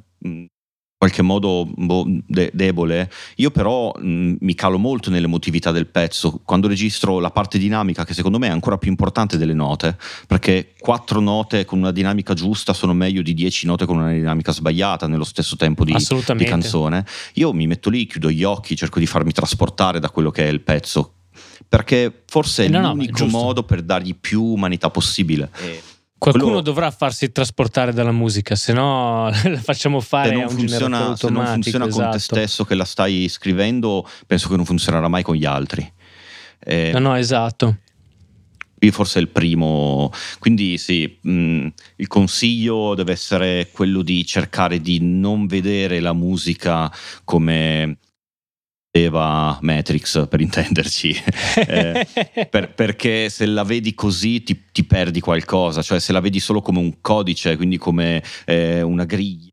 qualche 1.00 1.22
modo 1.22 1.66
boh, 1.66 2.06
de- 2.28 2.52
debole. 2.54 3.10
Io 3.38 3.52
però 3.52 3.94
mh, 3.94 4.36
mi 4.42 4.54
calo 4.54 4.78
molto 4.78 5.10
nell'emotività 5.10 5.72
del 5.72 5.88
pezzo 5.88 6.42
quando 6.44 6.68
registro 6.68 7.20
la 7.20 7.32
parte 7.32 7.58
dinamica, 7.58 8.04
che 8.04 8.14
secondo 8.14 8.38
me 8.38 8.48
è 8.48 8.52
ancora 8.52 8.78
più 8.78 8.90
importante 8.90 9.38
delle 9.38 9.54
note, 9.54 9.98
perché 10.28 10.74
quattro 10.78 11.22
note 11.22 11.64
con 11.64 11.80
una 11.80 11.92
dinamica 11.92 12.34
giusta 12.34 12.74
sono 12.74 12.94
meglio 12.94 13.22
di 13.22 13.34
dieci 13.34 13.66
note 13.66 13.86
con 13.86 13.98
una 13.98 14.12
dinamica 14.12 14.52
sbagliata 14.52 15.08
nello 15.08 15.24
stesso 15.24 15.56
tempo 15.56 15.86
di, 15.86 15.96
di 16.36 16.44
canzone. 16.44 17.06
Io 17.36 17.54
mi 17.54 17.66
metto 17.66 17.90
lì, 17.90 18.06
chiudo 18.06 18.30
gli 18.30 18.44
occhi, 18.44 18.76
cerco 18.76 19.00
di 19.00 19.06
farmi 19.06 19.32
trasportare 19.32 20.00
da 20.02 20.10
quello 20.10 20.32
che 20.32 20.44
è 20.44 20.50
il 20.50 20.60
pezzo. 20.60 21.14
Perché 21.70 22.24
forse 22.26 22.66
è 22.66 22.68
eh 22.68 22.70
no, 22.70 22.90
l'unico 22.90 23.24
no, 23.24 23.30
modo 23.30 23.64
per 23.64 23.84
dargli 23.84 24.16
più 24.16 24.44
umanità 24.44 24.90
possibile. 24.90 25.50
Eh 25.62 25.89
Qualcuno 26.20 26.46
Quello... 26.48 26.62
dovrà 26.62 26.92
farsi 26.92 27.32
trasportare 27.32 27.94
dalla 27.94 28.12
musica, 28.12 28.56
se 28.56 28.74
no 28.74 29.32
la 29.46 29.62
facciamo 29.62 30.02
fare 30.02 30.36
a 30.36 30.40
un 30.40 30.50
funziona, 30.50 31.16
Se 31.16 31.30
non 31.30 31.46
funziona 31.46 31.86
esatto. 31.86 32.02
con 32.02 32.12
te 32.12 32.18
esatto. 32.18 32.36
stesso 32.36 32.66
che 32.66 32.76
la 32.76 32.84
stai 32.84 33.30
scrivendo, 33.30 34.08
penso 34.28 34.50
che 34.50 34.58
non 34.58 34.66
funzionerà 34.66 35.08
mai 35.08 35.24
con 35.24 35.36
gli 35.36 35.46
altri. 35.46 35.90
Eh, 36.60 36.92
no, 36.92 37.00
no, 37.00 37.16
esatto. 37.16 37.78
Qui 38.78 38.92
forse 38.92 39.20
è 39.20 39.22
il 39.22 39.30
primo, 39.30 40.12
quindi 40.40 40.78
sì, 40.78 41.18
mh, 41.22 41.32
mm, 41.32 41.68
il 41.96 42.08
consiglio 42.08 42.96
deve 42.96 43.14
essere 43.14 43.70
quello 43.72 44.02
di 44.02 44.26
cercare 44.26 44.82
di 44.82 45.00
non 45.02 45.48
vedere 45.48 46.02
la 46.02 46.14
musica 46.14 46.92
come 47.24 47.98
Eva 49.04 49.58
Matrix 49.62 50.28
per 50.28 50.42
intenderci. 50.42 51.16
Eh, 51.60 52.08
per, 52.50 52.74
perché 52.74 53.30
se 53.30 53.46
la 53.46 53.64
vedi 53.64 53.94
così 53.94 54.44
ti, 54.44 54.66
ti, 54.72 54.86
perdi 54.86 55.20
qualcosa 55.20 55.82
cioè 55.82 56.00
se 56.00 56.12
la 56.12 56.20
vedi 56.20 56.40
solo 56.40 56.62
come 56.62 56.80
un 56.80 57.02
codice 57.02 57.58
quindi 57.58 57.78
come 57.78 58.24
eh, 58.46 58.82
una 58.82 59.04
griglia 59.04 59.50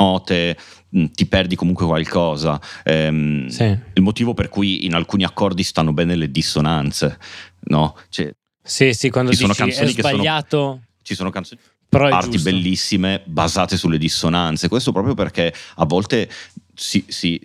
note 0.00 0.56
mm, 0.96 1.06
ti 1.12 1.26
perdi 1.26 1.56
comunque 1.56 1.86
qualcosa. 1.86 2.60
Ehm, 2.84 3.48
sì. 3.48 3.64
il 3.64 4.02
motivo 4.02 4.34
per 4.34 4.48
cui 4.48 4.86
in 4.86 4.94
alcuni 4.94 5.24
accordi 5.24 5.62
stanno 5.62 5.92
bene 5.92 6.16
le 6.16 6.30
dissonanze 6.30 7.18
no? 7.64 7.96
Cioè, 8.08 8.32
sì 8.62 8.92
sì 8.94 9.10
quando 9.10 9.32
ci 9.32 9.38
sono 9.38 9.54
canzoni 9.54 9.88
è 9.88 9.92
sbagliato 9.92 10.58
sono, 10.58 10.82
ci 11.02 11.14
sono 11.14 11.30
canzoni 11.30 11.60
parti 11.90 12.38
bellissime 12.38 13.22
basate 13.26 13.76
sulle 13.76 13.98
dissonanze. 13.98 14.68
Questo 14.68 14.92
proprio 14.92 15.14
perché 15.14 15.52
a 15.76 15.84
volte 15.84 16.30
si, 16.74 17.04
si 17.08 17.40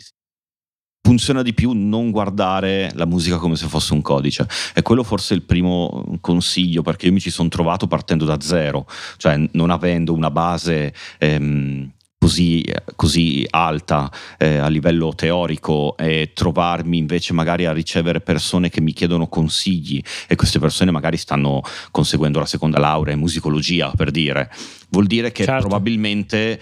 funziona 1.05 1.43
di 1.43 1.53
più 1.53 1.71
non 1.73 2.09
guardare 2.09 2.89
la 2.95 3.05
musica 3.05 3.37
come 3.37 3.55
se 3.55 3.67
fosse 3.67 3.93
un 3.93 4.01
codice. 4.01 4.47
E 4.73 4.81
quello 4.81 5.03
forse 5.03 5.35
è 5.35 5.37
il 5.37 5.43
primo 5.43 6.17
consiglio, 6.19 6.81
perché 6.81 7.05
io 7.05 7.11
mi 7.11 7.19
ci 7.19 7.29
sono 7.29 7.47
trovato 7.47 7.85
partendo 7.85 8.25
da 8.25 8.41
zero, 8.41 8.87
cioè 9.17 9.39
non 9.51 9.69
avendo 9.69 10.13
una 10.13 10.31
base 10.31 10.91
ehm, 11.19 11.91
così, 12.17 12.65
così, 12.95 13.45
alta 13.51 14.11
eh, 14.39 14.57
a 14.57 14.67
livello 14.67 15.13
teorico 15.13 15.95
e 15.95 16.31
trovarmi 16.33 16.97
invece 16.97 17.33
magari 17.33 17.67
a 17.67 17.71
ricevere 17.71 18.19
persone 18.19 18.69
che 18.69 18.81
mi 18.81 18.91
chiedono 18.91 19.27
consigli 19.27 20.01
e 20.27 20.35
queste 20.35 20.57
persone 20.57 20.89
magari 20.89 21.17
stanno 21.17 21.61
conseguendo 21.91 22.39
la 22.39 22.47
seconda 22.47 22.79
laurea 22.79 23.13
in 23.13 23.19
musicologia, 23.19 23.91
per 23.95 24.09
dire. 24.09 24.49
Vuol 24.89 25.05
dire 25.05 25.31
che 25.31 25.43
certo. 25.43 25.67
probabilmente 25.67 26.59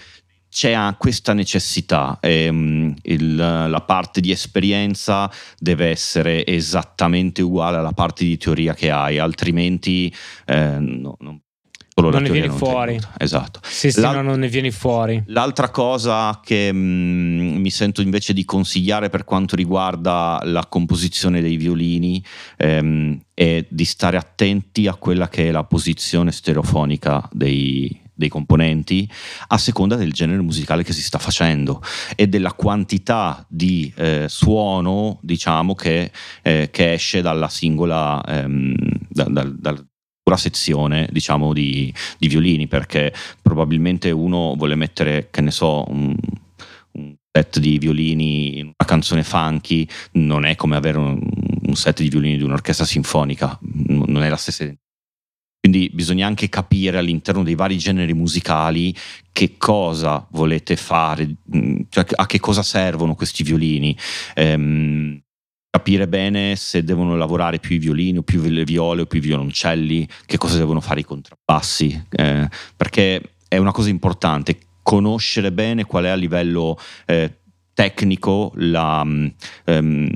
c'è 0.54 0.94
questa 0.98 1.32
necessità, 1.32 2.18
ehm, 2.20 2.94
il, 3.02 3.34
la 3.34 3.82
parte 3.84 4.20
di 4.20 4.30
esperienza 4.30 5.28
deve 5.58 5.88
essere 5.88 6.46
esattamente 6.46 7.42
uguale 7.42 7.78
alla 7.78 7.90
parte 7.90 8.24
di 8.24 8.36
teoria 8.36 8.72
che 8.72 8.88
hai, 8.88 9.18
altrimenti 9.18 10.14
eh, 10.46 10.78
no, 10.78 11.16
non, 11.18 11.40
solo 11.92 12.10
non 12.10 12.22
ne 12.22 12.30
vieni 12.30 12.46
non 12.46 12.56
fuori. 12.56 13.00
Esatto. 13.18 13.58
Sì, 13.64 13.90
sì, 13.90 14.00
no, 14.00 14.22
non 14.22 14.38
ne 14.38 14.46
vieni 14.46 14.70
fuori. 14.70 15.20
L'altra 15.26 15.70
cosa 15.70 16.40
che 16.40 16.72
mh, 16.72 16.76
mm, 16.76 17.56
mi 17.56 17.70
sento 17.70 18.00
invece 18.00 18.32
di 18.32 18.44
consigliare 18.44 19.10
per 19.10 19.24
quanto 19.24 19.56
riguarda 19.56 20.40
la 20.44 20.66
composizione 20.68 21.40
dei 21.40 21.56
violini 21.56 22.24
ehm, 22.58 23.20
è 23.34 23.66
di 23.68 23.84
stare 23.84 24.16
attenti 24.16 24.86
a 24.86 24.94
quella 24.94 25.28
che 25.28 25.48
è 25.48 25.50
la 25.50 25.64
posizione 25.64 26.30
stereofonica 26.30 27.28
dei, 27.32 28.03
dei 28.14 28.28
componenti 28.28 29.10
a 29.48 29.58
seconda 29.58 29.96
del 29.96 30.12
genere 30.12 30.40
musicale 30.40 30.84
che 30.84 30.92
si 30.92 31.02
sta 31.02 31.18
facendo 31.18 31.82
e 32.14 32.26
della 32.28 32.52
quantità 32.52 33.44
di 33.48 33.92
eh, 33.96 34.26
suono 34.28 35.18
diciamo 35.22 35.74
che, 35.74 36.12
eh, 36.42 36.68
che, 36.70 36.92
esce 36.92 37.20
dalla 37.20 37.48
singola 37.48 38.22
ehm, 38.24 38.74
da, 39.08 39.24
da, 39.24 39.44
da, 39.44 39.84
sezione 40.36 41.08
diciamo 41.12 41.52
di, 41.52 41.94
di, 42.18 42.26
violini 42.26 42.66
perché 42.66 43.14
probabilmente 43.40 44.10
uno 44.10 44.54
vuole 44.56 44.74
mettere 44.74 45.28
che 45.30 45.40
ne 45.42 45.52
so 45.52 45.84
un, 45.88 46.16
set 47.30 47.58
di 47.58 47.78
violini 47.78 48.58
in 48.58 48.64
una 48.64 48.86
canzone 48.86 49.22
funky 49.22 49.86
non 50.12 50.44
è 50.44 50.56
come 50.56 50.76
avere 50.76 50.98
un, 50.98 51.20
un 51.66 51.74
set 51.76 52.00
di 52.00 52.08
violini 52.08 52.36
di 52.36 52.42
un'orchestra 52.42 52.84
sinfonica 52.84 53.58
non 53.60 54.22
è 54.22 54.28
la 54.28 54.36
stessa 54.36 54.62
identità 54.62 54.83
Quindi 55.64 55.88
bisogna 55.94 56.26
anche 56.26 56.50
capire 56.50 56.98
all'interno 56.98 57.42
dei 57.42 57.54
vari 57.54 57.78
generi 57.78 58.12
musicali 58.12 58.94
che 59.32 59.54
cosa 59.56 60.26
volete 60.32 60.76
fare, 60.76 61.36
mm, 61.56 61.80
cioè 61.88 62.04
a 62.16 62.26
che 62.26 62.38
cosa 62.38 62.62
servono 62.62 63.14
questi 63.14 63.42
violini. 63.42 63.96
Ehm, 64.34 65.18
capire 65.70 66.06
bene 66.06 66.54
se 66.56 66.84
devono 66.84 67.16
lavorare 67.16 67.60
più 67.60 67.76
i 67.76 67.78
violini 67.78 68.18
o 68.18 68.22
più 68.22 68.42
le 68.42 68.64
viole 68.64 69.00
o 69.00 69.06
più 69.06 69.20
i 69.20 69.22
violoncelli, 69.22 70.06
che 70.26 70.36
cosa 70.36 70.58
devono 70.58 70.82
fare 70.82 71.00
i 71.00 71.04
contrabbassi, 71.04 72.08
eh, 72.10 72.46
perché 72.76 73.36
è 73.48 73.56
una 73.56 73.72
cosa 73.72 73.88
importante 73.88 74.58
conoscere 74.82 75.50
bene 75.50 75.86
qual 75.86 76.04
è 76.04 76.08
a 76.10 76.14
livello 76.14 76.78
eh, 77.06 77.38
tecnico 77.74 78.52
la, 78.56 79.02
um, 79.02 80.08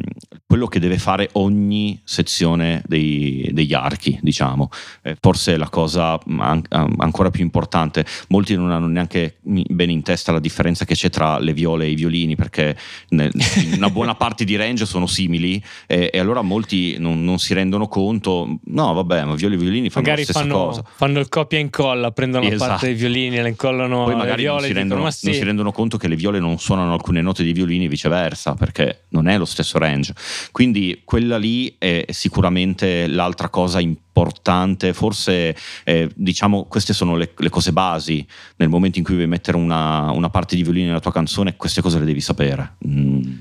quello 0.47 0.67
che 0.67 0.81
deve 0.81 0.97
fare 0.97 1.29
ogni 1.33 2.01
sezione 2.05 2.83
dei, 2.87 3.51
degli 3.53 3.75
archi, 3.75 4.19
diciamo. 4.23 4.71
Eh, 5.03 5.17
forse 5.21 5.55
è 5.55 5.57
la 5.59 5.69
cosa 5.69 6.19
an- 6.39 6.63
ancora 6.69 7.31
più 7.31 7.43
importante. 7.43 8.07
Molti 8.29 8.57
non 8.57 8.71
hanno 8.71 8.87
neanche 8.87 9.37
bene 9.43 9.93
in 9.93 10.03
testa 10.03 10.33
la 10.33 10.41
differenza 10.41 10.87
che 10.87 10.95
c'è 10.95 11.11
tra 11.11 11.39
le 11.39 11.53
viole 11.53 11.85
e 11.85 11.91
i 11.91 11.95
violini, 11.95 12.35
perché 12.35 12.77
ne- 13.11 13.31
una 13.77 13.91
buona 13.91 14.15
parte 14.15 14.45
di 14.45 14.57
range 14.57 14.87
sono 14.87 15.07
simili 15.07 15.63
e, 15.87 16.09
e 16.13 16.19
allora 16.19 16.41
molti 16.41 16.97
non, 16.99 17.23
non, 17.25 17.39
si 17.39 17.53
rendono 17.53 17.89
conto. 17.89 18.59
No, 18.65 18.93
vabbè, 18.95 19.25
ma 19.25 19.35
viole 19.35 19.57
e 19.57 19.59
violini 19.59 19.91
fanno 19.91 20.07
magari 20.07 20.25
la 20.25 20.33
stessa 20.33 20.47
fanno, 20.47 20.65
cosa. 20.65 20.85
Fanno 20.95 21.19
il 21.19 21.29
copia 21.29 21.59
e 21.59 21.61
incolla, 21.61 22.11
prendono 22.13 22.47
esatto. 22.47 22.63
la 22.63 22.69
parte 22.69 22.87
dei 22.87 22.95
violini 22.95 23.37
e 23.37 23.43
le 23.43 23.49
incollano 23.51 24.05
Poi 24.05 24.15
magari 24.15 24.43
viole, 24.43 24.61
non, 24.61 24.69
si 24.69 24.73
rendono, 24.73 25.01
dicono, 25.01 25.11
sì. 25.11 25.27
non 25.27 25.35
si 25.35 25.45
rendono 25.45 25.73
conto 25.73 25.97
che 25.99 26.09
le 26.09 26.17
viole 26.17 26.39
non 26.39 26.59
suonano 26.59 26.95
alcune 26.95 27.21
note 27.21 27.43
di 27.43 27.48
violini 27.53 27.87
e 27.87 27.89
viceversa, 27.89 28.55
perché 28.55 29.05
non 29.11 29.29
è 29.29 29.39
lo 29.39 29.45
stesso 29.45 29.79
range. 29.79 30.15
Quindi 30.53 31.03
quella 31.05 31.39
lì 31.39 31.75
è 31.79 32.05
sicuramente 32.11 33.07
l'altra 33.07 33.49
cosa 33.49 33.81
importante, 33.81 34.93
forse 34.93 35.57
eh, 35.85 36.11
diciamo 36.15 36.65
queste 36.65 36.93
sono 36.93 37.17
le, 37.17 37.33
le, 37.37 37.49
cose 37.49 37.73
basi, 37.73 38.27
nel 38.57 38.69
momento 38.69 38.99
in 38.99 39.05
cui 39.05 39.15
vuoi 39.15 39.27
mettere 39.27 39.57
una, 39.57 40.11
una, 40.11 40.31
parte 40.31 40.57
di 40.57 40.63
violino 40.63 40.89
nella 40.89 41.01
tua 41.01 41.13
canzone, 41.13 41.57
queste 41.57 41.81
cose 41.81 41.99
le 41.99 42.05
devi 42.05 42.21
sapere. 42.21 42.77
Mm. 42.87 43.39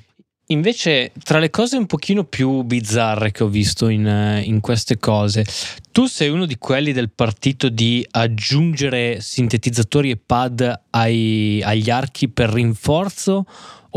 Invece, 0.50 1.12
tra 1.24 1.40
le 1.40 1.50
cose 1.50 1.76
un 1.76 1.88
pochino 1.88 2.24
più 2.24 2.62
bizzarre 2.62 3.32
che 3.32 3.44
ho 3.44 3.50
visto 3.50 3.90
in, 3.90 4.42
in, 4.46 4.62
queste 4.62 4.98
cose, 4.98 5.46
tu 5.92 6.06
sei 6.06 6.30
uno 6.30 6.46
di 6.46 6.58
quelli 6.58 6.94
del 6.94 7.10
partito 7.10 7.68
di 7.68 8.06
aggiungere 8.12 9.20
sintetizzatori 9.20 10.10
e 10.10 10.16
pad 10.16 10.84
ai, 10.92 11.62
agli 11.62 11.90
archi 11.90 12.30
per 12.30 12.50
rinforzo 12.50 13.46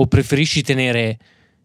o 0.01 0.07
preferisci 0.07 0.63
tenere 0.63 1.19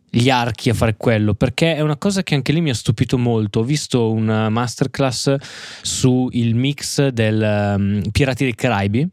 gli 0.09 0.29
archi 0.29 0.69
a 0.69 0.73
fare 0.73 0.95
quello, 0.97 1.33
perché 1.33 1.75
è 1.75 1.81
una 1.81 1.97
cosa 1.97 2.21
che 2.21 2.35
anche 2.35 2.51
lì 2.51 2.61
mi 2.61 2.69
ha 2.69 2.73
stupito 2.73 3.17
molto. 3.17 3.59
Ho 3.59 3.63
visto 3.63 4.11
una 4.11 4.49
masterclass 4.49 5.35
sul 5.81 6.31
mix 6.53 7.07
del 7.07 7.75
um, 7.77 8.01
Pirati 8.11 8.43
dei 8.43 8.55
Caraibi 8.55 9.07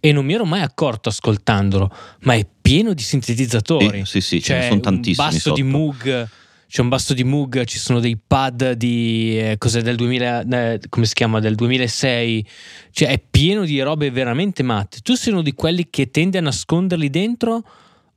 e 0.00 0.12
non 0.12 0.24
mi 0.24 0.34
ero 0.34 0.44
mai 0.44 0.62
accorto 0.62 1.10
ascoltandolo, 1.10 1.94
ma 2.20 2.34
è 2.34 2.46
pieno 2.60 2.94
di 2.94 3.02
sintetizzatori. 3.02 4.04
Sì, 4.04 4.20
sì, 4.20 4.20
sì 4.20 4.42
ce 4.42 4.56
ne 4.56 4.68
sono 4.68 4.80
tantissimi. 4.80 5.26
Un 5.26 5.32
basso 5.32 5.48
sotto. 5.50 5.54
di 5.54 5.62
Moog 5.62 6.28
c'è 6.68 6.80
un 6.80 6.88
basso 6.88 7.14
di 7.14 7.24
Moog, 7.24 7.64
ci 7.64 7.78
sono 7.78 8.00
dei 8.00 8.18
pad 8.18 8.72
di 8.72 9.38
eh, 9.38 9.56
cos'è 9.56 9.82
del 9.82 9.96
2000, 9.96 10.40
eh, 10.48 10.80
come 10.88 11.06
si 11.06 11.14
chiama 11.14 11.40
del 11.40 11.54
2006, 11.54 12.46
cioè 12.90 13.08
è 13.08 13.22
pieno 13.30 13.64
di 13.64 13.80
robe 13.80 14.10
veramente 14.10 14.62
matte. 14.62 14.98
Tu 15.02 15.14
sei 15.14 15.32
uno 15.32 15.42
di 15.42 15.52
quelli 15.52 15.88
che 15.88 16.10
tende 16.10 16.38
a 16.38 16.40
nasconderli 16.40 17.08
dentro 17.08 17.62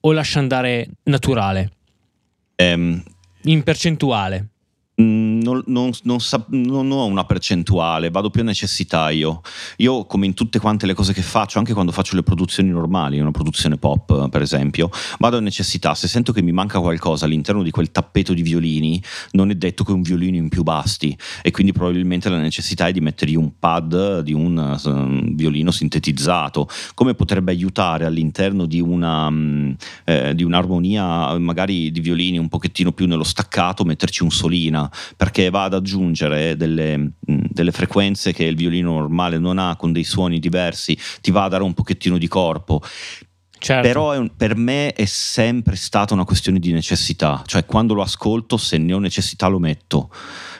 o 0.01 0.11
lascia 0.11 0.39
andare 0.39 0.87
naturale? 1.03 1.71
Um, 2.55 3.01
in 3.43 3.63
percentuale. 3.63 4.47
Mm, 5.01 5.39
non, 5.41 5.63
non, 5.67 5.91
non, 6.03 6.19
non, 6.49 6.91
ho 6.91 7.05
una 7.05 7.23
percentuale, 7.23 8.09
vado 8.09 8.29
più 8.29 8.41
a 8.41 8.43
necessità 8.43 9.09
io. 9.11 9.39
Io, 9.77 10.05
come 10.05 10.25
in 10.25 10.33
tutte 10.33 10.59
quante 10.59 10.85
le 10.85 10.93
cose 10.93 11.13
che 11.13 11.21
faccio, 11.21 11.57
anche 11.57 11.71
quando 11.71 11.93
faccio 11.93 12.17
le 12.17 12.23
produzioni 12.23 12.69
normali, 12.69 13.17
una 13.19 13.31
produzione 13.31 13.77
pop, 13.77 14.27
per 14.27 14.41
esempio, 14.41 14.89
vado 15.19 15.37
a 15.37 15.39
necessità. 15.39 15.95
Se 15.95 16.09
sento 16.09 16.33
che 16.33 16.41
mi 16.41 16.51
manca 16.51 16.79
qualcosa 16.81 17.25
all'interno 17.25 17.63
di 17.63 17.71
quel 17.71 17.91
tappeto 17.91 18.33
di 18.33 18.41
violini, 18.41 19.01
non 19.31 19.51
è 19.51 19.55
detto 19.55 19.85
che 19.85 19.93
un 19.93 20.01
violino 20.01 20.35
in 20.35 20.49
più 20.49 20.63
basti, 20.63 21.17
e 21.41 21.51
quindi 21.51 21.71
probabilmente 21.71 22.27
la 22.27 22.39
necessità 22.39 22.87
è 22.87 22.91
di 22.91 22.99
mettergli 22.99 23.35
un 23.35 23.57
pad 23.57 24.19
di 24.19 24.33
un 24.33 24.57
uh, 24.83 25.33
violino 25.33 25.71
sintetizzato. 25.71 26.67
Come 26.93 27.13
potrebbe 27.13 27.51
aiutare 27.51 28.03
all'interno 28.03 28.65
di, 28.65 28.81
una, 28.81 29.27
um, 29.27 29.73
eh, 30.03 30.35
di 30.35 30.43
un'armonia, 30.43 31.37
magari 31.37 31.89
di 31.89 32.01
violini 32.01 32.37
un 32.37 32.49
pochettino 32.49 32.91
più 32.91 33.07
nello 33.07 33.23
staccato, 33.23 33.85
metterci 33.85 34.23
un 34.23 34.31
solina 34.31 34.88
perché 35.15 35.49
va 35.49 35.63
ad 35.63 35.73
aggiungere 35.73 36.55
delle, 36.55 37.13
delle, 37.19 37.71
frequenze 37.71 38.33
che 38.33 38.43
il 38.43 38.55
violino 38.55 38.93
normale 38.93 39.37
non 39.37 39.57
ha 39.57 39.75
con 39.75 39.91
dei 39.91 40.03
suoni 40.03 40.39
diversi, 40.39 40.97
ti 41.21 41.31
va 41.31 41.43
a 41.43 41.49
dare 41.49 41.63
un 41.63 41.73
pochettino 41.73 42.17
di 42.17 42.27
corpo. 42.27 42.81
Certo. 43.59 43.85
Però 43.85 44.17
un, 44.17 44.35
per 44.35 44.55
me 44.55 44.93
è 44.93 45.05
sempre 45.05 45.75
stata 45.75 46.13
una 46.13 46.23
questione 46.23 46.59
di 46.59 46.71
necessità, 46.71 47.43
cioè 47.45 47.65
quando 47.65 47.93
lo 47.93 48.01
ascolto 48.01 48.55
se 48.55 48.77
ne 48.77 48.93
ho 48.93 48.99
necessità 48.99 49.47
lo 49.47 49.59
metto. 49.59 50.09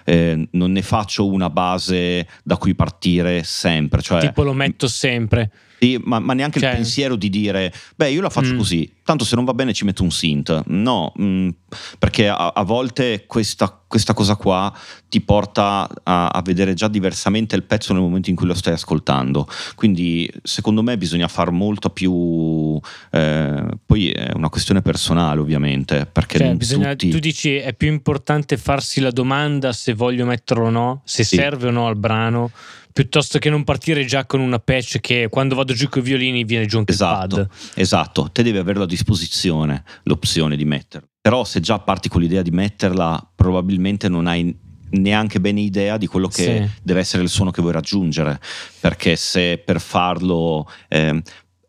Eh, 0.04 0.48
non 0.52 0.72
ne 0.72 0.82
faccio 0.82 1.28
una 1.28 1.50
base 1.50 2.28
da 2.44 2.58
cui 2.58 2.76
partire 2.76 3.44
sempre. 3.44 4.02
Cioè, 4.02 4.20
tipo 4.20 4.44
lo 4.44 4.54
metto 4.54 4.88
sempre. 4.88 5.50
Sì, 5.80 5.98
ma, 6.04 6.20
ma, 6.20 6.34
neanche 6.34 6.60
cioè. 6.60 6.70
il 6.70 6.76
pensiero 6.76 7.16
di 7.16 7.30
dire, 7.30 7.74
beh, 7.96 8.12
io 8.12 8.22
la 8.22 8.30
faccio 8.30 8.54
mm. 8.54 8.58
così, 8.58 8.92
tanto 9.04 9.24
se 9.24 9.36
non 9.36 9.46
va 9.46 9.54
bene 9.54 9.72
ci 9.72 9.86
metto 9.86 10.04
un 10.04 10.12
synth. 10.12 10.64
No, 10.68 11.14
mh, 11.16 11.24
mm, 11.24 11.50
perché 11.98 12.28
a, 12.28 12.52
a 12.54 12.64
volte 12.64 13.24
questa, 13.26 13.82
questa, 13.88 14.14
cosa 14.14 14.36
qua 14.36 14.74
ti 15.08 15.22
porta 15.22 15.88
a, 16.04 16.28
a, 16.28 16.42
vedere 16.42 16.74
già 16.74 16.90
diversamente 16.90 17.56
il 17.56 17.64
pezzo 17.64 17.94
nel 17.94 18.02
momento 18.02 18.30
in 18.30 18.36
cui 18.36 18.46
lo 18.46 18.54
stai 18.54 18.74
ascoltando. 18.74 19.48
Quindi 19.76 20.30
secondo 20.44 20.84
me 20.84 20.98
bisogna 20.98 21.30
far 21.30 21.52
molto 21.52 21.90
più... 21.90 22.78
Eh, 23.12 23.64
poi 23.86 24.12
è 24.12 24.32
una 24.34 24.50
questione 24.50 24.82
personale 24.82 25.40
ovviamente, 25.40 26.06
perché 26.12 26.40
cioè, 26.40 26.56
bisogna, 26.56 26.90
tutti... 26.90 27.10
tu 27.10 27.20
dici 27.20 27.56
è 27.56 27.74
più 27.74 27.88
importante 27.88 28.58
farsi 28.58 29.00
la 29.00 29.12
domanda 29.12 29.72
se 29.72 29.94
voglio 29.94 30.26
metterlo 30.26 30.66
o 30.66 30.70
no, 30.70 31.02
se 31.06 31.24
sì. 31.24 31.38
serve 31.38 31.70
o 31.70 31.72
no 31.72 31.88
al 31.88 31.96
brano 31.96 32.52
piuttosto 32.92 33.40
che 33.40 33.50
non 33.50 33.64
partire 33.64 34.06
già 34.06 34.26
con 34.26 34.40
una 34.40 34.60
patch 34.60 35.00
che 35.00 35.28
quando 35.30 35.56
vado 35.56 35.74
giù 35.74 35.90
con 35.90 36.02
i 36.02 36.06
violini 36.06 36.44
viene 36.44 36.66
giù 36.66 36.78
anche 36.78 36.92
esatto, 36.92 37.40
il 37.40 37.48
pad. 37.48 37.58
Esatto, 37.76 38.30
te 38.32 38.44
devi 38.44 38.58
avere 38.58 38.82
a 38.82 38.86
disposizione 38.86 39.84
l'opzione 40.04 40.56
di 40.56 40.66
metterla. 40.66 41.08
Però 41.22 41.44
se 41.44 41.60
già 41.60 41.80
parti 41.80 42.10
con 42.10 42.22
l'idea 42.22 42.42
di 42.42 42.52
metterla, 42.52 43.32
probabilmente 43.36 44.10
non 44.10 44.28
hai 44.28 44.56
neanche 44.92 45.40
bene 45.40 45.62
idea 45.62 45.98
di 45.98 46.08
quello 46.08 46.28
che 46.28 46.44
sì. 46.44 46.82
deve 46.82 47.02
essere 47.02 47.24
il 47.24 47.30
suono 47.30 47.52
che 47.52 47.62
vuoi 47.62 47.74
raggiungere, 47.74 48.40
perché 48.80 49.16
se 49.16 49.58
per 49.58 49.80
farlo... 49.80 50.70
Eh, 50.88 51.22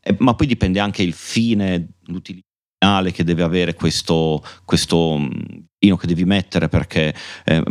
eh, 0.03 0.17
ma 0.19 0.35
poi 0.35 0.47
dipende 0.47 0.81
anche 0.81 1.03
il 1.03 1.13
fine, 1.13 1.89
l'utilizzo 2.07 2.49
che 3.13 3.25
deve 3.25 3.43
avere 3.43 3.75
questo, 3.75 4.43
questo 4.65 5.19
che 5.79 6.07
devi 6.07 6.25
mettere 6.25 6.69
perché 6.69 7.15
eh, 7.45 7.63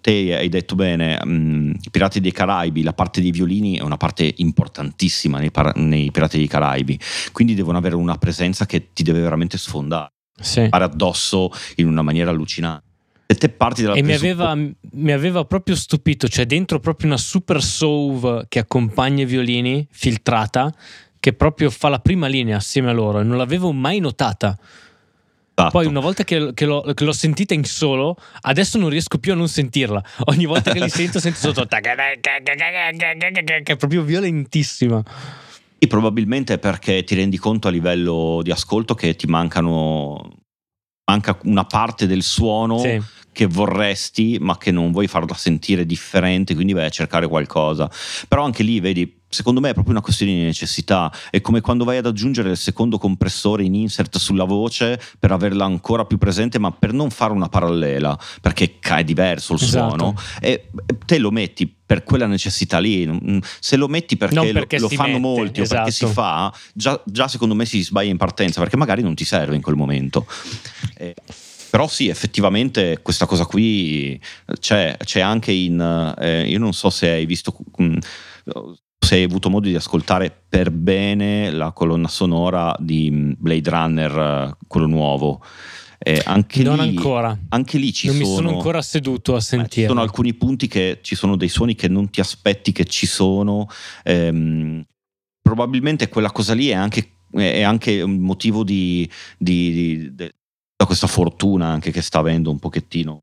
te 0.00 0.36
hai 0.36 0.48
detto 0.48 0.74
bene 0.74 1.18
um, 1.22 1.74
Pirati 1.90 2.20
dei 2.20 2.32
Caraibi 2.32 2.82
la 2.82 2.94
parte 2.94 3.20
dei 3.20 3.30
violini 3.30 3.76
è 3.76 3.82
una 3.82 3.96
parte 3.96 4.32
importantissima 4.36 5.38
nei, 5.38 5.50
par- 5.50 5.76
nei, 5.76 6.10
Pirati 6.10 6.38
dei 6.38 6.46
Caraibi 6.46 6.98
quindi 7.32 7.54
devono 7.54 7.76
avere 7.76 7.94
una 7.94 8.16
presenza 8.16 8.64
che 8.64 8.92
ti 8.92 9.02
deve 9.02 9.20
veramente 9.20 9.58
sfondare 9.58 10.12
sì. 10.38 10.66
fare 10.68 10.84
addosso 10.84 11.50
in 11.76 11.88
una 11.88 12.02
maniera 12.02 12.30
allucinante 12.30 12.92
e 13.26 13.34
te 13.34 13.48
parti 13.48 13.82
dalla 13.82 13.94
e 13.94 14.02
mi 14.02 14.12
aveva, 14.12 14.54
mi 14.54 15.12
aveva, 15.12 15.46
proprio 15.46 15.74
stupito 15.74 16.26
c'è 16.26 16.44
dentro 16.44 16.78
proprio 16.78 17.08
una 17.08 17.16
super 17.16 17.62
sove 17.62 18.44
che 18.48 18.58
accompagna 18.58 19.22
i 19.22 19.26
violini 19.26 19.86
filtrata 19.90 20.72
che 21.24 21.32
proprio 21.32 21.70
fa 21.70 21.88
la 21.88 22.00
prima 22.00 22.26
linea 22.26 22.58
assieme 22.58 22.90
a 22.90 22.92
loro 22.92 23.20
e 23.20 23.22
non 23.22 23.38
l'avevo 23.38 23.72
mai 23.72 23.98
notata 23.98 24.58
Esatto. 25.56 25.78
Poi 25.78 25.86
una 25.86 26.00
volta 26.00 26.24
che, 26.24 26.50
che, 26.52 26.66
l'ho, 26.66 26.82
che, 26.94 27.04
l'ho, 27.04 27.12
sentita 27.12 27.54
in 27.54 27.62
solo, 27.62 28.16
adesso 28.40 28.76
non 28.76 28.88
riesco 28.88 29.18
più 29.18 29.30
a 29.30 29.36
non 29.36 29.46
sentirla. 29.46 30.02
Ogni 30.24 30.46
volta 30.46 30.72
che 30.72 30.80
li 30.80 30.88
sento, 30.88 31.20
sento 31.20 31.38
sotto 31.38 31.64
che 33.62 33.62
è 33.62 33.76
proprio 33.76 34.02
violentissima. 34.02 35.00
E 35.78 35.86
probabilmente 35.86 36.58
perché 36.58 37.04
ti 37.04 37.14
rendi 37.14 37.38
conto 37.38 37.68
a 37.68 37.70
livello 37.70 38.40
di 38.42 38.50
ascolto 38.50 38.96
che 38.96 39.14
ti 39.14 39.28
mancano 39.28 40.38
manca 41.04 41.38
una 41.44 41.64
parte 41.64 42.08
del 42.08 42.24
suono 42.24 42.78
sì. 42.78 43.00
che 43.30 43.46
vorresti, 43.46 44.38
ma 44.40 44.58
che 44.58 44.72
non 44.72 44.90
vuoi 44.90 45.06
farla 45.06 45.34
sentire 45.34 45.86
differente, 45.86 46.54
quindi 46.54 46.72
vai 46.72 46.86
a 46.86 46.90
cercare 46.90 47.28
qualcosa. 47.28 47.88
Però 48.26 48.42
anche 48.42 48.64
lì, 48.64 48.80
vedi, 48.80 49.22
secondo 49.34 49.60
me 49.60 49.70
è 49.70 49.72
proprio 49.72 49.92
una 49.92 50.02
questione 50.02 50.32
di 50.32 50.42
necessità. 50.42 51.12
È 51.30 51.40
come 51.40 51.60
quando 51.60 51.84
vai 51.84 51.98
ad 51.98 52.06
aggiungere 52.06 52.50
il 52.50 52.56
secondo 52.56 52.98
compressore 52.98 53.64
in 53.64 53.74
insert 53.74 54.16
sulla 54.16 54.44
voce 54.44 55.00
per 55.18 55.32
averla 55.32 55.64
ancora 55.64 56.04
più 56.04 56.16
presente, 56.16 56.58
ma 56.58 56.70
per 56.70 56.92
non 56.92 57.10
fare 57.10 57.32
una 57.32 57.48
parallela, 57.48 58.18
perché 58.40 58.78
è 58.80 59.04
diverso 59.04 59.54
il 59.54 59.62
esatto. 59.62 59.96
suono, 59.96 60.14
e 60.40 60.70
te 61.04 61.18
lo 61.18 61.30
metti 61.30 61.66
per 61.66 62.04
quella 62.04 62.26
necessità 62.26 62.78
lì. 62.78 63.06
Mm, 63.06 63.38
se 63.58 63.76
lo 63.76 63.88
metti 63.88 64.16
perché, 64.16 64.52
perché 64.52 64.78
lo, 64.78 64.88
lo 64.88 64.94
fanno 64.94 65.18
mette, 65.18 65.20
molti 65.20 65.60
esatto. 65.60 65.80
o 65.80 65.84
perché 65.84 65.90
si 65.92 66.04
esatto. 66.04 66.20
fa, 66.20 66.54
già, 66.72 67.02
già, 67.04 67.28
secondo 67.28 67.54
me 67.54 67.66
si 67.66 67.82
sbaglia 67.82 68.10
in 68.10 68.16
partenza, 68.16 68.60
perché 68.60 68.76
magari 68.76 69.02
non 69.02 69.14
ti 69.14 69.24
serve 69.24 69.56
in 69.56 69.62
quel 69.62 69.76
momento. 69.76 70.26
Eh, 70.96 71.14
però 71.74 71.88
sì, 71.88 72.06
effettivamente 72.08 73.00
questa 73.02 73.26
cosa 73.26 73.46
qui 73.46 74.20
c'è, 74.60 74.96
c'è 74.96 75.18
anche 75.18 75.50
in... 75.50 76.14
Eh, 76.20 76.48
io 76.48 76.60
non 76.60 76.72
so 76.72 76.88
se 76.88 77.10
hai 77.10 77.26
visto 77.26 77.56
se 79.04 79.16
hai 79.16 79.22
avuto 79.22 79.50
modo 79.50 79.68
di 79.68 79.74
ascoltare 79.74 80.34
per 80.48 80.70
bene 80.70 81.50
la 81.50 81.72
colonna 81.72 82.08
sonora 82.08 82.74
di 82.78 83.10
mm, 83.10 83.32
Blade 83.36 83.70
Runner, 83.70 84.56
quello 84.66 84.86
nuovo. 84.86 85.44
Eh, 85.98 86.20
anche 86.24 86.62
non 86.62 86.78
lì, 86.78 86.88
ancora. 86.88 87.38
Anche 87.50 87.76
lì 87.78 87.92
ci 87.92 88.06
non 88.06 88.16
sono. 88.16 88.26
Non 88.26 88.34
mi 88.34 88.46
sono 88.46 88.56
ancora 88.56 88.82
seduto 88.82 89.34
a 89.34 89.40
sentire. 89.40 89.82
Ci 89.82 89.88
sono 89.88 90.00
alcuni 90.00 90.32
punti 90.34 90.66
che 90.68 91.00
ci 91.02 91.14
sono 91.14 91.36
dei 91.36 91.48
suoni 91.48 91.74
che 91.74 91.88
non 91.88 92.08
ti 92.10 92.20
aspetti 92.20 92.72
che 92.72 92.84
ci 92.84 93.06
sono. 93.06 93.68
Ehm, 94.04 94.82
probabilmente 95.40 96.08
quella 96.08 96.32
cosa 96.32 96.54
lì 96.54 96.68
è 96.68 96.74
anche, 96.74 97.16
è 97.30 97.62
anche 97.62 98.00
un 98.00 98.18
motivo 98.18 98.64
di, 98.64 99.08
di, 99.36 99.70
di, 99.70 100.14
di, 100.14 100.30
questa 100.84 101.06
fortuna 101.06 101.66
anche 101.66 101.90
che 101.90 102.02
sta 102.02 102.20
avendo 102.20 102.50
un 102.50 102.58
pochettino. 102.58 103.20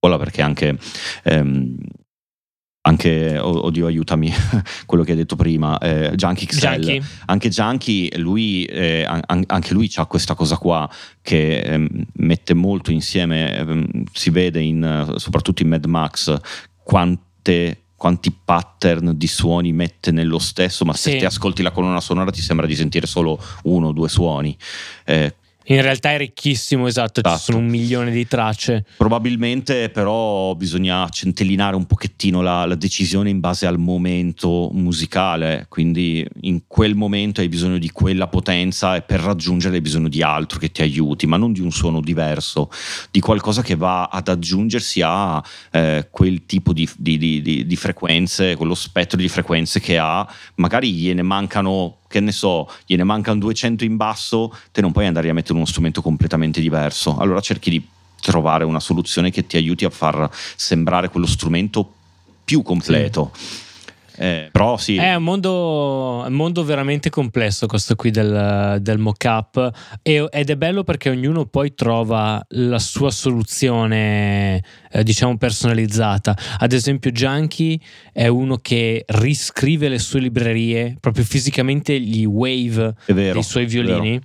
Perché 0.00 0.42
anche 0.42 0.78
ehm, 1.24 1.76
anche, 2.88 3.38
oddio 3.38 3.86
aiutami, 3.86 4.32
quello 4.86 5.04
che 5.04 5.10
hai 5.10 5.16
detto 5.18 5.36
prima, 5.36 5.78
eh, 5.78 6.12
Junkie 6.14 6.46
XL, 6.46 6.60
Junkie. 6.60 7.02
anche 7.26 7.48
Junkie, 7.50 8.18
lui, 8.18 8.64
eh, 8.64 9.04
an- 9.04 9.44
anche 9.46 9.74
lui 9.74 9.90
ha 9.96 10.06
questa 10.06 10.34
cosa 10.34 10.56
qua 10.56 10.88
che 11.20 11.58
eh, 11.58 11.88
mette 12.14 12.54
molto 12.54 12.90
insieme, 12.90 13.54
ehm, 13.56 14.04
si 14.12 14.30
vede 14.30 14.60
in, 14.60 15.12
soprattutto 15.16 15.62
in 15.62 15.68
Mad 15.68 15.84
Max, 15.84 16.34
quante 16.82 17.82
quanti 17.98 18.32
pattern 18.32 19.14
di 19.16 19.26
suoni 19.26 19.72
mette 19.72 20.12
nello 20.12 20.38
stesso, 20.38 20.84
ma 20.84 20.94
se 20.94 21.10
sì. 21.10 21.18
ti 21.18 21.24
ascolti 21.24 21.62
la 21.62 21.72
colonna 21.72 22.00
sonora 22.00 22.30
ti 22.30 22.40
sembra 22.40 22.64
di 22.64 22.76
sentire 22.76 23.08
solo 23.08 23.42
uno 23.64 23.88
o 23.88 23.92
due 23.92 24.08
suoni. 24.08 24.56
Eh, 25.04 25.34
in 25.74 25.82
realtà 25.82 26.12
è 26.12 26.18
ricchissimo, 26.18 26.86
esatto, 26.86 27.20
esatto, 27.20 27.38
ci 27.38 27.44
sono 27.44 27.58
un 27.58 27.66
milione 27.66 28.10
di 28.10 28.26
tracce. 28.26 28.84
Probabilmente 28.96 29.90
però 29.90 30.54
bisogna 30.54 31.08
centellinare 31.10 31.76
un 31.76 31.84
pochettino 31.84 32.40
la, 32.40 32.64
la, 32.64 32.74
decisione 32.74 33.28
in 33.28 33.40
base 33.40 33.66
al 33.66 33.78
momento 33.78 34.70
musicale, 34.72 35.66
quindi 35.68 36.26
in 36.42 36.62
quel 36.66 36.94
momento 36.94 37.40
hai 37.40 37.48
bisogno 37.48 37.78
di 37.78 37.90
quella 37.90 38.28
potenza 38.28 38.96
e 38.96 39.02
per 39.02 39.20
raggiungere 39.20 39.74
hai 39.74 39.80
bisogno 39.82 40.08
di 40.08 40.22
altro 40.22 40.58
che 40.58 40.70
ti 40.70 40.80
aiuti, 40.80 41.26
ma 41.26 41.36
non 41.36 41.52
di 41.52 41.60
un 41.60 41.70
suono 41.70 42.00
diverso, 42.00 42.70
di 43.10 43.20
qualcosa 43.20 43.62
che 43.62 43.76
va 43.76 44.04
ad 44.04 44.28
aggiungersi 44.28 45.02
a 45.04 45.42
eh, 45.70 46.08
quel 46.10 46.46
tipo 46.46 46.72
di, 46.72 46.88
di, 46.96 47.18
di, 47.18 47.66
di 47.66 47.76
frequenze, 47.76 48.56
quello 48.56 48.74
spettro 48.74 49.18
di 49.18 49.28
frequenze 49.28 49.80
che 49.80 49.98
ha, 49.98 50.26
magari 50.54 50.92
gliene 50.92 51.22
mancano 51.22 51.98
che 52.08 52.20
ne 52.20 52.32
so, 52.32 52.68
gliene 52.86 53.04
mancano 53.04 53.38
200 53.38 53.84
in 53.84 53.96
basso, 53.96 54.52
te 54.72 54.80
non 54.80 54.90
puoi 54.90 55.06
andare 55.06 55.28
a 55.28 55.32
mettere 55.34 55.54
uno 55.54 55.66
strumento 55.66 56.02
completamente 56.02 56.60
diverso. 56.60 57.16
Allora 57.18 57.40
cerchi 57.40 57.70
di 57.70 57.86
trovare 58.20 58.64
una 58.64 58.80
soluzione 58.80 59.30
che 59.30 59.46
ti 59.46 59.56
aiuti 59.56 59.84
a 59.84 59.90
far 59.90 60.28
sembrare 60.56 61.08
quello 61.10 61.26
strumento 61.26 61.92
più 62.44 62.62
completo. 62.62 63.30
Sì. 63.34 63.66
Eh, 64.18 64.48
però 64.50 64.76
sì. 64.76 64.96
È 64.96 65.14
un 65.14 65.22
mondo, 65.22 66.24
un 66.26 66.32
mondo, 66.32 66.64
veramente 66.64 67.08
complesso 67.08 67.66
questo 67.66 67.94
qui 67.94 68.10
del, 68.10 68.78
del 68.80 68.98
mock-up 68.98 69.70
ed 70.02 70.50
è 70.50 70.56
bello 70.56 70.82
perché 70.82 71.08
ognuno 71.08 71.46
poi 71.46 71.74
trova 71.74 72.44
la 72.50 72.80
sua 72.80 73.12
soluzione 73.12 74.62
eh, 74.90 75.04
diciamo 75.04 75.36
personalizzata. 75.36 76.36
Ad 76.58 76.72
esempio 76.72 77.12
Junkie 77.12 77.78
è 78.12 78.26
uno 78.26 78.56
che 78.56 79.04
riscrive 79.06 79.88
le 79.88 79.98
sue 80.00 80.20
librerie, 80.20 80.96
proprio 80.98 81.24
fisicamente 81.24 81.98
gli 82.00 82.24
wave 82.24 82.94
vero, 83.06 83.34
dei 83.34 83.42
suoi 83.42 83.66
violini. 83.66 84.20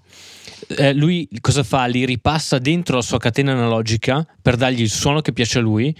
Eh, 0.76 0.94
lui 0.94 1.28
cosa 1.39 1.62
fa? 1.62 1.86
Li 1.86 2.06
ripassa 2.06 2.58
dentro 2.58 2.96
la 2.96 3.02
sua 3.02 3.20
catena 3.20 3.52
analogica 3.52 4.26
per 4.41 4.56
dargli 4.56 4.82
il 4.82 4.89
suono 4.89 5.22
che 5.22 5.34
piace 5.34 5.60
a 5.60 5.62
lui 5.62 5.96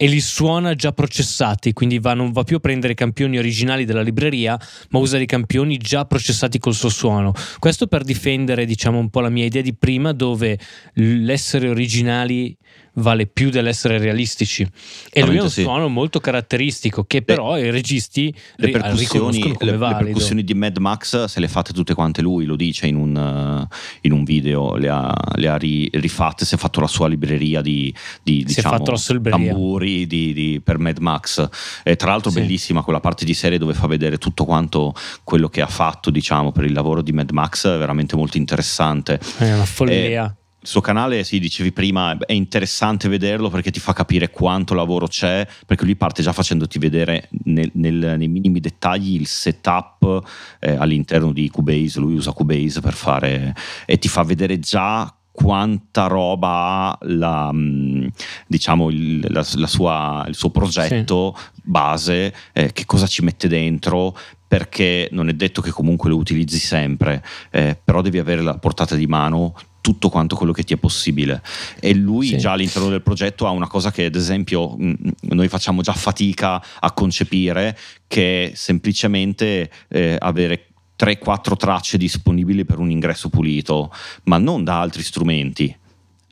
e 0.00 0.06
li 0.06 0.20
suona 0.20 0.76
già 0.76 0.92
processati, 0.92 1.72
quindi 1.72 1.98
va, 1.98 2.14
non 2.14 2.30
va 2.30 2.44
più 2.44 2.58
a 2.58 2.60
prendere 2.60 2.92
i 2.92 2.96
campioni 2.96 3.36
originali 3.36 3.84
della 3.84 4.00
libreria, 4.00 4.56
ma 4.90 5.00
usa 5.00 5.16
dei 5.16 5.26
campioni 5.26 5.76
già 5.76 6.04
processati 6.04 6.60
col 6.60 6.74
suo 6.74 6.88
suono. 6.88 7.34
Questo 7.58 7.88
per 7.88 8.04
difendere, 8.04 8.64
diciamo, 8.64 8.96
un 8.96 9.10
po' 9.10 9.18
la 9.18 9.28
mia 9.28 9.44
idea 9.44 9.60
di 9.60 9.74
prima, 9.74 10.12
dove 10.12 10.56
l'essere 10.94 11.68
originali 11.68 12.56
vale 12.98 13.26
più 13.26 13.50
dell'essere 13.50 13.98
realistici. 13.98 14.66
E 15.10 15.24
lui 15.24 15.38
ha 15.38 15.42
un 15.42 15.50
sì. 15.50 15.62
suono 15.62 15.88
molto 15.88 16.20
caratteristico 16.20 17.04
che 17.04 17.22
però 17.22 17.54
le, 17.54 17.66
i 17.66 17.70
registi 17.70 18.34
le 18.56 18.66
riconoscono 18.66 19.30
come 19.30 19.70
le, 19.70 19.76
valido. 19.76 19.98
Le 19.98 20.04
percussioni 20.04 20.44
di 20.44 20.54
Mad 20.54 20.76
Max 20.78 21.24
se 21.24 21.40
le 21.40 21.48
fate 21.48 21.72
tutte 21.72 21.94
quante 21.94 22.22
lui, 22.22 22.44
lo 22.44 22.56
dice 22.56 22.86
in 22.86 22.96
un, 22.96 23.66
in 24.02 24.12
un 24.12 24.24
video, 24.24 24.76
le 24.76 24.88
ha, 24.88 25.14
le 25.34 25.48
ha 25.48 25.56
ri, 25.56 25.88
rifatte, 25.92 26.44
si 26.44 26.54
è 26.54 26.58
fatto 26.58 26.80
la 26.80 26.86
sua 26.86 27.08
libreria 27.08 27.60
di, 27.60 27.94
di 28.22 28.44
diciamo, 28.44 28.82
tamburi 28.82 30.06
di, 30.06 30.32
di, 30.32 30.60
per 30.62 30.78
Mad 30.78 30.98
Max. 30.98 31.48
E 31.82 31.96
tra 31.96 32.10
l'altro 32.10 32.30
sì. 32.30 32.40
bellissima 32.40 32.82
quella 32.82 33.00
parte 33.00 33.24
di 33.24 33.34
serie 33.34 33.58
dove 33.58 33.74
fa 33.74 33.86
vedere 33.86 34.18
tutto 34.18 34.44
quanto 34.44 34.94
quello 35.24 35.48
che 35.48 35.60
ha 35.60 35.66
fatto 35.66 36.10
diciamo, 36.10 36.52
per 36.52 36.64
il 36.64 36.72
lavoro 36.72 37.02
di 37.02 37.12
Mad 37.12 37.30
Max, 37.30 37.66
è 37.66 37.78
veramente 37.78 38.16
molto 38.16 38.36
interessante. 38.36 39.20
È 39.38 39.52
una 39.52 39.64
follia. 39.64 40.26
E, 40.26 40.46
suo 40.68 40.80
canale, 40.80 41.24
sì, 41.24 41.38
dicevi 41.38 41.72
prima, 41.72 42.16
è 42.18 42.32
interessante 42.32 43.08
vederlo 43.08 43.48
perché 43.48 43.70
ti 43.70 43.80
fa 43.80 43.92
capire 43.92 44.30
quanto 44.30 44.74
lavoro 44.74 45.06
c'è, 45.06 45.46
perché 45.66 45.84
lui 45.84 45.96
parte 45.96 46.22
già 46.22 46.32
facendoti 46.32 46.78
vedere 46.78 47.28
nel, 47.44 47.70
nel, 47.74 48.14
nei 48.18 48.28
minimi 48.28 48.60
dettagli 48.60 49.14
il 49.14 49.26
setup 49.26 50.22
eh, 50.60 50.72
all'interno 50.72 51.32
di 51.32 51.48
Cubase, 51.48 52.00
lui 52.00 52.14
usa 52.14 52.32
Cubase 52.32 52.80
per 52.80 52.92
fare 52.92 53.54
e 53.86 53.98
ti 53.98 54.08
fa 54.08 54.22
vedere 54.22 54.58
già 54.58 55.12
quanta 55.30 56.06
roba 56.08 56.90
ha 56.90 56.98
la, 57.02 57.50
mm, 57.52 58.06
diciamo 58.46 58.90
il, 58.90 59.20
la, 59.30 59.46
la 59.54 59.66
sua, 59.68 60.24
il 60.26 60.34
suo 60.34 60.50
progetto 60.50 61.36
sì. 61.36 61.60
base, 61.62 62.34
eh, 62.52 62.72
che 62.72 62.84
cosa 62.84 63.06
ci 63.06 63.22
mette 63.22 63.46
dentro, 63.46 64.16
perché 64.48 65.08
non 65.12 65.28
è 65.28 65.34
detto 65.34 65.60
che 65.60 65.70
comunque 65.70 66.08
lo 66.08 66.16
utilizzi 66.16 66.58
sempre, 66.58 67.22
eh, 67.50 67.78
però 67.82 68.00
devi 68.00 68.18
avere 68.18 68.42
la 68.42 68.58
portata 68.58 68.96
di 68.96 69.06
mano 69.06 69.54
tutto 69.80 70.08
quanto 70.08 70.36
quello 70.36 70.52
che 70.52 70.62
ti 70.62 70.74
è 70.74 70.76
possibile. 70.76 71.42
E 71.80 71.94
lui 71.94 72.28
sì. 72.28 72.38
già 72.38 72.52
all'interno 72.52 72.88
del 72.88 73.02
progetto 73.02 73.46
ha 73.46 73.50
una 73.50 73.68
cosa 73.68 73.90
che 73.90 74.06
ad 74.06 74.14
esempio 74.14 74.76
noi 74.78 75.48
facciamo 75.48 75.82
già 75.82 75.92
fatica 75.92 76.62
a 76.80 76.92
concepire, 76.92 77.76
che 78.06 78.50
è 78.50 78.54
semplicemente 78.54 79.70
eh, 79.88 80.16
avere 80.18 80.66
3-4 80.98 81.56
tracce 81.56 81.96
disponibili 81.96 82.64
per 82.64 82.78
un 82.78 82.90
ingresso 82.90 83.28
pulito, 83.28 83.92
ma 84.24 84.38
non 84.38 84.64
da 84.64 84.80
altri 84.80 85.02
strumenti 85.02 85.76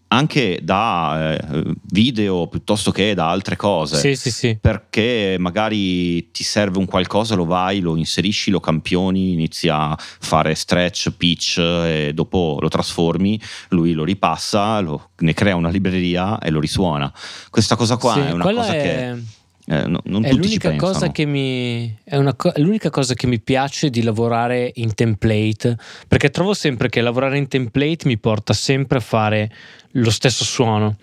anche 0.09 0.61
da 0.63 1.37
eh, 1.37 1.65
video 1.91 2.47
piuttosto 2.47 2.91
che 2.91 3.15
da 3.15 3.29
altre 3.31 3.57
cose. 3.57 3.97
Sì, 3.97 4.15
sì, 4.15 4.31
sì. 4.31 4.59
Perché 4.61 5.37
magari 5.39 6.31
ti 6.31 6.45
serve 6.45 6.79
un 6.79 6.87
qualcosa, 6.87 7.35
lo 7.35 7.45
vai, 7.45 7.81
lo 7.81 7.97
inserisci, 7.97 8.51
lo 8.51 8.61
campioni, 8.61 9.33
inizi 9.33 9.69
a 9.69 9.97
fare 9.97 10.55
stretch, 10.55 11.11
pitch 11.17 11.59
e 11.59 12.13
dopo 12.15 12.59
lo 12.61 12.69
trasformi, 12.69 13.41
lui 13.71 13.93
lo 13.93 14.05
ripassa, 14.05 14.81
lo, 14.81 15.11
ne 15.19 15.35
crea 15.35 15.57
una 15.57 15.71
libreria 15.71 16.39
e 16.39 16.51
lo 16.51 16.61
risuona. 16.61 17.13
Questa 17.51 17.77
cosa 17.77 17.97
qua 17.97 18.27
è 18.27 18.33
una 18.33 18.45
cosa 18.45 18.75
è... 18.75 18.83
che 18.83 19.36
eh, 19.69 19.85
no, 19.87 20.01
è, 20.23 20.33
l'unica 20.33 20.77
cosa 20.77 21.11
che 21.11 21.25
mi, 21.25 21.99
è, 22.05 22.17
una, 22.17 22.37
è 22.55 22.61
l'unica 22.61 22.89
cosa 22.89 23.15
che 23.15 23.27
mi 23.27 23.41
piace 23.41 23.91
di 23.91 24.03
lavorare 24.03 24.71
in 24.77 24.95
template, 24.95 25.77
perché 26.07 26.31
trovo 26.31 26.55
sempre 26.55 26.89
che 26.89 27.01
lavorare 27.01 27.37
in 27.37 27.49
template 27.49 28.07
mi 28.07 28.17
porta 28.17 28.53
sempre 28.53 28.99
a 28.99 29.01
fare 29.01 29.51
lo 29.93 30.11
stesso 30.11 30.45
suono. 30.45 30.97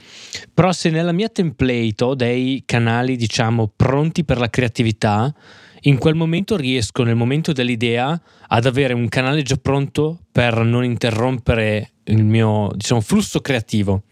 Però 0.54 0.72
se 0.72 0.90
nella 0.90 1.12
mia 1.12 1.28
template 1.28 2.04
ho 2.06 2.16
dei 2.16 2.64
canali, 2.66 3.18
diciamo, 3.18 3.70
pronti 3.76 4.24
per 4.24 4.38
la 4.38 4.50
creatività, 4.50 5.34
in 5.82 5.98
quel 5.98 6.16
momento 6.16 6.56
riesco, 6.56 7.04
nel 7.04 7.16
momento 7.16 7.52
dell'idea, 7.52 8.20
ad 8.48 8.66
avere 8.66 8.94
un 8.94 9.10
canale 9.10 9.42
già 9.42 9.58
pronto 9.58 10.20
per 10.32 10.64
non 10.64 10.86
interrompere 10.86 11.92
il 12.06 12.24
mio, 12.24 12.72
diciamo, 12.74 13.02
flusso 13.02 13.42
creativo. 13.42 14.04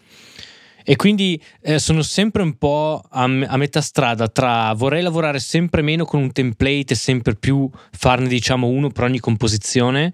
E 0.84 0.96
quindi 0.96 1.42
eh, 1.62 1.80
sono 1.80 2.02
sempre 2.02 2.42
un 2.42 2.58
po' 2.58 3.02
a, 3.10 3.24
a, 3.24 3.58
metà 3.58 3.82
strada 3.82 4.28
tra 4.28 4.74
vorrei 4.74 5.02
lavorare 5.02 5.40
sempre 5.40 5.82
meno 5.82 6.06
con 6.06 6.22
un 6.22 6.32
template 6.32 6.94
e 6.94 6.96
sempre 6.96 7.36
più 7.36 7.70
farne 7.92 8.28
diciamo 8.28 8.68
uno 8.68 8.90
per 8.90 9.04
ogni 9.04 9.20
composizione, 9.20 10.14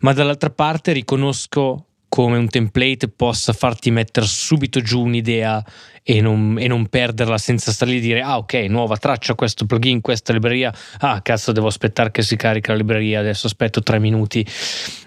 ma 0.00 0.12
dall'altra 0.12 0.50
parte 0.50 0.92
riconosco 0.92 1.89
come 2.10 2.36
un 2.36 2.48
template 2.48 3.06
possa 3.08 3.52
farti 3.52 3.92
mettere 3.92 4.26
subito 4.26 4.80
giù 4.80 5.04
un'idea 5.04 5.64
e 6.02 6.20
non, 6.20 6.56
e 6.58 6.66
non 6.66 6.88
perderla 6.88 7.38
senza 7.38 7.70
stare 7.70 7.92
lì 7.92 7.98
e 7.98 8.00
dire 8.00 8.20
ah 8.20 8.36
ok 8.38 8.54
nuova 8.68 8.96
traccia 8.96 9.36
questo 9.36 9.64
plugin 9.64 10.00
questa 10.00 10.32
libreria. 10.32 10.74
Ah 10.98 11.22
cazzo 11.22 11.52
devo 11.52 11.68
aspettare 11.68 12.10
che 12.10 12.22
si 12.22 12.34
carica 12.34 12.72
la 12.72 12.78
libreria 12.78 13.20
adesso 13.20 13.46
aspetto 13.46 13.80
tre 13.82 14.00
minuti. 14.00 14.44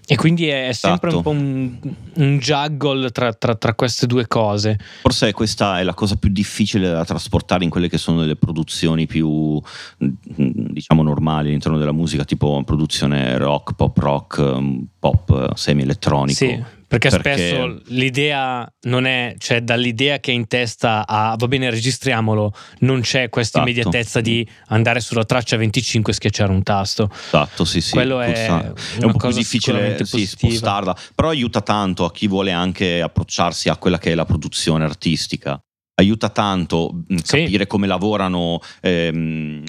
E 0.05 0.15
quindi 0.15 0.47
è 0.47 0.71
sempre 0.71 1.09
esatto. 1.09 1.17
un 1.17 1.23
po' 1.23 1.29
un, 1.29 1.95
un 2.15 2.37
juggle 2.37 3.09
tra, 3.09 3.33
tra, 3.33 3.55
tra, 3.55 3.73
queste 3.73 4.05
due 4.05 4.27
cose. 4.27 4.77
Forse 5.01 5.31
questa 5.31 5.79
è 5.79 5.83
la 5.83 5.93
cosa 5.93 6.15
più 6.15 6.29
difficile 6.29 6.89
da 6.89 7.03
trasportare 7.03 7.65
in 7.65 7.69
quelle 7.69 7.89
che 7.89 7.97
sono 7.97 8.23
le 8.23 8.35
produzioni 8.35 9.07
più 9.07 9.61
diciamo 9.97 11.03
normali 11.03 11.49
all'interno 11.49 11.77
della 11.77 11.91
musica 11.91 12.23
tipo 12.23 12.61
produzione 12.63 13.37
rock 13.37 13.75
pop 13.75 13.97
rock 13.97 14.59
pop 14.99 15.53
semi 15.55 15.81
elettronico 15.81 16.37
sì 16.37 16.81
Perché, 16.93 17.09
perché, 17.09 17.37
spesso 17.37 17.81
l'idea 17.85 18.71
non 18.81 19.05
è, 19.05 19.33
cioè 19.39 19.61
dall'idea 19.61 20.19
che 20.19 20.29
è 20.29 20.35
in 20.35 20.45
testa 20.45 21.07
a 21.07 21.35
va 21.35 21.47
bene, 21.47 21.71
registriamolo, 21.71 22.53
non 22.81 23.01
c'è 23.01 23.29
questa 23.29 23.63
esatto. 23.63 23.71
immediatezza 23.71 24.21
di 24.21 24.47
andare 24.67 24.99
sulla 24.99 25.25
traccia 25.25 25.57
25 25.57 26.11
e 26.11 26.15
schiacciare 26.15 26.51
un 26.51 26.61
tasto. 26.61 27.09
Esatto, 27.11 27.65
sì, 27.65 27.81
sì. 27.81 27.93
Quello 27.93 28.21
è, 28.21 28.31
è 28.43 29.05
un 29.05 29.11
po' 29.11 29.27
più 29.27 29.31
difficile 29.31 29.97
sì, 30.05 30.27
spostarla, 30.27 30.95
però 31.15 31.29
aiuta 31.29 31.61
tanto 31.61 32.05
a 32.05 32.11
chi 32.11 32.27
vuole 32.27 32.51
anche 32.51 33.01
approcciarsi 33.01 33.69
a 33.69 33.77
quella 33.77 33.97
che 33.97 34.11
è 34.11 34.15
la 34.15 34.25
produzione 34.25 34.83
artistica. 34.83 35.59
Aiuta 35.95 36.29
tanto 36.29 37.03
capire 37.25 37.63
sì. 37.63 37.67
come 37.67 37.87
lavorano 37.87 38.59
ehm, 38.81 39.63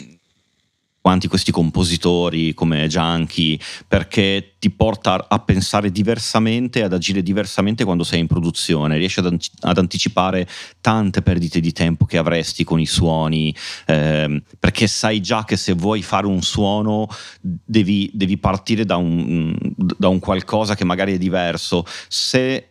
quanti 1.05 1.29
questi 1.29 1.53
compositori 1.53 2.55
come 2.55 2.89
Junkie, 2.89 3.59
perché 3.87 4.55
ti 4.59 4.71
porta 4.71 5.27
a 5.29 5.39
pensare 5.39 5.93
diversamente, 5.93 6.83
ad 6.83 6.95
agire 6.95 7.23
diversamente 7.23 7.85
quando 7.85 8.05
sei 8.05 8.21
in 8.21 8.27
produzione, 8.27 8.97
riesci 8.97 9.21
ad, 9.21 9.37
ad 9.61 9.77
anticipare 9.77 10.49
tante 10.81 11.21
perdite 11.21 11.61
di 11.61 11.73
tempo 11.73 12.07
che 12.07 12.17
avresti 12.17 12.65
con 12.65 12.81
i 12.81 12.87
suoni, 12.87 13.55
ehm, 13.85 14.41
perché 14.59 14.87
sai 14.87 15.21
già 15.21 15.45
che 15.45 15.59
se 15.59 15.75
vuoi 15.75 16.01
fare 16.01 16.27
un 16.27 16.41
suono 16.41 17.07
devi, 17.39 18.11
devi 18.15 18.39
partire 18.39 18.87
da 18.87 18.97
un, 18.97 19.55
da 19.77 20.09
un 20.09 20.21
qualcosa 20.21 20.75
che 20.75 20.87
magari 20.87 21.13
è 21.13 21.19
diverso. 21.19 21.85
Se 22.09 22.67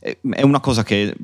è 0.00 0.42
una 0.42 0.60
cosa 0.60 0.82
che 0.82 1.14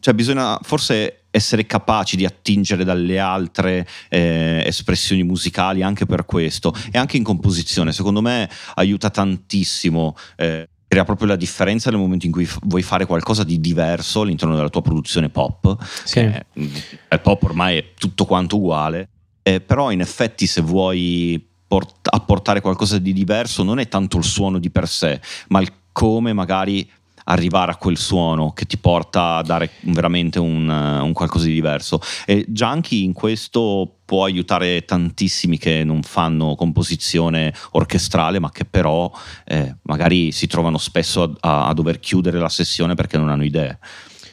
cioè 0.00 0.14
bisogna 0.14 0.58
forse 0.62 1.15
essere 1.30 1.66
capaci 1.66 2.16
di 2.16 2.24
attingere 2.24 2.84
dalle 2.84 3.18
altre 3.18 3.86
eh, 4.08 4.62
espressioni 4.64 5.22
musicali 5.22 5.82
anche 5.82 6.06
per 6.06 6.24
questo. 6.24 6.74
E 6.90 6.98
anche 6.98 7.16
in 7.16 7.22
composizione 7.22 7.92
secondo 7.92 8.20
me 8.20 8.48
aiuta 8.74 9.10
tantissimo 9.10 10.16
eh, 10.36 10.68
crea 10.88 11.04
proprio 11.04 11.28
la 11.28 11.36
differenza 11.36 11.90
nel 11.90 11.98
momento 11.98 12.26
in 12.26 12.32
cui 12.32 12.46
f- 12.46 12.58
vuoi 12.62 12.82
fare 12.82 13.06
qualcosa 13.06 13.44
di 13.44 13.60
diverso 13.60 14.22
all'interno 14.22 14.56
della 14.56 14.68
tua 14.68 14.82
produzione 14.82 15.28
pop. 15.28 15.76
Sì. 16.04 16.20
è, 16.20 16.44
il 16.52 17.20
pop 17.22 17.42
ormai 17.42 17.76
è 17.76 17.94
tutto 17.94 18.24
quanto 18.24 18.56
uguale. 18.56 19.08
Eh, 19.42 19.60
però 19.60 19.90
in 19.90 20.00
effetti 20.00 20.46
se 20.46 20.60
vuoi 20.60 21.44
port- 21.66 22.08
apportare 22.10 22.60
qualcosa 22.60 22.98
di 22.98 23.12
diverso 23.12 23.62
non 23.62 23.78
è 23.78 23.88
tanto 23.88 24.16
il 24.18 24.24
suono 24.24 24.58
di 24.58 24.70
per 24.70 24.88
sé 24.88 25.20
ma 25.48 25.60
il 25.60 25.72
come 25.92 26.32
magari 26.32 26.88
arrivare 27.28 27.72
a 27.72 27.76
quel 27.76 27.96
suono 27.96 28.52
che 28.52 28.66
ti 28.66 28.78
porta 28.78 29.36
a 29.36 29.42
dare 29.42 29.70
veramente 29.80 30.38
un, 30.38 30.68
un 30.68 31.12
qualcosa 31.12 31.46
di 31.46 31.54
diverso. 31.54 32.00
E 32.24 32.44
Junkie 32.48 33.04
in 33.04 33.12
questo 33.12 33.96
può 34.04 34.24
aiutare 34.24 34.84
tantissimi 34.84 35.58
che 35.58 35.82
non 35.84 36.02
fanno 36.02 36.54
composizione 36.54 37.52
orchestrale, 37.72 38.38
ma 38.38 38.50
che 38.50 38.64
però 38.64 39.10
eh, 39.44 39.76
magari 39.82 40.30
si 40.32 40.46
trovano 40.46 40.78
spesso 40.78 41.36
a, 41.40 41.66
a, 41.66 41.72
dover 41.72 41.98
chiudere 41.98 42.38
la 42.38 42.48
sessione 42.48 42.94
perché 42.94 43.18
non 43.18 43.30
hanno 43.30 43.44
idee. 43.44 43.78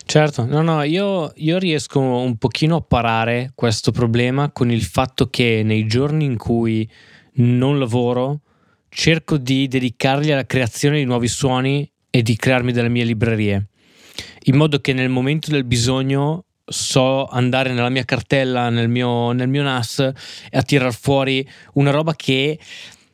Certo, 0.06 0.46
no, 0.46 0.62
no, 0.62 0.84
io, 0.84 1.32
io 1.36 1.58
riesco 1.58 2.00
un 2.00 2.36
pochino 2.38 2.76
a 2.76 2.82
parare 2.82 3.54
questo 3.56 3.91
problema 3.91 4.52
con 4.52 4.70
il 4.70 4.84
fatto 4.84 5.30
che 5.30 5.62
nei 5.64 5.88
giorni 5.88 6.26
in 6.26 6.38
cui 6.38 6.88
non 7.36 7.80
lavoro 7.80 8.41
cerco 8.89 9.38
di 9.38 9.68
dedicarli 9.68 10.32
alla 10.32 10.46
creazione 10.46 10.98
di 10.98 11.06
nuovi 11.06 11.28
suoni 11.28 11.89
e 12.16 12.22
di 12.22 12.36
crearmi 12.36 12.72
delle 12.72 12.89
mie 12.89 13.05
librerie, 13.05 13.70
in 14.43 14.55
modo 14.55 14.80
che 14.80 14.93
nel 14.93 15.09
momento 15.09 15.49
del 15.49 15.64
bisogno 15.64 16.45
so 16.64 17.26
andare 17.26 17.74
nella 17.74 17.89
mia 17.89 18.05
cartella, 18.05 18.70
nel 18.70 18.88
mio, 18.88 19.32
nel 19.32 19.47
mio 19.47 19.64
NAS 19.64 19.97
e 20.51 20.55
a 20.55 20.61
tirar 20.61 20.93
fuori 20.93 21.43
una 21.74 21.89
roba 21.89 22.14
che 22.16 22.59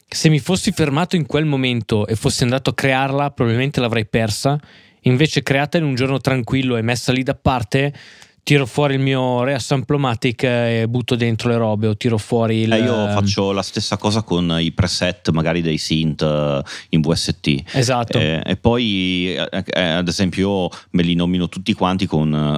se 0.06 0.28
mi 0.28 0.40
fossi 0.40 0.74
fermato 0.74 1.16
in 1.16 1.26
quel 1.26 1.46
momento 1.46 2.08
e 2.08 2.18
fossi 2.18 2.44
andato 2.44 2.72
a 2.72 2.74
crearla, 2.74 3.32
probabilmente 3.32 3.80
l'avrei 3.80 4.06
persa. 4.06 4.60
Invece 5.04 5.44
creata 5.44 5.78
in 5.78 5.86
un 5.86 5.96
giorno 5.96 6.20
tranquillo 6.20 6.76
e 6.76 6.82
messa 6.82 7.14
lì 7.14 7.24
da 7.24 7.36
parte, 7.36 7.94
tiro 8.44 8.66
fuori 8.66 8.96
il 8.96 9.00
mio 9.00 9.44
Reassemblomatic 9.44 10.44
e 10.44 10.86
butto 10.88 11.16
dentro 11.16 11.50
le 11.50 11.58
robe 11.58 11.88
o 11.88 11.98
tiro 11.98 12.18
fuori 12.18 12.62
il... 12.62 12.72
Eh, 12.74 12.80
io 12.80 13.08
faccio 13.10 13.52
la 13.52 13.62
stessa 13.62 13.98
cosa 13.98 14.22
con 14.24 14.58
i 14.60 14.72
preset 14.72 15.30
magari 15.32 15.62
dei 15.62 15.78
synth 15.78 16.22
eh, 16.22 16.62
in 16.90 17.02
VST. 17.02 17.64
Esatto. 17.74 18.18
Eh, 18.18 18.42
e 18.46 18.56
poi 18.58 19.34
eh, 19.34 19.82
ad 19.82 20.08
esempio 20.08 20.68
io 20.70 20.78
me 20.92 21.04
li 21.04 21.16
nomino 21.16 21.50
tutti 21.50 21.74
quanti 21.74 22.06
con 22.06 22.58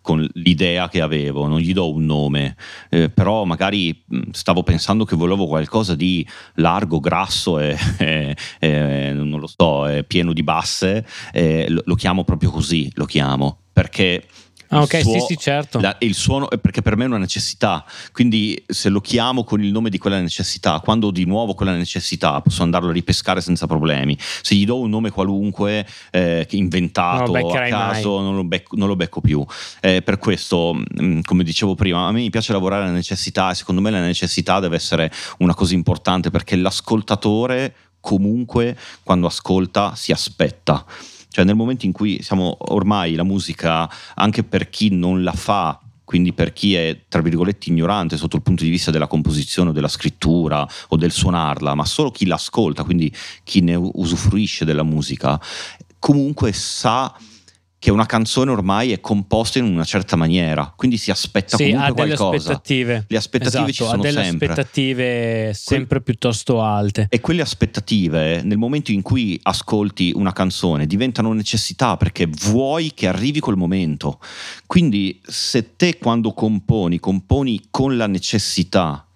con 0.00 0.26
l'idea 0.34 0.88
che 0.88 1.02
avevo, 1.02 1.46
non 1.46 1.58
gli 1.58 1.74
do 1.74 1.92
un 1.92 2.06
nome, 2.06 2.56
eh, 2.88 3.10
però 3.10 3.44
magari 3.44 4.04
stavo 4.30 4.62
pensando 4.62 5.04
che 5.04 5.16
volevo 5.16 5.46
qualcosa 5.46 5.94
di 5.94 6.26
largo, 6.54 6.98
grasso 6.98 7.58
e, 7.58 7.76
e, 7.98 8.34
e 8.58 9.12
non 9.12 9.38
lo 9.38 9.46
so, 9.46 9.84
pieno 10.06 10.32
di 10.32 10.42
basse, 10.42 11.04
lo, 11.66 11.82
lo 11.84 11.94
chiamo 11.94 12.24
proprio 12.24 12.50
così, 12.50 12.90
lo 12.94 13.04
chiamo, 13.04 13.58
perché 13.70 14.24
Ah, 14.68 14.82
ok, 14.82 15.00
suo, 15.00 15.12
sì, 15.12 15.20
sì, 15.20 15.36
certo. 15.36 15.80
La, 15.80 15.96
il 16.00 16.14
suono, 16.14 16.46
perché 16.60 16.82
per 16.82 16.96
me 16.96 17.04
è 17.04 17.06
una 17.06 17.18
necessità, 17.18 17.84
quindi 18.12 18.62
se 18.66 18.88
lo 18.88 19.00
chiamo 19.00 19.44
con 19.44 19.62
il 19.62 19.70
nome 19.70 19.88
di 19.88 19.98
quella 19.98 20.20
necessità, 20.20 20.80
quando 20.80 21.06
ho 21.06 21.10
di 21.10 21.24
nuovo 21.24 21.54
quella 21.54 21.74
necessità, 21.74 22.40
posso 22.40 22.62
andarlo 22.62 22.90
a 22.90 22.92
ripescare 22.92 23.40
senza 23.40 23.66
problemi. 23.66 24.16
Se 24.18 24.54
gli 24.54 24.66
do 24.66 24.80
un 24.80 24.90
nome 24.90 25.10
qualunque 25.10 25.86
eh, 26.10 26.46
inventato 26.50 27.32
a 27.34 27.68
caso, 27.68 28.20
non 28.20 28.34
lo, 28.34 28.44
becco, 28.44 28.76
non 28.76 28.88
lo, 28.88 28.96
becco, 28.96 29.20
più. 29.20 29.44
Eh, 29.80 30.02
per 30.02 30.18
questo, 30.18 30.74
mm, 30.74 31.20
come 31.22 31.44
dicevo 31.44 31.74
prima, 31.74 32.06
a 32.06 32.12
me 32.12 32.20
mi 32.20 32.30
piace 32.30 32.52
lavorare 32.52 32.84
la 32.84 32.90
necessità 32.90 33.50
e 33.50 33.54
secondo 33.54 33.80
me 33.80 33.90
la 33.90 34.00
necessità 34.00 34.60
deve 34.60 34.76
essere 34.76 35.10
una 35.38 35.54
cosa 35.54 35.74
importante 35.74 36.30
perché 36.30 36.56
l'ascoltatore 36.56 37.74
comunque 38.00 38.76
quando 39.02 39.26
ascolta 39.26 39.94
si 39.94 40.12
aspetta 40.12 40.84
cioè 41.38 41.46
nel 41.46 41.54
momento 41.54 41.86
in 41.86 41.92
cui 41.92 42.20
siamo 42.20 42.56
ormai 42.72 43.14
la 43.14 43.22
musica, 43.22 43.88
anche 44.16 44.42
per 44.42 44.70
chi 44.70 44.88
non 44.88 45.22
la 45.22 45.30
fa, 45.30 45.80
quindi 46.02 46.32
per 46.32 46.52
chi 46.52 46.74
è 46.74 47.02
tra 47.06 47.20
virgolette 47.20 47.70
ignorante 47.70 48.16
sotto 48.16 48.34
il 48.34 48.42
punto 48.42 48.64
di 48.64 48.70
vista 48.70 48.90
della 48.90 49.06
composizione 49.06 49.70
o 49.70 49.72
della 49.72 49.86
scrittura 49.86 50.66
o 50.88 50.96
del 50.96 51.12
suonarla, 51.12 51.76
ma 51.76 51.84
solo 51.84 52.10
chi 52.10 52.26
l'ascolta, 52.26 52.82
quindi 52.82 53.14
chi 53.44 53.60
ne 53.60 53.76
usufruisce 53.76 54.64
della 54.64 54.82
musica, 54.82 55.40
comunque 56.00 56.50
sa 56.50 57.16
che 57.80 57.90
una 57.92 58.06
canzone 58.06 58.50
ormai 58.50 58.92
è 58.92 59.00
composta 59.00 59.58
in 59.58 59.64
una 59.64 59.84
certa 59.84 60.16
maniera, 60.16 60.72
quindi 60.74 60.96
si 60.96 61.10
aspetta 61.12 61.56
sì, 61.56 61.70
comunque 61.70 61.86
ha 61.86 61.92
delle 61.92 62.16
qualcosa. 62.16 62.50
aspettative. 62.50 63.04
Le 63.06 63.16
aspettative 63.16 63.70
esatto, 63.70 63.72
ci 63.72 63.84
sono 63.84 63.92
ha 63.92 64.04
delle 64.04 64.24
sempre. 64.24 64.46
aspettative 64.48 65.52
sempre 65.54 65.86
que- 65.86 66.00
piuttosto 66.02 66.60
alte. 66.60 67.06
E 67.08 67.20
quelle 67.20 67.42
aspettative, 67.42 68.42
nel 68.42 68.58
momento 68.58 68.90
in 68.90 69.02
cui 69.02 69.38
ascolti 69.42 70.12
una 70.14 70.32
canzone, 70.32 70.86
diventano 70.86 71.32
necessità 71.32 71.96
perché 71.96 72.26
vuoi 72.26 72.92
che 72.94 73.06
arrivi 73.06 73.38
quel 73.38 73.56
momento. 73.56 74.18
Quindi 74.66 75.20
se 75.24 75.76
te 75.76 75.98
quando 75.98 76.32
componi, 76.32 76.98
componi 76.98 77.66
con 77.70 77.96
la 77.96 78.08
necessità 78.08 79.07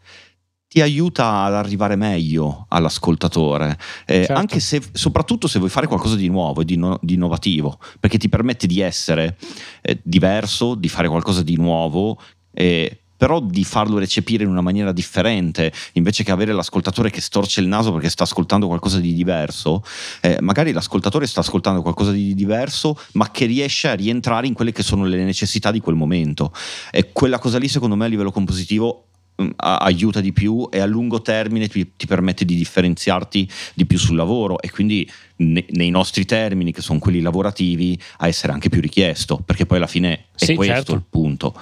ti 0.73 0.81
aiuta 0.81 1.43
ad 1.43 1.53
arrivare 1.53 1.97
meglio 1.97 2.65
all'ascoltatore, 2.71 3.77
eh, 4.07 4.15
certo. 4.15 4.33
anche 4.33 4.59
se, 4.59 4.81
soprattutto 4.93 5.47
se 5.47 5.59
vuoi 5.59 5.69
fare 5.69 5.87
qualcosa 5.87 6.17
di 6.17 6.31
nuovo 6.31 6.63
e 6.63 6.65
di, 6.65 6.77
no, 6.77 6.99
di 7.03 7.13
innovativo, 7.13 7.79
perché 8.01 8.17
ti 8.17 8.31
permette 8.31 8.67
di 8.67 8.81
essere 8.81 9.37
eh, 9.83 10.01
diverso, 10.03 10.75
di 10.75 10.89
fare 10.89 11.09
qualcosa 11.09 11.43
di 11.43 11.57
nuovo. 11.57 12.19
Eh, 12.55 12.97
però 13.23 13.39
di 13.39 13.63
farlo 13.63 13.99
recepire 13.99 14.43
in 14.43 14.49
una 14.49 14.63
maniera 14.63 14.91
differente, 14.91 15.73
invece 15.93 16.25
che 16.25 16.33
avere 16.33 16.53
l'ascoltatore 16.53 17.09
che 17.09 17.21
storce 17.21 17.61
il 17.61 17.69
naso 17.69 17.93
perché 17.93 18.09
sta 18.09 18.25
ascoltando 18.25 18.67
qualcosa 18.67 18.99
di 18.99 19.15
diverso, 19.15 19.85
eh, 20.23 20.39
magari 20.41 20.73
l'ascoltatore 20.73 21.29
sta 21.29 21.39
ascoltando 21.39 21.83
qualcosa 21.83 22.11
di 22.11 22.35
diverso, 22.35 22.99
ma 23.13 23.31
che 23.31 23.45
riesce 23.45 23.89
a 23.89 23.95
rientrare 23.95 24.49
in 24.49 24.55
quelle 24.55 24.73
che 24.73 24.83
sono 24.83 25.05
le 25.05 25.23
necessità 25.23 25.71
di 25.71 25.79
quel 25.79 25.95
momento. 25.95 26.53
E 26.91 27.13
quella 27.13 27.39
cosa 27.39 27.59
lì, 27.59 27.69
secondo 27.69 27.95
me, 27.95 28.07
a 28.07 28.09
livello 28.09 28.33
compositivo 28.33 29.05
Mm, 29.43 29.51
aiuta 29.57 30.21
di 30.21 30.33
più 30.33 30.69
e 30.71 30.81
a 30.81 30.87
lungo 30.87 31.21
termine 31.21 31.69
ti, 31.69 31.93
ti, 31.97 32.07
permette 32.07 32.45
di 32.45 32.57
differenziarti 32.57 33.49
di 33.75 33.87
più 33.87 33.99
sul 33.99 34.17
lavoro 34.17 34.61
e 34.61 34.71
quindi 34.71 35.09
ne, 35.37 35.65
nei 35.71 35.91
nostri 35.91 36.25
termini, 36.25 36.73
che 36.73 36.81
sono 36.81 36.99
quelli 36.99 37.21
lavorativi, 37.21 37.99
a 38.19 38.29
essere 38.29 38.53
anche 38.53 38.69
più 38.69 38.81
richiesto, 38.81 39.39
perché 39.45 39.67
poi 39.67 39.79
alla 39.79 39.87
fine 39.87 40.27
è 40.35 40.45
sì, 40.45 40.55
questo 40.55 40.75
certo. 40.75 40.95
il 40.95 41.03
punto. 41.09 41.55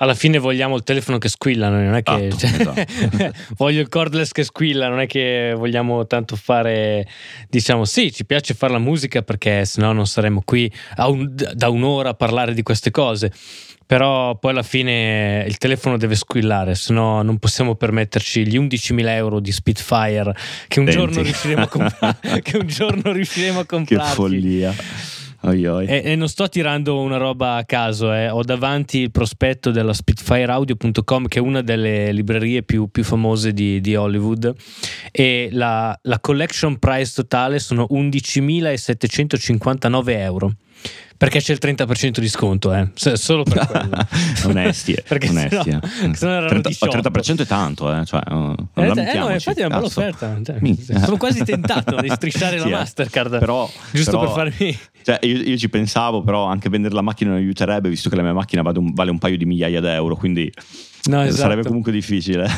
Alla 0.00 0.14
fine 0.14 0.38
vogliamo 0.38 0.76
il 0.76 0.82
telefono 0.82 1.18
che 1.18 1.28
squilla, 1.28 1.68
non 1.68 1.94
è 1.94 2.02
che 2.02 2.28
esatto, 2.28 2.72
cioè, 2.72 2.86
esatto. 2.88 3.38
voglio 3.58 3.82
il 3.82 3.88
cordless 3.90 4.32
che 4.32 4.44
squilla, 4.44 4.88
non 4.88 5.00
è 5.00 5.06
che 5.06 5.52
vogliamo 5.54 6.06
tanto 6.06 6.36
fare, 6.36 7.06
diciamo, 7.50 7.84
sì, 7.84 8.10
ci 8.10 8.24
piace 8.24 8.54
fare 8.54 8.72
la 8.72 8.78
musica 8.78 9.20
perché 9.20 9.66
sennò 9.66 9.92
non 9.92 10.06
saremmo 10.06 10.40
qui 10.42 10.72
un, 10.96 11.30
da 11.52 11.68
un'ora 11.68 12.10
a 12.10 12.14
parlare 12.14 12.54
di 12.54 12.62
queste 12.62 12.90
cose 12.90 13.30
però 13.90 14.38
poi 14.38 14.52
alla 14.52 14.62
fine 14.62 15.44
il 15.48 15.58
telefono 15.58 15.96
deve 15.96 16.14
squillare, 16.14 16.76
se 16.76 16.92
no 16.92 17.22
non 17.22 17.40
possiamo 17.40 17.74
permetterci 17.74 18.46
gli 18.46 18.56
11.000 18.56 19.08
euro 19.08 19.40
di 19.40 19.50
Spitfire 19.50 20.32
che 20.68 20.78
un, 20.78 20.86
giorno 20.86 21.20
riusciremo, 21.20 21.62
a 21.62 21.66
comp- 21.74 22.20
che 22.40 22.56
un 22.56 22.68
giorno 22.68 23.10
riusciremo 23.10 23.58
a 23.58 23.64
comprare. 23.64 24.08
Che 24.08 24.14
follia. 24.14 24.72
oi, 25.40 25.66
oi. 25.66 25.86
E, 25.86 26.02
e, 26.04 26.14
non 26.14 26.28
sto 26.28 26.48
tirando 26.48 27.00
una 27.00 27.16
roba 27.16 27.56
a 27.56 27.64
caso, 27.64 28.14
eh. 28.14 28.30
ho 28.30 28.44
davanti 28.44 28.98
il 28.98 29.10
prospetto 29.10 29.72
della 29.72 29.92
Spitfireaudio.com 29.92 31.26
che 31.26 31.40
è 31.40 31.42
una 31.42 31.60
delle 31.60 32.12
librerie 32.12 32.62
più, 32.62 32.88
più 32.92 33.02
famose 33.02 33.52
di, 33.52 33.80
di, 33.80 33.96
Hollywood 33.96 34.54
e 35.10 35.48
la, 35.50 35.98
la 36.02 36.20
collection 36.20 36.78
price 36.78 37.10
totale 37.12 37.58
sono 37.58 37.88
11.759 37.90 40.08
euro. 40.10 40.54
Perché 41.20 41.40
c'è 41.40 41.52
il 41.52 41.58
30% 41.60 42.18
di 42.18 42.28
sconto, 42.30 42.72
eh? 42.72 42.88
solo 42.94 43.42
per 43.42 43.66
quello. 43.66 44.06
onesti, 44.48 44.94
eh. 44.94 45.04
Perché 45.06 45.28
onesti. 45.28 45.60
Sennò, 45.70 45.80
eh. 45.82 46.14
sennò 46.14 46.32
erano 46.32 46.60
30, 46.62 46.70
30% 46.70 47.40
è 47.42 47.46
tanto, 47.46 47.94
eh? 47.94 48.06
Cioè, 48.06 48.22
non 48.30 48.56
eh, 48.74 48.86
eh, 48.86 49.18
no, 49.18 49.30
infatti 49.30 49.60
è 49.60 49.66
una 49.66 49.74
bella 49.74 49.86
offerta. 49.86 50.40
Cioè, 50.42 50.58
sono 50.98 51.18
quasi 51.20 51.44
tentato 51.44 52.00
di 52.00 52.08
strisciare 52.08 52.56
la 52.56 52.64
sì, 52.64 52.70
Mastercard. 52.70 53.38
Però, 53.38 53.70
giusto 53.92 54.18
però, 54.18 54.32
per 54.32 54.50
farmi. 54.50 54.78
Cioè, 55.02 55.18
io, 55.20 55.42
io, 55.42 55.58
ci 55.58 55.68
pensavo, 55.68 56.22
però 56.22 56.46
anche 56.46 56.70
vendere 56.70 56.94
la 56.94 57.02
macchina 57.02 57.32
non 57.32 57.38
aiuterebbe, 57.38 57.90
visto 57.90 58.08
che 58.08 58.16
la 58.16 58.22
mia 58.22 58.32
macchina 58.32 58.62
vale 58.62 58.78
un, 58.78 58.94
vale 58.94 59.10
un 59.10 59.18
paio 59.18 59.36
di 59.36 59.44
migliaia 59.44 59.82
d'euro, 59.82 60.16
quindi 60.16 60.50
no, 61.10 61.20
esatto. 61.20 61.42
sarebbe 61.42 61.64
comunque 61.64 61.92
difficile. 61.92 62.48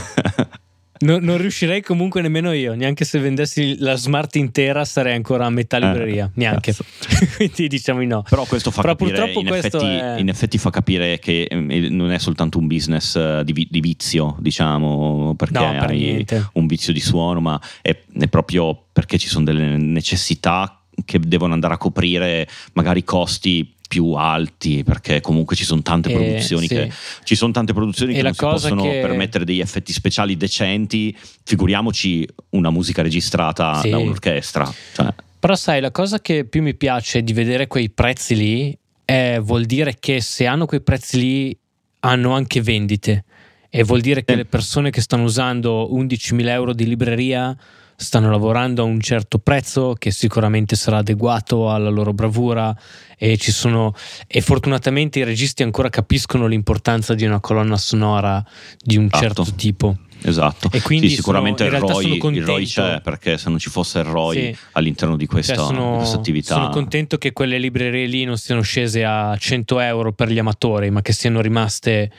No, 1.03 1.19
non 1.19 1.37
riuscirei 1.39 1.83
comunque 1.83 2.21
nemmeno 2.23 2.53
io, 2.53 2.75
neanche 2.75 3.05
se 3.05 3.19
vendessi 3.19 3.77
la 3.79 3.97
smart 3.97 4.37
intera 4.37 4.85
sarei 4.85 5.15
ancora 5.15 5.47
a 5.47 5.51
metà 5.51 5.77
eh, 5.77 5.81
libreria, 5.81 6.27
eh, 6.27 6.31
neanche. 6.35 6.75
Quindi 7.37 7.69
diciamo 7.69 8.01
di 8.01 8.07
no. 8.07 8.23
Però 8.29 8.45
questo 8.45 8.71
fa 8.71 8.83
Però 8.83 8.95
capire, 8.95 9.33
in 9.33 9.49
effetti, 9.49 9.85
è... 9.85 10.17
in, 10.19 10.29
effetti, 10.29 10.59
fa 10.59 10.71
capire 10.71 11.19
che 11.19 11.43
eh, 11.43 11.89
non 11.91 12.13
è 12.13 12.19
soltanto 12.19 12.59
un 12.59 12.67
business 12.67 13.17
eh, 13.17 13.43
di, 13.45 13.67
di 13.69 13.81
vizio, 13.81 14.37
diciamo, 14.39 15.35
perché 15.37 15.59
no, 15.59 15.71
per 15.73 15.91
hai 15.91 15.99
niente. 15.99 16.51
un 16.55 16.67
vizio 16.67 16.93
di 16.93 17.01
suono, 17.01 17.41
ma 17.41 17.61
è, 17.81 17.97
è 18.19 18.29
proprio 18.29 18.87
perché 18.93 19.19
ci 19.19 19.29
sono 19.29 19.45
delle 19.45 19.77
necessità 19.77 20.83
che 21.05 21.19
devono 21.19 21.55
andare 21.55 21.75
a 21.75 21.79
coprire 21.79 22.47
magari 22.75 23.03
costi 23.03 23.75
più 23.93 24.13
alti 24.13 24.83
perché 24.85 25.21
comunque 25.21 25.55
ci 25.55 25.65
sono 25.65 25.83
tante 25.83 26.09
eh, 26.09 26.15
produzioni 26.15 26.67
sì. 26.67 26.75
che 26.75 26.91
ci 27.25 27.35
sono 27.35 27.53
tante 27.53 27.75
produzioni 27.75 28.15
e 28.15 28.17
che 28.17 28.23
non 28.23 28.33
si 28.33 28.39
possono 28.39 28.83
che... 28.85 29.01
permettere 29.03 29.45
degli 29.45 29.61
effetti 29.61 29.93
speciali 29.93 30.35
decenti 30.39 31.15
figuriamoci 31.45 32.27
una 32.51 32.71
musica 32.71 33.03
registrata 33.03 33.83
sì. 33.83 33.91
da 33.91 33.99
un'orchestra 33.99 34.75
cioè. 34.95 35.13
però 35.39 35.55
sai 35.55 35.83
la 35.83 35.91
cosa 35.91 36.23
che 36.23 36.47
più 36.47 36.63
mi 36.63 36.75
piace 36.75 37.23
di 37.23 37.35
vedere 37.35 37.67
quei 37.67 37.91
prezzi 37.91 38.35
lì 38.35 38.79
è, 39.05 39.39
vuol 39.43 39.67
dire 39.67 39.97
che 40.01 40.23
se 40.23 40.47
hanno 40.47 40.65
quei 40.65 40.81
prezzi 40.81 41.19
lì 41.19 41.59
hanno 42.01 42.33
anche 42.33 42.63
vendite 42.63 43.25
e 43.69 43.85
vuol 43.85 44.01
dire 44.01 44.25
che 44.25 44.33
eh. 44.33 44.37
le 44.37 44.47
persone 44.47 44.89
che 44.89 45.03
stanno 45.03 45.25
usando 45.25 45.91
11.000 45.93 46.49
euro 46.49 46.73
di 46.73 46.87
libreria 46.87 47.55
stanno 47.97 48.31
lavorando 48.31 48.83
a 48.83 48.85
un 48.85 49.01
certo 49.01 49.39
prezzo 49.39 49.95
che 49.99 50.11
sicuramente 50.11 50.77
sarà 50.77 50.99
adeguato 50.99 51.71
alla 51.71 51.91
loro 51.91 52.13
bravura 52.13 52.77
e 53.17 53.37
ci 53.37 53.53
sono 53.53 53.95
e 54.27 54.41
fortunatamente 54.41 55.21
i 55.21 55.25
registi 55.25 55.63
ancora 55.63 55.89
capiscono 55.89 56.47
l'importanza 56.47 57.15
di 57.15 57.25
una 57.25 57.41
colonna 57.41 57.77
sonora 57.77 58.45
di 58.81 58.97
un 58.97 59.05
esatto. 59.05 59.23
certo 59.23 59.55
tipo. 59.55 59.97
Esatto, 60.25 60.69
e 60.71 60.81
quindi 60.81 61.09
sì, 61.09 61.17
sicuramente 61.17 61.65
sono, 61.65 61.77
il, 61.77 62.21
ROI, 62.21 62.37
il, 62.37 62.45
ROI, 62.45 62.65
c'è 62.65 63.01
perché 63.01 63.39
se 63.39 63.49
non 63.49 63.59
ci 63.59 63.71
fosse 63.71 63.99
il 63.99 64.05
ROI 64.05 64.37
sì. 64.37 64.57
all'interno 64.73 65.17
di 65.17 65.27
questa, 65.27 65.55
cioè 65.55 65.65
sono, 65.65 65.91
di 65.91 65.97
questa, 65.97 66.17
attività. 66.17 66.55
Sono 66.55 66.69
contento 66.69 67.19
che 67.19 67.33
quelle 67.33 67.59
librerie 67.59 68.07
lì 68.07 68.25
non 68.25 68.39
siano 68.39 68.61
scese 68.61 69.05
a 69.05 69.37
100 69.37 69.81
euro 69.81 70.13
per 70.13 70.31
gli 70.31 70.39
amatori, 70.39 70.91
ma 70.91 71.03
che 71.03 71.13
siano 71.13 71.41
rimaste 71.41 72.11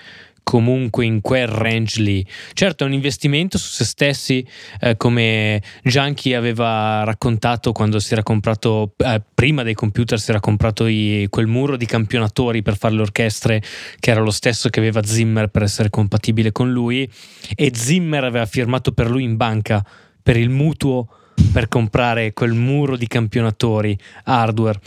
comunque 0.43 1.05
in 1.05 1.21
quel 1.21 1.47
range 1.47 2.01
lì. 2.01 2.25
Certo 2.53 2.83
è 2.83 2.87
un 2.87 2.93
investimento 2.93 3.57
su 3.57 3.69
se 3.69 3.85
stessi, 3.85 4.45
eh, 4.79 4.97
come 4.97 5.61
Junkie 5.81 6.35
aveva 6.35 7.03
raccontato 7.03 7.71
quando 7.71 7.99
si 7.99 8.13
era 8.13 8.23
comprato, 8.23 8.93
eh, 8.97 9.21
prima 9.33 9.63
dei 9.63 9.73
computer 9.73 10.19
si 10.19 10.29
era 10.29 10.39
comprato 10.39 10.85
i, 10.85 11.27
quel 11.29 11.47
muro 11.47 11.77
di 11.77 11.85
campionatori 11.85 12.61
per 12.61 12.77
fare 12.77 12.95
le 12.95 13.01
orchestre, 13.01 13.61
che 13.99 14.11
era 14.11 14.21
lo 14.21 14.31
stesso 14.31 14.69
che 14.69 14.79
aveva 14.79 15.03
Zimmer 15.03 15.47
per 15.47 15.63
essere 15.63 15.89
compatibile 15.89 16.51
con 16.51 16.71
lui, 16.71 17.09
e 17.55 17.71
Zimmer 17.73 18.23
aveva 18.23 18.45
firmato 18.45 18.91
per 18.91 19.09
lui 19.09 19.23
in 19.23 19.37
banca 19.37 19.83
per 20.21 20.37
il 20.37 20.49
mutuo 20.49 21.07
per 21.51 21.67
comprare 21.67 22.33
quel 22.33 22.53
muro 22.53 22.95
di 22.95 23.07
campionatori 23.07 23.97
hardware. 24.25 24.79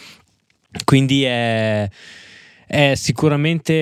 Quindi 0.84 1.24
è 1.24 1.88
è 2.66 2.94
sicuramente 2.96 3.72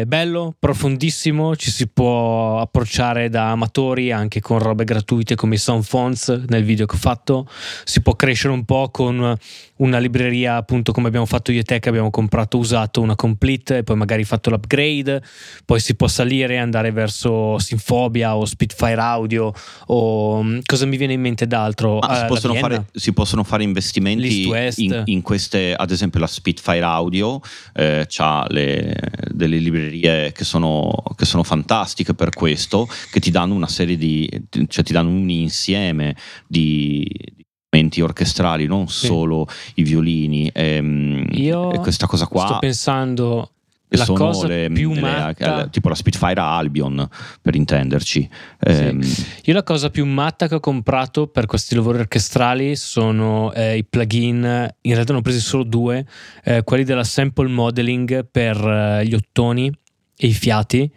eh, 0.00 0.04
bello, 0.06 0.54
profondissimo, 0.58 1.54
ci 1.56 1.70
si 1.70 1.88
può 1.88 2.58
approcciare 2.58 3.28
da 3.28 3.50
amatori 3.50 4.10
anche 4.10 4.40
con 4.40 4.58
robe 4.58 4.84
gratuite 4.84 5.34
come 5.34 5.56
i 5.56 5.58
sound 5.58 5.84
fonts 5.84 6.28
nel 6.48 6.64
video 6.64 6.86
che 6.86 6.96
ho 6.96 6.98
fatto, 6.98 7.46
si 7.84 8.00
può 8.00 8.16
crescere 8.16 8.54
un 8.54 8.64
po' 8.64 8.88
con 8.90 9.36
una 9.76 9.98
libreria 9.98 10.56
appunto 10.56 10.92
come 10.92 11.08
abbiamo 11.08 11.26
fatto 11.26 11.52
io 11.52 11.60
e 11.60 11.64
te 11.64 11.80
che 11.80 11.88
abbiamo 11.88 12.10
comprato 12.10 12.56
usato 12.56 13.00
una 13.00 13.16
complete 13.16 13.78
e 13.78 13.82
poi 13.82 13.96
magari 13.96 14.24
fatto 14.24 14.48
l'upgrade, 14.48 15.22
poi 15.66 15.78
si 15.78 15.94
può 15.94 16.08
salire 16.08 16.54
e 16.54 16.58
andare 16.58 16.92
verso 16.92 17.58
Sinfobia 17.58 18.36
o 18.36 18.46
Spitfire 18.46 19.00
Audio 19.00 19.52
o 19.86 20.42
mm, 20.42 20.60
cosa 20.64 20.86
mi 20.86 20.96
viene 20.96 21.12
in 21.12 21.20
mente 21.20 21.46
d'altro? 21.46 21.98
Ah, 21.98 22.16
si, 22.16 22.24
uh, 22.24 22.26
possono 22.28 22.54
fare, 22.54 22.86
si, 22.92 23.12
possono 23.12 23.44
fare, 23.44 23.64
investimenti 23.64 24.48
in, 24.76 25.02
in, 25.06 25.20
queste, 25.20 25.74
ad 25.74 25.90
esempio 25.90 26.20
la 26.20 26.26
Spitfire 26.26 26.84
Audio 26.84 27.40
eh, 27.74 27.81
ha 28.16 28.46
delle 28.48 29.56
librerie 29.58 30.32
che 30.32 30.44
sono, 30.44 30.90
che 31.16 31.24
sono, 31.24 31.42
fantastiche 31.42 32.14
per 32.14 32.30
questo, 32.30 32.88
che 33.10 33.20
ti 33.20 33.30
danno 33.30 33.54
una 33.54 33.68
serie 33.68 33.96
di, 33.96 34.28
cioè 34.68 34.84
ti 34.84 34.92
danno 34.92 35.10
un 35.10 35.28
insieme 35.30 36.16
di, 36.46 37.04
di 37.34 37.42
strumenti 37.72 38.00
orchestrali, 38.02 38.66
non 38.66 38.88
sì. 38.88 39.06
solo 39.06 39.46
i 39.74 39.82
violini. 39.82 40.48
E, 40.48 41.26
Io 41.32 41.72
e 41.72 41.78
questa 41.78 42.06
cosa 42.06 42.26
qua. 42.26 42.46
Sto 42.46 42.58
pensando 42.58 43.51
la 43.96 44.04
sono 44.04 44.18
cosa 44.18 44.46
le, 44.46 44.70
più 44.72 44.92
le, 44.94 45.00
matta 45.00 45.68
tipo 45.68 45.88
la 45.88 45.94
Spitfire 45.94 46.40
Albion 46.40 47.08
per 47.40 47.54
intenderci 47.54 48.20
sì. 48.20 48.72
ehm. 48.72 49.02
io 49.44 49.52
la 49.52 49.62
cosa 49.62 49.90
più 49.90 50.06
matta 50.06 50.48
che 50.48 50.56
ho 50.56 50.60
comprato 50.60 51.26
per 51.26 51.46
questi 51.46 51.74
lavori 51.74 51.98
orchestrali 51.98 52.76
sono 52.76 53.52
eh, 53.52 53.76
i 53.76 53.84
plugin 53.84 54.70
in 54.80 54.94
realtà 54.94 55.12
ne 55.12 55.18
ho 55.18 55.22
presi 55.22 55.40
solo 55.40 55.64
due 55.64 56.04
eh, 56.44 56.62
quelli 56.62 56.84
della 56.84 57.04
sample 57.04 57.48
modeling 57.48 58.26
per 58.30 58.56
eh, 58.56 59.06
gli 59.06 59.14
ottoni 59.14 59.70
e 60.16 60.26
i 60.26 60.32
fiati 60.32 60.90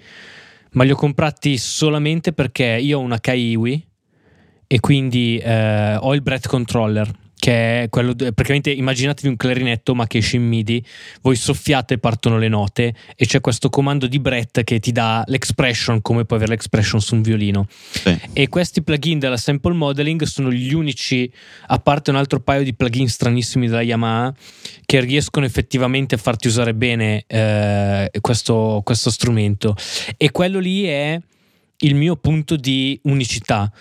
ma 0.71 0.83
li 0.83 0.91
ho 0.91 0.95
comprati 0.95 1.57
solamente 1.57 2.33
perché 2.33 2.65
io 2.65 2.99
ho 2.99 3.01
una 3.01 3.19
Kaiwi 3.19 3.87
e 4.67 4.79
quindi 4.79 5.37
eh, 5.37 5.95
ho 5.95 6.13
il 6.13 6.21
breath 6.21 6.47
controller 6.47 7.23
che 7.37 7.83
è 7.83 7.89
quello 7.89 8.15
praticamente 8.15 8.71
immaginatevi 8.71 9.27
un 9.27 9.35
clarinetto 9.35 9.93
ma 9.93 10.07
che 10.07 10.19
esce 10.19 10.37
in 10.37 10.47
MIDI 10.47 10.83
voi 11.21 11.35
soffiate 11.35 11.95
e 11.95 11.97
partono 11.97 12.37
le 12.37 12.47
note 12.47 12.93
e 13.15 13.25
c'è 13.25 13.41
questo 13.41 13.69
comando 13.69 14.07
di 14.07 14.19
Brett 14.19 14.63
che 14.63 14.79
ti 14.79 14.91
dà 14.91 15.23
l'expression 15.27 16.01
come 16.01 16.25
puoi 16.25 16.39
avere 16.39 16.53
l'expression 16.53 17.01
su 17.01 17.15
un 17.15 17.21
violino. 17.21 17.67
Sì. 17.91 18.17
e 18.33 18.49
questi 18.49 18.81
plugin 18.81 19.19
della 19.19 19.37
sample 19.37 19.73
modeling 19.73 20.23
sono 20.23 20.51
gli 20.51 20.73
unici 20.73 21.31
a 21.67 21.77
parte 21.79 22.09
un 22.09 22.15
altro 22.15 22.39
paio 22.39 22.63
di 22.63 22.73
plugin 22.73 23.07
stranissimi 23.07 23.67
della 23.67 23.81
Yamaha 23.81 24.33
che 24.85 24.99
riescono 24.99 25.45
effettivamente 25.45 26.15
a 26.15 26.17
farti 26.17 26.47
usare 26.47 26.73
bene 26.73 27.23
eh, 27.27 28.09
questo, 28.21 28.81
questo 28.83 29.09
strumento. 29.09 29.75
E 30.17 30.31
quello 30.31 30.59
lì 30.59 30.83
è 30.85 31.19
il 31.79 31.95
mio 31.95 32.15
punto 32.15 32.55
di 32.55 32.99
unicità 33.03 33.71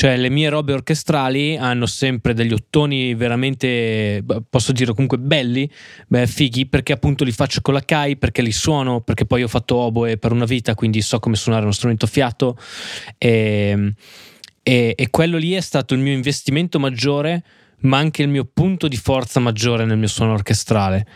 cioè 0.00 0.16
le 0.16 0.30
mie 0.30 0.48
robe 0.48 0.72
orchestrali 0.72 1.58
hanno 1.58 1.84
sempre 1.84 2.32
degli 2.32 2.54
ottoni 2.54 3.14
veramente, 3.14 4.24
posso 4.48 4.72
dire 4.72 4.92
comunque 4.92 5.18
belli, 5.18 5.70
beh, 6.08 6.26
fighi, 6.26 6.64
perché 6.64 6.94
appunto 6.94 7.22
li 7.22 7.32
faccio 7.32 7.60
con 7.60 7.74
la 7.74 7.82
Kai, 7.82 8.16
perché 8.16 8.40
li 8.40 8.50
suono, 8.50 9.02
perché 9.02 9.26
poi 9.26 9.42
ho 9.42 9.46
fatto 9.46 9.76
oboe 9.76 10.16
per 10.16 10.32
una 10.32 10.46
vita, 10.46 10.74
quindi 10.74 11.02
so 11.02 11.18
come 11.18 11.36
suonare 11.36 11.64
uno 11.64 11.72
strumento 11.72 12.06
fiato. 12.06 12.56
E, 13.18 13.92
e, 14.62 14.94
e 14.96 15.10
quello 15.10 15.36
lì 15.36 15.52
è 15.52 15.60
stato 15.60 15.92
il 15.92 16.00
mio 16.00 16.14
investimento 16.14 16.78
maggiore, 16.78 17.44
ma 17.80 17.98
anche 17.98 18.22
il 18.22 18.30
mio 18.30 18.48
punto 18.50 18.88
di 18.88 18.96
forza 18.96 19.38
maggiore 19.38 19.84
nel 19.84 19.98
mio 19.98 20.08
suono 20.08 20.32
orchestrale. 20.32 21.06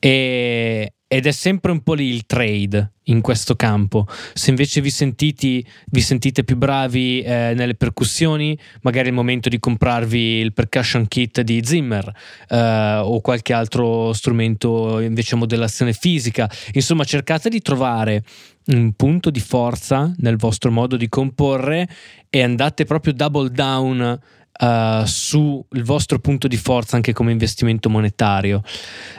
E, 0.00 0.95
ed 1.08 1.26
è 1.26 1.30
sempre 1.30 1.70
un 1.70 1.82
po' 1.82 1.94
lì 1.94 2.06
il 2.06 2.26
trade 2.26 2.92
in 3.04 3.20
questo 3.20 3.54
campo. 3.54 4.06
Se 4.34 4.50
invece 4.50 4.80
vi, 4.80 4.90
sentiti, 4.90 5.64
vi 5.86 6.00
sentite 6.00 6.42
più 6.42 6.56
bravi 6.56 7.20
eh, 7.20 7.52
nelle 7.54 7.76
percussioni, 7.76 8.58
magari 8.82 9.06
è 9.06 9.10
il 9.10 9.14
momento 9.14 9.48
di 9.48 9.60
comprarvi 9.60 10.18
il 10.18 10.52
percussion 10.52 11.06
kit 11.06 11.42
di 11.42 11.60
Zimmer 11.64 12.12
eh, 12.48 13.00
o 13.02 13.20
qualche 13.20 13.52
altro 13.52 14.12
strumento 14.12 14.98
invece 14.98 15.36
a 15.36 15.38
modellazione 15.38 15.92
fisica. 15.92 16.50
Insomma, 16.72 17.04
cercate 17.04 17.48
di 17.48 17.60
trovare 17.60 18.24
un 18.66 18.92
punto 18.94 19.30
di 19.30 19.38
forza 19.38 20.12
nel 20.16 20.36
vostro 20.36 20.72
modo 20.72 20.96
di 20.96 21.08
comporre 21.08 21.88
e 22.28 22.42
andate 22.42 22.84
proprio 22.84 23.12
double 23.12 23.50
down 23.50 24.18
Uh, 24.58 25.04
sul 25.04 25.62
vostro 25.82 26.18
punto 26.18 26.48
di 26.48 26.56
forza 26.56 26.96
anche 26.96 27.12
come 27.12 27.30
investimento 27.30 27.90
monetario. 27.90 28.62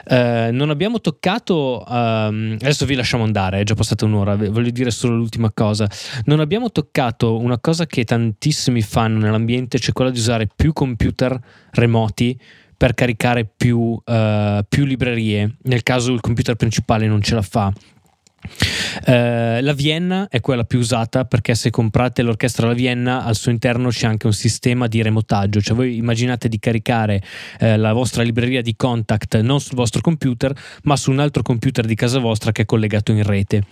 Uh, 0.04 0.50
non 0.50 0.70
abbiamo 0.70 1.00
toccato, 1.00 1.84
um, 1.86 2.56
adesso 2.60 2.84
vi 2.86 2.96
lasciamo 2.96 3.22
andare, 3.22 3.60
è 3.60 3.62
già 3.62 3.74
passata 3.74 4.04
un'ora, 4.04 4.34
voglio 4.34 4.70
dire 4.70 4.90
solo 4.90 5.14
l'ultima 5.14 5.52
cosa. 5.52 5.88
Non 6.24 6.40
abbiamo 6.40 6.72
toccato 6.72 7.38
una 7.38 7.58
cosa 7.60 7.86
che 7.86 8.02
tantissimi 8.04 8.82
fanno 8.82 9.18
nell'ambiente, 9.18 9.78
cioè 9.78 9.92
quella 9.92 10.10
di 10.10 10.18
usare 10.18 10.48
più 10.54 10.72
computer 10.72 11.38
remoti 11.70 12.36
per 12.76 12.94
caricare 12.94 13.44
più, 13.44 13.78
uh, 13.78 14.60
più 14.68 14.84
librerie 14.84 15.56
nel 15.62 15.82
caso 15.82 16.12
il 16.12 16.20
computer 16.20 16.56
principale 16.56 17.06
non 17.06 17.22
ce 17.22 17.34
la 17.34 17.42
fa. 17.42 17.72
Uh, 18.40 19.60
la 19.60 19.72
Vienna 19.74 20.28
è 20.28 20.40
quella 20.40 20.64
più 20.64 20.78
usata 20.78 21.24
perché 21.24 21.54
se 21.54 21.70
comprate 21.70 22.22
l'orchestra 22.22 22.66
La 22.66 22.72
Vienna 22.72 23.24
al 23.24 23.36
suo 23.36 23.50
interno 23.50 23.88
c'è 23.88 24.06
anche 24.06 24.26
un 24.26 24.32
sistema 24.32 24.86
di 24.86 25.02
remotaggio, 25.02 25.60
cioè 25.60 25.76
voi 25.76 25.96
immaginate 25.96 26.48
di 26.48 26.58
caricare 26.58 27.22
uh, 27.60 27.76
la 27.76 27.92
vostra 27.92 28.22
libreria 28.22 28.62
di 28.62 28.74
contact 28.76 29.40
non 29.40 29.60
sul 29.60 29.76
vostro 29.76 30.00
computer 30.00 30.54
ma 30.82 30.96
su 30.96 31.10
un 31.10 31.18
altro 31.18 31.42
computer 31.42 31.84
di 31.84 31.94
casa 31.94 32.18
vostra 32.18 32.52
che 32.52 32.62
è 32.62 32.64
collegato 32.64 33.12
in 33.12 33.22
rete. 33.22 33.62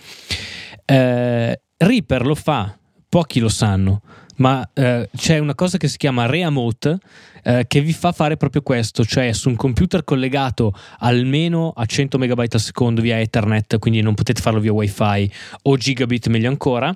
Uh, 0.86 1.52
Reaper 1.78 2.24
lo 2.24 2.34
fa, 2.34 2.76
pochi 3.08 3.40
lo 3.40 3.48
sanno 3.48 4.02
ma 4.36 4.68
eh, 4.72 5.08
c'è 5.16 5.38
una 5.38 5.54
cosa 5.54 5.78
che 5.78 5.88
si 5.88 5.96
chiama 5.96 6.26
Reamote 6.26 6.98
eh, 7.42 7.64
che 7.66 7.80
vi 7.80 7.92
fa 7.92 8.12
fare 8.12 8.36
proprio 8.36 8.62
questo, 8.62 9.04
cioè 9.04 9.32
su 9.32 9.48
un 9.48 9.56
computer 9.56 10.04
collegato 10.04 10.74
almeno 10.98 11.72
a 11.74 11.84
100 11.84 12.18
MB 12.18 12.44
al 12.50 12.60
secondo 12.60 13.00
via 13.00 13.20
Ethernet, 13.20 13.78
quindi 13.78 14.00
non 14.00 14.14
potete 14.14 14.40
farlo 14.40 14.60
via 14.60 14.72
WiFi 14.72 15.30
o 15.62 15.76
gigabit 15.76 16.28
meglio 16.28 16.48
ancora, 16.48 16.94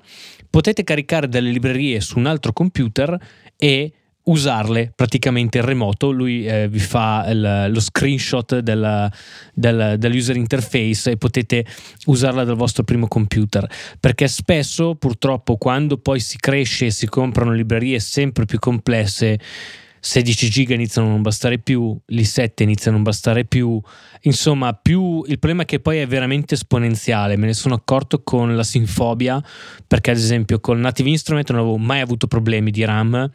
potete 0.49 0.83
caricare 0.83 1.27
delle 1.27 1.49
librerie 1.49 2.01
su 2.01 2.19
un 2.19 2.25
altro 2.25 2.51
computer 2.51 3.17
e 3.55 3.93
usarle 4.23 4.91
praticamente 4.95 5.57
in 5.57 5.65
remoto. 5.65 6.11
Lui 6.11 6.45
eh, 6.45 6.67
vi 6.67 6.79
fa 6.79 7.25
il, 7.29 7.67
lo 7.71 7.79
screenshot 7.79 8.59
del, 8.59 9.11
del, 9.53 9.95
dell'user 9.97 10.35
interface 10.35 11.11
e 11.11 11.17
potete 11.17 11.65
usarla 12.05 12.43
dal 12.43 12.55
vostro 12.55 12.83
primo 12.83 13.07
computer. 13.07 13.67
Perché 13.99 14.27
spesso, 14.27 14.95
purtroppo, 14.95 15.57
quando 15.57 15.97
poi 15.97 16.19
si 16.19 16.37
cresce 16.37 16.87
e 16.87 16.91
si 16.91 17.07
comprano 17.07 17.53
librerie 17.53 17.99
sempre 17.99 18.45
più 18.45 18.59
complesse, 18.59 19.39
16 20.03 20.49
giga 20.49 20.73
iniziano 20.73 21.09
a 21.09 21.11
non 21.11 21.21
bastare 21.21 21.59
più, 21.59 21.95
gli 22.07 22.23
7 22.23 22.63
iniziano 22.63 22.97
a 22.97 23.01
non 23.01 23.03
bastare 23.03 23.45
più, 23.45 23.79
insomma, 24.21 24.73
più 24.73 25.23
il 25.27 25.37
problema 25.37 25.61
è 25.61 25.65
che 25.65 25.79
poi 25.79 25.99
è 25.99 26.07
veramente 26.07 26.55
esponenziale. 26.55 27.37
Me 27.37 27.45
ne 27.45 27.53
sono 27.53 27.75
accorto 27.75 28.23
con 28.23 28.55
la 28.55 28.63
Sinfobia, 28.63 29.41
perché 29.85 30.09
ad 30.09 30.17
esempio 30.17 30.59
con 30.59 30.79
Native 30.79 31.09
Instrument 31.09 31.51
non 31.51 31.59
avevo 31.59 31.77
mai 31.77 31.99
avuto 31.99 32.25
problemi 32.25 32.71
di 32.71 32.83
RAM 32.83 33.29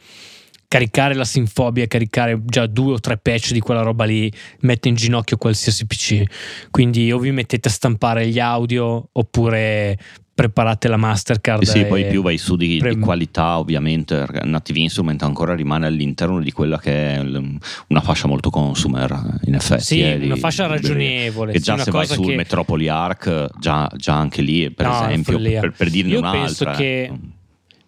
caricare 0.67 1.13
la 1.13 1.25
sinfobia, 1.25 1.87
caricare 1.87 2.41
già 2.45 2.65
due 2.67 2.93
o 2.93 2.99
tre 2.99 3.17
patch 3.17 3.51
di 3.51 3.59
quella 3.59 3.81
roba 3.81 4.03
lì 4.03 4.31
mette 4.61 4.89
in 4.89 4.95
ginocchio 4.95 5.37
qualsiasi 5.37 5.85
PC. 5.85 6.23
Quindi 6.71 7.11
o 7.11 7.19
vi 7.19 7.31
mettete 7.31 7.67
a 7.67 7.71
stampare 7.71 8.27
gli 8.27 8.39
audio 8.39 9.09
oppure 9.11 9.97
preparate 10.37 10.87
la 10.87 10.97
Mastercard. 10.97 11.63
Sì, 11.63 11.85
poi 11.85 12.05
più 12.05 12.21
vai 12.21 12.37
su 12.37 12.55
di, 12.55 12.77
pre- 12.77 12.93
di, 12.93 12.99
qualità, 12.99 13.57
ovviamente. 13.57 14.23
Native 14.43 14.79
Instrument 14.79 15.23
ancora 15.23 15.55
rimane 15.55 15.87
all'interno 15.87 16.39
di 16.39 16.51
quella 16.51 16.77
che 16.77 17.15
è 17.15 17.17
una 17.17 18.01
fascia 18.01 18.27
molto 18.27 18.51
consumer, 18.51 19.39
in 19.45 19.55
effetti. 19.55 19.83
Sì, 19.83 20.01
eh, 20.01 20.19
una 20.21 20.35
fascia 20.35 20.67
ragionevole. 20.67 21.53
Che 21.53 21.59
già 21.59 21.77
sì, 21.77 21.85
se 21.85 21.91
vai 21.91 22.05
sul 22.05 22.27
che... 22.27 22.35
Metropoli 22.35 22.87
Arc, 22.87 23.47
già, 23.57 23.89
già, 23.95 24.13
anche 24.13 24.43
lì, 24.43 24.69
per 24.69 24.85
no, 24.85 25.07
esempio, 25.07 25.39
per, 25.39 25.71
per, 25.71 25.89
dirne 25.89 26.11
Io 26.11 26.19
un'altra. 26.19 26.75
Penso 26.75 26.79
che 26.79 27.11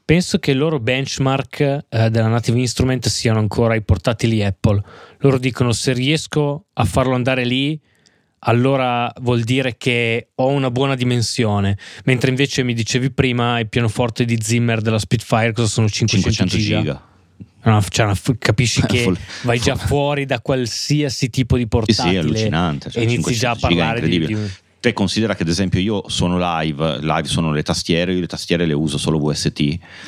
penso 0.09 0.39
che 0.39 0.49
i 0.49 0.55
loro 0.55 0.79
benchmark 0.79 1.59
eh, 1.87 2.09
della 2.09 2.29
Native 2.29 2.57
Instrument 2.57 3.07
siano 3.09 3.37
ancora 3.37 3.75
i 3.75 3.83
portatili 3.83 4.43
Apple. 4.43 4.81
Loro 5.19 5.37
dicono 5.37 5.71
se 5.71 5.93
riesco 5.93 6.65
a 6.73 6.83
farlo 6.85 7.13
andare 7.13 7.45
lì, 7.45 7.79
allora 8.39 9.13
vuol 9.21 9.43
dire 9.43 9.77
che 9.77 10.29
ho 10.33 10.47
una 10.47 10.71
buona 10.71 10.95
dimensione. 10.95 11.77
Mentre 12.05 12.31
invece 12.31 12.63
mi 12.63 12.73
dicevi 12.73 13.11
prima 13.11 13.59
il 13.59 13.69
pianoforte 13.69 14.25
di 14.25 14.39
Zimmer 14.41 14.81
della 14.81 14.97
Spitfire 14.97 15.51
cosa 15.51 15.67
sono 15.67 15.87
500, 15.87 16.31
500 16.31 16.57
giga. 16.57 16.79
giga. 16.79 17.07
No, 17.71 17.79
cioè, 17.87 18.11
capisci 18.39 18.81
che 18.87 19.13
vai 19.43 19.59
già 19.59 19.75
fuori 19.75 20.25
da 20.25 20.41
qualsiasi 20.41 21.29
tipo 21.29 21.55
di 21.55 21.67
portatile 21.67 22.07
sì, 22.07 22.09
sì, 22.09 22.17
allucinante, 22.17 22.89
cioè, 22.89 23.03
e 23.03 23.05
inizi 23.05 23.33
già 23.35 23.51
a 23.51 23.57
parlare 23.59 24.07
di, 24.07 24.25
di 24.25 24.37
te 24.79 24.93
considera 24.93 25.35
che 25.35 25.43
ad 25.43 25.49
esempio 25.49 25.79
io 25.79 26.03
sono 26.07 26.37
live, 26.37 26.99
live 27.01 27.25
sono 27.25 27.51
le 27.51 27.63
tastiere, 27.63 28.13
io 28.13 28.19
le 28.19 28.27
tastiere 28.27 28.65
le 28.65 28.73
uso 28.73 28.97
solo 28.97 29.19
VST, 29.19 29.59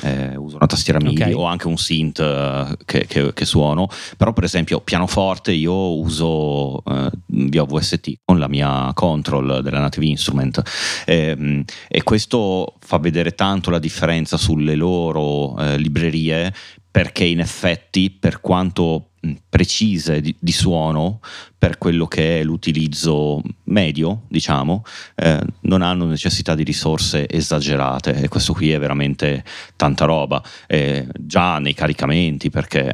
eh, 0.04 0.36
uso 0.36 0.56
una 0.56 0.66
tastiera 0.66 1.00
MIDI 1.00 1.22
okay. 1.22 1.34
o 1.34 1.44
anche 1.44 1.68
un 1.68 1.78
synth 1.78 2.20
uh, 2.20 2.76
che, 2.86 3.06
che, 3.06 3.34
che, 3.34 3.46
suono, 3.46 3.90
però 4.18 4.34
per 4.34 4.46
esempio 4.46 4.80
pianoforte 4.80 5.52
io 5.52 5.98
uso 5.98 6.78
uh, 6.78 7.10
via 7.28 7.64
VST 7.64 8.14
con 8.24 8.40
la 8.40 8.48
mia 8.48 8.92
control 8.94 9.62
della 9.62 9.80
Native 9.80 10.06
Instrument 10.06 10.62
eh, 11.06 11.66
e 11.88 12.04
questo 12.04 12.76
fa 12.80 12.98
vedere 12.98 13.36
tanto 13.36 13.70
la 13.70 13.80
differenza 13.80 14.38
sulle 14.38 14.76
loro 14.76 15.58
eh, 15.58 15.78
librerie 15.78 16.54
perché 16.90 17.24
in 17.24 17.40
effetti 17.40 18.12
per 18.12 18.42
quanto 18.42 19.11
precise 19.50 20.20
di, 20.22 20.36
di, 20.40 20.52
suono 20.52 21.20
per 21.58 21.78
quello 21.78 22.08
che 22.08 22.40
è 22.40 22.44
l'utilizzo 22.44 23.42
medio, 23.66 24.24
diciamo, 24.28 24.84
eh, 25.16 25.40
non 25.62 25.82
hanno 25.82 26.06
necessità 26.06 26.56
di 26.56 26.64
risorse 26.64 27.30
esagerate 27.30 28.16
e 28.16 28.28
questo 28.28 28.54
qui 28.54 28.72
è 28.72 28.80
veramente 28.80 29.44
tanta 29.76 30.06
roba, 30.06 30.44
eh, 30.68 31.08
già 31.20 31.60
nei 31.60 31.74
caricamenti 31.74 32.50
perché 32.50 32.94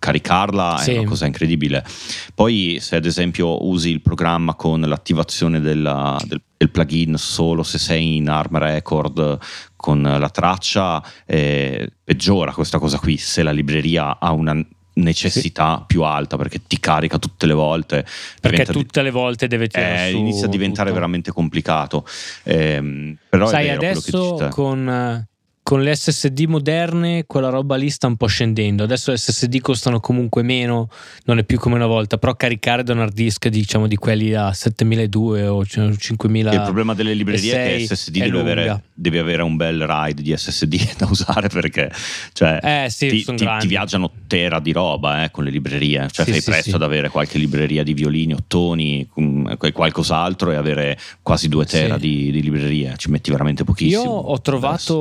caricarla 0.00 0.78
sì. 0.78 0.92
è 0.92 0.98
una 0.98 1.08
cosa 1.08 1.26
incredibile. 1.26 1.84
Poi 2.34 2.78
se 2.80 2.96
ad 2.96 3.04
esempio 3.04 3.66
usi 3.66 3.90
il 3.90 4.00
programma 4.00 4.54
con 4.54 4.80
l'attivazione 4.80 5.60
della, 5.60 6.16
del, 6.26 6.42
del, 6.56 6.70
plugin 6.70 7.16
solo 7.16 7.62
se 7.62 7.78
sei 7.78 8.16
in 8.16 8.28
ARM 8.28 8.58
Record 8.58 9.38
con 9.76 10.02
la 10.02 10.30
traccia, 10.30 11.04
eh, 11.26 11.92
peggiora 12.02 12.52
questa 12.52 12.78
cosa 12.78 12.98
qui 12.98 13.18
se 13.18 13.42
la 13.42 13.52
libreria 13.52 14.18
ha 14.18 14.32
una 14.32 14.58
necessità 14.94 15.78
sì. 15.78 15.84
più 15.86 16.02
alta 16.02 16.36
perché 16.36 16.60
ti 16.66 16.78
carica 16.80 17.18
tutte 17.18 17.46
le 17.46 17.54
volte 17.54 18.04
perché 18.40 18.64
tutte 18.66 19.02
le 19.02 19.10
volte 19.10 19.46
deve 19.46 19.68
tirare 19.68 20.08
eh, 20.08 20.10
inizia 20.10 20.46
a 20.46 20.50
diventare 20.50 20.88
tutto. 20.88 21.00
veramente 21.00 21.32
complicato 21.32 22.04
eh, 22.42 23.16
però 23.28 23.46
sai 23.46 23.70
adesso 23.70 24.48
con 24.50 25.28
con 25.70 25.84
le 25.84 25.94
SSD 25.94 26.46
moderne 26.48 27.26
quella 27.28 27.48
roba 27.48 27.76
lì 27.76 27.90
sta 27.90 28.08
un 28.08 28.16
po' 28.16 28.26
scendendo. 28.26 28.82
Adesso 28.82 29.12
le 29.12 29.16
SSD 29.16 29.60
costano 29.60 30.00
comunque 30.00 30.42
meno, 30.42 30.88
non 31.26 31.38
è 31.38 31.44
più 31.44 31.60
come 31.60 31.76
una 31.76 31.86
volta, 31.86 32.18
però 32.18 32.34
caricare 32.34 32.82
da 32.82 32.92
un 32.92 32.98
hard 32.98 33.12
disk 33.12 33.46
diciamo 33.46 33.86
di 33.86 33.94
quelli 33.94 34.34
a 34.34 34.52
7200 34.52 35.52
o 35.52 35.64
5000 35.64 36.52
Il 36.54 36.62
problema 36.62 36.92
delle 36.92 37.14
librerie 37.14 37.52
è 37.52 37.76
che 37.76 37.94
SSD 37.94 38.18
deve 38.18 38.40
avere, 38.40 38.82
deve 38.92 39.20
avere, 39.20 39.42
un 39.42 39.54
bel 39.54 39.86
ride 39.86 40.22
di 40.22 40.36
SSD 40.36 40.96
da 40.98 41.06
usare 41.08 41.46
perché 41.46 41.88
cioè, 42.32 42.58
eh, 42.60 42.90
sì, 42.90 43.08
ti, 43.08 43.24
ti, 43.24 43.48
ti, 43.60 43.66
viaggiano 43.68 44.10
tera 44.26 44.58
di 44.58 44.72
roba 44.72 45.22
eh, 45.22 45.30
con 45.30 45.44
le 45.44 45.50
librerie, 45.50 46.08
cioè 46.10 46.24
sì, 46.24 46.32
fai 46.32 46.40
sì, 46.40 46.50
presto 46.50 46.74
ad 46.74 46.82
avere 46.82 47.10
qualche 47.10 47.38
libreria 47.38 47.84
di 47.84 47.94
violini, 47.94 48.32
ottoni, 48.32 49.08
qualcos'altro 49.72 50.50
e 50.50 50.56
avere 50.56 50.98
quasi 51.22 51.48
due 51.48 51.64
tera 51.64 51.96
di, 51.96 52.32
di 52.32 52.42
librerie, 52.42 52.94
ci 52.96 53.08
metti 53.08 53.30
veramente 53.30 53.62
pochissimo. 53.62 54.02
Io 54.02 54.10
ho 54.10 54.40
trovato, 54.40 54.94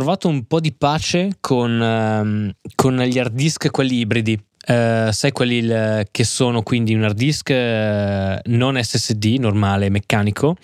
trovato 0.00 0.28
un 0.28 0.46
po' 0.46 0.60
di 0.60 0.72
pace 0.72 1.36
con, 1.40 1.78
um, 1.78 2.50
con 2.74 2.96
gli 3.02 3.18
hard 3.18 3.34
disk, 3.34 3.70
quelli 3.70 3.98
ibridi. 3.98 4.42
Uh, 4.70 5.10
sai 5.10 5.32
quelli 5.32 5.56
il, 5.56 6.06
che 6.12 6.22
sono 6.22 6.62
quindi 6.62 6.94
un 6.94 7.02
hard 7.02 7.16
disk 7.16 7.48
uh, 7.50 8.38
non 8.52 8.80
SSD 8.80 9.38
normale 9.40 9.88
meccanico 9.88 10.56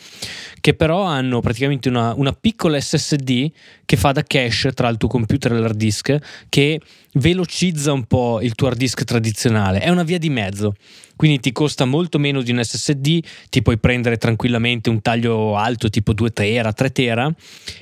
che 0.61 0.75
però 0.75 1.03
hanno 1.03 1.41
praticamente 1.41 1.89
una, 1.89 2.13
una, 2.15 2.33
piccola 2.33 2.81
SSD 2.81 3.51
che 3.85 3.97
fa 3.97 4.13
da 4.13 4.23
cache 4.23 4.73
tra 4.73 4.89
il 4.89 4.97
tuo 4.97 5.09
computer 5.09 5.53
e 5.53 5.59
l'hard 5.59 5.77
disk 5.77 6.17
che 6.49 6.81
velocizza 7.15 7.93
un 7.93 8.05
po' 8.05 8.41
il 8.41 8.55
tuo 8.55 8.69
hard 8.69 8.77
disk 8.77 9.05
tradizionale. 9.05 9.81
È 9.81 9.89
una 9.89 10.03
via 10.03 10.19
di 10.19 10.29
mezzo. 10.29 10.75
Quindi 11.17 11.41
ti 11.41 11.51
costa 11.53 11.85
molto 11.85 12.19
meno 12.19 12.43
di 12.43 12.51
un 12.51 12.63
SSD 12.63 13.21
ti 13.49 13.63
puoi 13.63 13.79
prendere 13.79 14.19
tranquillamente 14.19 14.91
un 14.91 15.01
taglio 15.01 15.57
alto 15.57 15.89
tipo 15.89 16.13
2 16.13 16.31
tera 16.31 16.73
3 16.75 16.93
tera 16.93 17.35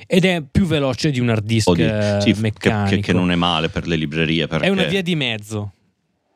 ed 0.07 0.23
è 0.23 0.41
più 0.49 0.65
veloce 0.65 1.11
di 1.11 1.19
un 1.19 1.29
hard 1.29 1.43
disk 1.43 1.69
di, 1.73 1.83
sì, 2.21 2.39
meccanico 2.39 2.95
che, 2.95 3.01
che, 3.01 3.11
non 3.11 3.31
è 3.31 3.35
male 3.35 3.67
per 3.67 3.87
le 3.87 3.97
librerie 3.97 4.47
è 4.47 4.69
una 4.69 4.85
via 4.85 5.01
di 5.01 5.15
mezzo 5.15 5.73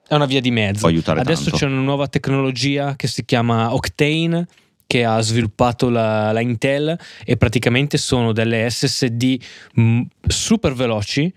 è 0.10 0.16
una 0.16 0.26
via 0.26 0.42
di 0.42 0.50
mezzo. 0.50 0.80
Può 0.80 0.90
aiutare 0.90 1.20
Adesso 1.22 1.44
tanto. 1.52 1.58
c'è 1.58 1.66
una 1.68 1.82
nuova 1.82 2.08
tecnologia 2.08 2.96
che 2.96 3.08
si 3.08 3.24
chiama 3.24 3.74
Octane 3.74 4.48
che 4.88 5.06
ha 5.06 5.22
sviluppato 5.22 5.90
la, 5.90 6.32
la 6.32 6.40
Intel 6.40 6.98
e 7.24 7.38
praticamente 7.38 8.00
sono 8.00 8.32
delle 8.32 8.68
SSD 8.68 9.40
m- 9.76 10.02
super 10.28 10.74
veloci 10.74 11.32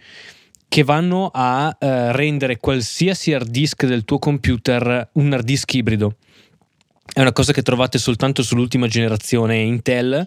che 0.69 0.83
vanno 0.85 1.31
a 1.31 1.77
eh, 1.79 2.13
rendere 2.13 2.57
qualsiasi 2.57 3.35
hard 3.35 3.51
disk 3.51 3.85
del 3.85 4.07
tuo 4.07 4.19
computer 4.19 5.11
un 5.13 5.33
hard 5.35 5.45
disk 5.45 5.75
ibrido 5.75 6.17
è 7.15 7.21
una 7.21 7.33
cosa 7.33 7.53
che 7.53 7.63
trovate 7.63 7.99
soltanto 7.99 8.43
sull'ultima 8.43 8.87
generazione 8.87 9.59
Intel 9.59 10.27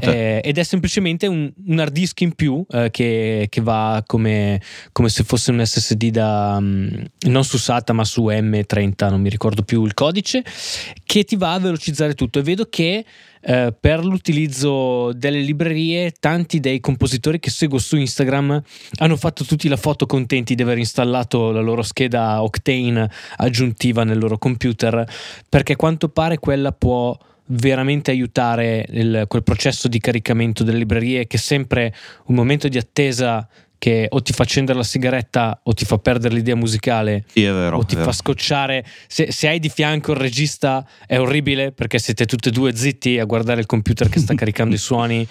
eh, 0.00 0.40
ed 0.42 0.58
è 0.58 0.62
semplicemente 0.64 1.28
un, 1.28 1.50
un, 1.66 1.78
hard 1.78 1.92
disk 1.92 2.20
in 2.22 2.34
più 2.34 2.64
eh, 2.70 2.90
che, 2.90 3.46
che, 3.48 3.60
va 3.60 4.02
come, 4.04 4.60
come, 4.90 5.08
se 5.08 5.22
fosse 5.22 5.52
un 5.52 5.64
SSD 5.64 6.10
da 6.10 6.56
um, 6.58 6.90
non 7.26 7.44
su 7.44 7.56
SATA 7.56 7.92
ma 7.92 8.04
su 8.04 8.24
M30 8.24 9.10
non 9.10 9.20
mi 9.20 9.28
ricordo 9.28 9.62
più 9.62 9.84
il 9.84 9.94
codice 9.94 10.42
che 11.04 11.22
ti 11.22 11.36
va 11.36 11.52
a 11.52 11.60
velocizzare 11.60 12.14
tutto. 12.14 12.40
E 12.40 12.42
vedo 12.42 12.66
che 12.68 13.04
eh, 13.46 13.74
per 13.78 14.04
l'utilizzo 14.04 15.12
delle 15.12 15.40
librerie 15.40 16.12
tanti 16.18 16.60
dei 16.60 16.80
compositori 16.80 17.38
che 17.38 17.50
seguo 17.50 17.78
su 17.78 17.96
Instagram 17.96 18.62
hanno 18.96 19.16
fatto 19.16 19.44
tutti 19.44 19.68
la 19.68 19.76
foto 19.76 20.06
contenti 20.06 20.54
di 20.54 20.62
aver 20.62 20.78
installato 20.78 21.50
la 21.50 21.60
loro 21.60 21.82
scheda 21.82 22.42
Octane 22.42 23.10
aggiuntiva 23.36 24.04
nel 24.04 24.18
loro 24.18 24.38
computer 24.38 25.06
perché 25.48 25.74
a 25.74 25.76
quanto 25.76 26.08
pare 26.08 26.38
quella 26.38 26.72
può 26.72 27.16
veramente 27.48 28.10
aiutare 28.10 28.86
il, 28.88 29.24
quel 29.28 29.42
processo 29.42 29.88
di 29.88 29.98
caricamento 29.98 30.64
delle 30.64 30.78
librerie 30.78 31.26
che 31.26 31.36
è 31.36 31.40
sempre 31.40 31.94
un 32.26 32.34
momento 32.34 32.68
di 32.68 32.78
attesa 32.78 33.46
che 33.84 34.06
o 34.08 34.22
ti 34.22 34.32
fa 34.32 34.44
accendere 34.44 34.78
la 34.78 34.82
sigaretta 34.82 35.60
o 35.62 35.74
ti 35.74 35.84
fa 35.84 35.98
perdere 35.98 36.34
l'idea 36.34 36.56
musicale 36.56 37.24
sì, 37.30 37.42
vero, 37.42 37.76
o 37.76 37.84
ti 37.84 37.96
fa 37.96 38.12
scocciare. 38.12 38.82
Se, 39.06 39.30
se, 39.30 39.46
hai 39.46 39.58
di 39.58 39.68
fianco 39.68 40.12
il 40.12 40.16
regista 40.16 40.86
è 41.06 41.18
orribile 41.18 41.70
perché 41.70 41.98
siete 41.98 42.24
tutti 42.24 42.48
e 42.48 42.50
due 42.50 42.74
zitti 42.74 43.18
a 43.18 43.26
guardare 43.26 43.60
il 43.60 43.66
computer 43.66 44.08
che 44.08 44.20
sta 44.20 44.32
caricando 44.36 44.74
i 44.74 44.78
suoni 44.78 45.28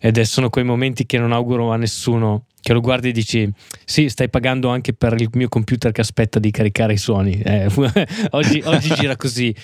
ed 0.00 0.16
è, 0.16 0.24
sono 0.24 0.48
quei 0.48 0.64
momenti 0.64 1.04
che 1.04 1.18
non 1.18 1.32
auguro 1.32 1.72
a 1.72 1.76
nessuno. 1.76 2.46
Che 2.62 2.72
lo 2.72 2.80
guardi 2.80 3.10
e 3.10 3.12
dici 3.12 3.50
sì 3.84 4.08
stai 4.08 4.30
pagando 4.30 4.68
anche 4.68 4.94
per 4.94 5.18
il 5.18 5.28
mio 5.32 5.48
computer 5.48 5.92
che 5.92 6.00
aspetta 6.00 6.38
di 6.38 6.50
caricare 6.50 6.94
i 6.94 6.98
suoni. 6.98 7.38
Eh, 7.38 7.68
oggi, 8.30 8.62
oggi 8.64 8.94
gira 8.94 9.16
così 9.16 9.54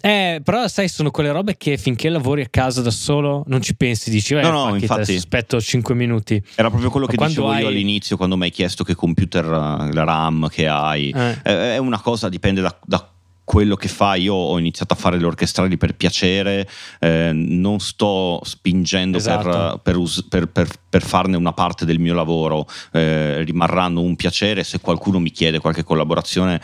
eh, 0.00 0.40
però 0.42 0.66
sai, 0.68 0.88
sono 0.88 1.10
quelle 1.10 1.30
robe 1.30 1.56
che 1.56 1.76
finché 1.76 2.08
lavori 2.08 2.42
a 2.42 2.48
casa 2.48 2.82
da 2.82 2.90
solo 2.90 3.44
non 3.46 3.60
ci 3.62 3.74
pensi, 3.74 4.10
dici, 4.10 4.34
eh, 4.34 4.42
no, 4.42 4.50
no, 4.50 4.74
infatti, 4.74 5.14
aspetto 5.14 5.60
5 5.60 5.94
minuti. 5.94 6.42
Era 6.54 6.68
proprio 6.68 6.90
quello 6.90 7.06
che 7.06 7.16
dicevo 7.16 7.50
hai... 7.50 7.62
io 7.62 7.68
all'inizio 7.68 8.16
quando 8.16 8.36
mi 8.36 8.44
hai 8.44 8.50
chiesto 8.50 8.84
che 8.84 8.94
computer, 8.94 9.44
eh, 9.44 9.92
la 9.92 10.04
RAM 10.04 10.48
che 10.48 10.66
hai. 10.68 11.10
Eh. 11.10 11.42
È 11.42 11.78
una 11.78 12.00
cosa, 12.00 12.28
dipende 12.28 12.60
da, 12.60 12.76
da 12.84 13.10
quello 13.46 13.76
che 13.76 13.86
fai. 13.86 14.22
Io 14.22 14.34
ho 14.34 14.58
iniziato 14.58 14.92
a 14.92 14.96
fare 14.96 15.18
le 15.18 15.24
orchestrali 15.24 15.76
per 15.76 15.94
piacere, 15.94 16.68
eh, 16.98 17.30
non 17.32 17.78
sto 17.78 18.40
spingendo 18.42 19.18
esatto. 19.18 19.80
per, 19.84 19.96
per, 20.28 20.48
per, 20.48 20.68
per, 20.90 21.02
farne 21.02 21.36
una 21.36 21.52
parte 21.52 21.84
del 21.84 22.00
mio 22.00 22.12
lavoro, 22.12 22.66
eh, 22.90 23.44
rimarranno 23.44 24.00
un 24.00 24.16
piacere. 24.16 24.64
Se 24.64 24.80
qualcuno 24.80 25.20
mi 25.20 25.30
chiede 25.30 25.60
qualche 25.60 25.84
collaborazione, 25.84 26.60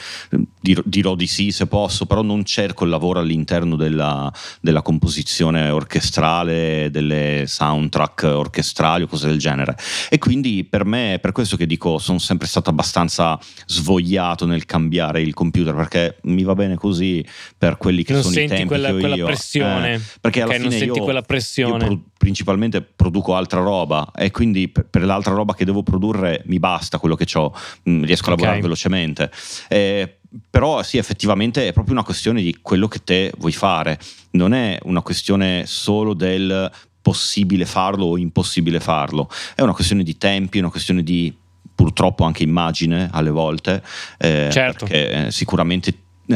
dirò, 0.60 0.82
dirò, 0.84 1.14
di 1.14 1.28
sì 1.28 1.52
se 1.52 1.68
posso, 1.68 2.04
però 2.04 2.22
non 2.22 2.44
cerco 2.44 2.82
il 2.82 2.90
lavoro 2.90 3.20
all'interno 3.20 3.76
della, 3.76 4.30
della 4.60 4.82
composizione 4.82 5.70
orchestrale, 5.70 6.88
delle 6.90 7.44
soundtrack 7.46 8.24
orchestrali 8.24 9.04
o 9.04 9.06
cose 9.06 9.28
del 9.28 9.38
genere. 9.38 9.76
E 10.10 10.18
quindi 10.18 10.64
per 10.64 10.84
me 10.84 11.14
è 11.14 11.18
per 11.20 11.30
questo 11.30 11.56
che 11.56 11.66
dico, 11.66 11.98
sono 11.98 12.18
sempre 12.18 12.48
stato 12.48 12.70
abbastanza 12.70 13.38
svogliato 13.66 14.46
nel 14.46 14.64
cambiare 14.64 15.22
il 15.22 15.32
computer 15.32 15.74
perché 15.76 16.18
mi 16.22 16.42
va 16.42 16.54
bene 16.54 16.71
bene 16.72 16.76
così 16.76 17.24
per 17.56 17.76
quelli 17.76 18.02
che 18.02 18.12
non 18.12 18.22
sono 18.22 18.40
i 18.40 18.46
tempi 18.48 18.66
quella, 18.66 18.88
che 18.88 18.94
ho 18.94 18.98
quella 18.98 19.14
io. 19.14 19.26
pressione. 19.26 19.94
Eh, 19.94 20.00
perché 20.20 20.42
alla 20.42 20.50
okay, 20.50 20.62
fine 20.62 20.70
non 20.70 20.78
senti 20.78 20.98
io, 20.98 21.04
quella 21.04 21.22
pressione. 21.22 21.86
Io 21.86 22.02
principalmente 22.16 22.82
produco 22.82 23.34
altra 23.34 23.60
roba 23.60 24.10
e 24.14 24.30
quindi 24.30 24.68
per, 24.68 25.04
l'altra 25.04 25.34
roba 25.34 25.54
che 25.54 25.64
devo 25.64 25.82
produrre 25.82 26.42
mi 26.46 26.58
basta 26.58 26.98
quello 26.98 27.14
che 27.14 27.26
ho, 27.34 27.54
mm, 27.88 28.04
riesco 28.04 28.26
a 28.26 28.30
lavorare 28.30 28.56
okay. 28.56 28.62
velocemente. 28.62 29.30
Eh, 29.68 30.16
però 30.48 30.82
sì, 30.82 30.96
effettivamente 30.96 31.68
è 31.68 31.72
proprio 31.72 31.94
una 31.94 32.04
questione 32.04 32.40
di 32.40 32.58
quello 32.62 32.88
che 32.88 33.00
te 33.04 33.32
vuoi 33.36 33.52
fare, 33.52 33.98
non 34.32 34.54
è 34.54 34.78
una 34.84 35.02
questione 35.02 35.64
solo 35.66 36.14
del 36.14 36.70
possibile 37.02 37.66
farlo 37.66 38.06
o 38.06 38.16
impossibile 38.16 38.80
farlo, 38.80 39.28
è 39.54 39.60
una 39.60 39.74
questione 39.74 40.02
di 40.02 40.16
tempi, 40.16 40.58
una 40.58 40.70
questione 40.70 41.02
di 41.02 41.36
purtroppo 41.74 42.24
anche 42.24 42.44
immagine 42.44 43.08
alle 43.12 43.30
volte, 43.30 43.82
eh, 44.18 44.48
certo. 44.52 44.86
perché 44.86 45.26
eh, 45.26 45.30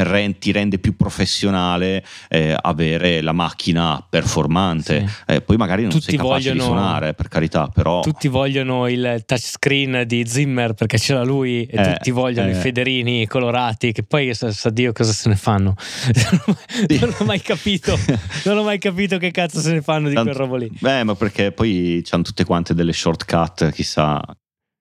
sicuramente 0.04 0.38
ti 0.38 0.52
rende 0.52 0.78
più 0.78 0.96
professionale 0.96 2.04
eh, 2.28 2.56
avere 2.60 3.20
la 3.20 3.32
macchina 3.32 4.04
performante. 4.08 5.06
Sì. 5.06 5.34
Eh, 5.34 5.40
poi 5.40 5.56
magari 5.56 5.82
non 5.82 5.90
tutti 5.90 6.04
sei 6.04 6.16
capace 6.16 6.50
vogliono, 6.50 6.54
di 6.54 6.60
suonare, 6.64 7.14
per 7.14 7.28
carità, 7.28 7.68
però... 7.68 8.00
Tutti 8.00 8.28
vogliono 8.28 8.88
il 8.88 9.22
touchscreen 9.24 10.04
di 10.06 10.26
Zimmer 10.26 10.74
perché 10.74 10.98
ce 10.98 11.14
l'ha 11.14 11.22
lui 11.22 11.64
e 11.64 11.80
eh, 11.80 11.92
tutti 11.94 12.10
vogliono 12.10 12.48
i 12.48 12.52
eh. 12.52 12.54
federini 12.54 13.26
colorati 13.26 13.92
che 13.92 14.02
poi 14.02 14.34
sa, 14.34 14.50
sa 14.52 14.70
Dio 14.70 14.92
cosa 14.92 15.12
se 15.12 15.28
ne 15.28 15.36
fanno. 15.36 15.74
non 17.00 17.14
ho 17.18 17.24
mai 17.24 17.40
capito, 17.40 17.98
non 18.44 18.58
ho 18.58 18.62
mai 18.62 18.78
capito 18.78 19.18
che 19.18 19.30
cazzo 19.30 19.60
se 19.60 19.72
ne 19.72 19.82
fanno 19.82 20.08
di 20.08 20.14
Tant- 20.14 20.26
quel 20.26 20.38
robo 20.38 20.56
lì. 20.56 20.70
Beh, 20.78 21.04
ma 21.04 21.14
perché 21.14 21.52
poi 21.52 22.04
hanno 22.10 22.22
tutte 22.22 22.44
quante 22.44 22.74
delle 22.74 22.92
shortcut, 22.92 23.70
chissà... 23.72 24.22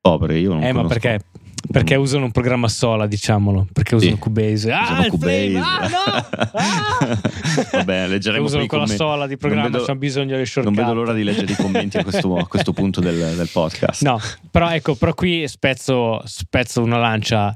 Povere, 0.06 0.38
io 0.38 0.54
non 0.54 0.62
Eh, 0.62 0.72
conosco. 0.72 0.82
ma 0.84 0.88
perché 0.88 1.20
perché 1.72 1.96
usano 1.96 2.26
un 2.26 2.32
programma 2.32 2.68
sola, 2.68 3.08
diciamolo. 3.08 3.68
Perché 3.72 3.96
usano 3.96 4.14
sì. 4.14 4.20
Cubase. 4.20 4.72
Ah, 4.72 4.84
usano 4.84 5.08
Cubase. 5.10 5.58
Ah, 5.58 5.88
no! 5.88 6.44
Ah! 6.58 7.20
Vabbè, 7.72 8.08
leggeremo 8.08 8.46
usano 8.46 8.66
con 8.66 8.80
la 8.80 8.88
sola 8.88 9.28
di 9.28 9.38
programma, 9.38 9.80
c'è 9.80 9.94
bisogno 9.96 10.32
delle 10.32 10.46
shortcut. 10.46 10.74
Non 10.74 10.86
vedo 10.86 10.96
l'ora 10.98 11.14
di 11.14 11.24
leggere 11.24 11.52
i 11.52 11.56
commenti 11.56 11.98
a 11.98 12.04
questo, 12.04 12.38
a 12.38 12.48
questo 12.48 12.72
punto 12.72 13.02
del, 13.02 13.36
del, 13.36 13.50
podcast. 13.52 14.04
No, 14.04 14.20
però 14.50 14.70
ecco, 14.72 14.96
però 14.96 15.14
qui 15.14 15.48
spezzo, 15.48 16.22
spezzo 16.26 16.82
una 16.82 16.98
lancia. 16.98 17.56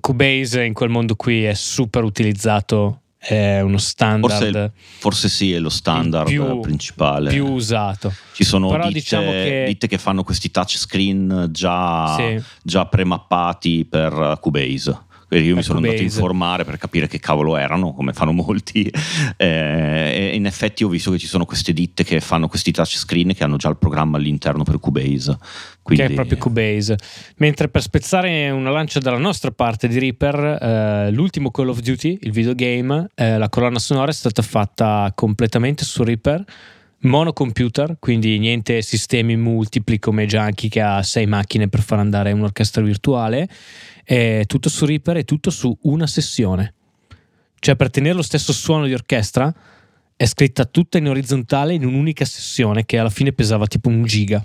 Cubase 0.00 0.64
in 0.64 0.74
quel 0.74 0.90
mondo 0.90 1.14
qui 1.14 1.44
è 1.44 1.54
super 1.54 2.02
utilizzato 2.02 3.03
è 3.26 3.60
uno 3.60 3.78
standard. 3.78 4.52
Forse, 4.52 4.72
forse 4.98 5.28
sì, 5.28 5.52
è 5.52 5.58
lo 5.58 5.70
standard 5.70 6.26
più, 6.26 6.60
principale. 6.60 7.30
Più 7.30 7.46
usato. 7.46 8.12
Ci 8.32 8.44
sono 8.44 8.70
ditte, 8.76 8.92
diciamo 8.92 9.30
che... 9.30 9.64
ditte, 9.66 9.86
che... 9.86 9.98
fanno 9.98 10.22
questi 10.22 10.50
touchscreen 10.50 11.48
già, 11.50 12.14
sì. 12.16 12.42
già 12.62 12.86
premappati 12.86 13.86
per 13.86 14.38
Cubase 14.40 15.12
io 15.38 15.54
mi 15.54 15.62
sono 15.62 15.78
andato 15.78 15.98
a 15.98 16.02
informare 16.02 16.64
per 16.64 16.78
capire 16.78 17.06
che 17.06 17.18
cavolo 17.18 17.56
erano, 17.56 17.92
come 17.92 18.12
fanno 18.12 18.32
molti, 18.32 18.90
eh, 19.36 20.30
e 20.30 20.34
in 20.34 20.46
effetti 20.46 20.84
ho 20.84 20.88
visto 20.88 21.10
che 21.10 21.18
ci 21.18 21.26
sono 21.26 21.44
queste 21.44 21.72
ditte 21.72 22.04
che 22.04 22.20
fanno 22.20 22.48
questi 22.48 22.70
touchscreen 22.72 23.34
che 23.34 23.44
hanno 23.44 23.56
già 23.56 23.68
il 23.68 23.76
programma 23.76 24.16
all'interno 24.16 24.62
per 24.62 24.78
Cubase. 24.78 25.36
Quindi... 25.82 26.06
Che 26.06 26.10
è 26.10 26.14
proprio 26.14 26.38
Cubase. 26.38 26.96
Mentre 27.36 27.68
per 27.68 27.82
spezzare 27.82 28.50
una 28.50 28.70
lancia 28.70 29.00
dalla 29.00 29.18
nostra 29.18 29.50
parte 29.50 29.88
di 29.88 29.98
Reaper, 29.98 30.58
eh, 30.60 31.10
l'ultimo 31.10 31.50
Call 31.50 31.68
of 31.68 31.80
Duty, 31.80 32.18
il 32.22 32.32
videogame, 32.32 33.08
eh, 33.14 33.38
la 33.38 33.48
colonna 33.48 33.78
sonora 33.78 34.10
è 34.10 34.14
stata 34.14 34.42
fatta 34.42 35.12
completamente 35.14 35.84
su 35.84 36.02
Reaper 36.02 36.44
monocomputer, 37.04 37.96
quindi 37.98 38.38
niente 38.38 38.82
sistemi 38.82 39.36
multipli 39.36 39.98
come 39.98 40.26
Junkie 40.26 40.68
che 40.68 40.80
ha 40.80 41.02
sei 41.02 41.26
macchine 41.26 41.68
per 41.68 41.80
far 41.80 41.98
andare 41.98 42.32
un'orchestra 42.32 42.82
virtuale 42.82 43.48
è 44.04 44.44
tutto 44.46 44.68
su 44.68 44.84
Reaper 44.84 45.18
e 45.18 45.24
tutto 45.24 45.50
su 45.50 45.76
una 45.82 46.06
sessione. 46.06 46.74
Cioè 47.58 47.76
per 47.76 47.90
tenere 47.90 48.14
lo 48.14 48.22
stesso 48.22 48.52
suono 48.52 48.86
di 48.86 48.92
orchestra 48.92 49.52
è 50.16 50.26
scritta 50.26 50.64
tutta 50.66 50.98
in 50.98 51.08
orizzontale 51.08 51.74
in 51.74 51.84
un'unica 51.84 52.24
sessione 52.24 52.84
che 52.84 52.98
alla 52.98 53.10
fine 53.10 53.32
pesava 53.32 53.66
tipo 53.66 53.88
un 53.88 54.04
giga. 54.04 54.44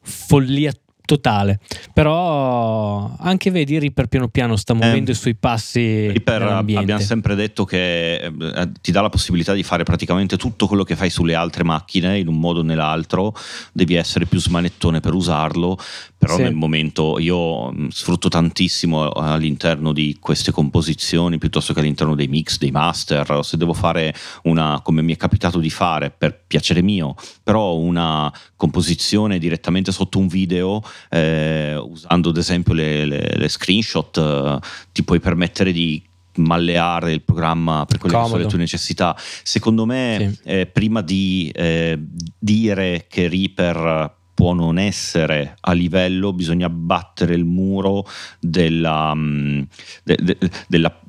Follia 0.00 0.72
totale. 1.04 1.60
Però 1.92 3.14
anche 3.18 3.50
vedi, 3.50 3.78
Reaper 3.78 4.06
piano 4.06 4.28
piano 4.28 4.56
sta 4.56 4.74
muovendo 4.74 5.10
eh, 5.10 5.14
i 5.14 5.16
suoi 5.16 5.34
passi. 5.34 6.08
Reaper 6.08 6.42
abbiamo 6.42 6.98
sempre 6.98 7.34
detto 7.34 7.64
che 7.64 8.16
eh, 8.16 8.72
ti 8.80 8.92
dà 8.92 9.00
la 9.00 9.08
possibilità 9.08 9.52
di 9.52 9.62
fare 9.62 9.84
praticamente 9.84 10.36
tutto 10.36 10.66
quello 10.66 10.84
che 10.84 10.96
fai 10.96 11.10
sulle 11.10 11.34
altre 11.34 11.64
macchine 11.64 12.18
in 12.18 12.28
un 12.28 12.38
modo 12.38 12.60
o 12.60 12.62
nell'altro. 12.62 13.34
Devi 13.72 13.94
essere 13.94 14.26
più 14.26 14.38
smanettone 14.38 15.00
per 15.00 15.14
usarlo. 15.14 15.78
Però 16.22 16.36
sì. 16.36 16.42
nel 16.42 16.54
momento 16.54 17.18
io 17.18 17.72
mm, 17.72 17.88
sfrutto 17.88 18.28
tantissimo 18.28 19.10
all'interno 19.10 19.92
di 19.92 20.18
queste 20.20 20.52
composizioni 20.52 21.36
piuttosto 21.36 21.72
che 21.72 21.80
all'interno 21.80 22.14
dei 22.14 22.28
mix, 22.28 22.58
dei 22.58 22.70
master. 22.70 23.40
Se 23.42 23.56
devo 23.56 23.72
fare 23.72 24.14
una, 24.44 24.80
come 24.84 25.02
mi 25.02 25.14
è 25.14 25.16
capitato 25.16 25.58
di 25.58 25.68
fare 25.68 26.12
per 26.16 26.44
piacere 26.46 26.80
mio, 26.80 27.16
però 27.42 27.74
una 27.74 28.32
composizione 28.54 29.40
direttamente 29.40 29.90
sotto 29.90 30.20
un 30.20 30.28
video 30.28 30.80
eh, 31.10 31.74
usando 31.74 32.28
ad 32.28 32.36
esempio 32.36 32.72
le, 32.72 33.04
le, 33.04 33.34
le 33.34 33.48
screenshot, 33.48 34.16
eh, 34.16 34.58
ti 34.92 35.02
puoi 35.02 35.18
permettere 35.18 35.72
di 35.72 36.00
malleare 36.36 37.10
il 37.10 37.22
programma 37.22 37.84
per 37.84 37.98
quelle 37.98 38.14
Comodo. 38.14 38.34
che 38.34 38.36
sono 38.36 38.44
le 38.44 38.48
tue 38.48 38.58
necessità. 38.60 39.16
Secondo 39.42 39.86
me, 39.86 40.38
sì. 40.40 40.48
eh, 40.48 40.66
prima 40.66 41.00
di 41.00 41.50
eh, 41.52 41.98
dire 42.38 43.06
che 43.08 43.26
Reaper 43.26 44.20
può 44.42 44.54
non 44.54 44.76
essere 44.76 45.56
a 45.60 45.70
livello, 45.70 46.32
bisogna 46.32 46.68
battere 46.68 47.32
il 47.34 47.44
muro 47.44 48.04
della, 48.40 49.14
mm, 49.14 49.62
de, 50.02 50.18
de, 50.20 50.38
della 50.66 51.00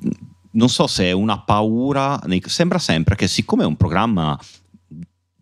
non 0.52 0.68
so 0.68 0.86
se 0.86 1.06
è 1.06 1.10
una 1.10 1.40
paura, 1.40 2.20
sembra 2.44 2.78
sempre 2.78 3.16
che 3.16 3.26
siccome 3.26 3.64
è 3.64 3.66
un 3.66 3.74
programma 3.74 4.38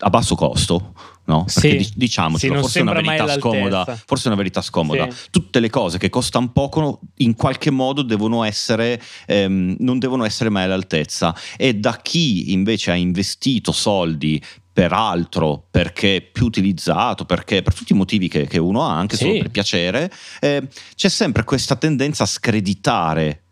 a 0.05 0.09
basso 0.09 0.35
costo, 0.35 0.94
no? 1.27 1.44
Perché 1.44 1.82
sì, 1.82 1.93
diciamocelo, 1.94 2.55
sì, 2.55 2.60
forse, 2.60 2.78
è 2.78 2.82
una 2.82 2.93
verità 2.93 3.28
scomoda, 3.28 4.01
forse 4.06 4.24
è 4.24 4.27
una 4.28 4.36
verità 4.36 4.62
scomoda. 4.62 5.10
Sì. 5.10 5.28
Tutte 5.31 5.60
le 5.60 5.69
cose 5.69 5.98
che 5.98 6.09
costano 6.09 6.51
poco 6.51 7.01
in 7.16 7.35
qualche 7.35 7.70
modo 7.70 8.01
devono 8.01 8.43
essere, 8.43 9.01
ehm, 9.27 9.77
non 9.81 9.98
devono 9.98 10.24
essere 10.24 10.48
mai 10.48 10.64
all'altezza. 10.64 11.36
E 11.59 11.74
da 11.74 11.98
chi 12.02 12.52
invece 12.52 12.90
ha 12.90 12.97
investito 12.97 13.70
soldi 13.70 14.43
per 14.73 14.93
altro, 14.93 15.66
perché 15.70 16.27
più 16.32 16.47
utilizzato, 16.47 17.24
perché 17.24 17.62
per 17.62 17.74
tutti 17.74 17.93
i 17.93 17.97
motivi 17.97 18.28
che, 18.28 18.47
che 18.47 18.59
uno 18.59 18.82
ha, 18.85 18.97
anche 18.97 19.16
solo 19.16 19.39
per 19.39 19.51
piacere, 19.51 20.11
eh, 20.40 20.66
c'è 20.94 21.09
sempre 21.09 21.44
questa 21.44 21.77
tendenza 21.77 22.23
a 22.23 22.27
screditare 22.27 23.43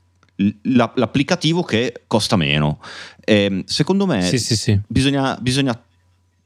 l'applicativo 0.63 1.63
che 1.63 2.05
costa 2.07 2.37
meno 2.37 2.81
Eh, 3.23 3.63
secondo 3.67 4.07
me 4.07 4.23
sì, 4.23 4.39
sì, 4.39 4.57
sì. 4.57 4.81
Bisogna, 4.87 5.37
bisogna 5.39 5.79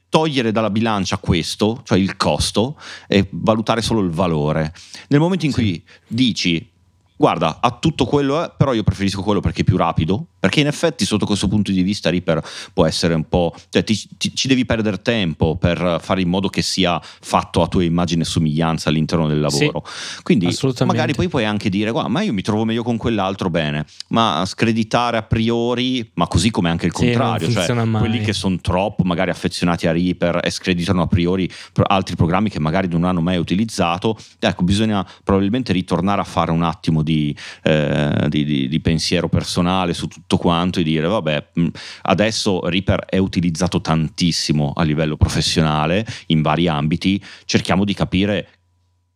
togliere 0.08 0.50
dalla 0.50 0.70
bilancia 0.70 1.18
questo, 1.18 1.80
cioè 1.84 1.98
il 1.98 2.16
costo, 2.16 2.78
e 3.06 3.26
valutare 3.30 3.82
solo 3.82 4.00
il 4.00 4.10
valore. 4.10 4.72
Nel 5.08 5.20
momento 5.20 5.46
in 5.46 5.52
cui 5.52 5.82
dici 6.06 6.70
guarda, 7.16 7.58
ha 7.60 7.70
tutto 7.70 8.04
quello, 8.04 8.44
eh, 8.44 8.52
però 8.56 8.72
io 8.72 8.82
preferisco 8.82 9.22
quello 9.22 9.40
perché 9.40 9.62
è 9.62 9.64
più 9.64 9.76
rapido, 9.76 10.26
perché 10.38 10.60
in 10.60 10.66
effetti 10.66 11.04
sotto 11.04 11.26
questo 11.26 11.48
punto 11.48 11.70
di 11.70 11.82
vista 11.82 12.10
Reaper 12.10 12.42
può 12.72 12.86
essere 12.86 13.14
un 13.14 13.28
po'... 13.28 13.54
Cioè, 13.68 13.84
ti, 13.84 13.98
ti, 14.16 14.34
ci 14.34 14.48
devi 14.48 14.64
perdere 14.64 15.00
tempo 15.00 15.56
per 15.56 15.98
fare 16.00 16.20
in 16.20 16.28
modo 16.28 16.48
che 16.48 16.62
sia 16.62 17.00
fatto 17.02 17.62
a 17.62 17.68
tua 17.68 17.82
immagine 17.82 18.22
e 18.22 18.26
somiglianza 18.26 18.88
all'interno 18.88 19.26
del 19.26 19.40
lavoro. 19.40 19.84
Sì, 19.86 20.22
Quindi 20.22 20.56
magari 20.84 21.14
poi 21.14 21.28
puoi 21.28 21.44
anche 21.44 21.70
dire, 21.70 21.90
guarda, 21.90 22.08
ma 22.08 22.22
io 22.22 22.32
mi 22.32 22.42
trovo 22.42 22.64
meglio 22.64 22.82
con 22.82 22.96
quell'altro, 22.96 23.48
bene, 23.50 23.86
ma 24.08 24.42
screditare 24.46 25.16
a 25.16 25.22
priori, 25.22 26.10
ma 26.14 26.26
così 26.26 26.50
come 26.50 26.70
anche 26.70 26.86
il 26.86 26.92
contrario, 26.92 27.48
sì, 27.48 27.54
cioè 27.54 27.84
mai. 27.84 28.00
quelli 28.00 28.20
che 28.20 28.32
sono 28.32 28.58
troppo 28.60 29.04
magari 29.04 29.30
affezionati 29.30 29.86
a 29.86 29.92
Reaper 29.92 30.40
e 30.42 30.50
screditano 30.50 31.02
a 31.02 31.06
priori 31.06 31.50
altri 31.86 32.16
programmi 32.16 32.50
che 32.50 32.58
magari 32.58 32.88
non 32.88 33.04
hanno 33.04 33.20
mai 33.20 33.36
utilizzato, 33.36 34.16
ecco, 34.38 34.62
bisogna 34.62 35.06
probabilmente 35.22 35.72
ritornare 35.72 36.20
a 36.20 36.24
fare 36.24 36.50
un 36.50 36.62
attimo 36.62 37.02
di, 37.04 37.36
eh, 37.62 38.26
di, 38.28 38.44
di, 38.44 38.68
di 38.68 38.80
pensiero 38.80 39.28
personale 39.28 39.94
su 39.94 40.08
tutto 40.08 40.36
quanto 40.36 40.80
e 40.80 40.82
dire 40.82 41.06
vabbè 41.06 41.50
adesso 42.02 42.68
Reaper 42.68 43.04
è 43.04 43.18
utilizzato 43.18 43.80
tantissimo 43.80 44.72
a 44.74 44.82
livello 44.82 45.16
professionale 45.16 46.04
in 46.26 46.42
vari 46.42 46.66
ambiti 46.66 47.22
cerchiamo 47.44 47.84
di 47.84 47.94
capire 47.94 48.48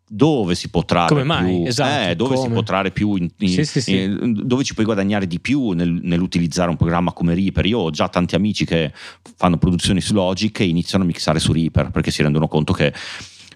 dove 0.08 0.54
si 0.54 0.70
può 0.70 0.84
trarre 0.84 1.08
come 1.08 1.24
mai? 1.24 1.56
più, 1.56 1.66
esatto, 1.66 2.10
eh, 2.10 2.16
dove 2.16 2.34
come? 2.34 2.46
si 2.46 2.52
può 2.52 2.62
trarre 2.62 2.90
più 2.90 3.14
in, 3.16 3.28
in, 3.38 3.48
sì, 3.48 3.64
sì, 3.64 3.80
sì. 3.80 4.02
in, 4.02 4.40
dove 4.44 4.64
ci 4.64 4.72
puoi 4.72 4.86
guadagnare 4.86 5.26
di 5.26 5.38
più 5.38 5.72
nel, 5.72 5.90
nell'utilizzare 6.02 6.70
un 6.70 6.76
programma 6.76 7.12
come 7.12 7.34
Reaper 7.34 7.66
io 7.66 7.78
ho 7.80 7.90
già 7.90 8.08
tanti 8.08 8.34
amici 8.34 8.64
che 8.64 8.92
fanno 9.36 9.58
produzioni 9.58 10.00
su 10.00 10.14
Logic 10.14 10.60
e 10.60 10.66
iniziano 10.66 11.04
a 11.04 11.06
mixare 11.06 11.38
su 11.38 11.52
Reaper 11.52 11.90
perché 11.90 12.10
si 12.10 12.22
rendono 12.22 12.48
conto 12.48 12.72
che 12.72 12.92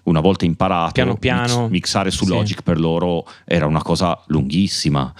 una 0.03 0.19
volta 0.19 0.45
imparato, 0.45 0.91
piano 0.91 1.15
piano, 1.15 1.61
mix, 1.61 1.69
mixare 1.69 2.11
su 2.11 2.25
Logic 2.25 2.61
per 2.61 2.79
loro 2.79 3.25
era 3.45 3.65
una 3.65 3.81
cosa 3.81 4.21
lunghissima 4.27 5.13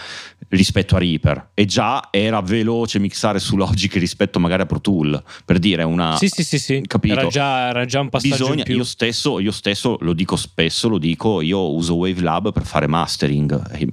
rispetto 0.49 0.95
a 0.95 0.99
Reaper. 0.99 1.49
E 1.53 1.65
già 1.65 2.10
era 2.11 2.41
veloce 2.41 2.99
mixare 2.99 3.39
su 3.39 3.55
Logic 3.55 3.93
rispetto 3.95 4.39
magari 4.39 4.64
a 4.64 4.65
Pro 4.65 4.81
Tool 4.81 5.22
per 5.45 5.60
dire 5.60 5.84
una 5.84 6.18
sì 6.18 6.27
sì 6.27 6.43
sì, 6.43 6.60
sì. 6.60 6.84
capito? 6.85 7.19
Era 7.19 7.27
già, 7.27 7.68
era 7.69 7.85
già 7.85 7.99
un 7.99 8.10
passaggio 8.10 8.49
bisogna 8.49 8.64
io 8.68 8.84
stesso, 8.84 9.39
io 9.39 9.51
stesso 9.51 9.97
lo 10.01 10.14
dico 10.14 10.35
spesso 10.35 10.88
lo 10.89 10.97
dico 10.97 11.41
io 11.41 11.73
uso 11.73 11.95
Wavelab 11.95 12.51
per 12.51 12.65
fare 12.65 12.88
mastering. 12.88 13.91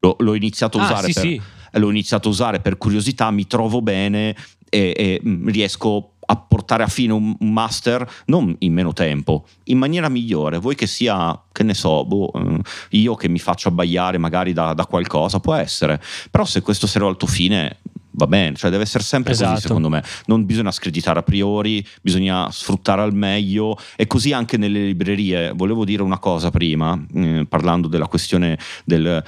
L'ho, 0.00 0.16
l'ho 0.18 0.34
iniziato 0.34 0.78
a 0.78 0.82
ah, 0.82 0.84
usare 0.84 1.06
sì, 1.06 1.12
per, 1.12 1.22
sì. 1.22 1.40
l'ho 1.78 1.90
iniziato 1.90 2.28
a 2.28 2.30
usare 2.30 2.60
per 2.60 2.76
curiosità 2.76 3.30
mi 3.30 3.46
trovo 3.46 3.80
bene 3.80 4.36
e, 4.68 4.92
e 4.94 5.20
riesco 5.46 6.12
a 6.30 6.36
portare 6.36 6.82
a 6.82 6.88
fine 6.88 7.12
un 7.12 7.36
master 7.40 8.08
non 8.26 8.54
in 8.58 8.72
meno 8.72 8.92
tempo, 8.92 9.46
in 9.64 9.78
maniera 9.78 10.08
migliore. 10.08 10.58
Vuoi 10.58 10.74
che 10.74 10.86
sia, 10.86 11.40
che 11.52 11.62
ne 11.62 11.74
so, 11.74 12.04
boh, 12.04 12.30
io 12.90 13.14
che 13.14 13.28
mi 13.28 13.38
faccio 13.38 13.68
abbaiare 13.68 14.18
magari 14.18 14.52
da, 14.52 14.74
da, 14.74 14.86
qualcosa, 14.86 15.40
può 15.40 15.54
essere. 15.54 16.00
Però 16.30 16.44
se 16.44 16.60
questo 16.60 16.86
sarà 16.86 17.06
al 17.06 17.16
tuo 17.16 17.28
fine, 17.28 17.78
va 18.10 18.26
bene, 18.26 18.56
cioè 18.56 18.70
deve 18.70 18.82
essere 18.82 19.04
sempre 19.04 19.32
esatto. 19.32 19.52
così 19.52 19.66
secondo 19.66 19.88
me. 19.88 20.02
Non 20.26 20.44
bisogna 20.44 20.70
screditare 20.70 21.20
a 21.20 21.22
priori, 21.22 21.86
bisogna 22.02 22.50
sfruttare 22.50 23.00
al 23.00 23.14
meglio 23.14 23.78
e 23.96 24.06
così 24.06 24.32
anche 24.32 24.58
nelle 24.58 24.84
librerie. 24.84 25.52
Volevo 25.54 25.86
dire 25.86 26.02
una 26.02 26.18
cosa 26.18 26.50
prima, 26.50 26.98
eh, 27.14 27.46
parlando 27.48 27.88
della 27.88 28.06
questione 28.06 28.58
del 28.84 29.22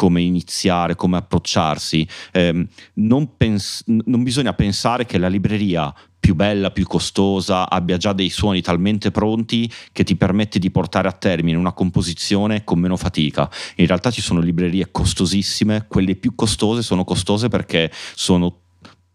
come 0.00 0.22
iniziare, 0.22 0.94
come 0.94 1.18
approcciarsi. 1.18 2.08
Eh, 2.32 2.66
non, 2.94 3.36
pens- 3.36 3.84
non, 3.84 4.22
bisogna 4.22 4.54
pensare 4.54 5.04
che 5.04 5.18
la 5.18 5.28
libreria 5.28 5.92
più 6.18 6.34
bella, 6.34 6.70
più 6.70 6.86
costosa, 6.86 7.68
abbia 7.68 7.98
già 7.98 8.14
dei 8.14 8.30
suoni 8.30 8.62
talmente 8.62 9.10
pronti 9.10 9.70
che 9.92 10.02
ti 10.02 10.16
permette 10.16 10.58
di 10.58 10.70
portare 10.70 11.06
a 11.06 11.12
termine 11.12 11.58
una 11.58 11.74
composizione 11.74 12.64
con 12.64 12.78
meno 12.78 12.96
fatica. 12.96 13.50
In 13.76 13.86
realtà 13.86 14.10
ci 14.10 14.22
sono 14.22 14.40
librerie 14.40 14.90
costosissime, 14.90 15.84
quelle 15.86 16.16
più 16.16 16.34
costose 16.34 16.80
sono 16.80 17.04
costose 17.04 17.48
perché 17.48 17.92
sono 18.14 18.60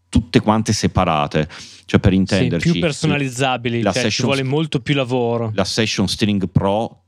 tutte 0.08 0.38
quante 0.38 0.72
separate. 0.72 1.48
Cioè 1.84 1.98
per 1.98 2.12
intenderci, 2.12 2.66
sì, 2.68 2.72
più 2.74 2.80
personalizzabili, 2.80 3.82
la 3.82 3.90
cioè 3.90 4.02
session, 4.02 4.12
ci 4.12 4.22
vuole 4.22 4.48
molto 4.48 4.78
più 4.78 4.94
lavoro. 4.94 5.50
La 5.52 5.64
Session 5.64 6.06
String 6.06 6.48
Pro 6.48 7.02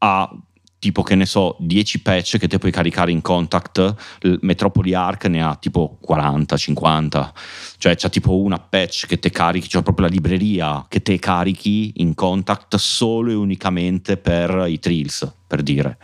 ha 0.00 0.30
tipo 0.78 1.02
che 1.02 1.14
ne 1.14 1.26
so 1.26 1.56
10 1.58 2.02
patch 2.02 2.38
che 2.38 2.48
te 2.48 2.58
puoi 2.58 2.70
caricare 2.70 3.10
in 3.10 3.22
contact 3.22 3.94
Metropoli 4.40 4.94
Arc 4.94 5.24
ne 5.26 5.42
ha 5.42 5.56
tipo 5.56 5.98
40 6.00 6.56
50 6.56 7.34
cioè 7.78 7.96
c'è 7.96 8.10
tipo 8.10 8.36
una 8.36 8.58
patch 8.58 9.06
che 9.06 9.18
te 9.18 9.30
carichi 9.30 9.68
c'è 9.68 9.82
proprio 9.82 10.06
la 10.06 10.12
libreria 10.12 10.84
che 10.88 11.02
te 11.02 11.18
carichi 11.18 11.92
in 11.96 12.14
contact 12.14 12.76
solo 12.76 13.30
e 13.30 13.34
unicamente 13.34 14.16
per 14.16 14.66
i 14.68 14.78
trills 14.78 15.34
per 15.46 15.62
dire. 15.62 15.98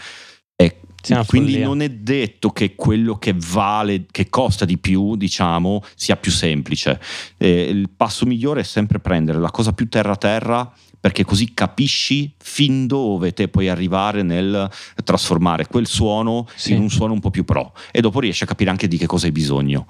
E 0.57 0.79
quindi 1.27 1.53
follia. 1.53 1.67
non 1.67 1.83
è 1.83 1.91
detto 1.91 2.51
che 2.51 2.77
quello 2.77 3.17
che 3.17 3.35
vale 3.37 4.07
che 4.09 4.29
costa 4.29 4.65
di 4.65 4.79
più 4.79 5.17
diciamo 5.17 5.83
sia 5.95 6.17
più 6.17 6.31
semplice. 6.31 7.01
Eh, 7.37 7.63
il 7.63 7.91
passo 7.91 8.27
migliore 8.27 8.61
è 8.61 8.65
sempre 8.65 9.01
prendere 9.01 9.39
la 9.39 9.51
cosa 9.51 9.73
più 9.73 9.89
terra 9.89 10.17
terra 10.17 10.73
perché 11.03 11.25
così 11.25 11.53
capisci 11.53 12.33
fin 12.39 12.87
dove 12.87 13.33
te 13.33 13.49
puoi 13.49 13.69
arrivare 13.69 14.23
nel 14.23 14.71
trasformare 15.03 15.67
quel 15.67 15.89
suono 15.89 16.47
sì. 16.55 16.75
in 16.75 16.81
un 16.81 16.91
suono 16.91 17.13
un 17.13 17.19
po' 17.19 17.31
più 17.31 17.43
pro 17.43 17.75
e 17.91 18.01
dopo 18.01 18.21
riesci 18.21 18.45
a 18.45 18.47
capire 18.47 18.71
anche 18.71 18.87
di 18.87 18.97
che 18.99 19.07
cosa 19.07 19.27
hai 19.27 19.33
bisogno. 19.33 19.87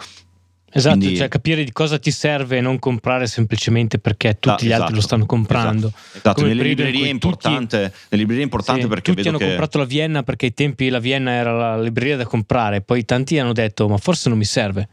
Esatto, 0.75 0.97
Quindi, 0.97 1.17
cioè 1.19 1.29
capire 1.29 1.65
di 1.65 1.71
cosa 1.71 1.99
ti 1.99 2.11
serve 2.11 2.57
e 2.57 2.61
non 2.63 2.79
comprare 2.79 3.27
semplicemente 3.27 3.99
perché 3.99 4.39
tutti 4.39 4.65
ah, 4.65 4.69
gli 4.69 4.73
altri 4.73 4.93
lo 4.93 4.99
esatto, 5.01 5.01
stanno 5.01 5.27
comprando. 5.27 5.89
Esatto, 5.89 6.17
esatto. 6.17 6.47
Nelle, 6.47 6.63
librerie 6.63 7.09
importante, 7.09 7.77
nelle 7.77 7.93
librerie 8.23 8.41
è 8.41 8.45
importante 8.45 8.81
sì, 8.81 8.89
perché 8.89 9.13
tutti 9.13 9.29
hanno 9.29 9.37
che... 9.37 9.49
comprato 9.49 9.77
la 9.77 9.85
Vienna 9.85 10.23
perché 10.23 10.47
ai 10.47 10.55
tempi 10.55 10.89
la 10.89 10.99
Vienna 10.99 11.33
era 11.33 11.53
la 11.53 11.79
libreria 11.79 12.17
da 12.17 12.25
comprare, 12.25 12.81
poi 12.81 13.05
tanti 13.05 13.39
hanno 13.39 13.53
detto 13.53 13.87
ma 13.87 13.99
forse 13.99 14.31
non 14.31 14.39
mi 14.39 14.47
serve 14.47 14.89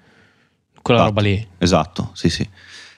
quella 0.82 1.00
esatto, 1.00 1.16
roba 1.16 1.30
lì. 1.30 1.48
Esatto, 1.58 2.12
sì 2.14 2.30
sì. 2.30 2.46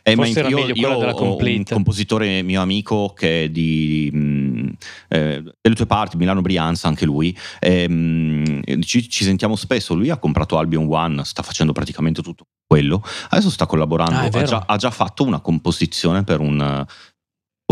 Eh, 0.04 0.16
Forse 0.16 0.40
era 0.40 0.50
io, 0.50 0.56
meglio 0.58 0.74
io 0.74 0.90
della 0.98 1.14
ho 1.14 1.22
un 1.22 1.30
complete. 1.30 1.74
compositore 1.74 2.42
mio 2.42 2.62
amico 2.62 3.14
che 3.14 3.44
è 3.44 3.50
di, 3.50 4.10
mh, 4.12 4.70
eh, 5.10 5.44
delle 5.62 5.76
tue 5.76 5.86
parti, 5.86 6.18
Milano 6.18 6.42
Brianza, 6.42 6.88
anche 6.88 7.06
lui. 7.06 7.38
E, 7.60 7.88
mh, 7.88 8.82
ci, 8.82 9.08
ci, 9.10 9.24
sentiamo 9.24 9.56
spesso. 9.56 9.94
Lui 9.94 10.10
ha 10.10 10.18
comprato 10.18 10.58
Albion 10.58 10.88
One, 10.90 11.24
sta 11.24 11.44
facendo 11.44 11.72
praticamente 11.72 12.22
tutto 12.22 12.46
quello. 12.66 13.04
Adesso 13.30 13.50
sta 13.50 13.66
collaborando, 13.66 14.16
Ah, 14.16 14.40
ha, 14.40 14.44
già, 14.44 14.64
ha 14.66 14.76
già 14.78 14.92
fatto 14.92 15.24
una 15.24 15.40
composizione 15.40 16.24
per 16.24 16.40
un 16.40 16.86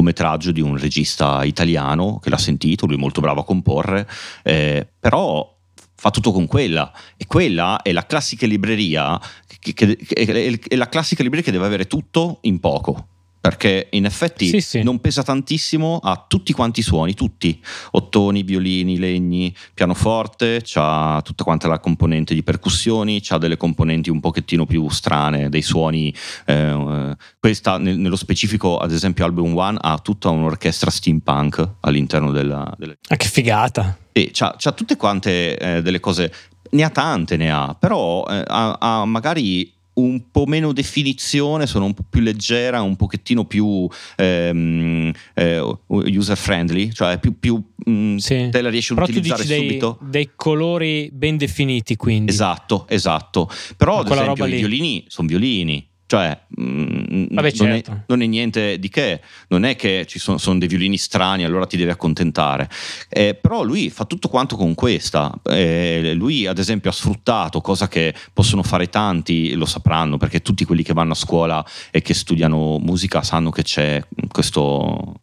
metraggio 0.01 0.53
di 0.53 0.61
un 0.61 0.77
regista 0.77 1.43
italiano 1.43 2.19
che 2.19 2.29
l'ha 2.29 2.37
sentito, 2.37 2.85
lui 2.85 2.95
è 2.95 2.99
molto 2.99 3.19
bravo 3.19 3.41
a 3.41 3.43
comporre, 3.43 4.07
eh, 4.43 4.87
però 4.97 5.58
fa 5.99 6.11
tutto 6.11 6.31
con 6.31 6.47
quella. 6.47 6.91
E 7.17 7.27
quella 7.27 7.81
è 7.81 7.91
la 7.91 8.05
classica 8.05 8.47
libreria 8.47 9.19
che, 9.59 9.73
che, 9.73 9.97
che, 9.97 10.59
è 10.67 10.75
la 10.75 10.87
classica 10.87 11.21
libreria 11.21 11.45
che 11.45 11.51
deve 11.51 11.65
avere 11.67 11.87
tutto 11.87 12.39
in 12.43 12.59
poco 12.59 13.07
perché 13.41 13.87
in 13.91 14.05
effetti 14.05 14.47
Sì, 14.47 14.59
sì. 14.61 14.83
non 14.83 14.99
pesa 14.99 15.23
tantissimo 15.23 15.99
ha 16.03 16.25
tutti 16.27 16.51
quanti 16.53 16.81
i 16.81 16.83
suoni 16.83 17.13
tutti 17.13 17.59
ottoni, 17.91 18.43
violini, 18.43 18.97
legni 18.97 19.55
pianoforte, 19.73 20.61
c'ha 20.63 21.21
tutta 21.23 21.43
quanta 21.43 21.67
la 21.67 21.79
componente 21.79 22.33
di 22.33 22.43
percussioni 22.43 23.21
c'ha 23.21 23.37
delle 23.37 23.57
componenti 23.57 24.09
un 24.09 24.19
pochettino 24.19 24.65
più 24.65 24.89
strane 24.89 25.49
dei 25.49 25.61
suoni 25.61 26.13
eh, 26.45 27.15
questa 27.39 27.77
nel- 27.77 27.97
nello 27.97 28.15
specifico 28.17 28.77
ad 28.77 28.91
esempio 28.91 29.23
Album 29.25 29.55
One 29.57 29.77
ha 29.81 29.97
tutta 29.99 30.29
un'orchestra 30.29 30.89
steampunk 30.91 31.67
all'interno 31.81 32.31
della, 32.31 32.73
della 32.77 32.95
Ah, 33.07 33.15
che 33.15 33.27
figata. 33.27 33.97
e 34.11 34.31
c'ha, 34.33 34.55
c'ha 34.57 34.71
tutte 34.73 34.97
quante 34.97 35.57
eh, 35.57 35.81
delle 35.81 35.99
cose, 35.99 36.31
ne 36.71 36.83
ha 36.83 36.89
tante, 36.89 37.37
ne 37.37 37.51
ha, 37.51 37.75
però 37.79 38.25
eh, 38.29 38.43
ha, 38.45 38.77
ha 38.79 39.05
magari 39.05 39.71
un 39.99 40.31
po' 40.31 40.45
meno 40.45 40.71
definizione, 40.73 41.65
sono 41.67 41.85
un 41.85 41.93
po' 41.93 42.03
più 42.09 42.21
leggera, 42.21 42.81
un 42.81 42.95
pochettino 42.95 43.45
più 43.45 43.87
ehm, 44.15 45.11
eh, 45.35 45.77
user 45.87 46.37
friendly, 46.37 46.91
cioè 46.91 47.19
più, 47.19 47.37
più 47.39 47.61
mh, 47.85 48.15
Sì. 48.17 48.49
te 48.51 48.61
la 48.61 48.69
riesci 48.69 48.91
a 48.91 48.95
Però 48.95 49.05
tu 49.07 49.11
utilizzare 49.11 49.45
dei, 49.45 49.59
subito. 49.59 49.97
dei 50.01 50.29
colori 50.35 51.09
ben 51.11 51.37
definiti, 51.37 51.95
quindi. 51.95 52.31
Esatto, 52.31 52.85
esatto. 52.89 53.49
Però 53.77 53.95
Ma 53.95 53.99
ad 54.01 54.05
esempio 54.07 54.27
roba 54.33 54.47
i 54.47 54.49
lì. 54.51 54.57
violini 54.57 55.05
sono 55.07 55.27
violini. 55.27 55.87
Cioè, 56.09 56.35
mh, 56.47 57.35
Vabbè, 57.35 57.51
non, 57.57 57.67
è, 57.67 57.73
certo. 57.83 58.03
non 58.07 58.23
è 58.23 58.25
niente 58.25 58.79
di 58.79 58.89
che, 58.89 59.21
non 59.49 59.63
è 59.63 59.75
che 59.75 60.07
ci 60.07 60.17
sono, 60.17 60.39
sono 60.39 60.57
dei 60.57 60.67
violini 60.67 60.97
strani, 60.97 61.43
allora 61.43 61.67
ti 61.67 61.77
devi 61.77 61.91
accontentare. 61.91 62.67
Eh, 63.09 63.35
però 63.35 63.61
lui 63.61 63.91
fa 63.91 64.05
tutto 64.05 64.27
quanto 64.27 64.55
con 64.55 64.73
questa. 64.73 65.31
Eh, 65.43 66.13
lui, 66.15 66.47
ad 66.47 66.57
esempio, 66.57 66.89
ha 66.89 66.93
sfruttato, 66.93 67.61
cosa 67.61 67.87
che 67.87 68.15
possono 68.33 68.63
fare 68.63 68.89
tanti, 68.89 69.53
lo 69.53 69.67
sapranno, 69.67 70.17
perché 70.17 70.41
tutti 70.41 70.65
quelli 70.65 70.81
che 70.81 70.93
vanno 70.93 71.11
a 71.11 71.15
scuola 71.15 71.63
e 71.91 72.01
che 72.01 72.15
studiano 72.15 72.79
musica 72.79 73.21
sanno 73.21 73.51
che 73.51 73.61
c'è 73.61 74.03
questo 74.29 75.21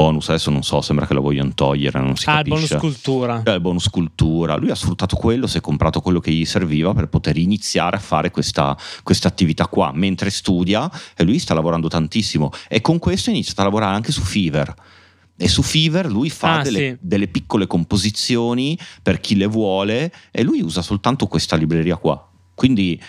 bonus, 0.00 0.28
adesso 0.28 0.50
non 0.50 0.62
so, 0.62 0.80
sembra 0.80 1.08
che 1.08 1.14
lo 1.14 1.20
vogliono 1.20 1.52
togliere, 1.54 1.98
non 1.98 2.14
si 2.14 2.28
ah, 2.28 2.36
capisce. 2.36 2.74
il 2.74 2.78
bonus 2.78 2.80
cultura. 2.80 3.42
Eh, 3.42 3.54
il 3.54 3.60
bonus 3.60 3.90
cultura. 3.90 4.54
Lui 4.54 4.70
ha 4.70 4.76
sfruttato 4.76 5.16
quello, 5.16 5.48
si 5.48 5.58
è 5.58 5.60
comprato 5.60 6.00
quello 6.00 6.20
che 6.20 6.30
gli 6.30 6.44
serviva 6.44 6.94
per 6.94 7.08
poter 7.08 7.36
iniziare 7.36 7.96
a 7.96 7.98
fare 7.98 8.30
questa, 8.30 8.78
questa 9.02 9.26
attività 9.26 9.66
qua, 9.66 9.90
mentre 9.92 10.30
studia 10.30 10.88
e 11.16 11.24
lui 11.24 11.40
sta 11.40 11.52
lavorando 11.52 11.88
tantissimo 11.88 12.50
e 12.68 12.80
con 12.80 13.00
questo 13.00 13.30
ha 13.30 13.32
iniziato 13.32 13.62
a 13.62 13.64
lavorare 13.64 13.96
anche 13.96 14.12
su 14.12 14.20
Fever. 14.22 14.72
E 15.36 15.48
su 15.48 15.62
Fever 15.62 16.06
lui 16.06 16.30
fa 16.30 16.58
Ah, 16.58 16.62
delle, 16.62 16.78
sì. 16.78 16.96
delle 17.00 17.26
piccole 17.26 17.66
composizioni 17.66 18.78
per 19.02 19.18
chi 19.18 19.34
le 19.34 19.46
vuole 19.46 20.12
e 20.30 20.44
lui 20.44 20.60
usa 20.60 20.80
soltanto 20.80 21.26
questa 21.26 21.56
libreria 21.56 21.96
qua. 21.96 22.24
Quindi 22.54 23.00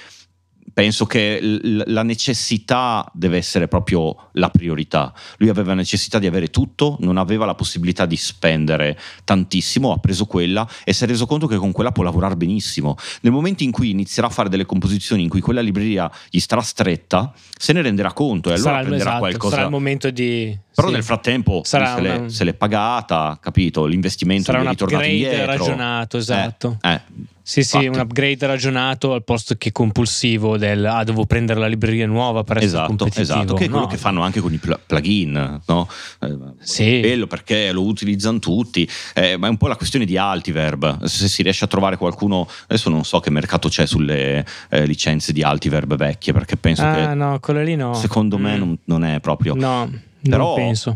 penso 0.73 1.05
che 1.05 1.39
l- 1.41 1.83
la 1.87 2.03
necessità 2.03 3.09
deve 3.13 3.37
essere 3.37 3.67
proprio 3.67 4.29
la 4.33 4.49
priorità. 4.49 5.13
Lui 5.37 5.49
aveva 5.49 5.73
necessità 5.73 6.19
di 6.19 6.27
avere 6.27 6.47
tutto, 6.47 6.97
non 7.01 7.17
aveva 7.17 7.45
la 7.45 7.55
possibilità 7.55 8.05
di 8.05 8.15
spendere 8.15 8.97
tantissimo, 9.23 9.91
ha 9.91 9.97
preso 9.97 10.25
quella 10.25 10.67
e 10.83 10.93
si 10.93 11.03
è 11.03 11.07
reso 11.07 11.25
conto 11.25 11.47
che 11.47 11.57
con 11.57 11.71
quella 11.71 11.91
può 11.91 12.03
lavorare 12.03 12.35
benissimo. 12.35 12.95
Nel 13.21 13.31
momento 13.31 13.63
in 13.63 13.71
cui 13.71 13.89
inizierà 13.89 14.27
a 14.27 14.31
fare 14.31 14.49
delle 14.49 14.65
composizioni 14.65 15.23
in 15.23 15.29
cui 15.29 15.41
quella 15.41 15.61
libreria 15.61 16.09
gli 16.29 16.39
starà 16.39 16.61
stretta, 16.61 17.33
se 17.57 17.73
ne 17.73 17.81
renderà 17.81 18.13
conto 18.13 18.49
e 18.49 18.53
allora 18.53 18.69
sarà, 18.69 18.79
prenderà 18.81 19.01
esatto, 19.09 19.19
qualcosa. 19.19 19.55
sarà 19.55 19.65
il 19.65 19.71
momento 19.71 20.09
di... 20.11 20.57
Però 20.73 20.87
sì. 20.87 20.93
nel 20.93 21.03
frattempo 21.03 21.61
Sarà 21.65 21.95
se, 21.95 22.01
l'è, 22.01 22.15
una- 22.15 22.29
se 22.29 22.43
l'è 22.45 22.53
pagata, 22.53 23.37
capito? 23.41 23.85
L'investimento 23.85 24.45
sarà 24.51 24.63
è 24.63 24.69
ritornato 24.69 25.03
indietro. 25.05 25.45
ragionato, 25.45 26.17
esatto. 26.17 26.77
Eh, 26.81 26.93
eh, 26.93 27.01
Sì, 27.49 27.63
sì, 27.63 27.77
infatti. 27.77 27.97
un 27.97 28.03
upgrade 28.05 28.45
ragionato 28.45 29.13
al 29.13 29.23
posto 29.23 29.55
che 29.55 29.71
compulsivo 29.71 30.55
del 30.57 30.85
ah, 30.85 31.03
devo 31.03 31.25
prendere 31.25 31.59
la 31.59 31.65
libreria 31.65 32.05
nuova 32.05 32.43
per 32.43 32.57
essere 32.57 32.71
Esatto, 32.73 32.87
competitivo. 32.89 33.21
esatto, 33.23 33.53
che 33.55 33.65
è 33.65 33.69
quello 33.69 33.85
No. 33.85 33.89
che 33.89 33.97
fanno 33.97 34.21
anche 34.21 34.39
con 34.39 34.53
i 34.53 34.57
pl- 34.57 34.79
plugin, 34.85 35.59
no? 35.65 35.89
Eh, 36.21 36.37
Sì. 36.59 36.99
Bello 36.99 37.25
perché 37.25 37.71
lo 37.71 37.81
utilizzano 37.85 38.37
tutti, 38.37 38.87
eh, 39.15 39.35
ma 39.37 39.47
è 39.47 39.49
un 39.49 39.57
po' 39.57 39.67
la 39.67 39.75
questione 39.75 40.05
di 40.05 40.15
Altiverb. 40.15 41.03
Se 41.05 41.27
si 41.27 41.41
riesce 41.41 41.63
a 41.65 41.67
trovare 41.67 41.97
qualcuno, 41.97 42.47
adesso 42.67 42.91
non 42.91 43.03
so 43.03 43.19
che 43.19 43.31
mercato 43.31 43.67
c'è 43.67 43.87
sulle 43.87 44.45
eh, 44.69 44.85
licenze 44.85 45.33
di 45.33 45.41
Altiverb 45.41 45.95
vecchie, 45.95 46.33
perché 46.33 46.55
penso 46.55 46.83
Ah, 46.83 46.93
che 46.93 47.13
no, 47.15 47.39
quelle 47.39 47.63
lì 47.63 47.75
no. 47.75 47.95
secondo 47.95 48.37
me 48.37 48.55
Mm. 48.55 48.59
non, 48.59 48.77
non 48.85 49.03
è 49.05 49.19
proprio. 49.21 49.55
No, 49.55 49.89
Però 50.21 50.55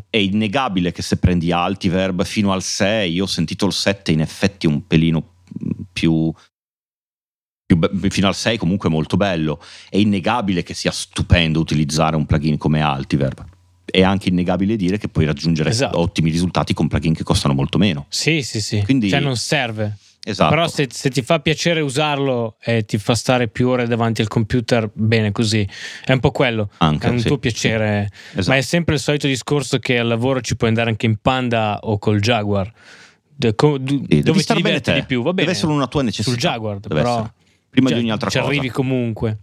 è 0.10 0.18
innegabile 0.18 0.92
che 0.92 1.02
se 1.02 1.18
prendi 1.18 1.52
Altiverb 1.52 2.24
fino 2.26 2.52
al 2.52 2.62
6, 2.62 3.12
io 3.12 3.24
ho 3.24 3.28
sentito 3.28 3.66
il 3.66 3.72
7 3.72 4.12
in 4.12 4.20
effetti 4.22 4.68
un 4.68 4.86
pelino 4.86 5.30
più, 5.92 6.32
più 7.66 7.78
be- 7.78 8.10
fino 8.10 8.28
al 8.28 8.36
6 8.36 8.58
comunque 8.58 8.90
molto 8.90 9.18
bello. 9.18 9.60
È 9.90 9.98
innegabile 9.98 10.64
che 10.64 10.74
sia 10.74 10.92
stupendo 10.92 11.60
utilizzare 11.60 12.16
un 12.16 12.26
plugin 12.26 12.58
come 12.58 12.82
Altiverb. 12.82 13.46
È 13.86 14.02
anche 14.02 14.30
innegabile 14.30 14.76
dire 14.76 14.98
che 14.98 15.08
puoi 15.10 15.26
raggiungere 15.26 15.70
Esatto. 15.70 16.00
ottimi 16.00 16.30
risultati 16.32 16.74
con 16.74 16.88
plugin 16.88 17.14
che 17.14 17.24
costano 17.24 17.54
molto 17.54 17.78
meno. 17.78 18.06
Sì, 18.10 18.42
sì, 18.42 18.62
sì. 18.62 18.82
Quindi- 18.84 19.10
Cioè 19.10 19.20
non 19.20 19.36
serve. 19.36 19.98
Esatto. 20.26 20.52
Però 20.52 20.68
se, 20.70 20.88
se 20.90 21.10
ti 21.10 21.22
fa 21.22 21.42
piacere 21.42 21.82
usarlo 21.82 22.56
e 22.62 22.86
ti 22.86 22.98
fa 22.98 23.14
stare 23.14 23.50
più 23.50 23.68
ore 23.68 23.88
davanti 23.88 24.22
al 24.22 24.30
computer, 24.30 24.90
bene 24.94 25.34
così. 25.34 25.68
È 26.06 26.14
un 26.14 26.22
po' 26.22 26.32
quello. 26.32 26.70
Anche, 26.78 27.08
è 27.08 27.10
un 27.10 27.20
sì, 27.20 27.28
tuo 27.28 27.38
piacere. 27.40 28.08
sì. 28.10 28.38
Esatto. 28.40 28.50
Ma 28.52 28.56
è 28.56 28.62
sempre 28.62 28.94
il 28.96 29.02
solito 29.02 29.28
discorso 29.28 29.80
che 29.80 30.00
al 30.00 30.08
lavoro 30.08 30.40
ci 30.40 30.56
puoi 30.56 30.70
andare 30.70 30.90
anche 30.92 31.08
in 31.08 31.18
Panda 31.18 31.80
o 31.82 31.98
col 31.98 32.22
Jaguar. 32.22 32.72
De- 33.48 33.56
co- 33.56 33.76
Sì, 33.78 33.82
devi 34.07 34.22
dove 34.22 34.38
ti 34.38 34.44
star 34.44 34.56
bene 34.57 34.68
diverti 34.68 34.91
te. 34.91 34.99
di 34.99 35.06
più, 35.06 35.18
va 35.22 35.30
bene. 35.34 35.45
Deve 35.48 35.52
essere 35.52 35.72
una 35.72 35.88
tua 35.88 36.02
necessità. 36.02 36.30
Sul 36.30 36.40
Jaguar, 36.40 36.80
però 36.80 36.99
essere. 37.15 37.34
Prima 37.70 37.88
cioè, 37.90 37.98
di 37.98 38.03
ogni 38.03 38.11
altra 38.11 38.30
ci 38.30 38.38
cosa. 38.38 38.49
arrivi 38.49 38.70
comunque. 38.70 39.38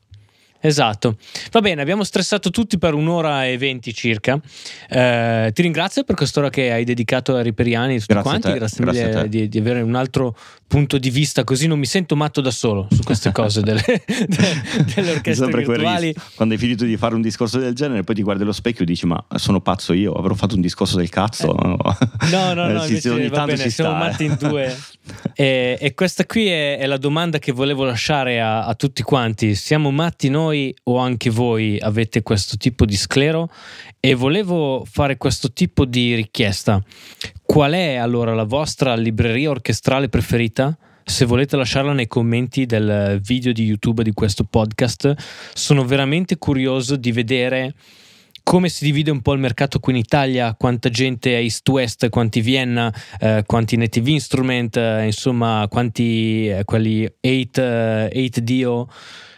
Esatto. 0.60 1.16
Va 1.50 1.60
bene, 1.60 1.80
abbiamo 1.80 2.04
stressato 2.04 2.50
tutti 2.50 2.78
per 2.78 2.94
un'ora 2.94 3.46
e 3.46 3.56
venti 3.56 3.94
circa. 3.94 4.38
Eh, 4.88 5.50
ti 5.54 5.62
ringrazio 5.62 6.04
per 6.04 6.14
quest'ora 6.14 6.50
che 6.50 6.70
hai 6.70 6.84
dedicato 6.84 7.34
a 7.34 7.42
Riperiani 7.42 7.98
tutti 7.98 8.12
Grazie 8.12 8.30
quanti. 8.30 8.52
Grazie, 8.52 8.84
grazie 8.84 9.06
mille 9.06 9.28
di, 9.28 9.48
di 9.48 9.58
avere 9.58 9.80
un 9.80 9.94
altro 9.94 10.36
punto 10.70 10.98
di 10.98 11.10
vista, 11.10 11.42
così 11.42 11.66
non 11.66 11.80
mi 11.80 11.86
sento 11.86 12.14
matto 12.14 12.40
da 12.40 12.52
solo 12.52 12.86
su 12.92 13.02
queste 13.02 13.32
cose 13.34 13.60
delle, 13.60 13.82
de- 13.84 14.02
delle 14.94 15.10
orchestre 15.10 15.34
Sempre 15.34 15.64
virtuali. 15.64 16.14
Quando 16.36 16.54
hai 16.54 16.60
finito 16.60 16.84
di 16.84 16.96
fare 16.96 17.14
un 17.16 17.22
discorso 17.22 17.58
del 17.58 17.74
genere, 17.74 18.04
poi 18.04 18.14
ti 18.14 18.22
guardi 18.22 18.42
allo 18.42 18.52
specchio 18.52 18.84
e 18.84 18.86
dici: 18.86 19.06
Ma 19.06 19.22
sono 19.34 19.60
pazzo 19.60 19.92
io, 19.92 20.12
avrò 20.12 20.34
fatto 20.34 20.54
un 20.54 20.60
discorso 20.60 20.96
del 20.96 21.08
cazzo. 21.08 21.54
No, 22.30 22.54
no, 22.54 22.68
Eh, 22.68 22.72
no, 22.72 22.80
sì, 22.82 22.88
invece 22.88 23.00
sì, 23.00 23.08
ogni 23.08 23.28
tanto 23.28 23.52
bene, 23.52 23.62
ci 23.62 23.70
siamo 23.70 23.90
sta, 23.90 23.98
matti 23.98 24.22
eh. 24.22 24.26
in 24.26 24.36
due. 24.38 24.78
E, 25.34 25.78
e 25.80 25.94
questa 25.94 26.26
qui 26.26 26.48
è, 26.48 26.78
è 26.78 26.86
la 26.86 26.96
domanda 26.96 27.38
che 27.38 27.52
volevo 27.52 27.84
lasciare 27.84 28.40
a, 28.40 28.64
a 28.66 28.74
tutti 28.74 29.02
quanti. 29.02 29.54
Siamo 29.54 29.90
matti 29.90 30.28
noi 30.28 30.74
o 30.84 30.98
anche 30.98 31.30
voi 31.30 31.78
avete 31.80 32.22
questo 32.22 32.56
tipo 32.56 32.84
di 32.84 32.96
sclero? 32.96 33.50
E 33.98 34.14
volevo 34.14 34.86
fare 34.90 35.16
questo 35.16 35.52
tipo 35.52 35.84
di 35.84 36.14
richiesta. 36.14 36.82
Qual 37.42 37.72
è 37.72 37.96
allora 37.96 38.34
la 38.34 38.44
vostra 38.44 38.94
libreria 38.94 39.50
orchestrale 39.50 40.08
preferita? 40.08 40.76
Se 41.04 41.24
volete 41.24 41.56
lasciarla 41.56 41.92
nei 41.92 42.06
commenti 42.06 42.66
del 42.66 43.20
video 43.22 43.52
di 43.52 43.64
YouTube 43.64 44.02
di 44.02 44.12
questo 44.12 44.44
podcast, 44.44 45.14
sono 45.54 45.84
veramente 45.84 46.38
curioso 46.38 46.96
di 46.96 47.10
vedere 47.10 47.74
come 48.42 48.68
si 48.68 48.84
divide 48.84 49.10
un 49.10 49.20
po' 49.20 49.32
il 49.32 49.40
mercato 49.40 49.78
qui 49.78 49.92
in 49.92 49.98
Italia, 49.98 50.54
quanta 50.54 50.88
gente 50.88 51.32
è 51.32 51.40
East 51.40 51.68
West, 51.68 52.08
quanti 52.08 52.40
Vienna, 52.40 52.92
eh, 53.18 53.42
quanti 53.46 53.76
Native 53.76 54.10
Instrument, 54.10 54.76
eh, 54.76 55.04
insomma, 55.06 55.66
quanti 55.68 56.48
eh, 56.48 56.64
quelli 56.64 57.04
8, 57.04 57.20
eh, 57.22 58.10
8Dio. 58.12 58.86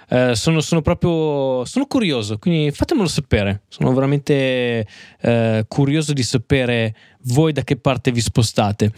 Eh, 0.08 0.34
sono, 0.34 0.60
sono 0.60 0.82
proprio 0.82 1.64
sono 1.64 1.86
curioso, 1.86 2.38
quindi 2.38 2.70
fatemelo 2.70 3.08
sapere. 3.08 3.62
Sono 3.68 3.94
veramente 3.94 4.86
eh, 5.20 5.64
curioso 5.66 6.12
di 6.12 6.22
sapere 6.22 6.94
voi 7.24 7.52
da 7.52 7.62
che 7.62 7.76
parte 7.76 8.12
vi 8.12 8.20
spostate. 8.20 8.92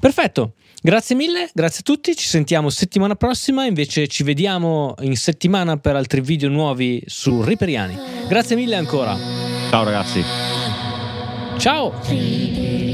Perfetto. 0.00 0.54
Grazie 0.86 1.16
mille, 1.16 1.48
grazie 1.54 1.78
a 1.80 1.82
tutti, 1.82 2.14
ci 2.14 2.26
sentiamo 2.26 2.68
settimana 2.68 3.14
prossima, 3.14 3.64
invece 3.64 4.06
ci 4.06 4.22
vediamo 4.22 4.94
in 5.00 5.16
settimana 5.16 5.78
per 5.78 5.96
altri 5.96 6.20
video 6.20 6.50
nuovi 6.50 7.02
su 7.06 7.42
Riperiani. 7.42 7.96
Grazie 8.28 8.54
mille 8.54 8.76
ancora. 8.76 9.16
Ciao 9.70 9.82
ragazzi. 9.82 10.22
Ciao! 11.56 12.93